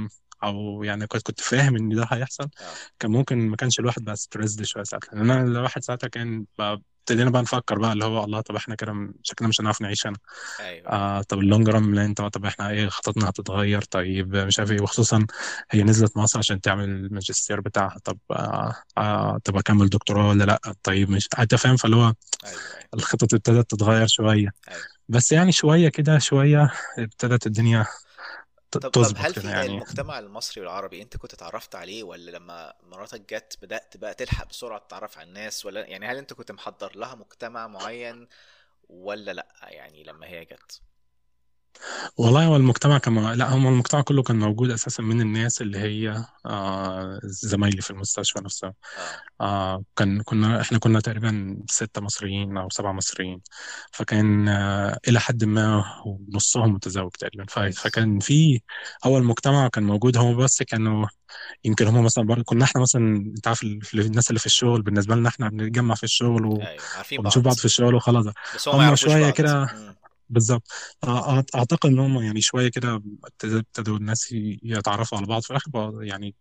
أو 0.44 0.82
يعني 0.84 1.06
كنت 1.06 1.22
كنت 1.22 1.40
فاهم 1.40 1.76
إن 1.76 1.88
ده 1.88 2.06
هيحصل 2.12 2.44
آه. 2.44 2.48
كان 2.98 3.10
ممكن 3.10 3.38
ما 3.48 3.56
كانش 3.56 3.80
الواحد 3.80 4.04
بقى 4.04 4.16
stressed 4.16 4.62
شوية 4.62 4.84
ساعتها. 4.84 5.14
لأن 5.14 5.30
أنا 5.30 5.42
الواحد 5.42 5.82
ساعتها 5.84 6.08
كان 6.08 6.44
بقى 6.58 6.80
ابتدينا 7.00 7.30
بقى 7.30 7.42
نفكر 7.42 7.78
بقى 7.78 7.92
اللي 7.92 8.04
هو 8.04 8.24
الله 8.24 8.40
طب 8.40 8.56
إحنا 8.56 8.74
كده 8.74 9.08
شكلنا 9.22 9.48
مش 9.48 9.60
هنعرف 9.60 9.82
نعيش 9.82 10.06
هنا. 10.06 10.16
أيوه. 10.60 10.88
آه 10.88 11.22
طب 11.22 11.38
ال 11.38 11.44
long 11.44 11.68
run 11.68 11.90
plan 11.90 12.14
طب 12.14 12.28
طب 12.28 12.44
إحنا 12.44 12.70
إيه 12.70 12.88
خططنا 12.88 13.28
هتتغير؟ 13.28 13.82
طيب 13.82 14.36
مش 14.36 14.58
عارف 14.58 14.70
إيه 14.70 14.80
وخصوصا 14.82 15.26
هي 15.70 15.82
نزلت 15.82 16.16
مصر 16.16 16.38
عشان 16.38 16.60
تعمل 16.60 16.84
الماجستير 16.84 17.60
بتاعها. 17.60 17.98
طب 18.04 18.18
آه 18.30 18.74
آه 18.98 19.38
طب 19.44 19.56
أكمل 19.56 19.88
دكتوراه 19.88 20.28
ولا 20.28 20.44
لأ؟ 20.44 20.60
طيب 20.82 21.10
مش 21.10 21.28
أنت 21.38 21.54
فاهم؟ 21.54 21.76
فاللي 21.76 21.96
هو 21.96 22.00
أيوه 22.02 22.14
أيوه. 22.44 22.60
الخطط 22.94 23.34
ابتدت 23.34 23.70
تتغير 23.70 24.06
شوية. 24.06 24.50
أيوه. 24.68 24.80
بس 25.08 25.32
يعني 25.32 25.52
شوية 25.52 25.88
كده 25.88 26.18
شوية 26.18 26.70
ابتدت 26.98 27.46
الدنيا 27.46 27.86
طب 28.70 28.80
طب 28.80 29.12
هل 29.16 29.34
في 29.34 29.48
يعني. 29.48 29.66
المجتمع 29.66 30.18
المصري 30.18 30.60
والعربي 30.60 31.02
انت 31.02 31.16
كنت 31.16 31.34
اتعرفت 31.34 31.74
عليه 31.74 32.02
ولا 32.02 32.30
لما 32.30 32.74
مراتك 32.82 33.34
جت 33.34 33.58
بدأت 33.62 33.96
بقى 33.96 34.14
تلحق 34.14 34.48
بسرعة 34.48 34.78
تتعرف 34.78 35.18
على 35.18 35.28
الناس 35.28 35.66
ولا 35.66 35.86
يعني 35.86 36.06
هل 36.06 36.16
انت 36.16 36.32
كنت 36.32 36.52
محضر 36.52 36.96
لها 36.96 37.14
مجتمع 37.14 37.66
معين 37.66 38.28
ولا 38.88 39.32
لأ؟ 39.32 39.46
يعني 39.62 40.04
لما 40.04 40.26
هي 40.26 40.44
جت. 40.44 40.80
والله 42.16 42.44
هو 42.44 42.56
المجتمع 42.56 42.98
كما 42.98 43.34
لا 43.34 43.54
هم 43.54 43.66
المجتمع 43.66 44.00
كله 44.00 44.22
كان 44.22 44.38
موجود 44.38 44.70
أساسا 44.70 45.02
من 45.02 45.20
الناس 45.20 45.62
اللي 45.62 45.78
هي 45.78 46.24
آه 46.46 47.20
زمايلي 47.24 47.80
في 47.82 47.90
المستشفى 47.90 48.40
نفسها 48.40 48.72
آه. 49.40 49.44
آه 49.44 49.82
كان 49.96 50.22
كنا 50.22 50.60
إحنا 50.60 50.78
كنا 50.78 51.00
تقريبا 51.00 51.56
ستة 51.70 52.00
مصريين 52.00 52.56
أو 52.56 52.68
سبعة 52.70 52.92
مصريين. 52.92 53.40
فكان 53.92 54.48
آه 54.48 54.98
إلى 55.08 55.20
حد 55.20 55.44
ما 55.44 55.84
نصهم 56.34 56.72
متزوج 56.72 57.10
تقريبا. 57.10 57.70
فكان 57.72 58.18
في 58.18 58.60
اول 59.04 59.24
مجتمع 59.24 59.68
كان 59.68 59.84
موجود. 59.84 60.16
هم 60.16 60.36
بس 60.36 60.62
كانوا 60.62 61.06
يمكن 61.64 61.86
هم 61.86 62.04
مثلا 62.04 62.24
برضه 62.24 62.42
كنا 62.44 62.64
إحنا 62.64 62.80
مثلا 62.80 63.16
أنت 63.16 63.48
عارف 63.48 63.62
ال- 63.62 63.80
الناس 63.94 64.30
اللي 64.30 64.38
في 64.38 64.46
الشغل 64.46 64.82
بالنسبة 64.82 65.14
لنا 65.14 65.28
إحنا 65.28 65.48
بنتجمع 65.48 65.94
في 65.94 66.04
الشغل 66.04 66.46
و... 66.46 66.56
أيوه 66.56 66.82
عارفين 66.96 67.18
وبنشوف 67.18 67.44
بعض. 67.44 67.56
في 67.56 67.64
الشغل 67.64 67.94
وخلاص. 67.94 68.26
بس 68.54 68.68
هم 68.68 68.96
شوية 68.96 69.30
كده 69.30 69.68
بالظبط. 70.28 70.68
أعتقد 71.54 71.90
إن 71.90 71.98
هم 71.98 72.22
يعني 72.22 72.40
شوية 72.40 72.68
كده 72.70 73.02
ابتدوا 73.44 73.96
الناس 73.96 74.28
يتعرفوا 74.62 75.18
على 75.18 75.26
بعض 75.26 75.42
في 75.42 75.50
الآخر 75.50 75.70
بقى 75.70 76.06
يعني 76.06 76.34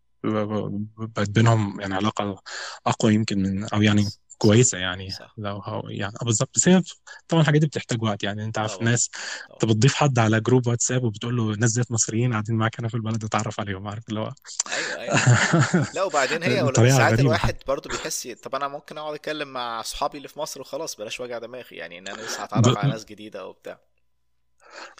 بقت 0.98 1.30
بينهم 1.30 1.82
يعني 1.82 1.94
علاقة 1.96 2.42
أقوى 2.88 3.14
يمكن 3.14 3.40
من 3.44 3.64
أو 3.74 3.82
يعني 3.82 4.06
كويسة 4.38 4.78
يعني 4.78 5.10
صح. 5.10 5.34
لو 5.38 5.58
هو 5.58 5.90
يعني 5.90 6.14
آه 6.22 6.26
بالظبط. 6.26 6.50
بس 6.56 6.68
هي 6.68 6.82
طبعا 7.28 7.42
الحاجات 7.42 7.62
دي 7.62 7.68
بتحتاج 7.68 8.04
وقت 8.04 8.24
يعني. 8.24 8.44
أنت 8.44 8.58
عارف 8.58 8.76
طبعا. 8.76 8.86
ناس 8.86 9.10
انت 9.54 9.66
بتضيف 9.66 9.94
حد 9.94 10.20
على 10.20 10.42
جروب 10.42 10.68
واتساب 10.68 11.04
وبتقول 11.04 11.38
له 11.38 11.52
الناس 11.52 11.72
ديت 11.72 11.92
مصريين 11.92 12.32
قاعدين 12.32 12.56
معاك 12.56 12.80
هنا 12.80 12.88
في 12.88 12.96
البلد 12.96 13.24
اتعرف 13.24 13.60
عليهم 13.60 13.88
عارف 13.88 14.10
اللي 14.10 14.20
هو. 14.20 14.34
أيوه 14.68 15.02
أيوه. 15.02 15.88
لا 15.96 16.04
وبعدين 16.04 16.44
هي 16.44 16.92
ساعات 16.92 17.20
الواحد 17.20 17.58
برضو 17.68 17.90
بيحس 17.90 18.28
طب 18.28 18.56
أنا 18.56 18.68
ممكن 18.68 18.98
أقعد 18.98 19.14
أتكلم 19.14 19.48
مع 19.48 19.82
صحابي 19.82 20.18
اللي 20.18 20.28
في 20.28 20.40
مصر 20.40 20.62
وخلاص 20.62 20.96
بلاش 20.96 21.20
وجع 21.20 21.38
دماغي 21.38 21.76
يعني 21.78 22.00
إن 22.00 22.08
أنا 22.08 22.22
لسه 22.22 22.44
هتعرف 22.44 22.78
على 22.78 22.92
ناس 22.92 23.06
جديدة 23.06 23.48
وبتاع. 23.48 23.80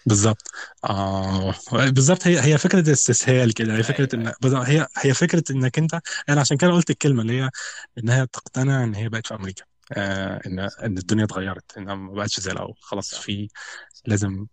بالظبط 0.06 0.50
آه 0.84 1.54
بالظبط 1.88 2.26
هي 2.26 2.40
هي 2.40 2.58
فكرة 2.58 2.92
استسهال 2.92 3.54
كده. 3.54 3.76
هي 3.76 3.82
فكرة 3.82 4.08
أيوه. 4.14 4.34
إن 4.44 4.54
هي 4.66 4.86
هي 4.98 5.14
فكرة 5.14 5.42
إنك 5.50 5.78
أنت 5.78 6.00
أنا 6.28 6.40
عشان 6.40 6.56
كده 6.56 6.70
قلت 6.72 6.90
الكلمة 6.90 7.22
اللي 7.22 7.40
هي 7.42 7.50
إن 7.98 8.08
هي 8.10 8.26
تقتنع 8.26 8.84
إن 8.84 8.94
هي 8.94 9.08
بقت 9.08 9.26
في 9.26 9.34
أمريكا. 9.34 9.64
آه 9.92 10.40
إن 10.46 10.60
صح 10.68 10.84
إن 10.84 10.98
الدنيا 10.98 11.24
اتغيرت 11.24 11.78
إنها 11.78 11.94
ما 11.94 12.12
بقتش 12.12 12.40
زي 12.40 12.52
الأول. 12.52 12.74
خلاص 12.80 13.10
صح. 13.10 13.20
في 13.20 13.48
صح. 13.94 14.02
لازم 14.06 14.46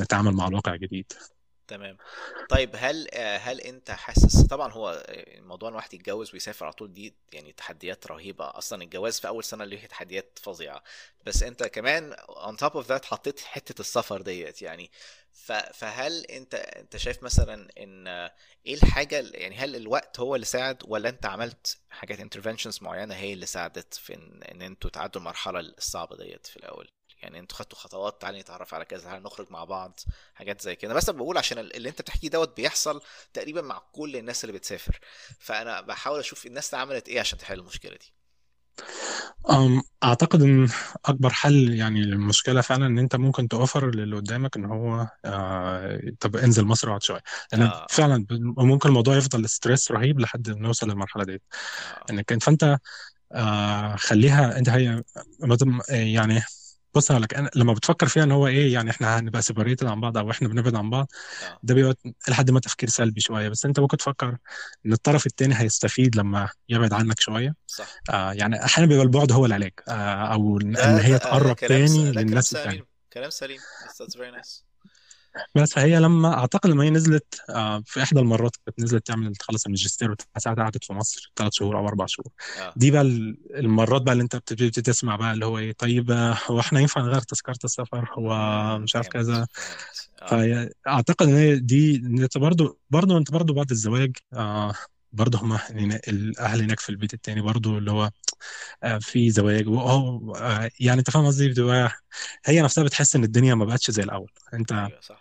نتعامل 0.00 0.32
مع 0.32 0.48
الواقع 0.48 0.76
جديد. 0.76 1.12
تمام. 1.68 1.96
طيب 2.50 2.70
هل 2.76 3.08
آه، 3.14 3.36
هل 3.36 3.60
أنت 3.60 3.90
حاسس 3.90 4.42
طبعا 4.42 4.72
هو 4.72 5.06
موضوع 5.38 5.68
الواحد 5.68 5.94
يتجوز 5.94 6.32
ويسافر 6.34 6.64
على 6.66 6.72
طول 6.74 6.92
دي 6.92 7.14
يعني 7.32 7.52
تحديات 7.52 8.06
رهيبة. 8.06 8.58
أصلا 8.58 8.82
الجواز 8.82 9.20
في 9.20 9.28
أول 9.28 9.44
سنة 9.44 9.64
ليه 9.64 9.86
تحديات 9.86 10.38
فظيعة. 10.42 10.82
بس 11.26 11.42
أنت 11.42 11.62
كمان 11.64 12.14
on 12.28 12.56
top 12.56 12.72
of 12.82 12.86
that 12.88 13.04
حطيت 13.04 13.40
حتة 13.40 13.80
السفر 13.80 14.22
ديت 14.22 14.62
يعني. 14.62 14.90
فهل 15.74 16.24
أنت 16.26 16.54
أنت 16.54 16.96
شايف 16.96 17.22
مثلا 17.22 17.68
إن 17.78 18.08
إيه 18.66 18.74
الحاجة 18.74 19.18
ال- 19.20 19.34
يعني 19.42 19.56
هل 19.56 19.76
الوقت 19.76 20.20
هو 20.20 20.34
اللي 20.34 20.46
ساعد 20.46 20.82
ولا 20.84 21.08
أنت 21.08 21.26
عملت 21.26 21.78
حاجات 21.90 22.18
interventions 22.36 22.82
معينة 22.82 23.14
هي 23.14 23.32
اللي 23.32 23.46
ساعدت 23.46 23.94
في 23.94 24.14
إن 24.14 24.42
إن 24.42 24.62
أنتوا 24.62 24.90
تعدوا 24.90 25.20
المرحلة 25.20 25.60
الصعبة 25.60 26.16
ديت 26.16 26.46
في 26.46 26.56
الأول؟ 26.56 26.88
يعني 27.26 27.38
أنتوا 27.38 27.56
خدتوا 27.58 27.78
خطوات 27.78 28.20
تعالى 28.22 28.40
نتعرف 28.40 28.74
على 28.74 28.84
كذا 28.84 29.00
تعالى 29.04 29.24
نخرج 29.24 29.46
مع 29.50 29.64
بعض 29.64 30.00
حاجات 30.34 30.60
زي 30.60 30.76
كده. 30.76 30.94
بس 30.94 31.10
بقول 31.10 31.38
عشان 31.38 31.58
ال- 31.58 31.76
اللي 31.76 31.88
انت 31.88 32.02
بتحكيه 32.02 32.28
دوت 32.28 32.56
بيحصل 32.56 33.00
تقريبا 33.32 33.62
مع 33.62 33.82
كل 33.92 34.16
الناس 34.16 34.44
اللي 34.44 34.52
بتسافر. 34.58 35.00
فأنا 35.38 35.80
بحاول 35.80 36.18
أشوف 36.20 36.46
الناس 36.46 36.74
عملت 36.74 37.08
إيه 37.08 37.20
عشان 37.20 37.38
تحل 37.38 37.58
المشكلة 37.58 37.92
دي. 37.96 38.12
أعتقد 40.04 40.42
إن 40.42 40.68
أكبر 41.04 41.30
حل 41.30 41.74
يعني 41.74 42.02
للمشكلة 42.02 42.60
فعلا 42.60 42.86
إن 42.86 42.98
أنت 42.98 43.16
ممكن 43.16 43.48
توفر 43.48 43.90
للي 43.94 44.16
قدامك 44.16 44.56
إن 44.56 44.64
هو 44.64 45.08
آه 45.24 46.00
طب 46.20 46.36
انزل 46.36 46.64
مصر 46.64 46.88
واقعد 46.88 47.02
شوية. 47.02 47.20
لأن 47.52 47.62
آه. 47.62 47.86
فعلا 47.90 48.26
ممكن 48.58 48.88
الموضوع 48.88 49.16
يفضل 49.16 49.48
stress 49.48 49.90
رهيب 49.92 50.20
لحد 50.20 50.50
ما 50.50 50.58
نوصل 50.60 50.88
للمرحلة 50.88 51.24
دي 51.24 51.32
آه. 51.32 52.06
انك 52.10 52.32
انت 52.32 52.42
فأنت 52.42 52.78
آه 53.32 53.96
خليها 53.96 54.58
أنت 54.58 54.68
هي 54.68 55.02
يعني 55.88 56.42
بص 56.96 57.10
لك 57.10 57.34
أنا 57.34 57.50
لما 57.54 57.72
بتفكر 57.72 58.08
فيها 58.08 58.22
إن 58.22 58.32
هو 58.32 58.46
إيه 58.46 58.72
يعني 58.72 58.90
إحنا 58.90 59.18
هنبقى 59.18 59.42
separated 59.42 59.86
عن 59.86 60.00
بعض 60.00 60.18
أو 60.18 60.30
إحنا 60.30 60.48
بنبعد 60.48 60.74
عن 60.74 60.90
بعض 60.90 61.08
آه. 61.50 61.58
ده 61.62 61.74
بيبقى 61.74 61.94
لحد 62.28 62.50
ما 62.50 62.60
تفكير 62.60 62.88
سلبي 62.88 63.20
شوية. 63.20 63.48
بس 63.48 63.64
أنت 63.66 63.80
ممكن 63.80 63.96
تفكر 63.96 64.36
إن 64.86 64.92
الطرف 64.92 65.26
التاني 65.26 65.60
هيستفيد 65.60 66.16
لما 66.16 66.48
يبعد 66.68 66.92
عنك 66.92 67.20
شوية. 67.20 67.54
صح. 67.66 67.86
آه 68.10 68.32
يعني 68.32 68.64
أحيانا 68.64 68.88
بيبقى 68.88 69.04
البعد 69.04 69.32
هو 69.32 69.46
العلاج 69.46 69.72
آه 69.88 69.92
أو 70.32 70.60
إن 70.60 70.76
هي 70.76 71.12
ده 71.12 71.18
تقرب. 71.18 71.56
تاني 71.56 72.12
للناس 72.12 72.48
سليم 72.48 72.86
كلام 73.12 73.30
سليم. 73.30 73.58
That's 73.58 74.16
very 74.16 74.42
nice. 74.42 74.65
بس 75.54 75.72
فهي 75.72 76.00
لما 76.00 76.34
أعتقد 76.38 76.70
لما 76.70 76.84
هي 76.84 76.90
نزلت 76.90 77.40
آه، 77.50 77.82
في 77.86 78.02
إحدى 78.02 78.20
المرات 78.20 78.56
كانت 78.66 78.80
نزلت 78.80 79.06
تعمل 79.06 79.36
تخلص 79.36 79.64
الماجستير 79.66 80.14
ساعات 80.38 80.58
قعدت 80.58 80.84
في 80.84 80.92
مصر 80.92 81.32
ثلاث 81.36 81.52
شهور 81.54 81.78
أو 81.78 81.88
أربع 81.88 82.06
شهور. 82.06 82.26
آه. 82.60 82.72
دي 82.76 82.90
بقى 82.90 83.00
ال- 83.02 83.38
المرات 83.56 84.02
بقى 84.02 84.12
اللي 84.12 84.22
أنت 84.22 84.36
بتبتدي 84.36 84.70
تسمع 84.70 85.16
بقى 85.16 85.32
اللي 85.32 85.46
هو 85.46 85.58
إيه 85.58 85.72
طيب 85.72 86.10
آه، 86.10 86.38
هو 86.46 86.60
إحنا 86.60 86.80
ينفع 86.80 87.00
نغير 87.00 87.20
تذكرة 87.20 87.58
السفر؟ 87.64 88.10
هو 88.18 88.78
مش 88.78 88.96
عارف 88.96 89.08
كذا. 89.08 89.46
آه. 90.22 90.26
فاعتقد 90.84 91.28
إن 91.28 91.34
هي 91.34 91.58
دي 91.58 91.96
إن 91.96 92.22
أنت 92.22 92.38
برضو 92.38 92.80
برضو 92.90 93.18
أنت 93.18 93.30
برضو 93.32 93.52
بعد 93.54 93.70
الزواج 93.70 94.16
آه 94.34 94.74
برضه 95.16 95.38
هم 95.38 95.58
الأهل 96.08 96.62
هناك 96.62 96.80
في 96.80 96.88
البيت 96.88 97.14
التاني 97.14 97.40
برضه 97.40 97.78
اللي 97.78 97.90
هو 97.90 98.10
آه، 98.82 98.98
في 98.98 99.30
زواج 99.30 99.68
وهو 99.68 100.34
آه، 100.34 100.70
يعني 100.80 100.98
أنت 100.98 101.10
فاهم 101.10 101.26
قصدي؟ 101.26 101.48
بتبقى 101.48 101.92
هي 102.44 102.62
نفسها 102.62 102.84
بتحس 102.84 103.16
إن 103.16 103.24
الدنيا 103.24 103.54
ما 103.54 103.64
بقتش 103.64 103.90
زي 103.90 104.02
الأول. 104.02 104.30
أنت 104.54 104.72
أيوه 104.72 105.00
صح. 105.00 105.20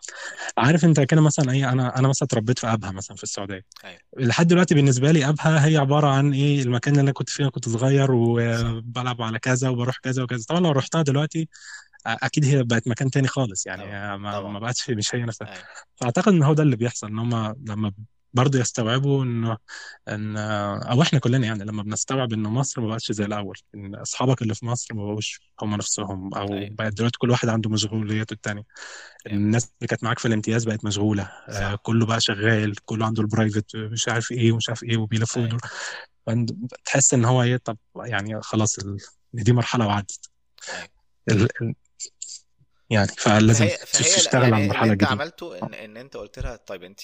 عارف 0.58 0.86
أنت 0.86 1.00
كده 1.00 1.22
مثلا 1.22 1.52
إيه 1.52 1.72
أنا 1.72 2.00
أنا 2.00 2.08
مثلا 2.08 2.26
اتربيت 2.26 2.60
في 2.60 2.68
أبها 2.68 2.91
مثلا 2.91 3.18
في 3.18 3.24
السعودية. 3.24 3.66
أيوه. 3.86 4.00
لحد 4.18 4.48
دلوقتي 4.48 4.76
بالنسبة 4.76 5.12
لي 5.12 5.30
أبها 5.30 5.66
هي 5.68 5.78
عبارة 5.78 6.08
عن 6.08 6.34
إيه 6.34 6.62
المكان 6.62 6.93
اللي 6.93 7.02
أنا 7.02 7.12
كنت 7.12 7.30
فيه 7.30 7.48
كنت 7.48 7.70
صغير 7.70 8.12
وبلعب 8.12 9.22
على 9.22 9.39
كذا 9.39 9.70
وبروح 9.70 9.98
كذا 9.98 10.24
وكذا. 10.24 10.43
طبعا 10.50 10.60
لو 10.60 10.72
رحتها 10.72 11.02
دلوقتي 11.02 11.50
أكيد 12.06 12.46
هي 12.46 12.64
بقت 12.64 12.88
مكان 12.88 13.10
تاني 13.12 13.28
خالص 13.28 13.66
يعني 13.66 13.84
طبعا 13.84 14.18
ما 14.18 14.18
ما 14.18 14.39
طبعا. 14.39 14.60
بقتش 14.60 14.89
مش 14.89 15.16
هي 15.16 15.22
نفسها. 15.24 15.48
أيوه. 15.54 15.64
فأعتقد 15.96 16.34
إن 16.34 16.43
هو 16.43 16.54
ده 16.54 16.64
اللي 16.64 16.76
بيحصل 16.76 17.08
إن 17.08 17.20
هم 17.20 17.56
لما 17.66 17.91
برضه 18.36 18.60
يستوعبوا 18.60 19.24
إنه 19.24 19.58
إن 20.08 20.38
أو 20.38 21.02
إحنا 21.02 21.20
كلنا 21.20 21.48
يعني 21.48 21.64
لما 21.64 21.84
بنستوعب 21.84 22.34
ان 22.34 22.44
مصر 22.44 22.82
ما 22.82 22.88
بقتش 22.88 23.12
زي 23.12 23.26
الأول 23.26 23.58
إن 23.76 23.96
أصحابك 23.96 24.42
اللي 24.42 24.56
في 24.56 24.66
مصر 24.66 24.94
ما 24.94 25.06
بقوش 25.06 25.42
هم 25.62 25.76
نفسهم 25.76 26.34
أو 26.34 26.54
أيوه. 26.54 26.70
بقت 26.72 26.94
دلوقتي 26.94 27.18
كل 27.18 27.30
واحد 27.32 27.50
عنده 27.50 27.70
مشغولياته 27.70 28.34
التانية. 28.34 28.64
أيوه. 29.28 29.38
الناس 29.38 29.64
اللي 29.64 29.88
كانت 29.88 30.04
معاك 30.04 30.20
في 30.20 30.28
الامتياز 30.28 30.64
بقت 30.66 30.86
مشغولة 30.86 31.24
آه 31.24 31.52
صح. 31.52 31.76
كله 31.76 32.06
بقى 32.06 32.22
شغال 32.22 32.76
كله 32.86 33.06
عنده 33.06 33.22
البرايفت 33.22 33.76
مش 33.76 34.08
عارف 34.08 34.32
إيه 34.32 34.52
ومش 34.52 34.70
عارف 34.70 34.84
إيه 34.84 34.98
وبيلفوا 34.98 35.48
فأنت 36.26 36.52
تحس 36.86 37.14
إن 37.14 37.26
هو 37.26 37.44
إيه 37.44 37.58
طب 37.58 37.78
يعني 37.96 38.42
خلاص 38.42 38.80
ال... 38.80 38.98
دي 39.34 39.54
مرحلة 39.54 39.88
وعدت. 39.88 40.30
أيوه. 41.32 41.48
ال... 41.62 41.76
يعني 42.90 43.08
فلازم 43.08 43.68
فهي 43.68 44.04
تشتغل 44.04 44.44
على 44.44 44.52
يعني 44.52 44.56
اللي 44.56 44.64
المرحلة 44.66 44.94
انت 44.94 45.04
عملته 45.04 45.60
ان 45.60 45.74
ان 45.74 45.98
انت 45.98 46.18
قلت 46.18 46.40
لها 46.40 46.56
طيب 46.56 46.84
انت 46.84 47.00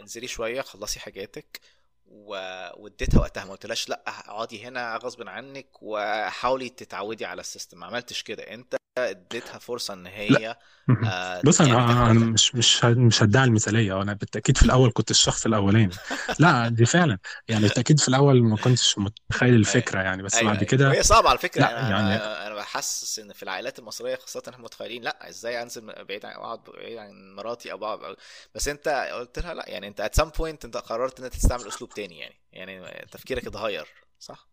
انزلي 0.00 0.26
شوية 0.26 0.60
خلصي 0.60 1.00
حاجاتك 1.00 1.60
و... 2.06 2.30
واديتها 2.76 3.20
وقتها. 3.20 3.44
ما 3.44 3.50
قلتلهاش 3.52 3.88
لأ 3.88 4.02
اقعدي 4.08 4.64
هنا 4.64 4.96
غصب 4.96 5.28
عنك 5.28 5.68
وحاولي 5.82 6.68
تتعودي 6.68 7.24
على 7.24 7.40
السيستم. 7.40 7.78
ما 7.78 7.86
عملتش 7.86 8.22
كده. 8.22 8.42
انت 8.42 8.76
اديتها 8.98 9.58
فرصة 9.58 9.94
إن 9.94 10.06
هي 10.06 10.56
آه 11.04 11.42
بص 11.44 11.60
يعني 11.60 11.72
أنا 11.72 11.86
تاخد 11.86 12.10
أنا 12.10 12.12
مش 12.12 12.54
مش 12.54 12.84
مش 12.84 13.22
هدعي 13.22 13.44
المثالية. 13.44 14.02
أنا 14.02 14.12
بالتأكيد 14.12 14.56
في 14.56 14.62
الأول 14.62 14.92
كنت 14.94 15.10
الشخص 15.10 15.46
الأولاني. 15.46 15.90
لا 16.38 16.68
دي 16.68 16.86
فعلا. 16.86 17.18
يعني 17.48 17.62
بالتأكيد 17.62 18.00
في 18.00 18.08
الأول 18.08 18.42
ما 18.42 18.56
كنتش 18.56 18.98
متخيل 18.98 19.48
أيوه. 19.48 19.56
الفكرة 19.60 20.00
يعني 20.00 20.22
بس 20.22 20.34
أيوه 20.34 20.46
بعد 20.46 20.56
أيوه. 20.56 20.70
كده 20.70 20.88
وهي 20.88 21.02
صعبة 21.02 21.28
على 21.28 21.38
فكرة. 21.38 21.60
لا 21.60 21.80
أنا 21.80 21.90
يعني 21.90 22.16
أنا 22.16 22.46
أنا 22.46 22.54
بحسس 22.54 23.18
إن 23.18 23.32
في 23.32 23.42
العائلات 23.42 23.78
المصرية 23.78 24.16
خاصة 24.16 24.42
إحنا 24.48 24.64
متخيلين 24.64 25.02
لا 25.02 25.28
إزاي 25.28 25.62
أنزل 25.62 26.04
بعيد 26.04 26.24
عن 26.26 26.32
أقعد 26.32 26.60
بعيد 26.64 26.98
عن 26.98 27.34
مراتي 27.34 27.72
أو 27.72 27.78
بقعد 27.78 28.16
بس 28.54 28.68
أنت 28.68 28.88
قلت 29.12 29.38
لها 29.38 29.54
لا 29.54 29.64
يعني 29.68 29.88
أنت 29.88 30.10
at 30.14 30.22
some 30.22 30.28
point 30.28 30.64
أنت 30.64 30.76
قررت 30.76 31.18
إن 31.18 31.24
أنت 31.24 31.34
تستعمل 31.34 31.68
أسلوب 31.68 31.90
تاني 31.94 32.18
يعني. 32.18 32.40
يعني 32.52 33.06
تفكيرك 33.12 33.46
اتغير 33.46 33.88
صح؟ 34.20 34.48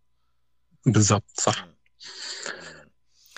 بالظبط 0.85 1.31
صح. 1.33 1.67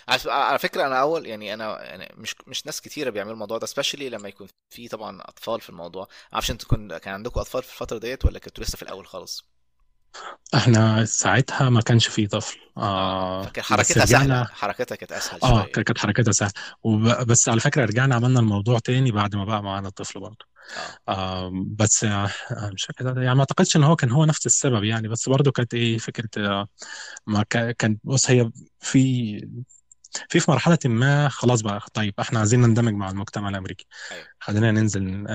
على 0.10 0.22
على 0.32 0.60
فكرة 0.60 0.88
أنا 0.88 1.02
أول 1.02 1.26
يعني 1.26 1.54
أنا 1.54 1.84
يعني 1.84 2.14
مش 2.18 2.36
مش 2.48 2.66
ناس 2.66 2.82
كتيرة 2.82 3.10
بيعملوا 3.10 3.34
الموضوع 3.34 3.58
ده 3.58 3.68
especially 3.68 4.02
لما 4.02 4.30
يكون 4.30 4.48
في 4.70 4.88
طبعا 4.88 5.22
أطفال 5.22 5.62
في 5.62 5.70
الموضوع. 5.70 6.08
معرفش 6.34 6.52
أنتوا 6.52 6.68
كن 6.70 6.98
كان 6.98 7.14
عندكم 7.14 7.40
أطفال 7.40 7.64
في 7.64 7.72
الفترة 7.74 7.98
ديت 7.98 8.26
ولا 8.26 8.40
كنتوا 8.40 8.64
لسه 8.64 8.76
في 8.76 8.84
الأول 8.84 9.08
خالص؟ 9.08 9.44
إحنا 10.56 11.06
ساعتها 11.06 11.70
ما 11.70 11.82
كانش 11.82 12.08
فيه 12.08 12.28
طفل. 12.28 12.58
آه 12.78 13.44
آه 13.44 13.52
حركتها 13.60 14.04
رجعنا 14.04 14.46
حركتها 14.46 14.96
كانت 14.96 15.12
أسهل 15.12 15.40
آه 15.44 15.62
شوية. 15.62 15.72
كانت 15.72 15.98
حركتها 15.98 16.32
سهلة. 16.32 16.52
وب... 16.84 17.02
بس 17.28 17.50
على 17.50 17.60
فكرة 17.60 17.86
رجعنا 17.86 18.16
عملنا 18.16 18.40
الموضوع 18.40 18.80
تاني 18.80 19.12
بعد 19.12 19.36
ما 19.36 19.46
بقى 19.46 19.64
معانا 19.64 19.88
الطفل 19.88 20.20
برضه. 20.20 20.46
آه. 21.08 21.12
آه 21.12 21.52
بس 21.68 22.04
آه 22.04 22.30
مش 22.74 22.86
فاكر 22.86 23.06
يعني 23.22 23.36
ما 23.36 23.40
أعتقدش 23.40 23.76
إن 23.76 23.84
هو 23.84 23.96
كان 23.96 24.12
هو 24.12 24.26
نفس 24.26 24.46
السبب 24.46 24.84
يعني 24.84 25.08
بس 25.08 25.30
برضه 25.30 25.52
كانت 25.52 25.74
إيه 25.74 25.98
فكرة 25.98 26.30
آه 26.38 26.68
ما 27.28 27.44
كا- 27.50 27.72
كان 27.72 27.98
بص 28.04 28.30
هي 28.30 28.52
في 28.80 29.42
في 30.30 30.40
في 30.40 30.52
مرحلة 30.52 30.78
ما 30.86 31.30
خلاص 31.30 31.62
بقى 31.62 31.82
طيب 31.94 32.14
إحنا 32.20 32.40
عايزين 32.40 32.62
نندمج 32.62 32.94
مع 32.94 33.10
المجتمع 33.10 33.50
الأمريكي. 33.50 33.86
أيوه. 34.12 34.26
خلينا 34.40 34.72
ننزل 34.72 35.26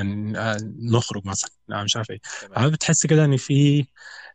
نخرج 0.92 1.26
مثلا 1.26 1.50
لا 1.68 1.84
مش 1.84 1.96
عارف 1.96 2.10
إيه. 2.10 2.20
عارف 2.56 2.72
بتحس 2.72 3.06
كده 3.06 3.24
إن 3.24 3.36
في 3.36 3.86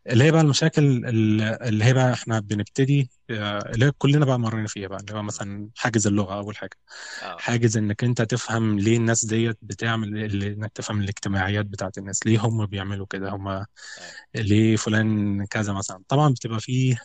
اللي 0.08 0.24
هي 0.24 0.32
بقى 0.32 0.42
المشاكل 0.42 0.84
ال- 1.06 1.42
اللي 1.42 1.86
هي 1.86 1.94
بقى 1.94 2.14
إحنا 2.14 2.40
بنبتدي 2.40 3.10
آه، 3.30 3.60
اللي 3.60 3.86
هي 3.86 3.92
كلنا 3.98 4.26
بقى 4.26 4.40
مرينا 4.40 4.68
فيها 4.68 4.88
بقى 4.88 5.00
اللي 5.00 5.14
هو. 5.14 5.24
مثلا 5.24 5.70
حاجز 5.76 6.08
اللغة 6.08 6.34
أول 6.40 6.58
حاجة. 6.58 6.78
آه. 7.24 7.38
حاجز 7.40 7.78
إنك 7.78 8.04
أنت 8.04 8.22
تفهم 8.22 8.80
ليه 8.80 8.98
الناس 8.98 9.26
ديت 9.26 9.58
بتعمل 9.62 10.08
اللي 10.26 10.48
إنك 10.48 10.72
تفهم 10.76 11.02
الاجتماعيات 11.02 11.66
بتاعت 11.66 11.98
الناس 11.98 12.26
ليه 12.26 12.40
هم 12.40 12.66
بيعملوا 12.66 13.06
كده 13.10 13.30
هم 13.30 13.48
أيوه. 13.48 13.66
ليه 14.36 14.76
فلان 14.76 15.46
كذا 15.46 15.74
مثلا. 15.74 16.04
طبعا 16.08 16.30
بتبقى 16.34 16.60
فيه 16.60 16.98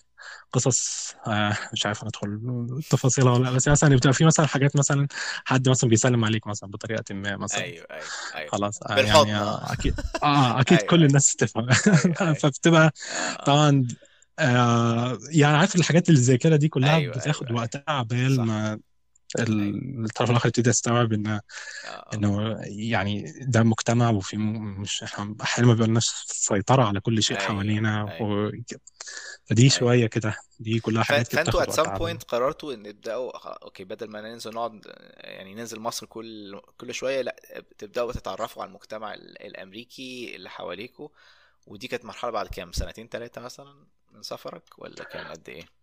قصص 0.52 1.14
آه 1.26 1.56
مش 1.72 1.86
عارف 1.86 2.04
ندخل 2.04 2.40
تفاصيلها 2.90 3.32
ولا 3.32 3.44
لأ 3.44 3.50
بس 3.50 3.68
مثلا 3.68 3.96
بتبقى 3.96 4.14
في 4.14 4.24
مثلا 4.24 4.46
حاجات 4.46 4.76
مثلا 4.76 5.06
حد 5.44 5.68
مثلا 5.68 5.90
بيسلم 5.90 6.24
عليك 6.24 6.46
مثلا 6.46 6.70
بطريقة 6.70 7.14
ما 7.14 7.36
مثلا. 7.36 7.64
أيوه 7.64 7.86
أيوه 7.90 8.04
أيوه. 8.34 8.50
خلاص 8.50 8.82
آه 8.82 8.98
يعني 9.00 9.36
آه 9.36 9.72
أكيد 9.72 9.94
آه 10.22 10.60
أكيد 10.60 10.78
أيوه 10.78 10.90
كل 10.90 10.96
أيوه. 10.96 11.08
الناس 11.08 11.36
تفهم. 11.36 11.68
أيوه 11.70 12.16
أيوه. 12.20 12.32
فبتبقى 12.42 12.92
آه. 13.40 13.44
طبعا 13.44 13.86
آه 14.38 15.18
يعني 15.30 15.56
عارف 15.56 15.76
الحاجات 15.76 16.08
اللي 16.08 16.20
زي 16.20 16.38
كده 16.38 16.56
دي 16.56 16.68
كلها 16.68 16.96
أيوه 16.96 17.14
بتاخد 17.14 17.46
أيوه. 17.46 17.60
وقتها 17.60 17.84
عبال 17.88 18.40
ما 18.40 18.80
الطرف 19.38 20.30
الآخر 20.30 20.46
يبتدي 20.48 20.70
يستوعب 20.70 21.12
ان 21.12 21.26
آه. 21.26 21.40
إنه 22.14 22.60
يعني 22.62 23.32
ده 23.40 23.62
مجتمع 23.62 24.10
وفي 24.10 24.36
مش 24.36 25.02
إحنا 25.02 25.36
أحيانا 25.42 25.68
ما 25.68 25.74
بيبقاش 25.86 26.08
سيطرة 26.26 26.84
على 26.84 27.00
كل 27.00 27.22
شيء 27.22 27.38
أيوه 27.40 27.48
حوالينا 27.48 28.12
أيوه. 28.12 28.46
و... 28.46 28.52
فدي 29.44 29.70
شوية 29.70 30.06
كده 30.06 30.36
دي 30.60 30.80
كلها 30.80 31.02
حاجات 31.02 31.28
كده 31.28 31.44
فأنتوا 31.44 31.64
some 31.64 31.88
عبال 31.88 32.18
point 32.20 32.24
قررتوا 32.24 32.74
إن 32.74 32.82
تبداوا 32.82 33.30
okay 33.64 33.84
بدل 33.84 34.10
ما 34.10 34.20
ننزل 34.20 34.54
نقعد 34.54 34.80
يعني 35.16 35.54
ننزل 35.54 35.80
مصر 35.80 36.06
كل 36.06 36.60
كل 36.76 36.94
شوية 36.94 37.22
لأ 37.22 37.36
تبدأوا 37.78 38.12
تتعرفوا 38.12 38.62
على 38.62 38.68
المجتمع 38.68 39.14
ال- 39.14 39.42
الأمريكي 39.42 40.36
اللي 40.36 40.50
حواليكوا 40.50 41.08
ودي 41.66 41.88
كانت 41.88 42.04
مرحلة 42.04 42.30
بعد 42.30 42.46
كام؟ 42.46 42.72
سنتين 42.72 43.08
ثلاثة 43.08 43.40
مثلا 43.40 43.86
من 44.12 44.22
سفرك 44.22 44.78
ولا 44.78 45.04
كان 45.04 45.26
قد 45.26 45.48
إيه؟ 45.48 45.79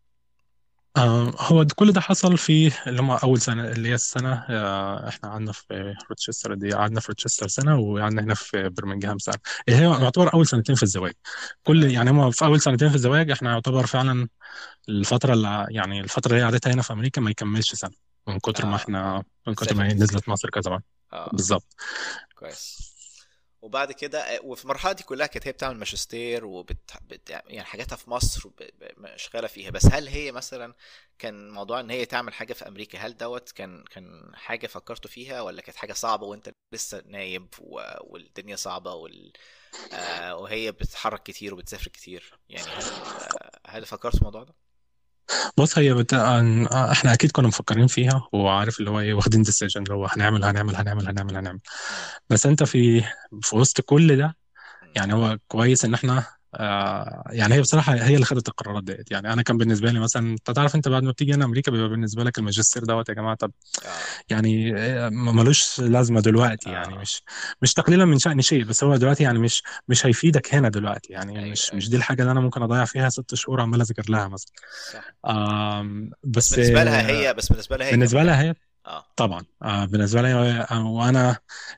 آه 0.97 1.33
هو 1.39 1.63
ده- 1.63 1.75
كل 1.75 1.91
ده 1.91 2.01
حصل 2.01 2.37
في 2.37 2.71
اللي 2.89 3.01
هم 3.01 3.11
أول 3.11 3.41
سنة 3.41 3.67
اللي 3.71 3.89
هي 3.89 3.93
السنة 3.93 4.45
آه 4.49 5.07
إحنا 5.09 5.29
قعدنا 5.29 5.51
في 5.51 5.95
روتشستر 6.09 6.53
دي 6.53 6.71
قعدنا 6.73 6.99
في 6.99 7.07
روتشستر 7.09 7.47
سنة 7.47 7.79
وقعدنا 7.79 8.21
هنا 8.21 8.33
في 8.33 8.69
برمنجهام 8.69 9.17
سنة. 9.19 9.35
اللي 9.67 9.79
هي 9.79 9.83
يعتبر 10.03 10.33
أول 10.33 10.47
سنتين 10.47 10.75
في 10.75 10.83
الزواج. 10.83 11.13
كل 11.63 11.79
تمام. 11.81 11.93
يعني 11.93 12.09
هم 12.09 12.31
في 12.31 12.45
أول 12.45 12.61
سنتين 12.61 12.89
في 12.89 12.95
الزواج 12.95 13.31
إحنا 13.31 13.51
يعتبر 13.51 13.85
فعلا 13.85 14.27
الفترة 14.89 15.33
اللي 15.33 15.67
يعني 15.69 15.99
الفترة 16.01 16.29
اللي 16.31 16.41
هي 16.41 16.45
قعدتها 16.45 16.73
هنا 16.73 16.81
في 16.81 16.93
أمريكا 16.93 17.21
ما 17.21 17.31
يكملش 17.31 17.73
سنة 17.75 17.91
من 18.27 18.39
كتر 18.39 18.65
ما 18.65 18.73
آه. 18.73 18.75
إحنا 18.75 19.23
من 19.47 19.53
كتر 19.55 19.75
ما 19.75 19.85
هي 19.87 19.93
نزلت 19.93 20.29
مصر 20.29 20.49
كذا 20.49 20.71
مرة. 20.71 20.83
آه. 21.13 21.29
بالظبط. 21.33 21.75
كويس. 22.35 22.86
وبعد 23.67 23.91
كده 23.91 24.39
وفي 24.43 24.63
المرحلة 24.63 24.91
دي 24.93 25.03
كلها 25.03 25.27
كانت 25.27 25.47
هي 25.47 25.51
بتعمل 25.51 25.77
ماجستير 25.77 26.45
وبت 26.45 26.93
بت... 27.01 27.29
يعني 27.29 27.63
حاجاتها 27.63 27.95
في 27.95 28.09
مصر 28.09 28.49
شغاله 29.15 29.47
فيها 29.47 29.69
بس 29.71 29.85
هل 29.85 30.07
هي 30.07 30.31
مثلا 30.31 30.73
كان 31.19 31.49
موضوع 31.51 31.79
إن 31.79 31.89
هي 31.89 32.05
تعمل 32.05 32.33
حاجة 32.33 32.53
في 32.53 32.67
أمريكا 32.67 32.99
هل 32.99 33.17
دوت 33.17 33.51
كان 33.51 33.83
كان 33.83 34.31
حاجة 34.35 34.67
فكرتوا 34.67 35.11
فيها 35.11 35.41
ولا 35.41 35.61
كانت 35.61 35.77
حاجة 35.77 35.93
صعبة 35.93 36.25
وأنت 36.27 36.51
لسه 36.73 37.03
نايب 37.05 37.47
و... 37.59 37.81
والدنيا 38.01 38.55
صعبة 38.55 38.93
وال... 38.93 39.33
آه 39.93 40.35
وهي 40.37 40.71
بتتحرك 40.71 41.23
كتير 41.23 41.53
وبتسافر 41.53 41.87
كتير 41.91 42.39
يعني 42.49 42.71
هل 42.73 42.85
آه 43.05 43.59
هل 43.67 43.85
فكرت 43.85 44.15
في 44.15 44.21
الموضوع 44.21 44.43
ده؟ 44.43 44.55
بص 45.57 45.77
هي 45.77 45.93
بت... 45.93 46.15
أن- 46.15 46.73
إحنا 46.75 47.13
أكيد 47.13 47.31
كنا 47.31 47.47
مفكرين 47.47 47.87
فيها 47.87 48.27
وعارف 48.33 48.79
اللي 48.79 48.89
هو 48.91 48.99
إيه 48.99 49.13
واخدين 49.13 49.41
decision 49.41 49.83
اللي 49.83 49.93
هو 49.93 50.05
هنعمل 50.05 50.43
هنعمل 50.45 50.75
هنعمل 50.75 51.07
هنعمل 51.07 51.35
هنعمل. 51.37 51.59
بس 52.29 52.45
أنت 52.45 52.63
في 52.63 53.01
في 53.41 53.55
وسط 53.55 53.81
كل 53.81 54.17
ده. 54.17 54.37
يعني 54.95 55.13
هو 55.13 55.37
كويس 55.47 55.85
إن 55.85 55.93
إحنا 55.93 56.17
آه 56.19 56.36
يعني 57.31 57.53
هي 57.53 57.61
بصراحة 57.61 57.93
هي 57.93 58.15
اللي 58.15 58.25
خدت 58.25 58.47
القرارات 58.47 58.83
ديت. 58.83 59.11
يعني 59.11 59.33
أنا 59.33 59.41
كان 59.41 59.57
بالنسبة 59.57 59.91
لي 59.91 59.99
مثلا 59.99 60.31
أنت 60.31 60.51
تعرف 60.51 60.75
أنت 60.75 60.87
بعد 60.87 61.03
ما 61.03 61.11
بتيجي 61.11 61.33
هنا 61.33 61.45
أمريكا 61.45 61.71
بيبقى 61.71 61.89
بالنسبة 61.89 62.23
لك 62.23 62.37
الماجستير 62.37 62.83
دوت 62.83 63.09
يا 63.09 63.13
جماعة 63.13 63.35
طب 63.35 63.51
آه. 63.85 63.89
يعني 64.29 64.73
آه، 64.77 65.09
ملوش 65.09 65.79
لازمة 65.79 66.21
دلوقتي 66.21 66.69
يعني 66.69 66.97
مش 66.97 67.21
مش 67.61 67.73
تقليلا 67.73 68.05
من 68.05 68.19
شأن 68.19 68.41
شيء 68.41 68.63
بس 68.63 68.83
هو 68.83 68.95
دلوقتي 68.95 69.23
يعني 69.23 69.39
مش 69.39 69.63
مش 69.87 70.05
هيفيدك 70.05 70.55
هنا 70.55 70.69
دلوقتي 70.69 71.13
يعني 71.13 71.39
أيوه 71.39 71.51
مش 71.51 71.73
مش 71.73 71.89
دي 71.89 71.97
الحاجة 71.97 72.21
اللي 72.21 72.31
أنا 72.31 72.39
ممكن 72.39 72.61
أضيع 72.61 72.85
فيها 72.85 73.09
ست 73.09 73.35
شهور 73.35 73.61
عمال 73.61 73.81
أذاكر 73.81 74.03
لها 74.09 74.27
مثلا. 74.27 74.51
بس 76.23 76.53
بالنسبة 76.53 76.83
لها 76.83 77.01
آه، 77.01 77.05
هي 77.05 77.33
بس 77.33 77.49
بالنسبة 77.49 77.77
لها 77.77 77.87
هي 77.87 77.91
بالنسبة 77.91 78.23
لها 78.23 78.41
هي 78.41 78.55
آه. 78.87 79.05
طبعا. 79.15 79.45
آه 79.63 79.85
بالنسبة 79.85 80.21
لي 80.21 80.33
آه، 80.71 80.85
وأنا 80.87 81.37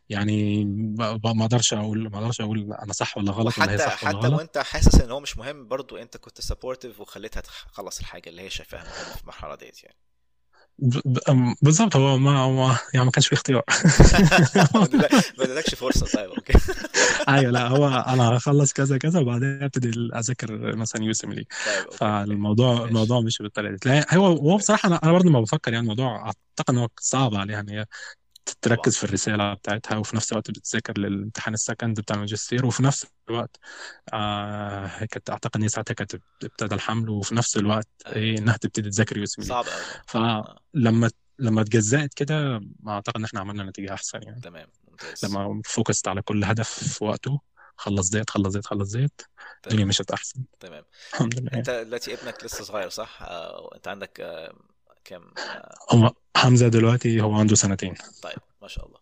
يعني 0.10 0.66
ما 0.66 1.44
أقدرش 1.44 1.74
أقول 1.74 2.10
ما 2.10 2.18
أقدرش 2.18 2.42
أقول 2.42 2.74
أنا 2.74 2.94
صح 2.94 3.18
ولا 3.18 3.32
غلط 3.32 3.58
ولا 3.58 3.72
هي 3.72 3.78
صح 3.78 4.04
ولا 4.04 4.18
حتى 4.18 4.28
وأنت 4.28 4.58
حاسس 4.58 5.02
إن 5.02 5.12
هو 5.12 5.20
مش 5.20 5.38
مهم 5.38 5.68
برضو 5.68 5.98
أنت 5.98 6.18
كنت 6.18 6.42
سبورتيف 6.42 7.00
وخليتها 7.00 7.42
تخلص 7.42 8.00
الحاجة 8.00 8.30
اللي 8.30 8.42
هي 8.42 8.50
شايفاها 8.50 8.84
في 8.84 9.22
المرحلة 9.22 9.56
ديت 9.56 9.84
يعني. 9.84 10.09
ب- 10.82 11.02
ب- 11.30 11.56
بالظبط 11.62 11.96
هو 11.96 12.18
ما 12.18 12.48
ما 12.48 12.78
يعني 12.94 13.06
ما 13.06 13.12
كانش 13.12 13.28
في 13.28 13.34
اختيار. 13.34 13.64
ما 14.76 14.84
ادالك- 14.86 15.14
ما 15.40 15.44
ادالكش 15.46 15.76
فرصة 15.76 16.06
طيب 16.06 16.30
okay. 16.30 16.54
أيوه 17.30 17.52
لا 17.52 17.68
هو 17.68 17.88
أنا 17.88 18.38
هخلص 18.38 18.74
كذا 18.74 18.98
كذا 18.98 19.20
وبعدين 19.20 19.64
أبتدي 19.64 19.90
أذاكر 20.20 20.76
مثلا 20.76 21.04
USMLE 21.04 21.46
طيب 21.66 21.92
فالموضوع 21.98 22.84
الموضوع 22.86 23.22
مش 23.22 23.38
بالطريقة 23.38 23.76
دي. 23.84 24.04
هو 24.18 24.26
هو 24.26 24.58
بصراحة 24.58 24.88
أنا 24.88 25.00
أنا 25.04 25.12
برضه 25.12 25.30
ما 25.30 25.42
بفكر 25.42 25.74
يعني 25.74 25.84
الموضوع 25.84 26.16
أعتقد 26.26 26.70
إن 26.70 26.78
هو 26.78 26.88
صعب 27.00 27.36
عليها 27.36 27.60
ان 27.60 27.70
هي 27.70 27.86
طبعا 28.29 28.29
تركز 28.62 28.98
في 28.98 29.04
الرسالة 29.04 29.54
بتاعتها 29.54 29.98
وفي 29.98 30.16
نفس 30.16 30.32
الوقت 30.32 30.52
بتذاكر 30.52 30.98
للامتحان 30.98 31.54
ال 31.54 31.60
second 31.60 32.00
بتاع 32.00 32.16
الماجستير 32.16 32.66
وفي 32.66 32.84
نفس 32.84 33.06
الوقت 33.30 33.60
آه 34.14 35.06
كانت 35.06 35.30
أعتقد 35.30 35.62
إن 35.62 35.68
ساعتها 35.68 35.94
كانت 35.94 36.16
ابتدى 36.44 36.76
الحمل 36.76 37.10
وفي 37.10 37.36
نفس 37.36 37.58
الوقت 37.58 37.88
إيه 38.08 38.38
إنها 38.38 38.58
تبتدي 38.58 38.90
تذاكر 38.90 39.18
USMLE 39.18 39.50
صعب 39.50 39.66
قوي 39.66 39.84
فلما 40.08 41.12
لما 41.40 41.62
اتجزأت 41.62 42.14
كده 42.14 42.62
أعتقد 42.88 43.18
إن 43.18 43.24
إحنا 43.26 43.40
عملنا 43.40 43.64
نتيجة 43.64 43.94
أحسن 43.94 44.24
يعني. 44.24 44.42
تمام 44.42 44.68
ممتاز. 44.88 45.26
لما 45.26 45.62
focused 45.66 46.08
على 46.08 46.22
كل 46.22 46.44
هدف 46.44 46.70
في 46.70 47.04
وقته 47.04 47.42
خلص 47.76 48.10
ديت 48.10 48.30
خلص 48.30 48.54
ديت 48.54 48.66
خلص 48.66 48.92
ديت 48.92 49.22
الدنيا 49.68 49.86
مشت 49.86 50.12
أحسن. 50.12 50.44
تمام. 50.60 50.84
الحمد 51.14 51.40
لله. 51.40 51.52
أنت 51.54 51.70
دلوقتي 51.70 52.14
ابنك 52.14 52.44
لسه 52.44 52.64
صغير 52.64 52.90
صح؟ 52.90 53.22
آه، 53.22 53.76
أنت 53.76 53.88
عندك 53.88 54.20
آه، 54.20 54.54
آه، 55.12 55.76
هو 55.92 56.14
حمزة 56.38 56.68
دلوقتي 56.68 57.22
هو 57.22 57.34
عنده 57.40 57.56
سنتين. 57.56 57.94
طيب 58.22 58.38
ما 58.62 58.68
شاء 58.68 58.86
الله. 58.86 58.98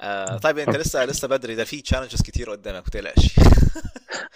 آه، 0.00 0.36
طيب 0.38 0.58
انت 0.58 0.76
لسه 0.76 1.04
لسه 1.04 1.28
بدري. 1.28 1.54
ده 1.54 1.64
في 1.64 1.80
challenges 1.80 2.22
كتير 2.22 2.50
قدامك 2.50 2.82
ما 2.84 2.90
تقلقش. 2.90 3.30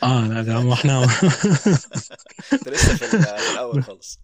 آه 0.03 0.29
لا 0.29 0.43
ده 0.43 0.73
إحنا 0.73 1.03
انت 2.53 2.69
لسه 2.69 2.97
في 2.97 3.17
ال- 3.17 3.39
في 3.39 3.53
الأول 3.53 3.85
خالص. 3.85 4.19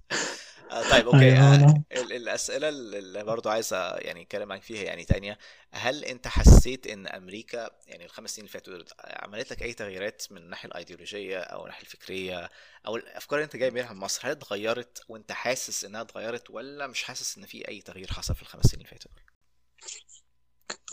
طيب 0.91 1.07
أوكي. 1.09 1.33
أيوه 1.35 1.39
آه، 1.39 1.57
لا 1.57 1.83
ال- 1.93 2.13
الأسئلة 2.13 2.69
اللي 2.69 3.25
برضو 3.25 3.49
عايز 3.49 3.73
يعني 3.75 4.23
أتكلم 4.23 4.49
معاك 4.49 4.63
فيها 4.63 4.83
يعني 4.83 5.05
تانية. 5.05 5.39
هل 5.73 6.05
أنت 6.05 6.29
حسيت 6.29 6.87
إن 6.87 7.07
أمريكا 7.07 7.71
يعني 7.87 8.05
الخمس 8.05 8.31
سنين 8.31 8.47
اللي 8.47 8.53
فاتوا 8.61 8.79
عملت 9.25 9.51
لك 9.53 9.63
أي 9.63 9.73
تغييرات 9.75 10.23
من 10.31 10.39
الناحية 10.39 10.69
الأيديولوجية 10.69 11.39
أو 11.41 11.63
الناحية 11.63 11.83
الفكرية 11.83 12.51
أو 12.87 12.97
الأفكار 12.97 13.39
اللي 13.39 13.45
أنت 13.45 13.57
جاي 13.57 13.71
منها 13.71 13.93
من 13.93 13.99
مصر؟ 14.01 14.27
هل 14.29 14.31
اتغيرت 14.31 15.03
وأنت 15.09 15.33
حاسس 15.33 15.85
إنها 15.85 16.01
اتغيرت 16.01 16.51
ولا 16.51 16.87
مش 16.87 17.03
حاسس 17.03 17.39
إن 17.39 17.47
في 17.47 17.69
أي 17.69 17.81
تغيير 17.81 18.13
حصل 18.13 18.35
في 18.35 18.43
الخمس 18.43 18.67
سنين 18.67 18.87
اللي 18.87 18.91
فاتوا 18.91 19.11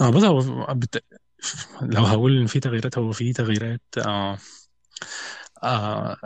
آه 0.02 0.10
بص 0.10 0.24
هو 0.24 0.74
بت... 0.74 1.04
لو 1.82 2.04
هقول 2.06 2.38
إن 2.42 2.46
في 2.48 2.60
تغييرات 2.60 2.98
هو 2.98 3.12
في 3.12 3.34
تغييرات 3.34 3.82
آه 4.08 4.38
آه 5.64 6.18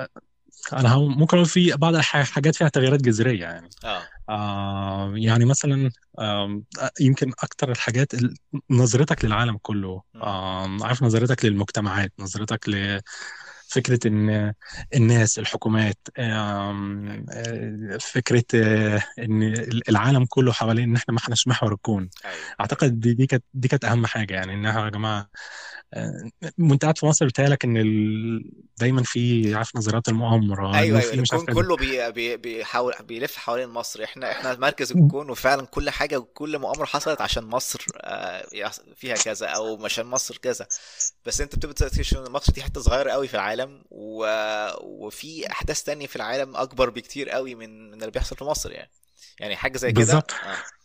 أنا 0.74 0.98
ممكن 0.98 1.38
أقول 1.38 1.50
في 1.50 1.72
بعض 1.72 1.96
الحاجات 1.96 2.56
فيها 2.56 2.68
تغييرات 2.70 3.02
جذرية 3.02 3.42
يعني. 3.44 3.70
آه. 3.86 4.02
آه 4.30 5.14
يعني 5.16 5.46
مثلا 5.46 5.92
آه 6.20 6.62
يمكن 7.00 7.32
أكتر 7.44 7.72
الحاجات 7.72 8.14
ال- 8.14 8.36
نظرتك 8.70 9.26
للعالم 9.26 9.58
كله. 9.62 10.02
آه 10.16 10.78
عارف 10.82 11.04
نظرتك 11.04 11.46
للمجتمعات 11.46 12.14
نظرتك 12.20 12.70
لفكرة 12.70 14.08
إن 14.08 14.54
الناس 14.96 15.40
الحكومات 15.40 15.98
آه، 16.18 17.98
فكرة 18.00 18.44
آه، 18.56 19.04
إن 19.20 19.44
العالم 19.90 20.26
كله 20.26 20.52
حوالين 20.54 20.90
إن 20.90 20.96
إحنا 20.96 21.14
ما 21.14 21.20
إحناش 21.20 21.48
محور 21.48 21.74
الكون. 21.74 22.10
أيوه. 22.26 22.36
أعتقد 22.62 23.00
دي 23.00 23.14
دي 23.14 23.26
كانت 23.28 23.44
دي 23.54 23.68
كانت 23.68 23.86
أهم 23.86 24.06
حاجة 24.06 24.34
يعني 24.34 24.54
إنها 24.54 24.86
يا 24.86 24.90
جماعة 24.90 25.30
آه، 25.94 26.32
وانت 26.60 26.82
قاعد 26.82 26.98
في 26.98 27.06
مصر 27.06 27.26
بتهيألك 27.26 27.66
إن 27.66 27.78
ال... 27.78 28.52
دايما 28.78 29.04
في 29.04 29.56
عارف 29.56 29.76
نظريات 29.76 30.10
المؤامرة 30.10 30.78
أيوه 30.78 31.00
أيوه 31.00 31.14
الكون 31.14 31.46
كله 31.46 31.76
بي 31.76 32.12
بي 32.12 32.38
بيحاول 32.38 32.94
بيلف 33.00 33.38
حوالين 33.38 33.70
مصر. 33.70 34.04
إحنا 34.04 34.32
إحنا 34.32 34.56
مركز 34.56 34.92
الكون 34.92 35.30
وفعلا 35.30 35.66
كل 35.66 35.90
حاجة 35.90 36.18
وكل 36.18 36.60
مؤامرة 36.60 36.86
حصلت 36.86 37.22
عشان 37.22 37.44
مصر 37.44 37.86
آه، 37.98 38.72
فيها 38.96 39.16
كذا 39.16 39.48
أو 39.48 39.86
عشان 39.86 40.06
مصر 40.06 40.38
كذا. 40.38 40.68
بس 41.26 41.42
أنت 41.42 41.56
بتبدأ 41.56 41.88
تكتشف 41.88 42.18
إن 42.18 42.32
مصر 42.32 42.54
دي 42.54 42.64
حتة 42.64 42.82
صغيرة 42.82 43.12
قوي 43.12 43.28
في 43.28 43.34
العالم 43.34 43.84
و... 43.90 44.26
وفي 44.82 45.52
أحداث 45.52 45.84
تانية 45.84 46.08
في 46.08 46.16
العالم 46.16 46.56
أكبر 46.56 46.90
بكتير 46.90 47.30
قوي 47.30 47.56
من 47.56 47.92
من 47.92 48.00
اللي 48.00 48.12
بيحصل 48.12 48.36
في 48.36 48.44
مصر 48.44 48.72
يعني. 48.72 48.92
يعني 49.40 49.56
حاجة 49.56 49.78
زي 49.78 49.92
كده. 49.92 50.00
بالظبط. 50.00 50.32
آه. 50.32 50.81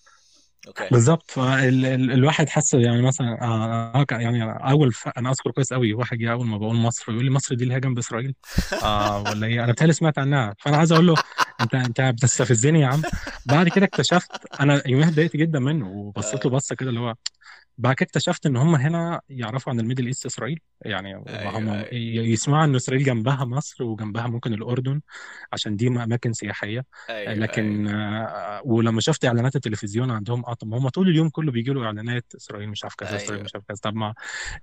okay. 0.66 0.88
بالظبط 0.90 1.30
فال... 1.30 1.86
ال... 1.86 2.12
الواحد 2.12 2.48
حس 2.48 2.74
يعني 2.74 3.02
مثلا 3.02 3.42
آه 3.42 3.92
آه، 3.94 4.06
يعني 4.10 4.42
أول 4.44 4.92
ف... 4.92 5.08
أنا 5.08 5.30
أذكر 5.30 5.50
كويس 5.50 5.72
قوي 5.72 5.92
واحد 5.94 6.18
جه 6.18 6.32
أول 6.32 6.46
ما 6.46 6.58
بقول 6.58 6.76
مصر 6.76 7.12
يقول 7.12 7.24
لي 7.24 7.30
مصر 7.30 7.54
دي 7.54 7.64
اللي 7.64 7.74
هي 7.74 7.80
جنب 7.80 7.98
إسرائيل. 7.98 8.34
آه 8.82 9.22
ولا 9.22 9.46
إيه؟ 9.46 9.64
أنا 9.64 9.72
بتهيألي 9.72 9.92
سمعت 9.92 10.18
عنها. 10.18 10.54
فأنا 10.58 10.76
عايز 10.76 10.92
أقول 10.92 11.06
له 11.06 11.14
أنت 11.60 11.74
أنت 11.74 12.00
بتستفزني 12.00 12.80
يا 12.80 12.86
عم. 12.86 13.02
بعد 13.46 13.68
كده 13.68 13.84
اكتشفت 13.84 14.30
أنا 14.60 14.82
يوميها 14.86 15.08
اتضايقت 15.08 15.36
جدا 15.36 15.58
منه 15.58 15.88
وبصيت 15.88 16.44
له 16.44 16.50
بصة 16.50 16.74
كده 16.74 16.88
اللي 16.90 17.00
هو 17.00 17.14
بعد 17.78 17.94
كده 17.94 18.06
اكتشفت 18.06 18.46
إن 18.46 18.56
هم 18.56 18.74
هنا 18.74 19.20
يعرفوا 19.28 19.72
عن 19.72 19.80
ال 19.80 19.84
Middle 19.84 20.06
East 20.06 20.26
إسرائيل. 20.26 20.60
يعني 20.82 21.14
هم 21.16 21.68
ي- 21.92 22.32
يسمعوا 22.32 22.64
إن 22.64 22.74
إسرائيل 22.74 23.04
جنبها 23.04 23.44
مصر 23.44 23.84
وجنبها 23.84 24.26
ممكن 24.26 24.54
الأردن 24.54 25.00
عشان 25.52 25.76
دي 25.76 25.88
أماكن 25.88 26.32
سياحية. 26.32 26.84
أيوه 27.10 27.34
لكن 27.34 27.86
أيوه. 27.88 28.24
آه، 28.24 28.62
ولما 28.64 29.00
شفت 29.00 29.24
إعلانات 29.24 29.56
التلفزيون 29.56 30.10
عندهم 30.10 30.44
آه 30.46 30.54
طب 30.54 30.74
هم 30.74 30.88
طول 30.88 31.08
اليوم 31.08 31.28
كله 31.28 31.52
بيجي 31.52 31.70
له 31.72 31.84
إعلانات 31.84 32.24
إسرائيل 32.36 32.68
مش 32.68 32.84
عارف 32.84 32.94
كذا 32.94 33.16
إسرائيل 33.16 33.32
أيوه. 33.32 33.44
مش 33.44 33.54
عارف 33.54 33.64
كذا. 33.68 33.78
طب 33.82 33.94
ما 33.94 34.14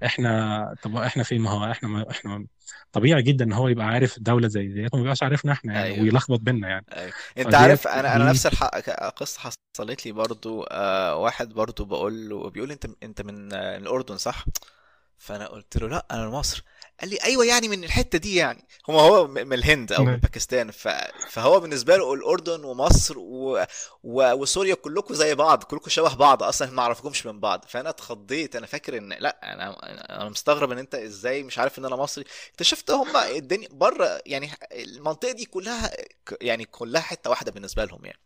إحنا 0.06 0.76
طب 0.82 0.96
إحنا 0.96 1.24
فين؟ 1.24 1.42
ما 1.42 1.50
هو 1.50 1.72
إحنا 1.72 1.90
ما 1.90 2.06
إحنا 2.12 2.46
طبيعي 2.92 3.22
جدا 3.22 3.46
إن 3.46 3.54
هو 3.54 3.68
يبقى 3.68 3.86
عارف 3.86 4.20
دولة 4.20 4.48
زي 4.48 4.68
ديت 4.68 4.94
وما 4.94 5.04
يبقاش 5.04 5.24
عارفنا 5.24 5.52
إحنا 5.52 5.74
يعني 5.74 5.86
أيوه. 5.86 6.04
ويلخبط 6.04 6.40
بينا 6.40 6.68
يعني. 6.70 6.86
أيوه. 6.94 7.14
أنت 7.38 7.56
عارف 7.56 7.88
أنا 7.88 8.16
أنا 8.16 8.30
نفس 8.30 8.46
الح... 8.46 8.64
قصة 9.16 9.40
حصلت 9.40 10.06
لي 10.06 10.12
برضو 10.12 10.64
آه 10.64 11.16
واحد 11.16 11.50
برضو 11.50 11.86
بقول 11.86 12.30
له 12.30 12.50
بيقول 12.50 12.72
أنت 12.72 12.86
أنت 13.04 13.22
من 13.22 13.54
آه، 13.54 13.78
الأردن 13.78 14.18
صح؟ 14.18 14.46
فأنا 15.18 15.48
قلت 15.48 15.78
له 15.78 15.88
لأ 15.90 16.06
أنا 16.12 16.26
من 16.26 16.32
مصر. 16.32 16.64
قال 17.02 17.10
لي 17.10 17.18
أيوه 17.24 17.46
يعني 17.46 17.68
من 17.68 17.84
الحتة 17.84 18.18
دي 18.18 18.36
يعني. 18.36 18.68
هو 18.90 19.00
هو 19.00 19.28
من 19.28 19.54
الهند 19.54 19.92
أو 19.94 20.04
من 20.04 20.16
باكستان. 20.18 20.72
ف... 20.72 20.88
فهو 21.30 21.60
بالنسبة 21.60 21.98
له 21.98 22.14
الأردن 22.14 22.64
ومصر 22.64 23.18
و... 23.18 23.66
و... 24.04 24.34
وسوريا 24.34 24.76
كلكم 24.76 25.14
زي 25.14 25.36
بعض 25.36 25.64
كلكم 25.64 25.90
شبه 25.90 26.16
بعض 26.16 26.44
أصلا 26.44 26.72
ما 26.72 26.82
أعرفكمش 26.82 27.26
من 27.26 27.40
بعض. 27.40 27.66
فأنا 27.68 27.90
اتخضيت. 27.90 28.56
أنا 28.56 28.66
فاكر 28.66 28.98
إن 28.98 29.14
لأ 29.14 29.54
أنا 29.54 29.78
أنا 30.22 30.30
مستغرب 30.30 30.72
إن 30.72 30.78
أنت 30.78 30.96
إزاي 30.96 31.44
مش 31.44 31.60
عارف 31.60 31.80
إن 31.80 31.86
أنا 31.86 31.96
مصري. 31.96 32.26
اكتشفت 32.52 32.92
هم 32.92 33.18
الدنيا 33.18 33.68
بره 33.72 34.22
يعني 34.26 34.52
المنطقة 34.72 35.32
دي 35.32 35.46
كلها 35.46 35.92
يعني 36.42 36.66
كلها 36.66 37.02
حتة 37.02 37.30
واحدة 37.30 37.52
بالنسبة 37.52 37.86
لهم 37.86 38.06
يعني. 38.06 38.20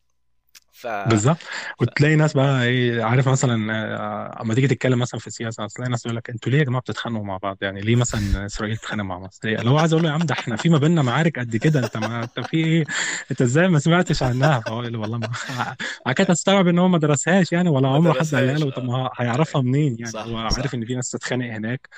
ف, 0.78 0.88
بالظبط. 0.88 1.38
وتلاقي 1.82 2.16
ناس 2.16 2.34
بقى 2.34 2.64
إيه 2.64 3.04
عارف 3.04 3.30
مثلا 3.30 3.74
آه، 3.74 4.42
أما 4.42 4.54
تيجي 4.54 4.68
تتكلم 4.68 5.00
مثلا 5.00 5.20
في 5.20 5.28
السياسة 5.28 5.68
تلاقي 5.68 5.90
ناس 5.92 6.06
يقول 6.06 6.16
لك 6.18 6.30
أنتوا 6.30 6.52
ليه 6.52 6.60
يا 6.60 6.64
جماعة 6.64 6.82
بتتخانقوا 6.82 7.26
مع 7.26 7.38
بعض؟ 7.38 7.58
يعني 7.62 7.82
ليه 7.82 7.96
مثلا 7.96 8.46
إسرائيل 8.46 8.78
تتخانق 8.78 9.04
مع 9.04 9.20
مصر؟ 9.20 9.40
ليه؟ 9.44 9.58
لو 9.58 9.78
عايز 9.78 9.94
أقول 9.94 10.04
له 10.04 10.10
يا 10.10 10.14
عم 10.14 10.22
ده 10.22 10.34
إحنا 10.34 10.56
في 10.56 10.70
ما 10.70 10.78
بيننا 10.78 11.02
معارك 11.02 11.40
قد 11.40 11.56
كده 11.56 11.80
أنت 11.80 11.98
ما 11.98 12.24
أنت 12.24 12.40
في 12.40 12.58
إيه؟ 12.58 12.84
أنت 13.32 13.42
إزاي 13.42 13.68
ما 13.68 13.80
سمعتش 13.80 14.24
عنها؟ 14.24 14.60
فهو 14.60 14.80
يقول 14.82 14.92
لي 14.92 14.98
والله 14.98 15.18
ما 15.18 15.28
بعد 16.06 16.16
كده 16.16 16.32
استوعب 16.34 16.68
إن 16.68 16.80
هو 16.80 16.88
ما 16.88 16.98
درسهاش 16.98 17.52
يعني 17.52 17.70
ولا 17.70 17.88
ما 17.90 17.96
عمره 17.96 18.14
حد 18.14 18.36
قالها 18.36 18.58
له. 18.58 18.72
طب 18.72 18.82
آه. 18.82 18.86
ما 18.86 18.98
هو 18.98 19.12
هيعرفها 19.18 19.62
منين 19.62 19.96
يعني؟ 20.00 20.12
صح 20.12 20.24
هو 20.24 20.38
عارف 20.38 20.54
صح 20.54 20.74
إن 20.74 20.86
في 20.86 20.96
ناس 20.96 21.12
تتخانق 21.12 21.46
هناك. 21.46 21.90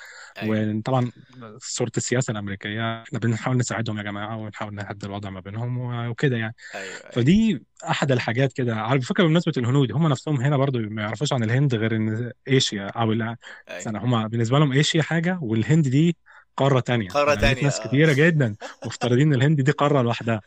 أيوه. 0.42 0.78
وطبعا 0.78 1.12
صورة 1.58 1.92
السياسة 1.98 2.32
الأمريكية 2.32 3.02
إحنا 3.04 3.20
بنحاول 3.20 3.58
نساعدهم 3.58 3.98
يا 3.98 4.04
جماعة 4.04 4.38
ونحاول 4.38 4.76
نهدي 4.76 5.06
الوضع 5.06 5.30
ما 5.30 5.40
بينهم 5.40 5.78
وكده 6.10 6.38
يعني. 6.38 6.56
أيوه 6.76 6.86
أيوه. 6.86 7.12
فدي 7.12 7.64
أحد 7.90 8.12
الحاجات 8.12 8.54
كده. 8.54 8.76
على 8.76 9.02
فكرة 9.02 9.24
بمناسبة 9.24 9.54
الهنود 9.58 9.92
هم 9.92 10.08
نفسهم 10.08 10.42
هنا 10.42 10.58
برضو 10.58 10.80
ما 10.80 11.02
يعرفوش 11.02 11.34
عن 11.34 11.44
الهند 11.44 11.76
غير 11.76 11.96
إن 11.96 12.32
إيشيا 12.48 12.88
أو 12.88 13.12
لا. 13.14 13.36
أيوه. 13.70 13.80
سنة 13.80 14.00
هم 14.00 14.28
بالنسبة 14.28 14.60
لهم 14.60 14.72
إيشيا 14.72 15.02
حاجة 15.02 15.40
والهند 15.42 15.88
دي 15.88 16.18
قارة 16.60 16.80
تانية. 16.80 17.10
قارة 17.10 17.36
لقيت 17.36 17.41
تانية 17.41 17.64
ناس 17.64 17.80
آه. 17.80 17.88
كتيرة 17.88 18.14
جدا 18.14 18.55
مفترضين 18.86 19.34
الهند 19.34 19.62
دي 19.62 19.72
قارة 19.72 20.01
لوحدها. 20.01 20.41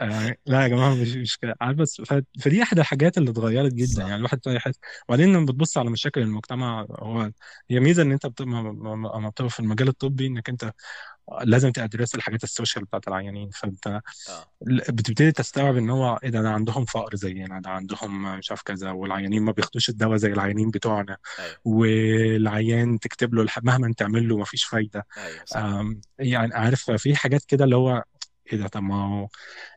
آه 0.00 0.36
لا 0.46 0.62
يا 0.62 0.68
جماعة 0.68 0.94
مش 0.94 1.08
مش 1.16 1.38
كده. 1.38 1.54
عارف 1.60 1.76
بس 1.78 2.02
فدي 2.40 2.62
أحد 2.62 2.78
الحاجات 2.78 3.18
اللي 3.18 3.30
اتغيرت 3.30 3.72
جدا. 3.74 4.02
يعني 4.02 4.08
صح 4.12 4.14
الواحد 4.16 4.34
ابتدى 4.36 4.54
يحس 4.54 4.74
وبعدين 5.08 5.32
لما 5.32 5.46
بتبص 5.46 5.78
على 5.78 5.90
مشاكل 5.90 6.20
المجتمع 6.20 6.86
هو 6.90 7.30
هي 7.70 7.80
ميزة 7.80 8.02
إن 8.02 8.12
أنت 8.12 8.26
بتبقى 8.26 8.50
لما 8.62 9.28
بتبقى 9.28 9.50
في 9.50 9.60
المجال 9.60 9.88
الطبي 9.88 10.26
إنك 10.26 10.48
أنت 10.48 10.72
لازم 11.44 11.70
تدرس 11.70 12.14
الحاجات 12.14 12.44
السوشيال 12.44 12.84
بتاعت 12.84 13.08
العيانين. 13.08 13.50
فأنت 13.50 13.86
آه. 13.86 14.00
بتبتدي 14.66 15.32
تستوعب 15.32 15.76
إن 15.76 15.90
هو 15.90 16.18
إيه 16.24 16.30
ده 16.30 16.42
ده 16.42 16.50
عندهم 16.50 16.84
فقر 16.84 17.16
زينا 17.16 17.60
ده 17.60 17.70
عندهم 17.70 18.36
مش 18.38 18.50
عارف 18.50 18.62
كذا 18.62 18.90
والعيانين 18.90 19.42
ما 19.42 19.52
بياخدوش 19.52 19.88
الدواء 19.88 20.16
زي 20.16 20.32
العيانين 20.32 20.70
بتوعنا. 20.70 21.16
أيوه. 21.38 21.56
والعيان 21.64 22.98
تكتب 22.98 23.34
له 23.34 23.42
الح- 23.42 23.62
مهما 23.64 23.92
تعمل 23.96 24.28
له 24.28 24.36
ما 24.36 24.44
فيش 24.44 24.64
فايدة. 24.64 25.06
أم، 25.56 26.00
يعني 26.18 26.54
عارف 26.54 26.90
في 26.90 27.16
حاجات 27.16 27.44
كده 27.44 27.64
اللي 27.64 27.76
هو 27.76 28.04
إيه 28.52 28.58
ده 28.58 28.66
طب 28.68 28.82
ما 28.82 29.04
هو 29.04 29.28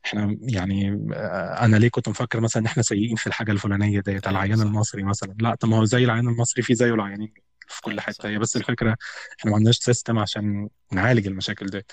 إحنا 0.06 0.38
يعني 0.41 1.08
آه، 1.14 1.66
أنا 1.66 1.78
ليه 1.78 1.89
كنت 1.89 2.10
مفكر 2.10 2.39
مثلا 2.39 2.62
إن 2.62 2.66
إحنا 2.66 2.84
سيئين 2.84 3.16
في 3.16 3.28
الحاجة 3.28 3.52
الفلانية 3.52 4.00
ديت 4.00 4.28
أيوه 4.28 4.30
العيان 4.30 4.62
المصري 4.62 5.04
مثلا؟ 5.04 5.36
لا 5.39 5.56
طب 5.56 5.70
ما 5.70 5.78
هو 5.78 5.86
زي 5.86 6.04
العيان 6.04 6.28
المصري 6.28 6.64
في 6.64 6.76
زيه 6.76 6.93
العيانين. 6.93 7.34
في 7.68 7.82
كل 7.82 8.01
حتة 8.01 8.13
صح 8.13 8.26
هي 8.26 8.39
بس 8.39 8.57
الفكرة 8.57 8.97
إحنا 9.39 9.51
ما 9.51 9.57
عندناش 9.57 9.78
سيستم 9.78 10.20
عشان 10.20 10.70
نعالج 10.91 11.28
المشاكل 11.28 11.65
دي 11.65 11.86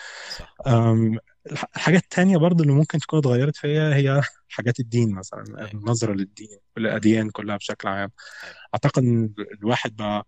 الحاجة 1.76 1.96
التانية 1.96 2.36
برضو 2.36 2.62
اللي 2.62 2.74
ممكن 2.74 2.98
تكون 2.98 3.18
اتغيرت 3.18 3.56
فيا 3.56 3.94
هي 3.94 4.22
حاجات 4.48 4.80
الدين 4.80 5.14
مثلا 5.14 5.44
أيوة. 5.58 5.70
النظرة 5.74 6.12
للدين 6.12 6.58
الأديان 6.78 7.30
كلها 7.30 7.56
بشكل 7.56 7.88
عام. 7.88 8.10
أيوة. 8.44 8.54
أعتقد 8.74 9.02
إن 9.02 9.34
الواحد 9.62 9.96
بقى 9.96 10.26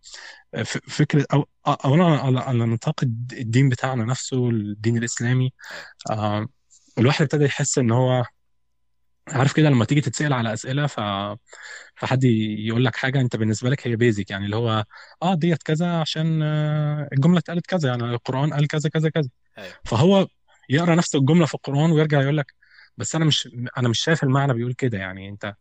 فكرة 0.88 1.26
أو 1.32 1.46
أولا 1.66 2.04
على 2.40 2.58
نطاق 2.66 2.94
الد- 3.02 3.32
الدين 3.32 3.68
بتاعنا 3.68 4.04
نفسه 4.04 4.48
الدين 4.50 4.96
الإسلامي. 4.96 5.52
آه، 6.10 6.48
الواحد 6.98 7.22
ابتدى 7.22 7.44
يحس 7.44 7.78
إن 7.78 7.90
هو 7.90 8.24
عارف 9.28 9.52
كده 9.52 9.68
لما 9.68 9.84
تيجي 9.84 10.00
تتسأل 10.00 10.32
على 10.32 10.52
أسئلة 10.52 10.86
ف 10.86 11.00
فحد 11.96 12.24
يقول 12.24 12.84
لك 12.84 12.96
حاجة 12.96 13.20
أنت 13.20 13.36
بالنسبة 13.36 13.70
لك 13.70 13.86
هي 13.86 13.96
بيزك 13.96 14.30
يعني 14.30 14.44
اللي 14.44 14.56
هو 14.56 14.84
آه 15.22 15.34
ديت 15.34 15.62
كذا 15.62 16.00
عشان 16.00 16.40
آه، 16.42 17.08
الجملة 17.12 17.38
اتقالت 17.38 17.66
كذا 17.66 17.88
يعني 17.88 18.04
القرآن 18.04 18.52
قال 18.54 18.66
كذا 18.66 18.90
كذا 18.90 19.08
كذا. 19.10 19.28
أيوة. 19.58 19.74
فهو 19.84 20.26
يقرأ 20.68 20.94
نفس 20.94 21.14
الجملة 21.14 21.46
في 21.46 21.54
القرآن 21.54 21.90
ويرجع 21.92 22.20
يقول 22.22 22.36
لك 22.36 22.54
بس 22.96 23.14
أنا 23.14 23.24
مش 23.24 23.48
أنا 23.78 23.88
مش 23.88 23.98
شايف 24.00 24.22
المعنى 24.24 24.54
بيقول 24.54 24.74
كده 24.74 24.98
يعني 24.98 25.28
أنت 25.28 25.44
أيوة. 25.44 25.54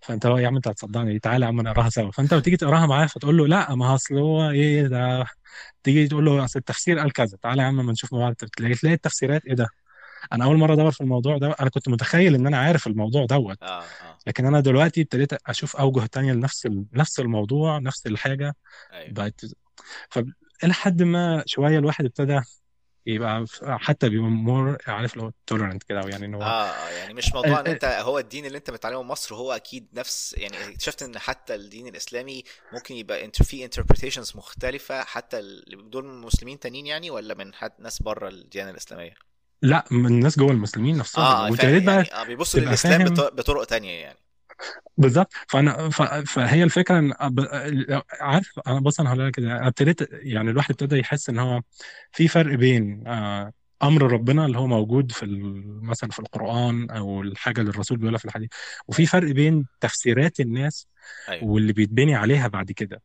فأنت 0.00 0.26
هو 0.26 0.38
يا 0.38 0.46
عم 0.46 0.56
أنت 0.56 0.68
هتصدقني 0.68 1.18
تعالى 1.18 1.44
يا 1.44 1.48
عم 1.48 1.60
نقراها 1.60 1.88
سوا. 1.90 2.10
فأنت 2.10 2.34
بتيجي 2.34 2.56
تقراها 2.56 2.86
معاه 2.86 3.06
فتقول 3.06 3.36
له 3.38 3.46
لا 3.48 3.74
ما 3.74 3.86
هو 3.88 3.94
أصل 3.94 4.18
هو 4.18 4.50
إيه 4.50 4.86
ده؟ 4.86 5.26
تيجي 5.82 6.08
تقول 6.08 6.24
له 6.24 6.44
أصل 6.44 6.58
التفسير 6.58 6.98
قال 6.98 7.12
كذا 7.12 7.36
تعالى 7.42 7.62
يا 7.62 7.66
عم 7.66 7.86
ما 7.86 7.92
نشوف 7.92 8.12
مع 8.12 8.18
بعض 8.20 8.34
تلاقي 8.34 8.74
تلاقي 8.74 8.94
التفسيرات 8.94 9.46
إيه 9.46 9.54
ده؟ 9.54 9.68
أنا 10.32 10.44
أول 10.44 10.56
مرة 10.56 10.72
أدور 10.72 10.90
في 10.90 11.00
الموضوع 11.00 11.38
ده 11.38 11.56
أنا 11.60 11.70
كنت 11.70 11.88
متخيل 11.88 12.34
إن 12.34 12.46
أنا 12.46 12.58
عارف 12.58 12.86
الموضوع 12.86 13.26
دوت. 13.26 13.62
آه 13.62 13.66
آه. 13.82 13.84
لكن 14.26 14.46
أنا 14.46 14.60
دلوقتي 14.60 15.02
ابتديت 15.02 15.32
أشوف 15.32 15.76
أوجه 15.76 16.06
تانية 16.06 16.32
لنفس 16.32 16.66
ال... 16.66 16.84
نفس 16.92 17.20
الموضوع 17.20 17.78
نفس 17.78 18.06
الحاجة. 18.06 18.56
أيوه. 18.92 19.12
بقت 19.12 19.40
فإلى 20.10 20.72
حد 20.74 21.02
ما 21.02 21.42
شوية 21.46 21.78
الواحد 21.78 22.04
ابتدى 22.04 22.40
يبقى 23.06 23.44
حتى 23.62 24.08
بيبقى 24.08 24.30
more 24.30 24.76
عارف 24.86 25.16
لو 25.16 25.32
tolerant 25.46 25.82
كده 25.82 26.00
يعني 26.00 26.26
إن 26.26 26.34
هو 26.34 26.42
آه 26.42 26.70
آه 26.70 26.88
يعني 26.90 27.14
مش 27.14 27.34
موضوع 27.34 27.60
إن 27.60 27.66
أنت 27.66 27.84
هو 27.84 28.18
الدين 28.18 28.46
اللي 28.46 28.58
أنت 28.58 28.70
متعلمه 28.70 29.02
مصر 29.02 29.34
هو 29.34 29.52
أكيد 29.52 29.88
نفس 29.92 30.34
يعني 30.38 30.68
اكتشفت 30.68 31.02
إن 31.02 31.18
حتى 31.18 31.54
الدين 31.54 31.86
الإسلامي 31.86 32.44
ممكن 32.72 32.94
يبقى 32.94 33.24
إنت 33.24 33.42
في 33.42 33.64
interpretations 33.64 34.32
مختلفة 34.36 35.04
حتى 35.04 35.42
دول 35.90 36.04
مسلمين 36.04 36.58
تانيين 36.58 36.86
يعني 36.86 37.10
ولا 37.10 37.34
من 37.34 37.54
حد 37.54 37.72
ناس 37.78 38.02
بره 38.02 38.28
الديانة 38.28 38.70
الإسلامية؟ 38.70 39.29
لا 39.62 39.84
من 39.90 40.06
الناس 40.06 40.38
جوه 40.38 40.50
المسلمين 40.50 40.96
نفسهم. 40.98 41.24
آه 41.24 41.42
وانت 41.50 41.64
يا 41.64 41.70
ريت 41.70 41.82
بقى 41.84 41.94
يعني 41.94 42.12
آه 42.14 42.24
بيبصوا 42.24 42.60
للإسلام 42.60 42.98
فاهم. 43.04 43.14
بط- 43.14 43.34
بطرق 43.34 43.64
تانية 43.64 43.90
يعني. 44.00 44.18
بالظبط. 44.96 45.32
فأنا 45.48 45.88
ف... 45.90 46.02
فهي 46.02 46.62
الفكرة 46.62 46.98
إن 46.98 47.12
أب- 47.12 48.02
عارف 48.20 48.60
أنا 48.66 48.80
بص 48.80 49.00
أنا 49.00 49.10
هقول 49.10 49.26
لك 49.26 49.38
ابتديت 49.38 50.00
يعني 50.12 50.50
الواحد 50.50 50.70
ابتدى 50.70 50.98
يحس 50.98 51.28
إن 51.28 51.38
هو 51.38 51.60
في 52.12 52.28
فرق 52.28 52.54
بين 52.54 53.06
آه، 53.06 53.52
أمر 53.82 54.12
ربنا 54.12 54.46
اللي 54.46 54.58
هو 54.58 54.66
موجود 54.66 55.12
في 55.12 55.26
مثلا 55.82 56.10
في 56.10 56.18
القرآن 56.18 56.90
أو 56.90 57.22
الحاجة 57.22 57.60
اللي 57.60 57.70
الرسول 57.70 57.98
بيقولها 57.98 58.18
في 58.18 58.24
الحديث 58.24 58.48
وفي 58.88 59.06
فرق 59.06 59.30
بين 59.32 59.66
تفسيرات 59.80 60.40
الناس 60.40 60.86
أيوه. 61.28 61.44
واللي 61.44 61.72
بيتبني 61.72 62.14
عليها 62.14 62.48
بعد 62.48 62.72
كده. 62.72 63.02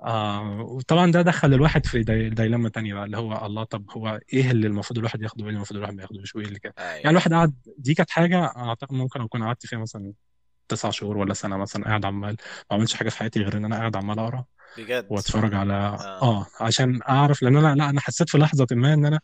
آه 0.00 0.60
وطبعا 0.60 1.10
ده 1.12 1.22
دخل 1.22 1.54
الواحد 1.54 1.86
في 1.86 2.02
دي 2.02 2.28
ديلما 2.30 2.68
تانية 2.68 2.94
بقى 2.94 3.04
اللي 3.04 3.16
هو 3.16 3.46
الله 3.46 3.64
طب 3.64 3.90
هو 3.90 4.20
إيه 4.32 4.50
اللي 4.50 4.66
المفروض 4.66 4.98
الواحد 4.98 5.22
ياخده 5.22 5.42
وإيه 5.44 5.48
اللي 5.48 5.56
المفروض 5.56 5.76
الواحد 5.76 5.94
ما 5.94 6.02
ياخدوش 6.02 6.34
وإيه 6.36 6.46
اللي 6.46 6.58
كده. 6.58 6.74
يعني 6.78 6.98
أيوه 6.98 7.10
الواحد 7.10 7.32
قعد 7.34 7.54
دي 7.78 7.94
كانت 7.94 8.10
حاجة 8.10 8.44
أعتقد 8.44 8.92
ممكن 8.92 9.20
أكون 9.20 9.42
قعدت 9.42 9.66
فيها 9.66 9.78
مثلا 9.78 10.12
تسع 10.68 10.90
شهور 10.90 11.16
ولا 11.18 11.34
سنة 11.34 11.56
مثلا 11.56 11.84
قاعد 11.84 12.04
عمال 12.04 12.36
ما 12.70 12.76
عملتش 12.76 12.94
حاجة 12.94 13.08
في 13.08 13.18
حياتي 13.18 13.40
غير 13.40 13.56
إن 13.56 13.64
أنا 13.64 13.76
قاعد 13.76 13.96
عمال 13.96 14.18
أقرأ 14.18 14.44
بجد؟ 14.78 15.06
وأتفرج 15.10 15.54
على 15.54 15.72
آه. 15.74 16.22
آه 16.22 16.46
عشان 16.60 17.00
أعرف 17.08 17.42
لأن 17.42 17.56
أنا 17.56 17.74
لا 17.74 17.90
أنا 17.90 18.00
حسيت 18.00 18.30
في 18.30 18.38
لحظة 18.38 18.66
ما 18.72 18.94
إن 18.94 19.06
أنا 19.06 19.20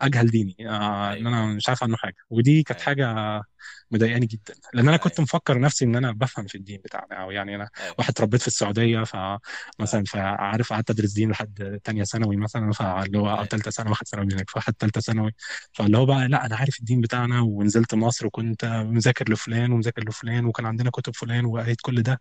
أجهل 0.00 0.26
ديني 0.26 0.56
آه 0.60 1.12
إن 1.12 1.12
أيوه. 1.12 1.28
أنا 1.28 1.46
مش 1.46 1.68
عارف 1.68 1.82
عنه 1.84 1.96
حاجة. 1.96 2.16
ودي 2.30 2.62
كانت 2.62 2.80
أيوه. 2.80 2.86
حاجة 2.86 3.42
مضايقاني 3.90 4.26
جدا. 4.26 4.54
لأن 4.74 4.88
أنا 4.88 4.96
كنت 4.96 5.12
أيوه. 5.12 5.22
مفكر 5.22 5.60
نفسي 5.60 5.84
إن 5.84 5.96
أنا 5.96 6.12
بفهم 6.12 6.46
في 6.46 6.54
الدين 6.54 6.80
بتاعنا 6.84 7.22
أو 7.22 7.30
يعني 7.30 7.56
أنا 7.56 7.68
أيوه. 7.80 7.94
واحد 7.98 8.10
اتربيت 8.10 8.40
في 8.40 8.46
السعودية 8.46 9.04
فمثلا 9.04 10.04
فعارف 10.04 10.72
قعدت 10.72 10.90
أدرس 10.90 11.12
دين 11.12 11.30
لحد 11.30 11.80
تانية 11.84 12.04
ثانوي 12.04 12.36
مثلا 12.36 12.72
فاللي 12.72 13.18
هو 13.18 13.30
أو 13.30 13.44
ثالثه 13.44 13.70
ثانوي 13.70 13.90
واحد 13.90 14.08
ثانوي 14.08 14.26
هناك 14.34 14.50
فواحد 14.50 14.74
ثالثه 14.78 15.00
ثانوي. 15.00 15.34
فاللي 15.72 15.98
هو 15.98 16.06
بقى 16.06 16.28
لا 16.28 16.46
أنا 16.46 16.56
عارف 16.56 16.80
الدين 16.80 17.00
بتاعنا 17.00 17.40
ونزلت 17.40 17.94
مصر 17.94 18.26
وكنت 18.26 18.64
مذاكر 18.64 19.32
لفلان 19.32 19.72
ومذاكر 19.72 20.04
لفلان 20.08 20.44
وكان 20.44 20.66
عندنا 20.66 20.90
كتب 20.90 21.14
فلان 21.14 21.44
وقريت 21.44 21.78
كل 21.82 22.02
ده. 22.02 22.20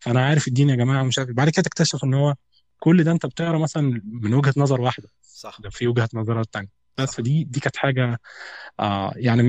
فأنا 0.00 0.26
عارف 0.26 0.48
الدين 0.48 0.70
يا 0.70 0.76
جماعة 0.76 1.02
ومش 1.02 1.18
عارف 1.18 1.30
بعد 1.30 1.48
كده 1.50 1.62
تكتشف 1.62 2.04
إن 2.04 2.14
هو 2.14 2.34
كل 2.78 3.04
ده 3.04 3.12
أنت 3.12 3.26
بتقرأ 3.26 3.58
مثلا 3.58 4.00
من 4.04 4.34
وجهة 4.34 4.54
نظر 4.56 4.80
واحدة. 4.80 5.08
صح. 5.22 5.56
ده 5.60 5.70
في 5.70 5.86
وجهة 5.88 6.08
نظرات 6.14 6.46
تانية. 6.52 6.79
بس 7.02 7.10
صح 7.10 7.16
فدي 7.16 7.44
دي 7.44 7.60
كانت 7.60 7.76
حاجة 7.76 8.20
آه 8.80 9.12
يعني 9.16 9.42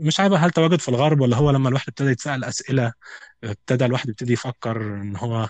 مش 0.00 0.20
عارف 0.20 0.32
هل 0.32 0.50
تواجد 0.50 0.80
في 0.80 0.88
الغرب 0.88 1.20
ولا 1.20 1.36
هو 1.36 1.50
لما 1.50 1.68
الواحد 1.68 1.88
ابتدى 1.88 2.10
يتسأل 2.10 2.44
أسئلة 2.44 2.92
ابتدى 3.44 3.84
الواحد 3.84 4.08
يبتدي 4.08 4.32
يفكر 4.32 4.76
إن 4.82 5.16
هو 5.16 5.48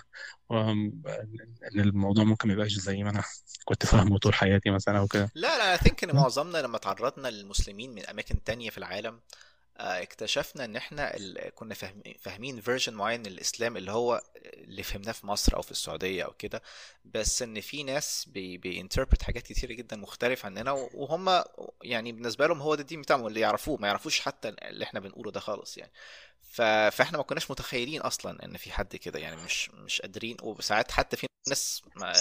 إن 0.51 1.79
الموضوع 1.79 2.23
ممكن 2.23 2.47
ما 2.47 2.53
يبقاش 2.53 2.73
زي 2.73 3.03
ما 3.03 3.09
أنا 3.09 3.23
كنت 3.65 3.85
فاهمه 3.85 4.17
طول 4.17 4.33
حياتي 4.33 4.69
مثلا 4.69 4.99
أو 4.99 5.07
كده 5.07 5.31
لا 5.35 5.57
لا 5.57 5.77
I 5.77 5.79
think 5.79 6.03
إن 6.03 6.15
معظمنا 6.15 6.57
لما 6.57 6.77
تعرضنا 6.77 7.27
للمسلمين 7.27 7.95
من 7.95 8.05
أماكن 8.05 8.43
تانية 8.43 8.69
في 8.69 8.77
العالم 8.77 9.13
آه، 9.13 9.19
اكتشفنا 9.77 10.65
إن 10.65 10.75
إحنا 10.75 11.15
ال- 11.17 11.51
كنا 11.55 11.75
فاهمين 12.19 12.61
version 12.61 12.93
معين 12.93 13.19
من 13.19 13.25
الإسلام 13.25 13.77
اللي 13.77 13.91
هو 13.91 14.21
اللي 14.35 14.83
فهمناه 14.83 15.11
في 15.11 15.27
مصر 15.27 15.55
أو 15.55 15.61
في 15.61 15.71
السعودية 15.71 16.23
أو 16.23 16.33
كده 16.33 16.61
بس 17.05 17.41
إن 17.41 17.61
في 17.61 17.83
ناس 17.83 18.25
بي 18.29 18.57
ب 18.57 18.64
interpret 18.64 19.23
حاجات 19.23 19.43
كتيرة 19.43 19.73
جدا 19.73 19.95
مختلفة 19.97 20.45
عننا 20.45 20.71
وهم 20.71 21.43
يعني 21.83 22.11
بالنسبة 22.11 22.47
لهم 22.47 22.61
هو 22.61 22.75
ده 22.75 22.81
الدين 22.81 23.01
بتاعهم 23.01 23.27
اللي 23.27 23.39
يعرفوه 23.39 23.77
ما 23.81 23.87
يعرفوش 23.87 24.19
حتى 24.19 24.49
اللي 24.49 24.83
إحنا 24.85 24.99
بنقوله 24.99 25.31
ده 25.31 25.39
خالص 25.39 25.77
يعني. 25.77 25.91
ف... 26.53 26.61
فاحنا 26.61 27.17
ما 27.17 27.23
كناش 27.23 27.51
متخيلين 27.51 28.01
أصلا 28.01 28.45
إن 28.45 28.57
في 28.57 28.71
حد 28.71 28.95
كده 28.95 29.19
يعني 29.19 29.35
مش 29.35 29.69
مش 29.69 30.01
قادرين. 30.01 30.37
وساعات 30.41 30.91
حتى 30.91 31.17
في 31.17 31.27
ناس 31.49 31.81
ما 31.95 32.13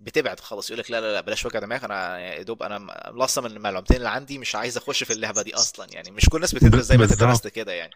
بتبعد 0.00 0.40
خالص 0.40 0.70
يقول 0.70 0.80
لك 0.80 0.90
لا 0.90 1.00
لا 1.00 1.12
لا 1.12 1.20
بلاش 1.20 1.46
وجع 1.46 1.58
دماغ 1.58 1.84
أنا 1.84 2.18
يا 2.18 2.42
دوب 2.42 2.62
أنا 2.62 3.10
ملصم 3.12 3.44
من 3.44 3.50
المعلومتين 3.50 3.96
اللي 3.96 4.08
عندي 4.08 4.38
مش 4.38 4.54
عايز 4.54 4.76
أخش 4.76 5.04
في 5.04 5.12
اللعبة 5.12 5.42
دي 5.42 5.54
أصلا. 5.54 5.86
يعني 5.92 6.10
مش 6.10 6.28
كل 6.28 6.36
الناس 6.36 6.54
بتدرس 6.54 6.84
زي 6.84 6.96
ما 6.96 7.04
أنت 7.04 7.20
درست 7.20 7.48
كده 7.48 7.72
يعني. 7.72 7.92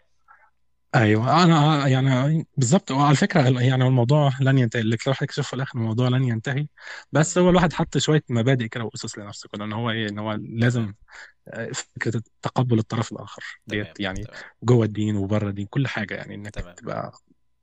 أيوه. 0.95 1.43
أنا 1.43 1.87
يعني 1.87 2.47
بالظبط. 2.57 2.91
وعلى 2.91 3.15
فكرة 3.15 3.61
يعني 3.61 3.87
الموضوع 3.87 4.31
لن 4.41 4.57
ينتهي. 4.57 4.81
اللي 4.81 4.97
الواحد 5.07 5.23
اكتشف 5.23 5.47
في 5.47 5.53
الآخر 5.53 5.79
الموضوع 5.79 6.07
لن 6.07 6.23
ينتهي. 6.23 6.67
بس. 7.11 7.37
هو 7.37 7.49
الواحد 7.49 7.73
حط 7.73 7.97
شوية 7.97 8.23
مبادئ 8.29 8.67
كده 8.67 8.83
واسس 8.83 9.17
لنفسه 9.17 9.49
كده 9.53 9.65
إن 9.65 9.73
هو 9.73 9.91
إيه 9.91 10.09
إن 10.09 10.19
هو 10.19 10.39
لازم 10.41 10.93
فكرة 11.73 12.21
تقبل 12.41 12.79
الطرف 12.79 13.11
الآخر. 13.11 13.43
تمام 13.67 13.83
ديت 13.83 13.99
يعني 13.99 14.23
تمام. 14.23 14.41
جوه 14.63 14.85
الدين 14.85 15.15
وبره 15.15 15.49
الدين 15.49 15.65
كل 15.65 15.87
حاجة 15.87 16.13
يعني 16.15 16.35
إنك 16.35 16.53
تمام. 16.53 16.75
تبقى 16.75 17.11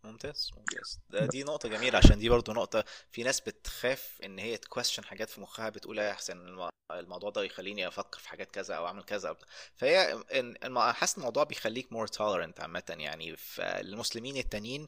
ممتاز 0.04 0.50
ممتاز. 0.56 1.00
ده 1.10 1.26
دي 1.26 1.44
نقطة 1.44 1.68
جميلة 1.68 1.98
عشان 1.98 2.18
دي 2.18 2.28
برضو 2.28 2.52
نقطة 2.52 2.84
في 3.10 3.22
ناس 3.22 3.40
بتخاف 3.40 4.18
إن 4.24 4.38
هي 4.38 4.56
تكويستشن 4.56 5.04
حاجات 5.04 5.30
في 5.30 5.40
مخها 5.40 5.68
بتقول 5.68 5.98
يا 5.98 6.10
احسن 6.10 6.36
الم- 6.40 6.68
الموضوع 6.92 7.30
ده 7.30 7.42
يخليني 7.44 7.88
أفكر 7.88 8.18
في 8.20 8.28
حاجات 8.28 8.50
كذا 8.50 8.74
أو 8.74 8.86
أعمل 8.86 9.02
كذا 9.02 9.28
أو. 9.28 9.36
فهي 9.76 10.22
إن- 10.32 10.78
حاسس 10.78 11.18
الموضوع 11.18 11.44
بيخليك 11.44 11.88
more 11.94 12.08
tolerant 12.08 12.60
عامة 12.60 12.82
يعني. 12.88 13.36
في 13.36 13.62
المسلمين 13.62 14.36
التانيين 14.36 14.86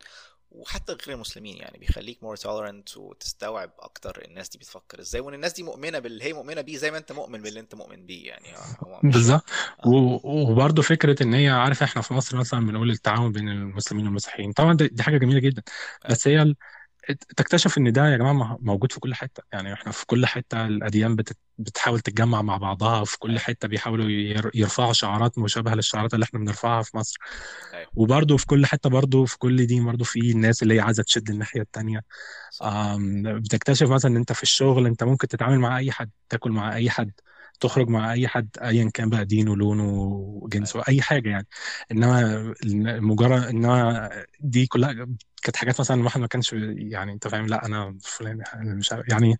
وحتى 0.54 0.92
غير 0.92 1.14
المسلمين 1.16 1.56
يعني 1.56 1.78
بيخليك 1.78 2.18
more 2.24 2.38
tolerant 2.40 2.96
وتستوعب 2.96 3.70
أكتر 3.78 4.22
الناس 4.28 4.48
دي 4.48 4.58
بتفكر 4.58 5.00
إزاي 5.00 5.20
وإن 5.20 5.34
الناس 5.34 5.52
دي 5.52 5.62
مؤمنة 5.62 5.98
باللي 5.98 6.24
هي 6.24 6.32
مؤمنة 6.32 6.60
بيه 6.60 6.76
زي 6.76 6.90
ما 6.90 6.98
أنت 6.98 7.12
مؤمن 7.12 7.42
باللي 7.42 7.60
أنت 7.60 7.74
مؤمن 7.74 8.06
بيه 8.06 8.28
يعني. 8.28 8.56
آه، 8.56 9.00
بالظبط. 9.02 9.44
آه. 9.84 9.88
و- 9.88 10.20
وبرضه 10.52 10.82
فكرة 10.82 11.22
إن 11.22 11.34
هي 11.34 11.48
عارف 11.48 11.82
إحنا 11.82 12.02
في 12.02 12.14
مصر 12.14 12.36
مثلا 12.36 12.66
بنقول 12.66 12.90
التعاون 12.90 13.32
بين 13.32 13.48
المسلمين 13.48 14.06
والمسيحيين. 14.06 14.52
طبعا 14.52 14.74
دي 14.76 15.02
حاجة 15.02 15.18
جميلة 15.18 15.40
جدا. 15.40 15.62
اي 16.04 16.10
بس 16.10 16.28
هي 16.28 16.54
تكتشف 17.36 17.78
إن 17.78 17.92
ده 17.92 18.06
يا 18.08 18.16
جماعة 18.16 18.58
موجود 18.60 18.92
في 18.92 19.00
كل 19.00 19.14
حتة. 19.14 19.42
يعني 19.52 19.72
إحنا 19.72 19.92
في 19.92 20.06
كل 20.06 20.26
حتة 20.26 20.66
الأديان 20.66 21.16
بت- 21.16 21.36
بتحاول 21.58 22.00
تتجمع 22.00 22.42
مع 22.42 22.56
بعضها 22.56 23.04
في 23.04 23.18
كل 23.18 23.32
اي 23.32 23.38
حتة 23.38 23.68
بيحاولوا 23.68 24.10
ير- 24.10 24.50
يرفعوا 24.54 24.92
شعارات 24.92 25.38
مشابهة 25.38 25.74
للشعارات 25.74 26.14
اللي 26.14 26.24
إحنا 26.24 26.40
بنرفعها 26.40 26.82
في 26.82 26.96
مصر. 26.96 27.18
اي 27.74 27.86
وبرضه 27.94 28.36
في 28.36 28.46
كل 28.46 28.66
حتة 28.66 28.90
برضه 28.90 29.24
في 29.24 29.38
كل 29.38 29.66
دين 29.66 29.84
برضه 29.84 30.04
في 30.04 30.20
الناس 30.30 30.62
اللي 30.62 30.74
هي 30.74 30.80
عايزة 30.80 31.02
تشد 31.02 31.30
الناحية 31.30 31.62
آم، 32.62 33.22
بتكتشف 33.40 33.88
مثلا 33.90 34.10
إن 34.10 34.16
أنت 34.16 34.32
في 34.32 34.42
الشغل 34.42 34.86
أنت 34.86 35.04
ممكن 35.04 35.28
تتعامل 35.28 35.58
مع 35.58 35.78
أي 35.78 35.92
حد 35.92 36.10
تاكل 36.28 36.50
مع 36.52 36.76
أي 36.76 36.90
حد. 36.90 37.12
تخرج 37.60 37.88
مع 37.88 38.12
أي 38.12 38.28
حد 38.28 38.48
ايا 38.62 38.90
كان 38.94 39.10
بقى 39.10 39.24
دينه 39.24 39.56
لونه 39.56 39.84
اي 39.84 39.88
وجنسه 40.42 40.82
أي 40.88 41.02
حاجة 41.02 41.28
يعني. 41.30 41.46
إنما 41.92 42.54
مجرد 43.00 43.42
إنما 43.42 44.10
دي 44.40 44.66
كلها 44.66 44.92
كانت 45.42 45.56
حاجات 45.56 45.80
مثلا 45.80 46.00
الواحد 46.00 46.20
ما 46.20 46.26
كانش 46.26 46.52
يعني 46.76 47.12
أنت 47.12 47.28
فاهم 47.28 47.46
لأ 47.46 47.66
أنا 47.66 47.98
فلان 48.02 48.42
مش 48.56 48.92
عارف 48.92 49.08
يعني 49.08 49.38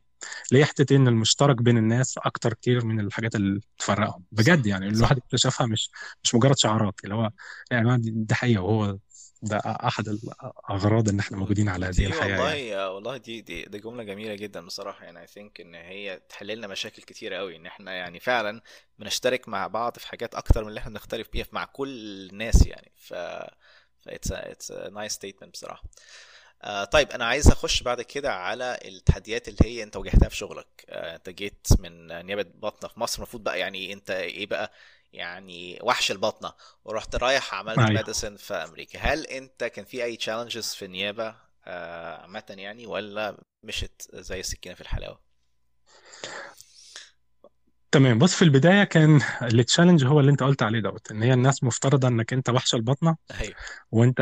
ليه 0.52 0.64
حتة 0.64 0.96
إن 0.96 1.08
المشترك 1.08 1.62
بين 1.62 1.78
الناس 1.78 2.18
أكتر 2.18 2.54
كتير 2.54 2.84
من 2.84 3.00
الحاجات 3.00 3.34
اللي 3.34 3.60
تفرقهم. 3.78 4.24
بجد 4.32 4.66
يعني 4.66 4.88
الواحد 4.88 5.18
اكتشفها 5.18 5.66
مش 5.66 5.90
مش 6.24 6.34
مجرد 6.34 6.58
شعارات 6.58 6.94
اللي 7.04 7.14
هو 7.14 7.30
يعني 7.70 7.98
دي 8.04 8.34
حقيقة 8.34 8.62
وهو 8.62 8.98
ده 9.45 9.57
أحد 9.59 10.09
الاغراض 10.09 11.09
إن 11.09 11.18
إحنا 11.18 11.36
موجودين 11.36 11.68
على 11.68 11.86
هذه 11.86 12.07
الحياة 12.07 12.28
يعني. 12.28 12.42
والله 12.42 12.90
والله 12.90 13.16
دي 13.16 13.40
دي 13.40 13.62
دي 13.62 13.78
جملة 13.78 14.03
جميلة 14.03 14.34
جدا 14.34 14.66
بصراحة 14.66 15.05
يعني 15.05 15.26
I 15.26 15.30
think 15.30 15.61
إن 15.61 15.74
هي 15.74 16.20
تحل 16.28 16.47
لنا 16.47 16.66
مشاكل 16.66 17.03
كتيرة 17.03 17.36
قوي 17.36 17.57
إن 17.57 17.66
إحنا 17.66 17.92
يعني 17.92 18.20
فعلا 18.20 18.62
بنشترك 18.99 19.49
مع 19.49 19.66
بعض 19.66 19.99
في 19.99 20.09
حاجات 20.09 20.34
أكتر 20.34 20.62
من 20.62 20.68
اللي 20.68 20.80
إحنا 20.80 20.90
بنختلف 20.90 21.28
بيها 21.32 21.47
مع 21.53 21.64
كل 21.64 21.88
الناس 22.30 22.66
يعني 22.66 22.92
ف 22.97 23.14
it's 24.09 24.30
a 24.70 24.90
nice 24.90 25.14
statement 25.16 25.49
بصراحة. 25.53 25.82
آه 26.62 26.84
طيب 26.84 27.11
أنا 27.11 27.24
عايز 27.24 27.49
أخش 27.49 27.82
بعد 27.82 28.03
كده 28.03 28.32
على 28.32 28.78
التحديات 28.84 29.49
اللي 29.49 29.59
هي 29.62 29.82
أنت 29.82 29.97
واجهتها 29.97 30.28
في 30.28 30.36
شغلك. 30.36 30.84
آه 30.88 31.16
أنت 31.16 31.30
جيت 31.30 31.66
من 31.78 32.07
نيابة 32.26 32.47
بطنة 32.55 32.88
في 32.90 33.01
مصر 33.01 33.16
المفروض 33.18 33.45
بقى 33.45 33.59
يعني 33.59 33.92
أنت 33.92 34.11
إيه 34.11 34.47
بقى 34.47 34.72
يعني 35.14 35.78
وحش 35.82 36.10
البطنة. 36.10 36.52
ورحت 36.84 37.16
رايح 37.16 37.54
عملت 37.54 37.78
أيوه. 37.78 37.90
medicine 37.90 38.36
في 38.36 38.54
أمريكا. 38.54 38.98
هل 38.98 39.26
أنت 39.26 39.64
كان 39.64 39.84
في 39.84 40.04
أي 40.04 40.18
challenges 40.22 40.76
في 40.76 40.84
النيابة 40.84 41.36
آه، 41.66 42.16
عامة 42.22 42.44
يعني 42.50 42.86
ولا 42.86 43.36
مشت 43.62 44.08
زي 44.14 44.40
السكينة 44.40 44.74
في 44.74 44.80
الحلاوة؟ 44.80 45.20
تمام. 47.95 48.18
بص 48.18 48.34
في 48.34 48.42
البداية 48.42 48.84
كان 48.84 49.20
ال 49.42 49.49
challenge 49.49 50.05
هو 50.05 50.20
اللي 50.20 50.30
انت 50.30 50.42
قلت 50.42 50.62
عليه 50.62 50.80
دوت 50.80 51.11
إن 51.11 51.22
هي 51.22 51.32
الناس 51.32 51.64
مفترضة 51.64 52.09
إنك 52.09 52.32
انت 52.32 52.51
وحش 52.51 52.74
البطنة 52.74 53.16
أيوه. 53.40 53.55
وانت 53.92 54.20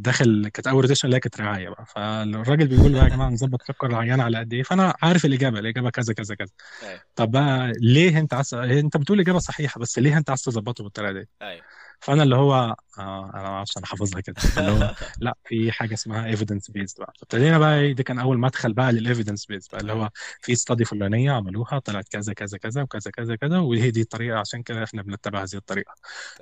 داخل 0.00 0.50
كانت 0.54 0.66
أول 0.66 0.82
rotation 0.82 1.06
اللي 1.06 1.16
هي 1.16 1.20
كانت 1.20 1.40
رعاية 1.40 1.68
بقى. 1.68 1.84
فالراجل 1.86 2.66
بيقول 2.66 2.92
بقى 2.92 3.04
يا 3.04 3.08
جماعة 3.08 3.28
نظبط 3.28 3.62
سكر 3.62 3.86
العيان 3.86 4.20
على 4.20 4.38
قد 4.38 4.52
إيه؟ 4.52 4.62
فأنا 4.62 4.94
عارف 5.02 5.24
الإجابة 5.24 5.58
الإجابة 5.58 5.90
كذا 5.90 6.14
كذا 6.14 6.34
كذا. 6.34 6.52
أيوه. 6.82 7.00
طب 7.16 7.30
بقى 7.30 7.72
ليه 7.80 8.18
أنت 8.18 8.34
عايز 8.34 8.54
أنت 8.54 8.96
بتقول 8.96 9.20
إجابة 9.20 9.38
صحيحة 9.38 9.80
بس 9.80 9.98
ليه 9.98 10.18
أنت 10.18 10.30
عايز 10.30 10.42
تظبطه 10.42 10.84
بالطريقة 10.84 11.12
دي؟ 11.12 11.28
أيوه. 11.42 11.62
فانا 12.02 12.22
اللي 12.22 12.36
هو 12.36 12.54
آه 12.98 13.30
أنا 13.34 13.42
ما 13.42 13.48
أعرفش 13.48 13.76
أنا 13.76 13.86
حافظها 13.86 14.20
كده. 14.20 14.36
اللي 14.58 14.70
هو 14.72 14.94
لا 15.20 15.36
في 15.44 15.72
حاجة 15.72 15.94
اسمها 15.94 16.26
evidence 16.26 16.70
based 16.70 16.98
بقى. 16.98 17.12
فابتدينا 17.20 17.58
بقى 17.58 17.78
إيه 17.80 17.92
ده 17.92 18.02
كان 18.02 18.18
أول 18.18 18.38
مدخل 18.38 18.72
بقى 18.72 18.92
لل 18.92 19.03
evidence 19.03 19.46
based 19.46 19.70
بقى 19.72 19.80
اللي 19.80 19.92
هو 19.92 20.10
في 20.42 20.52
study 20.52 20.84
فلانية 20.84 21.32
عملوها 21.32 21.78
طلعت 21.78 22.08
كذا 22.08 22.32
كذا 22.32 22.58
كذا 22.58 22.82
وكذا 22.82 23.10
كذا 23.10 23.36
كذا 23.36 23.58
وهي 23.58 23.90
دي 23.90 24.00
الطريقة 24.00 24.38
عشان 24.38 24.62
كده 24.62 24.84
إحنا 24.84 25.02
بنتبع 25.02 25.42
هذه 25.42 25.54
الطريقة. 25.54 25.94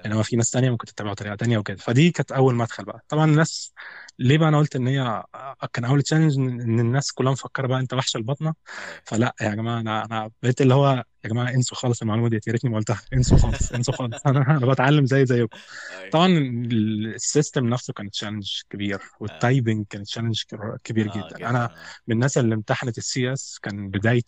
إنما 0.07 0.23
في 0.23 0.37
ناس 0.37 0.51
تانية 0.51 0.71
ممكن 0.71 0.87
تتبع 0.87 1.15
طريقة 1.15 1.35
تانية 1.35 1.59
وكده. 1.59 1.77
فدي 1.77 2.11
كانت 2.11 2.33
أول 2.33 2.55
مدخل 2.55 2.85
بقى. 2.85 3.05
طبعا 3.09 3.25
الناس 3.25 3.73
ليه 4.19 4.39
بقى 4.39 4.49
أنا 4.49 4.59
قلت 4.59 4.77
إن 4.77 4.87
هي 4.87 5.01
آه، 5.01 5.57
كان 5.73 5.85
أول 5.85 6.03
challenge 6.03 6.37
إن 6.39 6.81
الناس 6.81 7.13
كلها 7.13 7.33
مفكرة 7.33 7.67
بقى 7.67 7.81
أنت 7.81 7.95
وحش 7.95 8.17
البطنة؟ 8.17 8.55
أيوه. 8.79 9.01
فلا 9.05 9.35
يا 9.41 9.55
جماعة 9.55 9.81
أنا 9.81 10.05
أنا 10.05 10.31
بقيت 10.43 10.61
اللي 10.61 10.75
هو 10.75 11.05
يا 11.25 11.29
جماعة 11.31 11.51
انسوا 11.51 11.77
خالص 11.77 12.03
المعلومة 12.03 12.29
دي 12.29 12.41
يا 12.47 12.53
ريتني 12.53 12.71
ما 12.71 12.77
قلتها. 12.77 13.01
انسوا 13.13 13.39
خالص 13.39 13.73
انسوا 13.73 13.95
خالص. 13.95 14.17
أنا 14.27 14.57
أنا 14.57 14.67
بتعلم 14.67 15.07
زي 15.07 15.27
زيكم. 15.27 15.59
أيوه. 15.99 16.11
طبعا 16.11 16.27
ال 16.73 16.86
system 16.86 17.67
نفسه 17.69 17.93
كان 17.93 18.11
challenge 18.11 18.61
كبير 18.71 18.95
آه. 18.95 19.01
وال 19.21 19.37
typing 19.37 19.87
كان 19.91 20.03
challenge 20.03 20.43
كبير 20.85 21.11
آه 21.11 21.17
جدا. 21.17 21.51
أنا 21.51 21.65
آه. 21.65 21.75
من 22.07 22.15
الناس 22.15 22.39
اللي 22.39 22.55
امتحنت 22.55 22.99
ال 22.99 23.33
CS 23.33 23.59
كان 23.63 23.91
بداية 23.91 24.23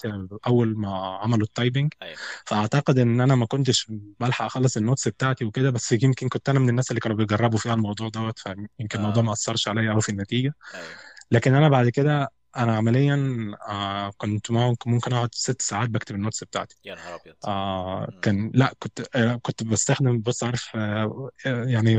أول 0.47 0.79
ما 0.79 0.97
عملوا 0.97 1.47
ال 1.47 1.53
typing 1.53 1.93
أيوه. 2.03 2.17
فأعتقد 2.47 2.99
إن 2.99 3.21
أنا 3.21 3.35
ما 3.35 3.47
كنتش 3.47 3.87
بلحق 4.21 4.45
أخلص 4.45 4.77
ال 4.77 4.82
notes 4.82 5.09
بتاعتي 5.09 5.45
وكده 5.45 5.71
بس 5.71 5.93
يمكن 5.93 6.29
كنت 6.29 6.49
أنا 6.49 6.59
من 6.59 6.69
الناس 6.69 6.91
اللي 6.91 7.01
كانوا 7.01 7.17
بيجربوا 7.17 7.59
فيها 7.59 7.75
الموضوع 7.75 8.09
دوت 8.09 8.39
فيمكن 8.39 8.99
الموضوع 8.99 9.23
ما 9.23 9.33
أثرش 9.33 9.69
عليا 9.69 9.93
قوي 9.93 10.01
في 10.01 10.09
النتيجة. 10.09 10.55
أيوه. 10.75 10.87
لكن 11.31 11.55
أنا 11.55 11.69
بعد 11.69 11.89
كده 11.89 12.29
أنا 12.57 12.77
عمليا 12.77 13.51
آه 13.69 14.11
كنت 14.19 14.51
ممكن 14.51 14.91
ممكن 14.91 15.13
أقعد 15.13 15.35
ست 15.35 15.63
ساعات 15.63 15.91
بكتب 15.91 16.15
ال 16.15 16.20
notes 16.20 16.45
بتاعتي 16.45 16.77
يا 16.85 16.95
نهار 16.95 17.21
أبيض 17.21 17.35
آه. 17.45 18.13
كان 18.23 18.51
لا 18.55 18.75
كنت 18.79 19.17
آه 19.17 19.35
كنت 19.43 19.63
بستخدم 19.65 20.19
بص 20.19 20.45
عارف 20.45 20.77
آه 20.77 21.31
يعني 21.47 21.99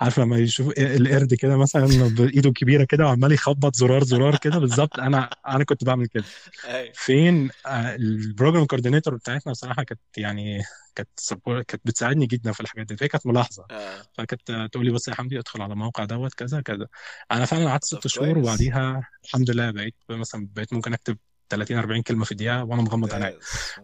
عارف 0.00 0.20
لما 0.20 0.38
يشوف 0.38 0.72
القرد 0.78 1.34
كده 1.34 1.56
مثلا 1.56 1.86
بإيده 2.08 2.50
كبيرة 2.50 2.84
كده 2.84 3.06
وعمال 3.06 3.32
يخبط 3.32 3.76
زرار 3.76 4.04
زرار 4.04 4.36
كده 4.36 4.58
بالظبط. 4.58 5.00
أنا 5.00 5.30
أنا 5.48 5.64
كنت 5.64 5.84
بعمل 5.84 6.06
كده. 6.06 6.24
أيوه. 6.64 6.92
فين؟ 6.94 7.50
آه، 7.66 7.94
ال 7.94 8.03
program 8.03 8.64
coordinator 8.64 9.14
بتاعتنا 9.14 9.52
بصراحة 9.52 9.82
كانت 9.82 10.00
يعني 10.16 10.62
كانت 10.94 11.08
كانت 11.44 11.80
بتساعدني 11.84 12.26
جدا 12.26 12.52
في 12.52 12.60
الحاجات 12.60 12.86
دي. 12.86 12.96
فهي 12.96 13.08
كانت 13.08 13.26
ملاحظة. 13.26 13.64
آه. 13.70 14.02
فكانت 14.14 14.50
آه، 14.50 14.66
تقول 14.66 14.84
لي 14.86 14.92
بص 14.92 15.08
يا 15.08 15.14
حمدي 15.14 15.38
ادخل 15.38 15.62
على 15.62 15.72
الموقع 15.72 16.04
دوت 16.04 16.34
كذا 16.34 16.60
كذا. 16.60 16.86
أنا 17.32 17.44
فعلا 17.44 17.70
قعدت 17.70 17.84
ست 17.84 18.06
شهور 18.06 18.38
وبعديها 18.38 19.08
الحمد 19.24 19.50
لله 19.50 19.70
بقيت 19.70 19.94
مثلا 20.10 20.48
بقيت 20.52 20.72
ممكن 20.72 20.92
أكتب 20.92 21.18
30 21.50 21.78
40 21.78 22.02
كلمة 22.02 22.24
في 22.24 22.32
الدقيقة 22.32 22.64
وأنا 22.64 22.82
مغمض 22.82 23.14
عيني. 23.14 23.26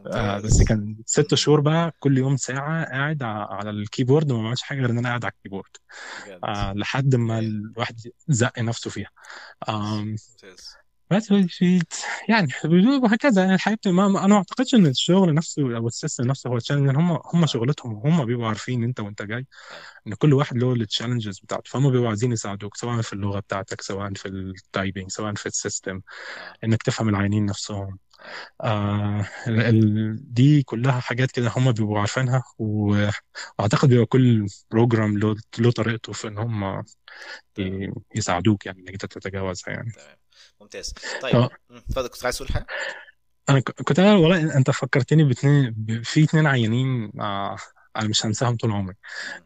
آه 0.06 0.38
بس 0.40 0.62
كان 0.62 0.96
ست. 1.06 1.34
شهور 1.34 1.60
بقى 1.60 1.92
كل 1.98 2.18
يوم 2.18 2.36
ساعة 2.36 2.84
قاعد 2.84 3.22
على 3.22 3.70
ال 3.70 3.77
keyboard 3.77 4.32
وما 4.32 4.42
بعملش 4.42 4.62
حاجة 4.62 4.80
غير 4.80 4.90
إن 4.90 4.98
أنا 4.98 5.08
قاعد 5.08 5.24
على 5.24 5.32
ال 5.36 5.40
keyboard. 5.40 5.70
آه 6.44 6.72
لحد 6.72 7.14
ما 7.14 7.38
الواحد 7.38 8.00
زق 8.28 8.58
نفسه 8.58 8.90
فيها. 8.90 9.10
بس 11.11 11.32
في 11.32 11.82
يعني 12.28 12.48
وهكذا. 13.02 13.42
يعني 13.42 13.54
الحياة 13.54 13.74
بتبقى- 13.76 13.88
ما 13.90 14.09
ما- 14.09 14.20
أنا 14.20 14.28
ما 14.28 14.36
أعتقدش 14.36 14.74
إن 14.74 14.86
الشغل 14.86 15.34
نفسه 15.34 15.76
أو 15.76 15.86
ال 15.86 15.92
system 15.92 16.24
نفسه 16.26 16.50
هو 16.50 16.59
challenge 16.59 16.96
هم 16.96 17.18
هم 17.34 17.46
شغلتهم 17.46 17.94
هم 18.07 18.24
بيبقوا 18.24 18.46
عارفين 18.48 18.84
أنت 18.84 19.00
وأنت 19.00 19.22
جاي 19.22 19.46
إن 20.07 20.14
كل 20.14 20.32
واحد 20.34 20.57
له 20.57 20.72
ال 20.72 20.78
challenges 20.78 21.38
بتاعته. 21.38 21.62
فهم 21.70 21.90
بيبقوا 21.90 22.09
عايزين 22.09 22.32
يساعدوك 22.32 22.76
سواء 22.76 23.02
في 23.02 23.12
اللغة 23.12 23.40
بتاعتك 23.40 23.80
سواء 23.80 24.12
في 24.14 24.28
ال 24.28 24.40
typing 24.40 25.11
سواء 25.11 25.34
في 25.34 25.46
ال 25.46 25.54
system 25.54 26.00
إنك 26.64 26.82
تفهم 26.82 27.09
العينين 27.09 27.46
نفسهم. 27.46 27.98
آه 28.61 29.26
ال- 29.48 29.61
ال- 29.61 30.34
دي 30.34 30.62
كلها 30.62 31.00
حاجات 31.00 31.30
كده 31.30 31.52
هم 31.57 31.72
بيبقوا 31.72 31.98
عارفينها 31.98 32.42
وأعتقد 32.59 33.88
بيبقى 33.88 34.07
كل 34.07 34.46
program 34.70 35.18
له 35.18 35.36
له 35.59 35.70
طريقته 35.70 36.12
في 36.12 36.28
إن 36.28 36.38
هم 36.38 36.82
تمام. 37.54 37.82
ي- 37.82 37.92
يساعدوك 38.14 38.66
يعني 38.66 38.80
إنك 38.80 38.92
أنت 38.92 39.07
تتجاوزها 39.07 39.74
يعني. 39.74 39.90
تمام. 39.92 40.25
ممتاز 40.66 40.94
طيب. 41.22 41.48
اتفضل 41.70 42.08
كنت 42.08 42.24
عايز 42.24 42.36
تقول 42.36 42.48
حاجة 42.48 42.66
أنا 43.48 43.60
كنت 43.60 43.98
أنا 43.98 44.14
والله 44.14 44.56
أنت 44.56 44.70
فكرتني 44.70 45.24
باتنين 45.24 45.74
في 46.04 46.24
اتنين 46.24 46.46
عيانين 46.46 47.12
آه 47.20 47.56
أنا 47.96 48.08
مش 48.08 48.26
هنساهم 48.26 48.56
طول 48.56 48.70
عمري. 48.72 48.94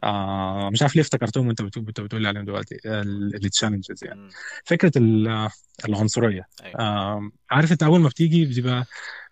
آه 0.03 0.69
مش 0.73 0.81
عارف 0.81 0.95
ليه 0.95 1.01
افتكرتهم 1.01 1.47
وأنت 1.47 1.61
بتقول 1.61 1.85
انت 1.87 2.01
بتقول 2.01 2.21
لي 2.21 2.27
عليهم 2.27 2.45
دلوقتي 2.45 2.75
مم. 2.85 2.91
التشالنجز 3.35 4.03
يعني. 4.03 4.29
فكرة 4.65 4.91
ال- 4.97 5.49
العنصرية 5.89 6.47
أيوه 6.63 6.79
آه 6.79 7.29
عارف 7.51 7.71
أنت 7.71 7.83
أول 7.83 7.99
ما 7.99 8.09
بتيجي 8.09 8.45
بتبقى 8.45 8.85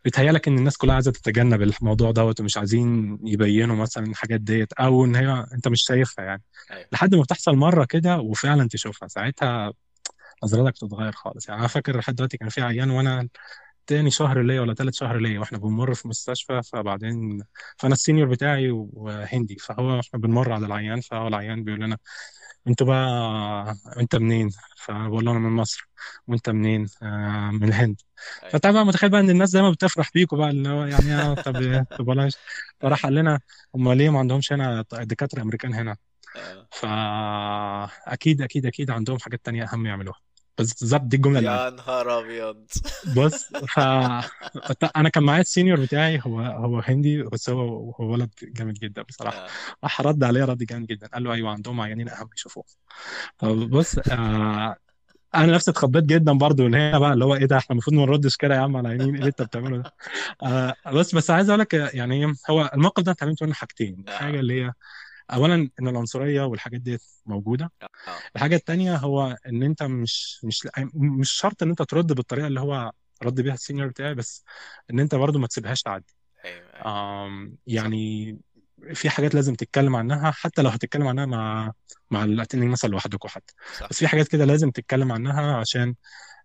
بيتهيألك 0.03 0.47
إن 0.47 0.57
الناس 0.57 0.77
كلها 0.77 0.93
عايزة 0.95 1.11
تتجنب 1.11 1.61
الموضوع 1.61 2.11
دوت 2.11 2.39
ومش 2.39 2.57
عايزين 2.57 3.19
يبينوا 3.23 3.75
مثلا 3.75 4.05
الحاجات 4.05 4.41
ديت 4.41 4.73
أو 4.73 5.05
إن 5.05 5.15
هي 5.15 5.45
أنت 5.53 5.67
مش 5.67 5.83
شايفها 5.83 6.25
يعني 6.25 6.43
أيوه 6.71 6.85
لحد 6.91 7.15
ما 7.15 7.21
بتحصل 7.21 7.55
مرة 7.55 7.85
كده 7.85 8.17
وفعلا 8.17 8.67
تشوفها 8.67 9.07
ساعتها 9.07 9.73
نظرتك 10.43 10.77
تتغير 10.77 11.11
خالص. 11.11 11.49
يعني 11.49 11.59
أنا 11.59 11.67
فاكر 11.67 11.97
لحد 11.97 12.15
دلوقتي 12.15 12.37
كان 12.37 12.49
في 12.49 12.61
عيان 12.61 12.89
وأنا 12.89 13.27
تاني 13.87 14.11
شهر 14.11 14.41
ليا 14.41 14.61
ولا 14.61 14.73
تالت 14.73 14.95
شهر 14.95 15.17
ليا 15.17 15.39
وإحنا 15.39 15.57
بنمر 15.57 15.93
في 15.93 16.07
مستشفى 16.07 16.61
فبعدين 16.63 17.43
فأنا 17.77 17.93
السينيور 17.93 18.27
بتاعي 18.29 18.71
وهندي 18.71 19.55
فهو 19.55 19.99
إحنا 19.99 20.19
بنمر 20.19 20.51
على 20.53 20.65
العيان 20.65 21.01
فهو 21.01 21.27
العيان 21.27 21.63
بيقول 21.63 21.81
لنا 21.81 21.97
أنتوا 22.67 22.87
بقى 22.87 23.75
أنت 23.97 24.15
منين؟ 24.15 24.49
فبقول 24.77 25.25
له 25.25 25.31
أنا 25.31 25.39
من 25.39 25.49
مصر. 25.51 25.89
وأنت 26.27 26.49
منين؟ 26.49 26.87
آه 27.03 27.51
من 27.51 27.63
الهند. 27.63 28.01
أيوه. 28.41 28.51
فأنت 28.51 28.67
بقى 28.67 28.85
متخيل 28.85 29.09
بقى 29.09 29.21
إن 29.21 29.29
الناس 29.29 29.51
دايما 29.51 29.71
بتفرح 29.71 30.11
بيكوا 30.13 30.37
بقى 30.37 30.49
اللي 30.49 30.69
هو 30.69 30.83
يعني 30.85 31.13
آه 31.15 31.33
طب 31.33 31.53
طب 31.97 32.05
بلاش. 32.05 32.37
فراح 32.79 33.03
قال 33.03 33.15
لنا 33.15 33.39
هم 33.75 33.91
ليه 33.93 34.09
ما 34.09 34.19
عندهمش 34.19 34.53
هنا 34.53 34.81
دكاترة 34.91 35.41
أمريكان 35.41 35.73
هنا؟ 35.73 35.97
آه. 36.35 36.67
فأكيد 36.71 38.41
أكيد 38.41 38.65
أكيد 38.65 38.91
عندهم 38.91 39.19
حاجات 39.19 39.45
تانية 39.45 39.63
أهم 39.63 39.85
يعملوها. 39.85 40.28
بالظبط 40.59 41.01
دي 41.01 41.15
الجمله 41.17 41.39
اللي 41.39 41.49
يا 41.51 41.69
نهار 41.69 42.19
أبيض. 42.19 42.67
بص 43.17 43.45
ف 43.73 43.79
أنا 44.95 45.09
كان 45.09 45.23
معايا 45.23 45.41
السينيور 45.41 45.79
بتاعي 45.81 46.19
هو 46.25 46.39
هو 46.41 46.79
هندي 46.79 47.23
بس 47.23 47.49
هو 47.49 47.91
هو 47.91 48.11
ولد 48.11 48.29
جامد 48.43 48.73
جدا 48.73 49.01
بصراحة. 49.01 49.45
راح 49.83 50.01
رد 50.01 50.23
عليه 50.23 50.45
رد 50.45 50.63
جامد 50.63 50.87
جدا. 50.87 51.07
قال 51.07 51.23
له 51.23 51.33
أيوه 51.33 51.49
عندهم 51.51 51.81
عيانين 51.81 52.09
اهم 52.09 52.29
يشوفوه 52.35 52.63
فبص 53.37 53.97
آه 53.99 54.75
أنا 55.35 55.53
نفسي 55.55 55.71
اتخضيت 55.71 56.03
جدا 56.03 56.33
برضو 56.33 56.67
إن 56.67 56.75
هي 56.75 56.99
بقى 56.99 57.13
اللي 57.13 57.25
هو 57.25 57.35
إيه 57.35 57.45
ده 57.45 57.57
إحنا 57.57 57.73
المفروض 57.73 57.95
ما 57.97 58.01
نردش 58.05 58.37
كده 58.37 58.55
يا 58.55 58.59
عم 58.59 58.77
على 58.77 58.87
العيانين 58.87 59.09
إيه 59.15 59.19
اللي 59.19 59.29
أنت 59.29 59.41
بتعمله 59.41 59.77
ده؟ 59.77 59.93
آه 60.43 60.75
بس 60.93 61.15
بس 61.15 61.31
عايز 61.31 61.49
أقول 61.49 61.59
لك 61.61 61.73
يعني 61.73 62.33
هو 62.49 62.71
الموقف 62.73 63.03
ده 63.03 63.11
اتعلمت 63.11 63.43
منه 63.43 63.53
حاجتين. 63.53 64.05
حاجة 64.09 64.37
آه 64.37 64.39
اللي 64.39 64.63
هي 64.65 64.73
اولا 65.33 65.69
إن 65.79 65.87
العنصرية 65.87 66.41
والحاجات 66.41 66.81
دي 66.81 66.97
موجودة. 67.25 67.71
آه. 67.81 67.87
الحاجة 68.35 68.55
التانية 68.55 68.95
هو 68.95 69.37
إن 69.47 69.63
أنت 69.63 69.83
مش 69.83 70.39
مش 70.43 70.67
مش 70.93 71.31
شرط 71.31 71.63
إن 71.63 71.69
أنت 71.69 71.81
ترد 71.81 72.13
بالطريقة 72.13 72.47
اللي 72.47 72.59
هو 72.59 72.91
رد 73.23 73.41
بيها 73.41 73.53
السينيور 73.53 73.87
بتاعي 73.87 74.15
بس 74.15 74.43
إن 74.91 74.99
أنت 74.99 75.15
برضو 75.15 75.39
ما 75.39 75.47
تسيبهاش 75.47 75.81
تعدي. 75.81 76.15
أيوه 76.45 77.25
آم، 77.25 77.49
صح. 77.49 77.57
يعني 77.67 78.37
في 78.93 79.09
حاجات 79.09 79.35
لازم 79.35 79.55
تتكلم 79.55 79.95
عنها 79.95 80.31
حتى 80.31 80.61
لو 80.61 80.69
هتتكلم 80.69 81.07
عنها 81.07 81.25
مع 81.25 81.71
مع 82.11 82.23
الاتنين 82.23 82.69
مثلا 82.69 82.89
لوحدكم 82.89 83.27
حتى. 83.29 83.53
صح. 83.79 83.89
بس 83.89 83.99
في 83.99 84.07
حاجات 84.07 84.27
كده 84.27 84.45
لازم 84.45 84.71
تتكلم 84.71 85.11
عنها 85.11 85.55
عشان 85.55 85.95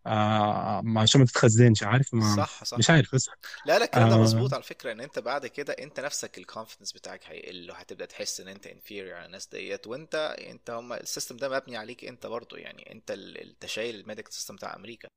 آه 0.07 0.83
عشان 0.97 1.21
ما 1.21 1.27
تتخزنش 1.27 1.83
عارف؟ 1.83 2.15
ما 2.15 2.37
صح 2.37 2.65
صح. 2.65 2.79
مش 2.79 2.91
عارف 2.91 3.15
بس 3.15 3.31
لا 3.67 3.79
لا 3.79 3.85
الكلام 3.85 4.09
ده 4.09 4.15
آه. 4.15 4.19
مظبوط 4.19 4.55
على 4.55 4.63
فكرة 4.63 4.93
إن 4.93 5.01
أنت 5.01 5.19
بعد 5.19 5.47
كده 5.47 5.73
أنت 5.73 6.01
نفسك 6.01 6.39
ال 6.39 6.44
confidence 6.44 6.95
بتاعك 6.95 7.21
هيقل 7.27 7.71
وهتبدا 7.71 8.05
تحس 8.05 8.41
إن 8.41 8.49
أنت 8.49 8.69
inferior 8.69 8.91
على 9.13 9.27
الناس 9.27 9.47
ديت 9.47 9.87
وأنت 9.87 10.15
أنت 10.39 10.71
هم 10.71 10.93
ال 10.93 10.99
system 10.99 11.37
ده 11.37 11.49
مبني 11.49 11.77
عليك 11.77 12.05
أنت 12.05 12.27
برضو 12.27 12.57
يعني 12.57 12.93
أنت 12.93 13.11
أنت 13.11 13.67
شايل 13.67 13.95
ال 14.01 14.05
medical 14.05 14.33
system 14.33 14.57
بتاع 14.57 14.77
أمريكا. 14.77 15.09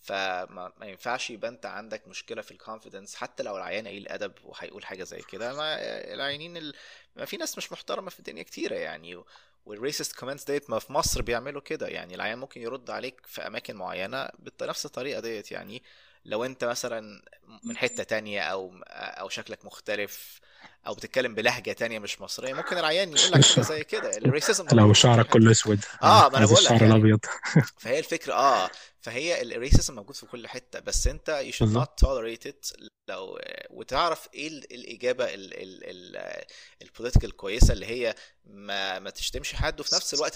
فما 0.00 0.72
ما 0.76 0.86
ينفعش 0.86 1.30
يبقى 1.30 1.50
أنت 1.50 1.66
عندك 1.66 2.08
مشكلة 2.08 2.42
في 2.42 2.50
ال 2.50 2.56
confidence 2.56 3.14
حتى 3.16 3.42
لو 3.42 3.56
العيان 3.56 3.86
قليل 3.88 4.08
أدب 4.08 4.32
وهيقول 4.44 4.84
حاجة 4.86 5.04
زي 5.04 5.22
كده 5.22 5.52
ما 5.54 5.76
العيانين 6.14 6.56
ال... 6.56 6.74
ما 7.16 7.24
في 7.24 7.36
ناس 7.36 7.58
مش 7.58 7.72
محترمة 7.72 8.10
في 8.10 8.18
الدنيا 8.18 8.42
كتيرة 8.42 8.74
يعني 8.74 9.24
وال 9.66 9.79
racist 9.79 10.16
comments 10.16 10.44
ديت 10.44 10.70
ما 10.70 10.78
في 10.78 10.92
مصر 10.92 11.22
بيعملوا 11.22 11.60
كده. 11.60 11.88
يعني 11.88 12.14
العيان 12.14 12.38
ممكن 12.38 12.60
يرد 12.60 12.90
عليك 12.90 13.26
في 13.26 13.46
أماكن 13.46 13.76
معينة 13.76 14.28
بنفس 14.60 14.86
الطريقة 14.86 15.20
ديت. 15.20 15.52
يعني 15.52 15.82
لو 16.24 16.44
أنت 16.44 16.64
مثلا 16.64 17.22
من 17.64 17.76
حتة 17.76 18.02
تانية 18.02 18.40
أو 18.42 18.78
أو 18.88 19.28
شكلك 19.28 19.64
مختلف 19.64 20.40
أو 20.86 20.94
بتتكلم 20.94 21.34
بلهجة 21.34 21.72
تانية 21.72 21.98
مش 21.98 22.20
مصرية. 22.20 22.54
ممكن 22.54 22.78
العيان 22.78 23.16
يقول 23.16 23.30
لك 23.32 23.44
حاجة 23.46 23.64
زي 23.64 23.84
كده. 23.84 24.16
ال 24.16 24.23
racism 24.23 24.66
لو 24.72 24.92
شعرك 24.92 25.20
حتة 25.26 25.32
كله 25.32 25.50
أسود. 25.50 25.84
آه 26.02 26.28
ما 26.28 26.36
أنا 26.38 26.46
بقول 26.46 26.56
لك 26.56 26.60
الشعر 26.62 26.82
يعني. 26.82 26.94
الأبيض. 26.94 27.20
فهي 27.80 27.98
الفكرة 27.98 28.34
آه. 28.34 28.70
فهي 29.00 29.42
ال 29.42 29.49
racism 29.49 29.94
موجود 29.94 30.14
في 30.16 30.26
كل 30.26 30.48
حتة 30.48 30.80
بس 30.80 31.06
أنت 31.06 31.44
you 31.50 31.54
should 31.54 31.58
بالظبط. 31.60 32.00
not 32.04 32.06
tolerate 32.08 32.50
it 32.50 32.86
لو 33.08 33.38
وتعرف 33.70 34.28
إيه 34.34 34.48
ال- 34.48 34.72
الإجابة 34.74 35.24
ال 35.24 35.54
ال 35.54 36.16
ال 36.16 36.44
البوليتيكال 36.82 37.36
كويسة 37.36 37.72
اللي 37.72 37.86
هي 37.86 38.14
ما 38.44 38.98
ما 38.98 39.10
تشتمش 39.10 39.54
حد 39.54 39.80
وفي 39.80 39.94
نفس 39.94 40.14
الوقت 40.14 40.34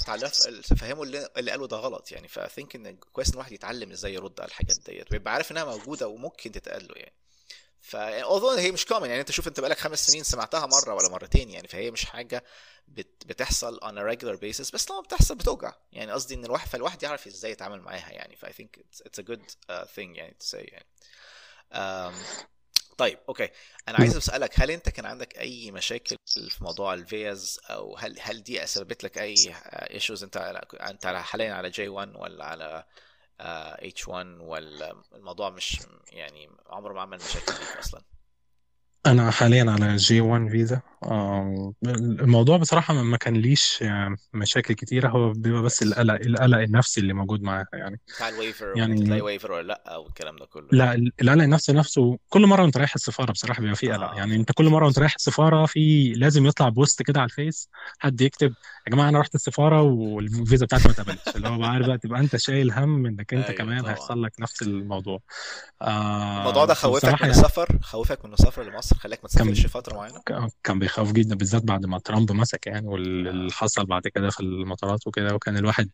تفهمه 0.68 1.02
اللي, 1.02 1.28
اللي 1.36 1.50
قاله 1.50 1.66
ده 1.66 1.76
غلط. 1.76 2.12
يعني 2.12 2.28
فثينك 2.28 2.76
إن 2.76 2.96
كويس 2.96 3.28
إن 3.28 3.34
الواحد 3.34 3.52
يتعلم 3.52 3.90
إزاي 3.90 4.14
يرد 4.14 4.40
على 4.40 4.48
الحاجات 4.48 4.76
ديت 4.86 5.12
ويبقى 5.12 5.32
عارف 5.34 5.52
إنها 5.52 5.64
موجودة 5.64 6.08
وممكن 6.08 6.52
تتقال 6.52 6.88
له 6.88 6.94
يعني. 6.96 7.14
ف 7.80 7.96
although 8.22 8.58
هي 8.58 8.72
مش 8.72 8.84
common 8.84 9.02
يعني 9.02 9.20
انت 9.20 9.30
شوف 9.30 9.48
انت 9.48 9.60
بقالك 9.60 9.78
خمس 9.78 10.06
سنين 10.06 10.22
سمعتها 10.24 10.66
مرة 10.66 10.94
ولا 10.94 11.08
مرتين 11.08 11.50
يعني 11.50 11.68
فهي 11.68 11.90
مش 11.90 12.04
حاجة 12.04 12.44
بت 12.88 13.26
بتحصل 13.26 13.78
on 13.80 13.94
a 13.94 14.16
regular 14.16 14.36
basis 14.40 14.72
بس 14.72 14.90
لما 14.90 15.00
بتحصل 15.00 15.34
بتوجع. 15.34 15.72
يعني 15.92 16.12
قصدي 16.12 16.34
إن 16.34 16.44
الواحد 16.44 16.68
فالواحد 16.68 17.02
يعرف 17.02 17.26
إزاي 17.26 17.50
يتعامل 17.50 17.80
معاها 17.80 18.10
يعني 18.12 18.36
ف 18.36 18.44
I 18.46 18.48
think 18.48 18.80
it's, 18.80 19.02
it's 19.06 19.22
a 19.22 19.26
good 19.26 19.40
uh, 19.40 19.84
thing 19.96 19.98
يعني 20.16 20.36
to 20.42 20.46
say 20.46 20.54
يعني. 20.72 20.86
um, 21.74 22.14
طيب 22.98 23.18
okay 23.28 23.48
أنا 23.88 23.98
عايز 23.98 24.16
أسألك 24.16 24.60
هل 24.60 24.70
أنت 24.70 24.88
كان 24.88 25.06
عندك 25.06 25.38
أي 25.38 25.70
مشاكل 25.70 26.16
في 26.26 26.64
موضوع 26.64 26.94
الفيز 26.94 27.60
أو 27.70 27.96
هل 27.96 28.16
هل 28.20 28.42
دي 28.42 28.66
سببت 28.66 29.04
لك 29.04 29.18
اي 29.18 29.34
issues 29.72 30.22
أنت 30.22 30.38
على- 30.38 30.82
أنت 30.82 31.06
على 31.06 31.22
حاليا 31.24 31.54
على 31.54 31.70
J 31.70 31.88
1 31.88 32.16
ولا 32.16 32.44
على 32.44 32.84
H 33.40 34.08
1 34.09 34.26
ولا 34.41 35.03
الموضوع 35.14 35.51
مش 35.51 35.80
يعني 36.12 36.51
عمره 36.66 36.93
ما 36.95 37.01
عمل 37.01 37.18
مشاكل 37.18 37.53
أصلا. 37.80 38.03
أنا 39.07 39.30
حاليا 39.30 39.70
على 39.70 39.96
J 39.96 40.20
1 40.20 40.48
فيزا 40.48 40.80
آم، 41.05 41.72
الموضوع 42.20 42.57
بصراحة 42.57 42.94
ما 42.94 43.03
ما 43.03 43.16
كان 43.16 43.34
ليش 43.34 43.84
مشاكل 44.34 44.74
كتيرة. 44.74 45.09
هو 45.09 45.32
بيبقى 45.32 45.62
بس 45.62 45.78
كويس 45.78 45.92
القلق 45.92 46.14
القلق 46.14 46.59
النفسي 46.59 47.01
اللي 47.01 47.12
موجود 47.12 47.42
معاها 47.42 47.66
يعني. 47.72 48.01
بتاع 48.16 48.28
ال 48.28 48.35
waiver 48.35 48.72
انت 48.72 48.76
تلاقي 48.78 49.09
يعني 49.09 49.20
waiver 49.22 49.52
ولا 49.53 49.66
لا 49.86 49.96
والكلام 49.96 50.36
ده 50.36 50.46
كله؟ 50.46 50.68
لا 50.72 50.94
القلق 50.94 51.42
النفسي 51.42 51.72
نفسه 51.72 52.18
كل 52.28 52.46
مرة 52.46 52.62
وأنت 52.62 52.76
رايح 52.76 52.94
السفارة 52.94 53.32
بصراحة 53.32 53.61
بيبقى 53.61 53.76
فيه 53.76 53.92
قلق. 53.94 54.11
آه. 54.11 54.14
يعني 54.14 54.36
أنت 54.36 54.53
كل 54.53 54.64
مرة 54.68 54.84
وأنت 54.84 54.98
رايح 54.98 55.14
السفارة 55.14 55.66
في 55.66 56.12
لازم 56.12 56.46
يطلع 56.46 56.68
post 56.68 57.02
كده 57.03 57.20
على 57.20 57.28
الفيس 57.30 57.68
حد 57.98 58.20
يكتب 58.20 58.55
يا 58.86 58.92
جماعة 58.92 59.09
أنا 59.09 59.20
رحت 59.20 59.34
السفارة 59.34 59.82
والفيزا 59.82 60.66
بتاعتي 60.66 60.88
ما 60.88 60.94
اتقبلتش. 60.94 61.36
اللي 61.36 61.48
هو 61.48 61.59
بقى 61.59 61.70
عارف 61.70 61.86
بقى 61.86 61.98
تبقى 61.98 62.20
أنت 62.20 62.36
شايل 62.36 62.72
هم 62.72 63.07
إنك 63.07 63.34
أنت 63.34 63.51
أيوه 63.51 63.59
كمان 63.59 63.80
طبعا. 63.80 63.90
هيحصل 63.92 64.22
لك 64.22 64.32
نفس 64.40 64.62
الموضوع. 64.62 65.20
الموضوع 65.82 66.64
ده 66.64 66.72
آه 66.72 66.74
خوفك 66.74 66.98
فبصراحة 67.03 67.26
من 67.26 67.30
يعني 67.30 67.30
السفر؟ 67.30 67.78
خوفك 67.82 68.24
من 68.24 68.32
السفر 68.32 68.62
لمصر؟ 68.62 68.89
خلاك 68.95 69.18
ما 69.22 69.28
تسافرش 69.28 69.66
فترة 69.66 69.95
معينة. 69.97 70.20
كان 70.64 70.78
بيخوف 70.78 71.12
جدا 71.12 71.34
بالذات 71.34 71.62
بعد 71.64 71.86
ما 71.86 71.99
ترامب 71.99 72.32
مسك 72.32 72.66
يعني 72.66 72.86
واللي 72.88 73.47
آه. 73.47 73.51
حصل 73.51 73.86
بعد 73.86 74.09
كده 74.09 74.30
في 74.30 74.41
المطارات 74.41 75.07
وكده. 75.07 75.34
وكان 75.34 75.57
الواحد 75.57 75.91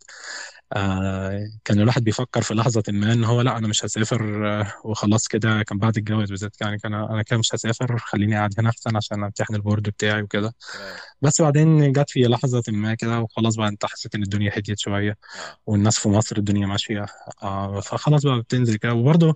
آه 0.72 1.48
كان 1.64 1.80
الواحد 1.80 2.04
بيفكر 2.04 2.42
في 2.42 2.54
لحظة 2.54 2.82
ما 2.88 3.12
إن 3.12 3.24
هو 3.24 3.40
لا 3.40 3.58
أنا 3.58 3.68
مش 3.68 3.84
هسافر 3.84 4.48
آه 4.60 4.72
وخلاص 4.84 5.28
كده 5.28 5.62
كان 5.62 5.78
بعد 5.78 5.96
الجواز 5.96 6.30
بالذات. 6.30 6.60
يعني 6.60 6.78
كان 6.78 6.94
أنا 6.94 7.22
كده 7.22 7.38
مش 7.38 7.54
هسافر 7.54 7.98
خليني 7.98 8.34
قاعد 8.36 8.54
هنا 8.58 8.70
أحسن 8.70 8.96
عشان 8.96 9.24
أمتحن 9.24 9.54
ال 9.54 9.59
board 9.59 9.82
بتاعي 9.82 10.22
وكده. 10.22 10.54
بس 11.22 11.42
بعدين 11.42 11.92
جت 11.92 12.10
في 12.10 12.20
لحظة 12.20 12.62
ما 12.68 12.94
كده 12.94 13.20
وخلاص 13.20 13.56
بقى 13.56 13.68
أنت 13.68 13.86
حسيت 13.86 14.14
إن 14.14 14.22
الدنيا 14.22 14.52
هديت 14.58 14.78
شوية 14.78 15.10
آه. 15.10 15.16
والناس 15.66 15.98
في 15.98 16.08
مصر 16.08 16.36
الدنيا 16.36 16.66
ماشية 16.66 17.00
آه 17.42 17.76
آه 17.76 17.80
فخلاص 17.80 18.26
بقى 18.26 18.40
بتنزل 18.40 18.76
كده. 18.76 18.92
وبرضه 18.94 19.34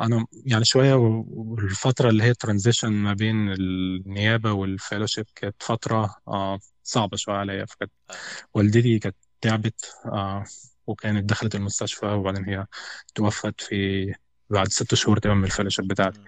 أنا 0.00 0.26
يعني 0.46 0.64
شوية 0.64 0.94
و- 0.94 1.24
والفترة 1.28 2.08
اللي 2.10 2.22
هي 2.24 2.34
transition 2.34 2.92
ما 2.92 3.12
بين 3.14 3.52
النيابة 3.52 4.52
وال 4.52 4.64
fellowship 4.64 5.26
كانت 5.34 5.54
فترة 5.62 6.14
آه 6.28 6.58
صعبة 6.84 7.16
شوية 7.16 7.36
عليا. 7.36 7.64
فكانت 7.64 7.92
آه. 8.10 8.14
والدتي 8.54 8.98
كانت 8.98 9.16
تعبت 9.40 9.94
آه 10.06 10.44
وكانت 10.86 11.30
دخلت 11.30 11.54
المستشفى 11.54 12.06
وبعدين 12.06 12.44
هي 12.44 12.66
توفت 13.14 13.60
في 13.60 14.12
بعد 14.50 14.68
ست 14.68 14.94
شهور 14.94 15.18
تمام 15.18 15.36
من 15.38 15.44
ال 15.44 15.48
fellowship 15.48 15.88
بتاعتي. 15.88 16.20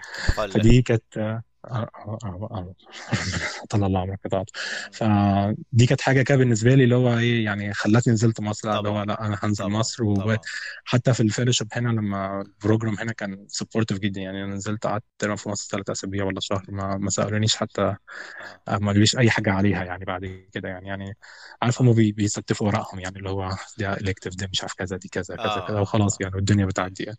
فدي 0.53 0.83
كانت 0.83 1.43
آه، 1.65 1.91
آه، 1.95 2.19
آه، 2.25 2.75
طلع 3.71 3.87
الله 3.87 4.01
عمرك 4.01 4.21
قطعت. 4.25 4.51
فدي 4.93 5.87
كانت 5.87 6.01
حاجة 6.01 6.23
كده 6.23 6.39
بالنسبة 6.39 6.75
لي 6.75 6.85
اللي 6.85 6.95
هو 6.95 7.19
إيه 7.19 7.45
يعني 7.45 7.75
خلتني 7.75 8.13
نزلت 8.13 8.41
مصر 8.41 8.79
اللي 8.79 8.89
هو 8.89 9.03
لأ 9.03 9.27
أنا 9.27 9.39
هنزل 9.43 9.65
طبعا 9.65 9.79
مصر. 9.79 10.05
وحتى 10.05 11.15
في 11.15 11.21
ال 11.23 11.27
fellowship 11.27 11.69
هنا 11.73 11.89
لما 11.89 12.41
ال 12.41 12.48
program 12.48 12.97
هنا 12.99 13.13
كان 13.13 13.45
supportive 13.49 13.99
جدا. 13.99 14.21
يعني 14.21 14.45
أنا 14.45 14.55
نزلت 14.55 14.87
قعدت 14.87 15.05
تقريبا 15.19 15.37
في 15.37 15.49
مصر 15.49 15.69
ثلاث 15.71 15.91
أسابيع 15.91 16.25
ولا 16.25 16.41
شهر 16.41 16.65
ما 16.69 16.97
ما 16.97 17.11
سألونيش 17.11 17.57
حتى 17.57 17.95
ما 18.69 18.87
قالوليش 18.87 19.17
أي 19.17 19.31
حاجة 19.31 19.53
عليها 19.53 19.85
يعني 19.85 20.05
بعد 20.05 20.47
كده. 20.53 20.69
يعني 20.69 20.89
يعني 20.89 21.17
عارف 21.63 21.83
هم 21.83 21.93
بي 21.93 22.13
بيستفوا 22.13 22.67
ورقهم 22.67 23.01
يعني 23.01 23.19
اللي 23.19 23.31
هو 23.31 23.51
ده 23.79 23.95
الكتيف 23.95 24.35
ده 24.35 24.49
مش 24.53 24.61
عارف 24.63 24.75
كذا 24.75 24.97
دي 24.97 25.09
كذا 25.09 25.37
كذا 25.37 25.65
كذا 25.69 25.81
وخلاص 25.81 26.21
يعني 26.21 26.35
والدنيا 26.35 26.67
بتعدي 26.67 27.05
يعني. 27.05 27.19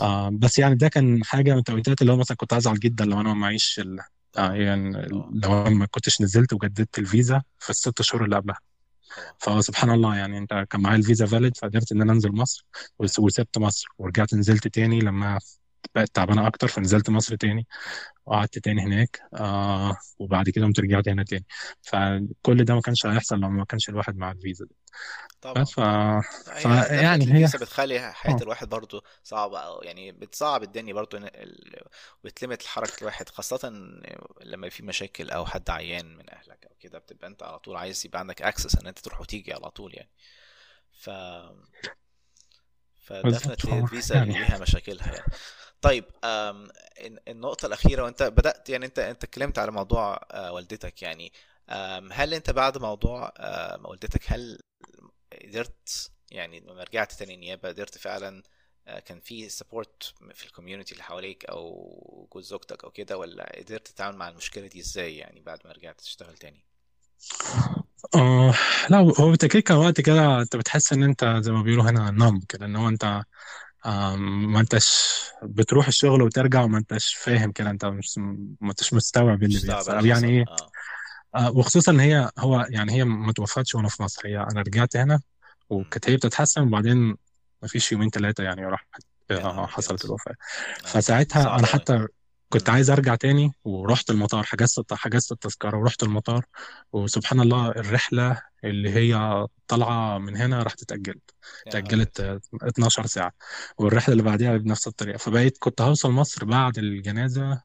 آه 0.00 0.30
بس 0.32 0.58
يعني 0.58 0.74
ده 0.74 0.88
كان 0.88 1.24
حاجة 1.24 1.52
من 1.52 1.58
التوقيتات 1.58 2.02
اللي 2.02 2.12
هو 2.12 2.16
مثلا 2.16 2.36
كنت 2.36 2.52
أزعل 2.52 2.78
جدا 2.78 3.04
لو 3.04 3.20
أنا 3.20 3.28
ما 3.28 3.34
معيش 3.34 3.65
ال... 3.78 4.00
آه 4.38 4.52
يعني 4.54 5.06
لو 5.32 5.64
ما 5.70 5.86
كنتش 5.86 6.20
نزلت 6.22 6.52
وجددت 6.52 6.98
الفيزا 6.98 7.42
في 7.58 7.70
الست 7.70 8.02
شهور 8.02 8.24
اللي 8.24 8.36
قبلها. 8.36 8.58
فسبحان 9.38 9.90
الله 9.90 10.16
يعني 10.16 10.38
أنت 10.38 10.66
كان 10.70 10.80
معايا 10.80 10.96
الفيزا 10.98 11.26
فاليد 11.26 11.56
فقدرت 11.56 11.92
إن 11.92 12.02
أنا 12.02 12.12
أنزل 12.12 12.32
مصر 12.32 12.66
وس- 12.98 13.18
وسبت 13.18 13.58
مصر 13.58 13.88
ورجعت 13.98 14.34
نزلت 14.34 14.68
تاني 14.68 15.00
لما 15.00 15.38
بقت 15.94 16.08
تعبانة 16.14 16.46
أكتر 16.46 16.68
فنزلت 16.68 17.10
مصر 17.10 17.36
تاني 17.36 17.66
وقعدت 18.26 18.58
تاني 18.58 18.82
هناك 18.82 19.20
آه 19.34 19.96
وبعد 20.18 20.48
كده 20.50 20.64
قمت 20.64 20.80
رجعت 20.80 21.08
هنا 21.08 21.24
تاني. 21.24 21.44
فكل 21.82 22.64
ده 22.64 22.74
ما 22.74 22.80
كانش 22.80 23.06
هيحصل 23.06 23.36
لو 23.40 23.48
ما 23.50 23.64
كانش 23.64 23.88
الواحد 23.88 24.16
مع 24.16 24.30
الفيزا 24.30 24.64
دي. 24.64 24.74
طبعا. 25.40 25.62
بس 25.62 25.70
ف... 25.70 25.80
طبعا 25.80 26.22
هي 26.52 26.84
فيعني 26.88 27.24
definitely 27.24 27.32
هي 27.32 27.46
فيزا 27.46 27.58
بتخلي 27.58 28.12
حياة 28.12 28.34
آه. 28.34 28.42
الواحد 28.42 28.68
برضو 28.68 29.04
صعبة 29.24 29.58
أو 29.58 29.82
يعني 29.82 30.12
بتصعب 30.12 30.62
الدنيا 30.62 30.94
برضو 30.94 31.16
إن 31.16 31.24
ال... 31.24 31.80
وتلمت 32.24 32.62
حركة 32.66 33.00
الواحد 33.00 33.28
خاصة 33.28 33.68
لما 34.44 34.68
في 34.68 34.82
مشاكل 34.82 35.30
أو 35.30 35.46
حد 35.46 35.70
عيان 35.70 36.16
من 36.16 36.30
أهلك 36.30 36.66
أو 36.70 36.76
كده 36.80 36.98
بتبقى 36.98 37.26
أنت 37.28 37.42
على 37.42 37.58
طول 37.58 37.76
عايز 37.76 38.06
يبقى 38.06 38.18
عندك 38.20 38.42
أكسس 38.42 38.78
إن 38.78 38.86
أنت 38.86 38.98
تروح 38.98 39.20
وتيجي 39.20 39.52
على 39.52 39.70
طول 39.70 39.94
يعني. 39.94 40.10
ف 40.92 41.10
بالظبط 43.24 43.60
فدفنتلي 43.64 43.72
ف- 43.80 43.84
الفيزا 43.84 44.14
يعني 44.14 44.32
ليها 44.32 44.58
مشاكلها 44.58 45.12
يعني. 45.12 45.32
طيب 45.86 46.04
النقطة 47.28 47.66
الأخيرة 47.66 48.02
وأنت 48.02 48.22
بدأت 48.22 48.68
يعني 48.70 48.86
أنت 48.86 48.98
أنت 48.98 49.24
اتكلمت 49.24 49.58
على 49.58 49.70
موضوع 49.72 50.20
آه، 50.30 50.52
والدتك 50.52 51.02
يعني 51.02 51.32
هل 52.12 52.34
أنت 52.34 52.50
بعد 52.50 52.78
موضوع 52.78 53.32
والدتك 53.84 54.22
هل 54.26 54.58
قدرت 55.42 56.10
يعني 56.30 56.60
لما 56.60 56.82
رجعت 56.82 57.12
تاني 57.12 57.36
نيابة 57.36 57.68
قدرت 57.68 57.98
فعلا 57.98 58.42
آه، 58.88 58.98
كان 58.98 59.20
في 59.20 59.48
support 59.48 60.14
في 60.34 60.46
ال 60.46 60.51
community 60.51 60.92
اللي 60.92 61.02
حواليك 61.02 61.44
أو 61.44 62.28
جوز 62.32 62.46
زوجتك 62.46 62.84
أو 62.84 62.90
كده 62.90 63.18
ولا 63.18 63.52
قدرت 63.58 63.88
تتعامل 63.88 64.16
مع 64.16 64.28
المشكلة 64.28 64.66
دي 64.66 64.80
إزاي 64.80 65.16
يعني 65.16 65.40
بعد 65.40 65.58
ما 65.64 65.72
رجعت 65.72 66.00
تشتغل 66.00 66.36
تاني؟ 66.36 66.64
آه 68.14 68.54
لا 68.90 68.98
هو 68.98 69.30
بالتأكيد 69.30 69.62
كان 69.62 69.76
وقت 69.76 70.00
كده 70.00 70.40
أنت 70.40 70.56
بتحس 70.56 70.92
إن 70.92 71.02
أنت 71.02 71.38
زي 71.40 71.52
ما 71.52 71.62
بيقولوا 71.62 71.90
هنا 71.90 72.10
نم 72.10 72.40
كده 72.48 72.66
إن 72.66 72.76
هو 72.76 72.88
أنت 72.88 73.22
آم، 73.86 74.52
ما 74.52 74.60
انتش 74.60 75.20
بتروح 75.42 75.86
الشغل 75.86 76.22
وترجع 76.22 76.62
وما 76.62 76.78
انتش 76.78 77.14
فاهم 77.14 77.52
كده 77.52 77.70
انت 77.70 77.84
مش 77.84 78.18
ما 78.60 78.70
انتش 78.70 78.92
مستوعب 78.94 79.42
اللي 79.42 79.56
مستوعب 79.56 79.76
بيحصل. 79.76 79.90
اللي 79.98 80.00
أو 80.00 80.06
يعني 80.20 80.28
إيه؟ 80.38 80.44
آه. 80.48 80.70
آه 81.34 81.50
وخصوصا 81.50 81.92
إن 81.92 82.00
هي 82.00 82.30
هو 82.38 82.66
يعني 82.70 82.92
هي 82.92 83.04
ما 83.04 83.32
توفتش 83.32 83.74
وأنا 83.74 83.88
في 83.88 84.02
مصر. 84.02 84.22
هي 84.26 84.36
أنا 84.36 84.60
رجعت 84.60 84.96
هنا. 84.96 85.20
وكانت 85.70 86.10
هي 86.10 86.16
بتتحسن 86.16 86.62
وبعدين 86.62 86.96
ما 87.62 87.68
فيش 87.68 87.92
يومين 87.92 88.10
ثلاثة 88.10 88.44
يعني 88.44 88.66
راحت 88.66 88.86
آه 89.30 89.66
حصلت 89.66 90.04
الوفاة. 90.04 90.32
آه 90.84 90.86
فساعتها 90.88 91.58
أنا 91.58 91.66
حتى 91.66 92.06
كنت. 92.48 92.70
عايز 92.70 92.90
أرجع 92.90 93.14
تاني 93.14 93.52
ورحت 93.64 94.10
المطار 94.10 94.42
حجزت 94.44 94.94
حجزت 94.94 95.32
التذكرة 95.32 95.76
ورحت 95.76 96.02
المطار 96.02 96.44
وسبحان 96.92 97.40
الله 97.40 97.68
الرحلة 97.68 98.42
اللي 98.64 98.90
هي 98.94 99.46
طالعة 99.68 100.18
من 100.18 100.36
هنا 100.36 100.62
راحت 100.62 100.82
اتاجلت 100.82 101.34
يا 101.66 101.72
نهار 101.72 101.84
اتاجلت 101.84 102.20
أبيض. 102.20 102.40
آه، 102.62 102.68
12 102.68 103.06
ساعة 103.06 103.32
والرحلة 103.78 104.12
اللي 104.12 104.22
بعديها 104.22 104.56
بنفس 104.56 104.86
الطريقة 104.86 105.16
فبقيت 105.18 105.58
كنت 105.58 105.80
هوصل 105.80 106.10
مصر 106.10 106.44
بعد 106.44 106.78
الجنازة. 106.78 107.62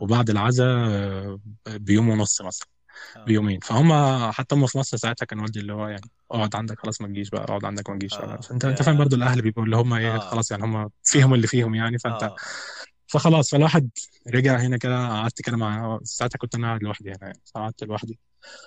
وبعد 0.00 0.30
العزاء 0.30 0.66
آه، 0.68 1.38
بيوم 1.68 2.08
ونص 2.08 2.42
مثلا 2.42 2.68
آه. 3.16 3.24
بيومين 3.24 3.60
فهم 3.60 3.92
حتى 4.32 4.54
هم 4.54 4.66
في 4.66 4.78
مصر 4.78 4.96
ساعتها 4.96 5.26
كان 5.26 5.40
والدي 5.40 5.60
اللي 5.60 5.72
هو 5.72 5.88
يعني 5.88 6.10
اقعد 6.30 6.56
عندك 6.56 6.78
خلاص 6.78 7.00
ما 7.00 7.06
تجيش 7.08 7.30
بقى 7.30 7.44
اقعد 7.44 7.64
عندك 7.64 7.90
ما 7.90 7.96
تجيش 7.96 8.14
آه 8.14 8.36
فأنت 8.36 8.64
أنت 8.64 8.82
فاهم 8.82 8.98
برضو 8.98 9.16
الأهل 9.16 9.42
بيبقوا 9.42 9.64
اللي 9.64 9.76
هم 9.76 9.92
إيه 9.92 10.14
آه 10.14 10.18
خلاص 10.18 10.50
يعني 10.50 10.64
هم 10.64 10.90
فيهم 11.02 11.34
اللي 11.34 11.46
فيهم 11.46 11.74
يعني 11.74 11.98
فأنت 11.98 12.32
فخلاص 13.14 13.50
فالواحد 13.50 13.90
رجع 14.28 14.56
هنا 14.58 14.76
كده 14.78 15.08
قعدت 15.08 15.42
كده 15.42 15.56
مع 15.56 16.00
ساعتها 16.04 16.38
كنت 16.38 16.54
أنا 16.54 16.66
قاعد 16.68 16.82
لوحدي 16.82 17.10
هنا 17.10 17.18
يعني 17.22 17.40
قعدت 17.54 17.84
لوحدي 17.84 18.18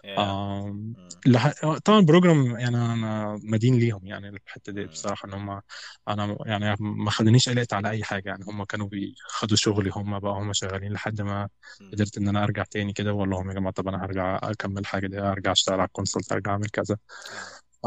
يا 0.03 0.37
آم... 0.67 0.95
لح... 1.27 1.53
طبعا 1.85 1.99
ال 1.99 2.05
program 2.05 2.45
يعني 2.59 2.77
أنا 2.77 3.39
مدين 3.43 3.75
ليهم 3.79 4.07
يعني 4.07 4.29
الحتة 4.29 4.71
دي. 4.73 4.87
بصراحة 4.87 5.27
إن 5.29 5.33
هم 5.33 5.61
أنا 6.09 6.37
يعني 6.45 6.75
ما 6.79 7.11
خلونيش 7.11 7.49
قلقت 7.49 7.73
على 7.73 7.89
أي 7.89 8.03
حاجة 8.03 8.29
يعني 8.29 8.45
هم 8.47 8.63
كانوا 8.63 8.87
بياخدوا 8.87 9.57
شغلي 9.57 9.91
هم 9.95 10.19
بقى 10.19 10.33
هم 10.33 10.53
شغالين 10.53 10.93
لحد 10.93 11.21
ما. 11.21 11.49
قدرت 11.93 12.17
إن 12.17 12.27
أنا 12.27 12.43
أرجع 12.43 12.63
تاني 12.63 12.93
كده 12.93 13.13
وأقول 13.13 13.29
لهم 13.29 13.49
يا 13.49 13.55
جماعة 13.55 13.73
طب 13.73 13.87
أنا 13.87 14.05
هرجع 14.05 14.39
أكمل 14.43 14.85
حاجة 14.85 15.07
دي 15.07 15.19
أرجع 15.19 15.51
أشتغل 15.51 15.75
على 15.79 15.87
ال 15.87 15.93
consult 15.93 16.31
أرجع 16.31 16.51
أعمل 16.51 16.69
كذا 16.69 16.97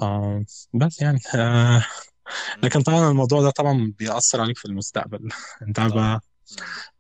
آه 0.03 0.37
آم... 0.37 0.45
بس 0.75 1.03
يعني 1.03 1.19
آه... 1.35 1.85
مم. 2.55 2.63
لكن 2.65 2.83
طبعا 2.83 3.11
الموضوع 3.11 3.43
ده 3.43 3.51
طبعا 3.51 3.95
بيأثر 3.99 4.41
عليك 4.41 4.59
في 4.59 4.65
المستقبل 4.67 5.29
أنت 5.69 5.81
بقى. 5.81 6.21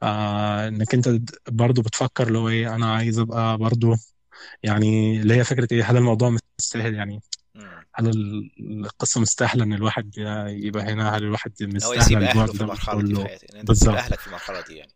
آه 0.02 0.68
إنك 0.68 0.94
أنت 0.94 1.08
برضو 1.48 1.82
بتفكر 1.82 2.28
اللي 2.28 2.38
هو 2.38 2.48
إيه 2.48 2.74
أنا 2.74 2.94
عايز 2.94 3.18
أبقى 3.18 3.58
برضو 3.58 3.94
يعني 4.62 5.20
اللي 5.20 5.34
هي 5.34 5.44
فكرة 5.44 5.68
إيه 5.72 5.84
هل 5.84 5.96
الموضوع 5.96 6.36
مستاهل 6.60 6.94
يعني. 6.94 7.20
هل 7.94 8.08
ال- 8.08 8.50
القصة 8.86 9.20
مستاهلة 9.20 9.64
إن 9.64 9.72
الواحد 9.72 10.12
يبقى 10.46 10.82
هنا 10.82 11.16
هل 11.16 11.24
الواحد 11.24 11.52
إن 11.62 11.82
هو 11.84 11.92
يسيب 11.92 12.22
أهله 12.22 12.46
في 12.46 12.60
المرحلة 12.60 13.02
دي 13.02 13.08
في 13.08 13.14
كله 13.14 13.24
حياته 13.28 13.46
إن 13.52 13.58
أنت 13.58 13.70
تسيب 13.70 13.88
بالظبط 13.88 13.98
أهلك 13.98 14.18
في 14.18 14.26
المرحلة 14.26 14.60
دي 14.60 14.74
يعني. 14.76 14.92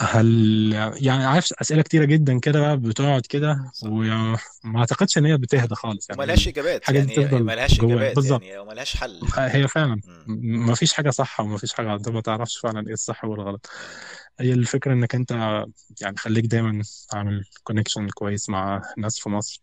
هل 0.00 0.72
يعني 0.96 1.24
عارف 1.24 1.52
أسئلة 1.60 1.82
كتيرة 1.82 2.04
جدا 2.04 2.38
كده 2.40 2.60
بقى 2.60 2.76
بتقعد 2.76 3.22
كده 3.26 3.72
وما 3.82 4.38
أعتقدش 4.76 5.18
إن 5.18 5.26
هي 5.26 5.36
بتهدى 5.36 5.74
خالص 5.74 6.10
يعني. 6.10 6.22
وملهاش 6.22 6.48
إجابات 6.48 6.80
الحاجة 6.80 6.98
دي 7.00 7.12
يعني 7.12 7.26
بتفضل 7.26 7.44
ملهاش 7.44 7.78
جواك. 7.80 7.92
إجابات 7.92 8.14
بالظبط. 8.14 8.42
يعني 8.42 8.58
وملهاش 8.58 8.96
حل. 8.96 9.20
هي 9.38 9.68
فعلا. 9.68 10.00
مم. 10.26 10.66
ما 10.66 10.74
فيش 10.74 10.92
حاجة 10.92 11.10
صح 11.10 11.40
وما 11.40 11.56
فيش 11.58 11.74
حاجة 11.74 11.94
أنت 11.94 12.08
ما 12.08 12.20
تعرفش 12.20 12.58
فعلا 12.58 12.86
إيه 12.86 12.92
الصح 12.92 13.24
والغلط. 13.24 13.70
هي 14.40 14.52
الفكرة 14.52 14.92
إنك 14.92 15.14
أنت 15.14 15.30
يعني 16.00 16.16
خليك 16.16 16.44
دايما 16.46 16.82
عامل 17.14 17.44
connection 17.64 18.08
كويس 18.08 18.48
مع 18.50 18.82
ناس 18.98 19.20
في 19.20 19.28
مصر 19.28 19.62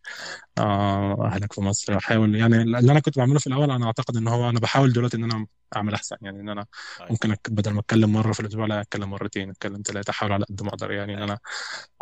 آه، 0.58 1.26
أهلك 1.26 1.54
في 1.54 1.62
مصر. 1.62 1.98
احاول 1.98 2.36
يعني 2.36 2.62
اللي 2.62 2.92
أنا 2.92 3.00
كنت 3.00 3.18
بعمله 3.18 3.40
في 3.40 3.48
الأول 3.48 3.72
أنا 3.72 3.86
أعتقد 3.86 4.18
إن 4.18 4.28
هو 4.28 4.50
أنا 4.50 4.60
بحاول 4.60 4.94
دلوقتي 4.94 5.18
إن 5.18 5.24
أنا 5.24 5.48
أعمل 5.76 5.94
أحسن. 5.94 6.16
يعني 6.22 6.40
إن 6.40 6.50
أنا 6.50 6.66
أيوه. 7.00 7.12
ممكن 7.12 7.32
أك... 7.32 7.48
بدل 7.52 7.72
ما 7.72 7.80
أتكلم 7.80 8.14
مرة 8.14 8.32
في 8.34 8.40
الأسبوع 8.40 8.66
لا 8.66 8.82
أتكلم 8.82 9.10
مرتين 9.10 9.50
أتكلم 9.50 9.82
ثلاثة 9.86 10.12
أحاول 10.12 10.32
على 10.34 10.46
قد 10.46 10.64
ما 10.64 10.70
أقدر. 10.70 10.92
يعني 10.92 11.14
إن 11.18 11.22
أنا 11.24 11.40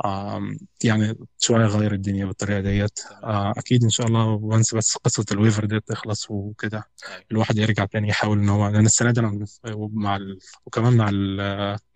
آم، 0.06 0.58
يعني 0.84 1.16
شوية 1.38 1.66
أغير 1.66 1.94
الدنيا 1.94 2.26
بالطريقة 2.26 2.60
ديت. 2.62 3.00
آه، 3.24 3.54
أكيد 3.58 3.84
إن 3.84 3.90
شاء 3.90 4.08
الله 4.08 4.26
و 4.26 4.36
once 4.36 4.76
بس 4.76 4.98
قصة 4.98 5.26
ال 5.32 5.37
waiver 5.37 5.66
دي 5.66 5.80
تخلص 5.80 6.32
وكده 6.32 6.84
أيوه. 7.10 7.24
الواحد 7.32 7.58
يرجع 7.58 7.86
تاني 7.86 8.08
يحاول 8.10 8.40
إن 8.40 8.50
هو 8.50 8.68
لأن 8.70 8.86
السنة 8.86 9.12
دي 9.12 9.20
أنا 9.20 9.46
مع 9.78 10.16
ال... 10.16 10.40
وكمان 10.66 10.98
مع 10.98 11.10
ال... 11.10 11.38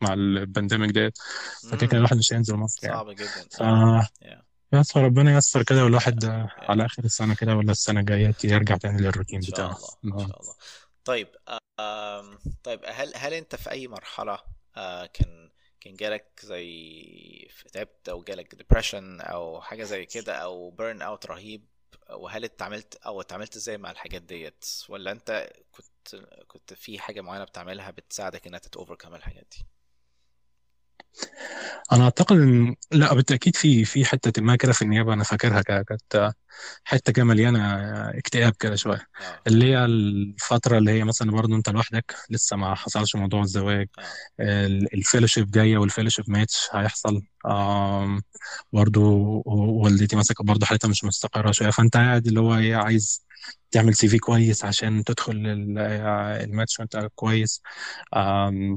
مع 0.02 0.14
ال 0.62 0.65
pandemic 0.65 0.92
ديت. 0.92 1.18
فكده 1.72 1.88
كده 1.88 1.98
الواحد 1.98 2.18
مش 2.18 2.34
هينزل 2.34 2.56
مصر 2.56 2.88
يعني. 2.88 2.98
صعب 2.98 3.10
جدا 3.12 3.48
ف 3.52 3.62
يا 4.74 4.80
بس 4.80 4.98
ربنا 4.98 5.34
ييسر 5.36 5.64
كده 5.64 5.84
والواحد 5.84 6.26
على 6.58 6.86
آخر 6.86 7.04
السنة 7.04 7.36
كده 7.36 7.56
ولا 7.56 7.72
السنة 7.72 8.00
الجاية 8.00 8.36
يرجع 8.44 8.78
تاني 8.78 9.00
إن 9.00 9.04
للروتين 9.04 9.42
شاء 9.42 9.52
بتاعه؟ 9.52 9.78
الله 10.04 10.16
إن. 10.24 10.28
شاء 10.28 10.42
الله. 10.42 10.54
طيب 11.06 11.28
آم 11.80 12.40
طيب 12.64 12.80
هل 12.86 13.12
هل 13.16 13.34
أنت 13.34 13.56
في 13.56 13.72
أي 13.72 13.88
مرحلة 13.88 14.40
آه 14.78 15.06
كان 15.06 15.52
كان 15.80 15.94
جالك 15.96 16.40
زي 16.44 17.48
تعبت 17.74 18.10
أو 18.10 18.24
جالك 18.24 18.56
depression 18.56 19.22
أو 19.22 19.62
حاجة 19.62 19.84
زي 19.84 20.06
كده 20.06 20.34
أو 20.36 20.70
burn 20.72 21.02
out 21.02 21.26
رهيب؟ 21.26 21.66
وهل 22.10 22.44
اتعاملت 22.44 22.96
أو 22.96 23.22
اتعاملت 23.22 23.56
إزاي 23.56 23.78
مع 23.78 23.92
الحاجات 23.92 24.22
ديت؟ 24.22 24.66
ولا 24.90 25.12
أنت 25.12 25.50
كنت 25.72 26.16
كنت 26.48 26.74
في 26.74 27.00
حاجة 27.00 27.22
معينة 27.22 27.44
بتعملها 27.44 27.92
بتساعدك 27.92 28.48
إنها 28.48 28.60
تتوفركم 28.60 29.16
الحاجات 29.16 29.48
دي؟ 29.52 29.66
أنا 31.92 32.04
أعتقد 32.04 32.36
إن 32.38 32.76
لا 32.92 33.14
بالتأكيد 33.14 33.56
في 33.56 33.86
في 33.86 34.06
حتة 34.06 34.42
ما 34.42 34.56
كده 34.56 34.74
في 34.74 34.82
النيابة 34.82 35.14
أنا 35.14 35.24
فاكرها 35.24 35.62
كده 35.62 35.84
كانت 35.84 36.34
حتة 36.84 37.14
كده 37.14 37.26
مليانة 37.26 37.60
اكتئاب 38.20 38.54
كده 38.60 38.76
شوية. 38.76 38.96
آه. 39.22 39.42
اللي 39.48 39.66
هي 39.66 39.86
الفترة 39.86 40.78
اللي 40.78 40.92
هي 40.92 41.04
مثلا 41.04 41.32
برضه 41.32 41.56
أنت 41.56 41.70
لوحدك 41.70 42.16
لسه 42.30 42.56
ما 42.58 42.76
حصلش 42.76 43.16
موضوع 43.16 43.42
الزواج. 43.42 43.88
آه. 44.40 44.68
ال 44.68 44.75
fellowship 44.75 45.52
جاية 45.52 45.78
وال 45.78 45.86
fellowship 45.86 46.26
match 46.30 46.70
هيحصل. 46.74 47.22
برضه 48.74 49.02
والدتي 49.46 50.16
ماسكة 50.16 50.44
برضه 50.44 50.66
حالتها 50.66 50.88
مش 50.88 51.04
مستقرة 51.04 51.52
شوية. 51.52 51.70
فأنت 51.70 51.98
قاعد 51.98 52.28
اللي 52.28 52.40
هو 52.40 52.56
إيه 52.56 52.76
عايز 52.76 53.26
تعمل 53.72 53.96
CV 53.96 54.18
كويس 54.20 54.66
عشان 54.66 55.04
تدخل 55.04 55.32
ال- 55.32 55.78
الماتش 56.44 56.80
وانت 56.80 57.10
كويس 57.16 57.62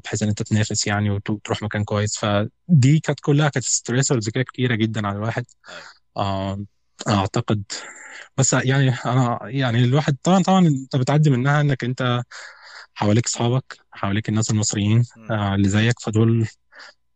بحيث 0.04 0.22
إن 0.22 0.28
أنت 0.28 0.42
تنافس 0.42 0.86
يعني 0.86 1.10
وتروح 1.10 1.62
مكان 1.62 1.84
كويس. 1.84 2.16
فدي 2.18 3.00
كانت 3.00 3.20
كلها 3.20 3.48
كانت 3.48 3.64
stressors 3.66 4.28
كده 4.28 4.44
كتيرة 4.44 4.74
جدا 4.74 5.06
على 5.06 5.16
الواحد. 5.16 5.44
آم، 6.18 6.66
أعتقد. 7.08 7.62
بس 8.36 8.52
يعني 8.52 8.88
أنا 9.06 9.38
يعني 9.44 9.84
الواحد 9.84 10.16
طبعا 10.22 10.42
طبعا 10.42 10.66
أنت 10.66 10.96
بتعدي 10.96 11.30
منها 11.30 11.60
إنك 11.60 11.84
أنت 11.84 12.22
حواليك 12.94 13.26
اصحابك 13.26 13.78
حواليك 13.92 14.28
الناس 14.28 14.50
المصريين 14.50 15.04
آه، 15.30 15.54
اللي 15.54 15.68
زيك 15.68 16.00
فدول 16.00 16.48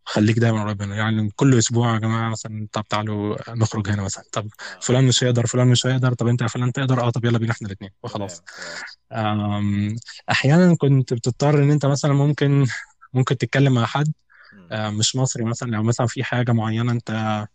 خليك 0.09 0.38
دايما 0.38 0.62
قريب 0.64 0.82
منه. 0.82 0.94
يعني 0.94 1.30
كل 1.36 1.59
أسبوع 1.59 1.94
يا 1.94 1.98
جماعة 1.98 2.30
مثلا 2.30 2.68
طب 2.72 2.84
تعالوا 2.88 3.36
نخرج 3.50 3.88
هنا 3.88 4.02
مثلا. 4.02 4.24
طب 4.32 4.44
آه. 4.46 4.80
فلان 4.80 5.04
مش 5.04 5.24
هيقدر 5.24 5.46
فلان 5.46 5.68
مش 5.68 5.86
هيقدر. 5.86 6.14
طب 6.14 6.26
أنت 6.26 6.42
يا 6.42 6.46
فلان 6.46 6.72
تقدر؟ 6.72 7.00
آه 7.00 7.11
طب 7.11 7.24
يلا 7.24 7.38
بينا 7.38 7.52
إحنا 7.52 7.66
الاثنين 7.66 7.90
وخلاص. 8.02 8.42
أحيانا 10.30 10.76
كنت 10.76 11.14
بتضطر 11.14 11.62
إن 11.62 11.70
أنت 11.70 11.86
مثلا 11.86 12.12
ممكن 12.12 12.66
ممكن 13.12 13.36
تتكلم 13.38 13.74
مع 13.74 13.86
حد 13.86 14.12
آه، 14.72 14.90
مش 14.90 15.16
مصري 15.16 15.44
مثلا. 15.44 15.70
لو 15.70 15.82
مثلا 15.82 16.06
في 16.06 16.24
حاجة 16.24 16.52
معينة 16.52 16.92
أنت 16.92 17.46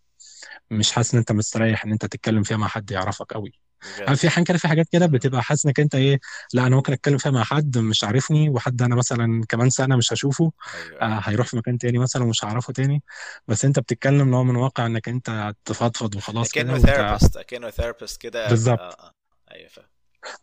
مش 0.71 0.91
حاسس 0.91 1.13
إن 1.13 1.19
أنت 1.19 1.31
مستريح 1.31 1.85
إن 1.85 1.91
أنت 1.91 2.05
تتكلم 2.05 2.43
فيها 2.43 2.57
مع 2.57 2.67
حد 2.67 2.91
يعرفك 2.91 3.33
قوي 3.33 3.53
يعني 3.99 4.15
في 4.15 4.43
كده 4.43 4.57
في 4.57 4.67
حاجات 4.67 4.89
كده 4.91 5.05
بتبقى 5.05 5.43
حاسس 5.43 5.65
إنك 5.65 5.79
أنت 5.79 5.95
إيه 5.95 6.19
لا 6.53 6.67
أنا 6.67 6.75
ممكن 6.75 6.93
أتكلم 6.93 7.17
فيها 7.17 7.31
مع 7.31 7.43
حد 7.43 7.77
مش 7.77 8.03
عارفني 8.03 8.49
وحد 8.49 8.81
أنا 8.81 8.95
مثلا 8.95 9.43
كمان 9.49 9.69
سنة 9.69 9.95
مش 9.95 10.13
هشوفه 10.13 10.51
أيوه. 10.75 11.01
آه 11.01 11.21
هيروح 11.23 11.47
في 11.47 11.57
مكان 11.57 11.77
تاني 11.77 11.97
مثلا 11.97 12.23
ومش 12.23 12.45
هعرفه 12.45 12.73
تاني. 12.73 13.03
بس 13.47 13.65
أنت 13.65 13.79
بتتكلم 13.79 14.21
اللي 14.21 14.35
هو 14.35 14.43
من 14.43 14.55
واقع 14.55 14.85
إنك 14.85 15.09
أنت 15.09 15.53
تفضفض 15.65 16.15
وخلاص 16.15 16.51
كده 16.51 16.63
اكنه 16.63 16.73
وانت 16.73 16.85
therapist 16.85 17.37
أكنه 17.37 17.69
therapist 17.69 18.21
كده 18.21 18.49
بالظبط. 18.49 18.79
آه 18.79 19.11
أيوه 19.51 19.69
فاهم. 19.69 19.92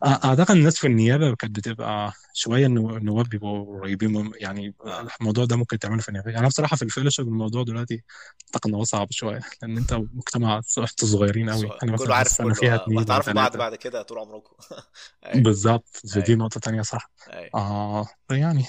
أعتقد 0.05 0.51
الناس 0.55 0.79
في 0.79 0.87
النيابة 0.87 1.35
كانت 1.35 1.55
بتبقى 1.55 2.13
شوية 2.33 2.65
النو- 2.65 2.97
النواب 2.97 3.29
بيبقوا 3.29 3.79
قريبين 3.81 4.31
يعني 4.41 4.75
آه 4.85 5.07
الموضوع 5.21 5.45
ده 5.45 5.55
ممكن 5.55 5.79
تعمله 5.79 6.01
في 6.01 6.09
النيابة. 6.09 6.27
يعني 6.29 6.39
أنا 6.39 6.47
بصراحة 6.47 6.75
في 6.75 6.81
ال 6.81 6.85
fellowship 6.85 7.27
الموضوع 7.27 7.63
دلوقتي 7.63 8.03
أعتقد 8.45 8.69
إن 8.69 8.75
هو 8.75 8.83
صعب 8.83 9.07
شوية 9.11 9.39
لأن 9.61 9.77
أنت 9.77 9.93
مجتمع 9.93 10.61
صغيرين 11.01 11.49
قوي 11.49 11.69
أنا 11.83 11.97
كله 11.97 12.15
عارف 12.15 12.41
كله. 12.41 12.53
فيها 12.53 12.71
آه 12.73 12.75
اتنين 12.75 12.97
ولا 12.97 13.05
وهتعرفوا 13.05 13.33
بعض 13.33 13.57
بعد 13.57 13.75
كده 13.75 14.01
طول 14.01 14.19
عمركم. 14.19 14.55
أيوه. 15.25 15.43
بالظبط 15.43 16.01
دي 16.03 16.21
أيوه 16.21 16.39
نقطة 16.39 16.59
تانية 16.59 16.81
صح. 16.81 17.09
أيوه. 17.33 17.49
آه 17.55 18.07
يعني 18.31 18.65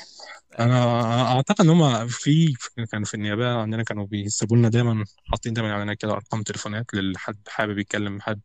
أنا 0.59 1.23
أعتقد 1.37 1.61
إن 1.61 1.71
هم 1.71 2.07
في 2.09 2.55
كان 2.93 3.05
في 3.05 3.15
النيابة 3.15 3.55
عندنا 3.55 3.83
كانوا 3.83 4.07
بيسيبوا 4.07 4.57
لنا 4.57 4.69
دايما 4.69 5.05
حاطين 5.31 5.53
دايما 5.53 5.75
علينا 5.75 5.95
كده 5.95 6.13
أرقام 6.13 6.43
تليفونات 6.43 6.87
لحد 6.95 7.49
حابب 7.49 7.79
يتكلم 7.79 8.21
حد 8.21 8.41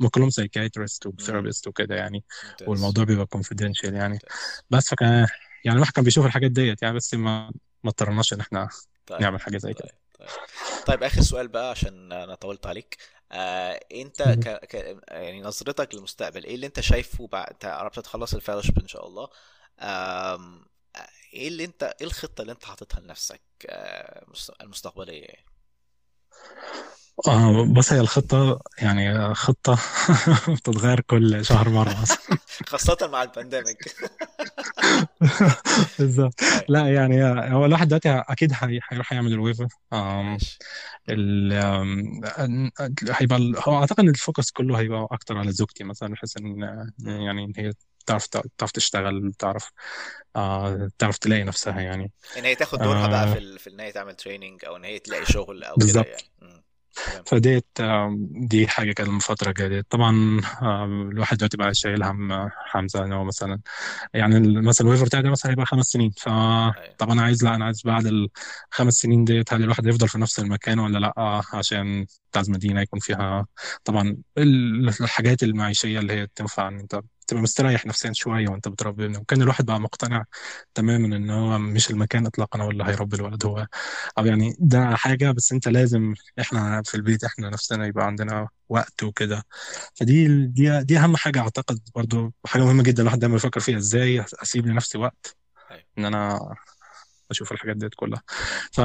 هم 0.00 0.08
كلهم 0.08 0.30
psychiatrist 0.30 1.06
و 1.06 1.12
therapist 1.12 1.66
وكده 1.66 1.94
يعني 1.96 2.24
ممتاز. 2.50 2.68
والموضوع 2.68 3.04
بيبقى 3.04 3.26
confidential 3.26 3.94
يعني. 3.94 4.12
ممتاز. 4.12 4.30
بس 4.70 4.88
فكان 4.90 5.26
يعني 5.64 5.76
الواحد 5.76 5.92
كان 5.92 6.04
بيشوف 6.04 6.26
الحاجات 6.26 6.50
ديت 6.50 6.82
يعني 6.82 6.96
بس 6.96 7.14
ما 7.14 7.52
ما 7.84 7.90
اضطرناش 7.90 8.32
إن 8.32 8.40
إحنا 8.40 8.68
طيب. 9.06 9.20
نعمل 9.20 9.40
حاجة 9.40 9.58
زي 9.58 9.74
كده. 9.74 9.88
طيب 10.18 10.28
طيب. 10.28 10.28
طيب 10.86 11.02
آخر 11.02 11.20
سؤال 11.20 11.48
بقى 11.48 11.70
عشان 11.70 12.12
أنا 12.12 12.34
طولت 12.34 12.66
عليك. 12.66 12.96
آه 13.32 13.80
أنت 13.94 14.22
ك... 14.22 14.48
ك... 14.48 14.98
يعني 15.08 15.42
نظرتك 15.42 15.94
للمستقبل 15.94 16.44
إيه 16.44 16.54
اللي 16.54 16.66
أنت 16.66 16.80
شايفه 16.80 17.26
بعد 17.26 17.54
قربت 17.64 17.98
تخلص 18.00 18.34
ال 18.34 18.38
fellowship 18.38 18.80
إن 18.82 18.88
شاء 18.88 19.06
الله؟ 19.06 19.28
آم... 19.80 20.64
إيه 21.34 21.48
اللي 21.48 21.64
انت 21.64 21.82
إيه 22.00 22.06
الخطة 22.06 22.42
اللي 22.42 22.52
انت 22.52 22.64
حاططها 22.64 23.00
لنفسك 23.00 23.40
آه 23.66 24.24
مست- 24.28 24.60
المستقبلية 24.60 25.22
يعني؟ 25.22 25.44
آه 27.28 27.64
بص 27.64 27.92
هي 27.92 28.00
الخطة 28.00 28.60
يعني 28.78 29.34
خطة 29.34 29.78
بتتغير 30.54 31.00
كل 31.00 31.44
شهر 31.44 31.68
مرة 31.68 32.00
مثلا. 32.02 32.18
خاصة 32.66 33.08
مع 33.12 33.22
ال 33.22 33.29
pandemic. 33.29 33.94
بالظبط. 35.98 36.42
أيوة. 36.42 36.64
لا 36.68 36.88
يعني 36.94 37.24
هو 37.54 37.64
الواحد 37.64 37.88
دلوقتي 37.88 38.10
أكيد 38.28 38.52
هي- 38.54 38.80
هيروح 38.90 39.12
يعمل 39.12 39.32
ال 39.32 39.37
waiver. 39.37 39.68
هيبقى 43.10 43.52
هو 43.68 43.78
أعتقد 43.80 44.00
إن 44.00 44.08
ال 44.08 44.15
focus 44.15 44.50
كله 44.50 44.78
هيبقى 44.80 45.08
أكتر 45.10 45.38
على 45.38 45.52
زوجتي 45.52 45.84
مثلا 45.84 46.08
بحيث 46.08 46.36
إن 46.36 46.60
يعني 47.06 47.52
هي 47.56 47.72
تعرف 48.08 48.26
تعرف 48.58 48.72
تشتغل 48.72 49.32
تعرف 49.38 49.70
آه 50.36 50.88
تعرف 50.98 51.18
تلاقي 51.18 51.44
نفسها 51.44 51.80
يعني. 51.80 52.12
إن 52.38 52.44
هي 52.44 52.54
تاخد 52.54 52.78
دورها 52.78 53.06
بقى 53.06 53.24
آه. 53.30 53.34
في. 53.34 53.58
في 53.58 53.70
إن 53.70 53.80
هي 53.80 53.92
تعمل 53.92 54.14
training 54.14 54.64
أو 54.64 54.76
إن 54.76 54.84
هي 54.84 54.98
تلاقي 54.98 55.26
شغل 55.26 55.64
أو 55.64 55.76
كده 55.76 56.00
يعني. 56.02 56.62
فديت 57.26 57.66
آم، 57.80 58.28
دي 58.30 58.66
كانت 58.66 59.00
من 59.00 59.18
فترة 59.18 59.52
جديدة 59.58 59.84
طبعا 59.90 60.40
آم، 60.62 61.10
الواحد 61.10 61.36
دلوقتي 61.36 61.56
بقى 61.56 61.74
شايل 61.74 62.02
هم 62.02 62.50
حمزة 62.52 63.04
إن 63.04 63.12
هو 63.12 63.24
مثلا 63.24 63.60
يعني 64.14 64.60
مثلا 64.60 64.86
ال 64.86 64.89
waiver 64.89 65.04
بتاعي 65.04 65.22
ده 65.22 65.30
مثلا 65.30 65.52
هيبقى 65.52 65.66
خمس 65.66 65.86
سنين. 65.86 66.12
أيوه. 66.26 66.72
فطب 66.96 67.10
أنا 67.10 67.22
عايز 67.22 67.44
لا 67.44 67.54
أنا 67.54 67.64
عايز 67.64 67.82
بعد 67.84 68.06
الخمس 68.06 68.94
سنين 68.94 69.24
ديت 69.24 69.52
هل 69.52 69.62
الواحد 69.62 69.86
يفضل 69.86 70.08
في 70.08 70.18
نفس 70.18 70.38
المكان 70.40 70.78
ولا 70.78 70.98
لأ؟ 70.98 71.42
عشان 71.52 72.06
بتاع 72.30 72.42
المدينة 72.42 72.80
يكون 72.80 73.00
فيها 73.00 73.46
طبعا 73.84 74.16
ال- 74.38 74.88
الحاجات 74.88 75.42
المعيشية 75.42 75.98
اللي 75.98 76.12
هي 76.12 76.26
تنفع 76.34 76.68
إن 76.68 76.78
أنت 76.78 77.00
تبقى 77.28 77.42
مستريح 77.42 77.86
نفسيا 77.86 78.12
شوية 78.12 78.48
وأنت 78.48 78.68
بتربي 78.68 79.04
ابنك 79.06 79.20
وكان 79.20 79.42
الواحد 79.42 79.66
بقى 79.66 79.80
مقتنع 79.80 80.24
تماما 80.74 81.16
إن 81.16 81.30
هو 81.30 81.58
مش 81.58 81.90
المكان 81.90 82.26
اطلاقا 82.26 82.62
هو 82.62 82.70
اللي 82.70 82.84
هيربي 82.84 83.16
الولد 83.16 83.46
هو. 83.46 83.66
أو 84.18 84.26
يعني 84.26 84.56
ده 84.60 84.96
حاجة 84.96 85.30
بس 85.30 85.52
أنت 85.52 85.68
لازم 85.68 86.14
إحنا 86.40 86.82
في 86.82 86.94
البيت 86.94 87.24
إحنا 87.24 87.50
نفسنا 87.50 87.86
يبقى 87.86 88.06
عندنا 88.06 88.48
وقت 88.68 89.02
وكده. 89.02 89.42
فدي 89.94 90.46
دي 90.46 90.82
دي 90.84 90.98
أهم 90.98 91.16
حاجة 91.16 91.40
أعتقد 91.40 91.80
برضو 91.94 92.32
حاجة 92.46 92.62
مهمة 92.64 92.82
جدا 92.82 93.02
الواحد 93.02 93.18
دايما 93.18 93.36
يفكر 93.36 93.60
فيها. 93.60 93.78
إزاي 93.78 94.24
أسيب 94.42 94.66
لنفسي 94.66 94.98
وقت 94.98 95.36
أيوه. 95.70 95.84
إن 95.98 96.04
أنا 96.04 96.38
أشوف 97.30 97.52
الحاجات 97.52 97.76
ديت 97.76 97.94
كلها. 97.96 98.22
ف 98.72 98.80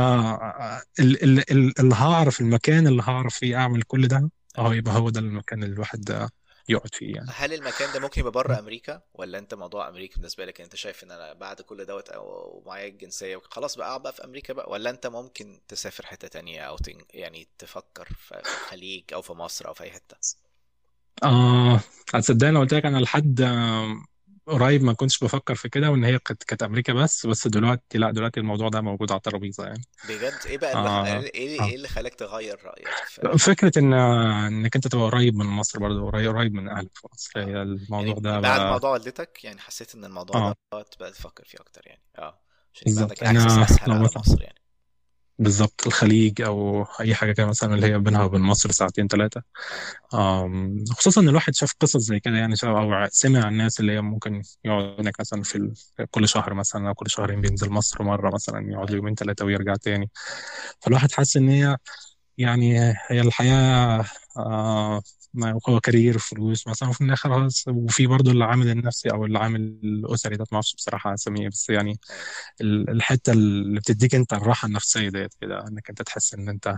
ال- 1.00 1.24
ال- 1.24 1.52
ال- 1.52 1.80
اللي 1.80 1.96
هعرف 1.96 2.42
المكان 2.42 2.88
اللي 2.88 3.04
هعرف 3.06 3.36
فيه 3.36 3.56
أعمل 3.56 3.82
كل 3.84 4.08
ده 4.08 4.30
آه 4.58 4.76
يبقى 4.76 4.94
هو 4.98 5.10
ده 5.10 5.20
المكان 5.20 5.64
اللي 5.64 5.74
الواحد 5.74 6.30
يقعد 6.70 6.96
فيه 6.96 7.16
يعني. 7.16 7.28
هل 7.32 7.54
المكان 7.54 7.94
ده 7.94 8.00
ممكن 8.00 8.22
يبقى 8.22 8.32
بره 8.32 8.60
أمريكا؟ 8.60 9.02
ولا 9.14 9.38
أنت 9.40 9.54
موضوع 9.54 9.90
أمريكا 9.90 10.16
بالنسبة 10.16 10.46
لك 10.46 10.62
أنت 10.62 10.76
شايف 10.76 11.04
إن 11.04 11.12
أنا 11.12 11.34
بعد 11.34 11.62
كل 11.62 11.86
دوت 11.86 12.10
أو 12.10 12.64
معايا 12.66 12.88
الجنسيه 12.88 13.42
خلاص 13.44 13.78
بقى 13.78 13.88
أقعد 13.88 14.02
بقى 14.02 14.14
في 14.14 14.24
أمريكا 14.24 14.54
بقى؟ 14.54 14.72
ولا 14.72 14.90
أنت 14.90 15.08
ممكن 15.08 15.62
تسافر 15.68 16.06
حتة 16.06 16.28
تانية 16.28 16.62
أو 16.62 16.78
تن... 16.78 16.94
يعني 17.14 17.48
تفكر 17.58 18.10
في 18.14 18.42
الخليج 18.56 19.04
أو 19.14 19.22
في 19.22 19.34
مصر 19.34 19.68
أو 19.68 19.74
في 19.74 19.84
أي 19.84 19.92
حتة؟ 19.92 20.18
آه 21.24 21.80
هتصدقني 22.14 22.52
لو 22.52 22.60
قلت 22.60 22.74
لك 22.74 22.86
أنا 22.86 22.98
لحد 22.98 23.42
قريب 24.48 24.84
ما 24.84 24.94
كنتش 24.94 25.24
بفكر 25.24 25.56
في 25.56 25.70
كده 25.70 25.92
وإن 25.92 26.04
هي 26.04 26.20
كانت 26.20 26.44
كانت 26.44 26.64
أمريكا 26.64 26.94
بس 26.94 27.26
بس 27.26 27.48
دلوقتي 27.48 27.98
لأ 27.98 28.12
دلوقتي 28.12 28.40
الموضوع 28.40 28.70
ده 28.70 28.82
موجود 28.82 29.12
على 29.12 29.18
الترابيزة 29.18 29.66
يعني. 29.66 29.82
بجد؟ 30.10 30.34
إيه 30.46 30.58
بقى 30.58 30.72
اللي 30.78 30.90
آه. 30.90 31.06
إيه 31.06 31.34
إيه 31.36 31.62
آه. 31.62 31.66
إيه 31.66 31.76
اللي 31.76 31.88
خلاك 31.88 32.16
تغير 32.16 32.60
رأيك 32.66 32.88
في 32.88 33.38
فكرة 33.38 33.80
إن 33.80 33.94
إنك 33.94 34.76
أنت 34.76 34.88
تبقى 34.88 35.06
قريب 35.06 35.36
من 35.36 35.46
مصر 35.46 35.80
برضه 35.80 36.12
قريب 36.12 36.36
قريب 36.36 36.54
من 36.54 36.70
أهلك 36.70 36.92
في 36.94 37.08
مصر. 37.14 37.32
هي 37.40 37.62
الموضوع 37.62 38.08
يعني 38.08 38.22
ده 38.22 38.40
بعد 38.40 38.60
بقى 38.60 38.72
موضوع 38.72 38.90
والدتك 38.90 39.44
يعني 39.44 39.60
حسيت 39.60 39.96
إن 39.96 40.06
الموضوع 40.06 40.38
آه. 40.38 40.56
دوت 40.74 41.00
بقى 41.00 41.12
تفكر 41.12 41.44
فيه 41.46 41.58
أكتر 41.60 41.82
يعني. 41.86 42.02
آه. 42.18 42.42
عشان 42.76 42.92
يبقى 42.92 43.02
عندك 43.02 43.24
اكسس 43.24 43.72
أسهل 43.72 43.92
على 43.92 44.10
مصر 44.16 44.42
يعني. 44.42 44.63
بالظبط 45.40 45.88
الخليج 45.88 46.42
أو 46.42 46.84
أي 47.02 47.16
حاجة 47.16 47.32
كده 47.32 47.46
مثلا 47.46 47.74
اللي 47.76 47.88
هي 47.88 48.00
بينها 48.00 48.24
وبين 48.24 48.42
مصر 48.42 48.72
ساعتين 48.72 49.08
ثلاثة 49.08 49.44
خصوصا 50.92 51.22
إن 51.22 51.30
الواحد 51.30 51.56
شاف 51.56 51.74
قصص 51.80 51.98
زي 51.98 52.20
كده 52.20 52.38
يعني 52.38 52.56
شاف 52.56 52.70
أو 52.70 53.08
سمع 53.12 53.48
الناس 53.48 53.80
اللي 53.80 53.92
هي 53.92 54.02
ممكن 54.02 54.42
يقعد 54.66 55.00
هناك 55.00 55.20
مثلا 55.20 55.44
في. 55.44 55.74
كل 56.12 56.28
شهر 56.28 56.54
مثلا 56.54 56.88
أو 56.90 56.94
كل 56.94 57.10
شهرين 57.10 57.42
بينزل 57.42 57.70
مصر 57.70 58.04
مرة 58.04 58.36
مثلا 58.36 58.72
يقعد 58.72 58.90
يومين 58.92 59.16
ثلاثة 59.16 59.46
ويرجع 59.46 59.76
تاني 59.76 60.10
فالواحد 60.82 61.12
حاسس 61.12 61.38
إن 61.38 61.50
هي 61.50 61.78
يعني 62.38 62.80
هي 63.12 63.22
الحياة 63.22 64.06
آه 64.38 65.02
كارير 65.84 66.18
فلوس 66.18 66.68
مثلا 66.68 66.90
وفي 66.90 67.02
الآخر 67.04 67.30
خلاص 67.34 67.66
وفي 67.68 68.08
برضه 68.08 68.32
العامل 68.32 68.70
النفسي 68.70 69.10
أو 69.12 69.26
العامل 69.26 69.62
الأسري 69.84 70.36
ده 70.38 70.46
ما 70.52 70.56
أعرفش 70.56 70.76
بصراحة 70.76 71.14
اسميه 71.14 71.50
بس 71.50 71.70
يعني 71.70 72.00
ال- 72.62 72.90
الحتة 72.90 73.32
اللي 73.34 73.80
بتديك 73.80 74.16
أنت 74.16 74.34
الراحة 74.34 74.68
النفسية 74.68 75.10
ديت 75.10 75.34
كده 75.42 75.68
إنك 75.68 75.90
أنت 75.90 76.02
تحس 76.02 76.34
إن 76.34 76.50
أنت 76.50 76.76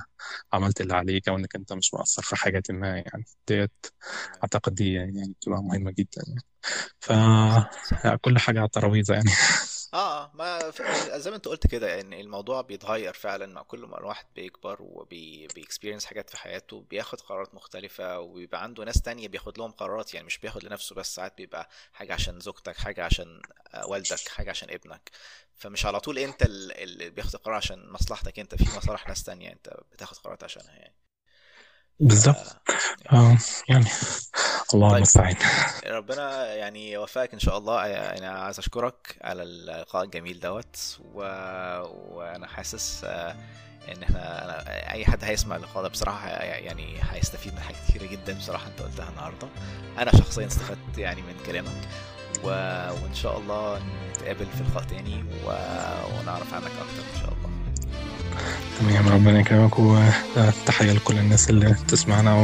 عملت 0.54 0.82
اللي 0.82 0.96
عليك 0.96 1.30
أو 1.30 1.38
إنك 1.38 1.56
أنت 1.56 1.74
مش 1.74 1.94
مقصر 1.94 2.22
في 2.24 2.36
حاجة 2.36 2.64
ما 2.70 2.88
يعني. 2.98 3.26
ديت 3.48 3.72
أعتقد 4.44 4.76
دي 4.76 4.94
يعني 4.94 5.34
بتبقى 5.42 5.64
مهمة 5.64 5.92
جدا 5.92 6.24
يعني. 6.28 6.42
ف 7.02 7.12
كل 8.22 8.40
حاجة 8.40 8.58
على 8.60 8.66
الترابيزه 8.66 9.14
يعني. 9.16 9.30
آه 9.96 10.24
آه 10.24 10.32
ما 10.34 10.72
ف- 10.72 10.82
زي 11.16 11.30
ما 11.30 11.36
أنت 11.36 11.48
قلت 11.48 11.68
كده 11.68 11.88
يعني 11.96 12.22
الموضوع 12.22 12.62
بيتغير 12.62 13.14
فعلا 13.14 13.46
مع 13.46 13.62
كل 13.64 13.80
ما 13.80 14.00
الواحد 14.00 14.26
بيكبر 14.36 14.78
وبيكسبيرينس 14.80 16.06
حاجات 16.06 16.30
في 16.30 16.38
حياته 16.38 16.86
بياخد 16.90 17.22
قرارات 17.22 17.56
مختلفة 17.56 18.20
وبيبقى 18.20 18.64
عنده 18.64 18.84
ناس 18.84 19.02
تانية 19.02 19.28
بياخد 19.28 19.58
لهم 19.58 19.72
قرارات 19.72 20.14
يعني 20.14 20.26
مش 20.26 20.38
بياخد 20.38 20.64
لنفسه 20.64 20.96
بس 20.96 21.16
ساعات 21.16 21.38
بيبقى 21.38 21.70
حاجة 21.94 22.14
عشان 22.14 22.40
زوجتك 22.40 22.78
حاجة 22.78 23.06
عشان 23.06 23.42
آه، 23.74 23.88
والدك 23.88 24.28
حاجة 24.28 24.50
عشان 24.50 24.70
ابنك. 24.70 25.12
فمش 25.56 25.86
على 25.86 26.00
طول 26.00 26.18
أنت 26.20 26.44
ال- 26.44 26.72
اللي 26.84 27.10
بياخد 27.10 27.36
القرار 27.36 27.56
عشان 27.56 27.90
مصلحتك 27.90 28.40
أنت 28.40 28.56
في 28.56 28.78
مصالح 28.78 29.08
ناس 29.08 29.24
تانية 29.24 29.52
أنت 29.52 29.70
بتاخد 29.92 30.18
قرارات 30.18 30.44
عشانها 30.44 30.76
يعني. 30.76 30.96
بالظبط 32.00 32.38
يعني. 33.12 33.34
آه 33.34 33.38
يعني 33.70 33.86
الله 34.74 34.88
طيب. 34.88 34.98
المستعان 34.98 35.36
ربنا 35.88 36.54
يعني 36.54 36.92
يوفقك 36.92 37.34
إن 37.34 37.40
شاء 37.40 37.58
الله. 37.58 37.86
أنا 37.86 38.30
عايز 38.30 38.60
أشكرك 38.60 39.18
على 39.22 39.44
اللقاء 39.44 40.04
الجميل 40.04 40.40
دوت 40.40 41.00
و... 41.14 41.20
وأنا 42.12 42.48
حاسس 42.48 43.02
آه، 43.04 43.36
إن 43.92 44.04
إحنا 44.04 44.46
أنا... 44.46 44.92
أي 44.92 45.06
حد 45.06 45.24
هيسمع 45.24 45.56
اللقاء 45.56 45.84
ده 45.84 45.90
بصراحة 45.90 46.30
يعني 46.30 46.96
هيستفيد 47.12 47.54
من 47.54 47.60
حاجات 47.60 47.80
كتيرة 47.88 48.06
جدا 48.12 48.34
بصراحة 48.34 48.68
أنت 48.68 48.82
قلتها 48.82 49.10
النهارده. 49.10 49.48
أنا 49.98 50.12
شخصيا 50.12 50.48
استفدت 50.48 50.98
يعني 50.98 51.22
من 51.22 51.36
كلامك 51.46 51.88
و... 52.44 52.48
وإن 53.04 53.14
شاء 53.14 53.38
الله 53.38 53.82
نتقابل 54.10 54.46
في 54.46 54.64
لقاء 54.72 54.84
تاني 54.84 55.24
و... 55.46 55.50
ونعرف 56.20 56.54
عنك 56.54 56.66
أكتر 56.66 57.04
إن 57.16 57.20
شاء 57.22 57.30
الله. 57.34 57.56
تمام 58.80 59.10
ربنا 59.14 59.40
يكرمك 59.40 59.80
وتحية 59.80 60.92
لكل 60.92 61.18
الناس 61.18 61.50
اللي 61.50 61.76
تسمعنا 61.88 62.36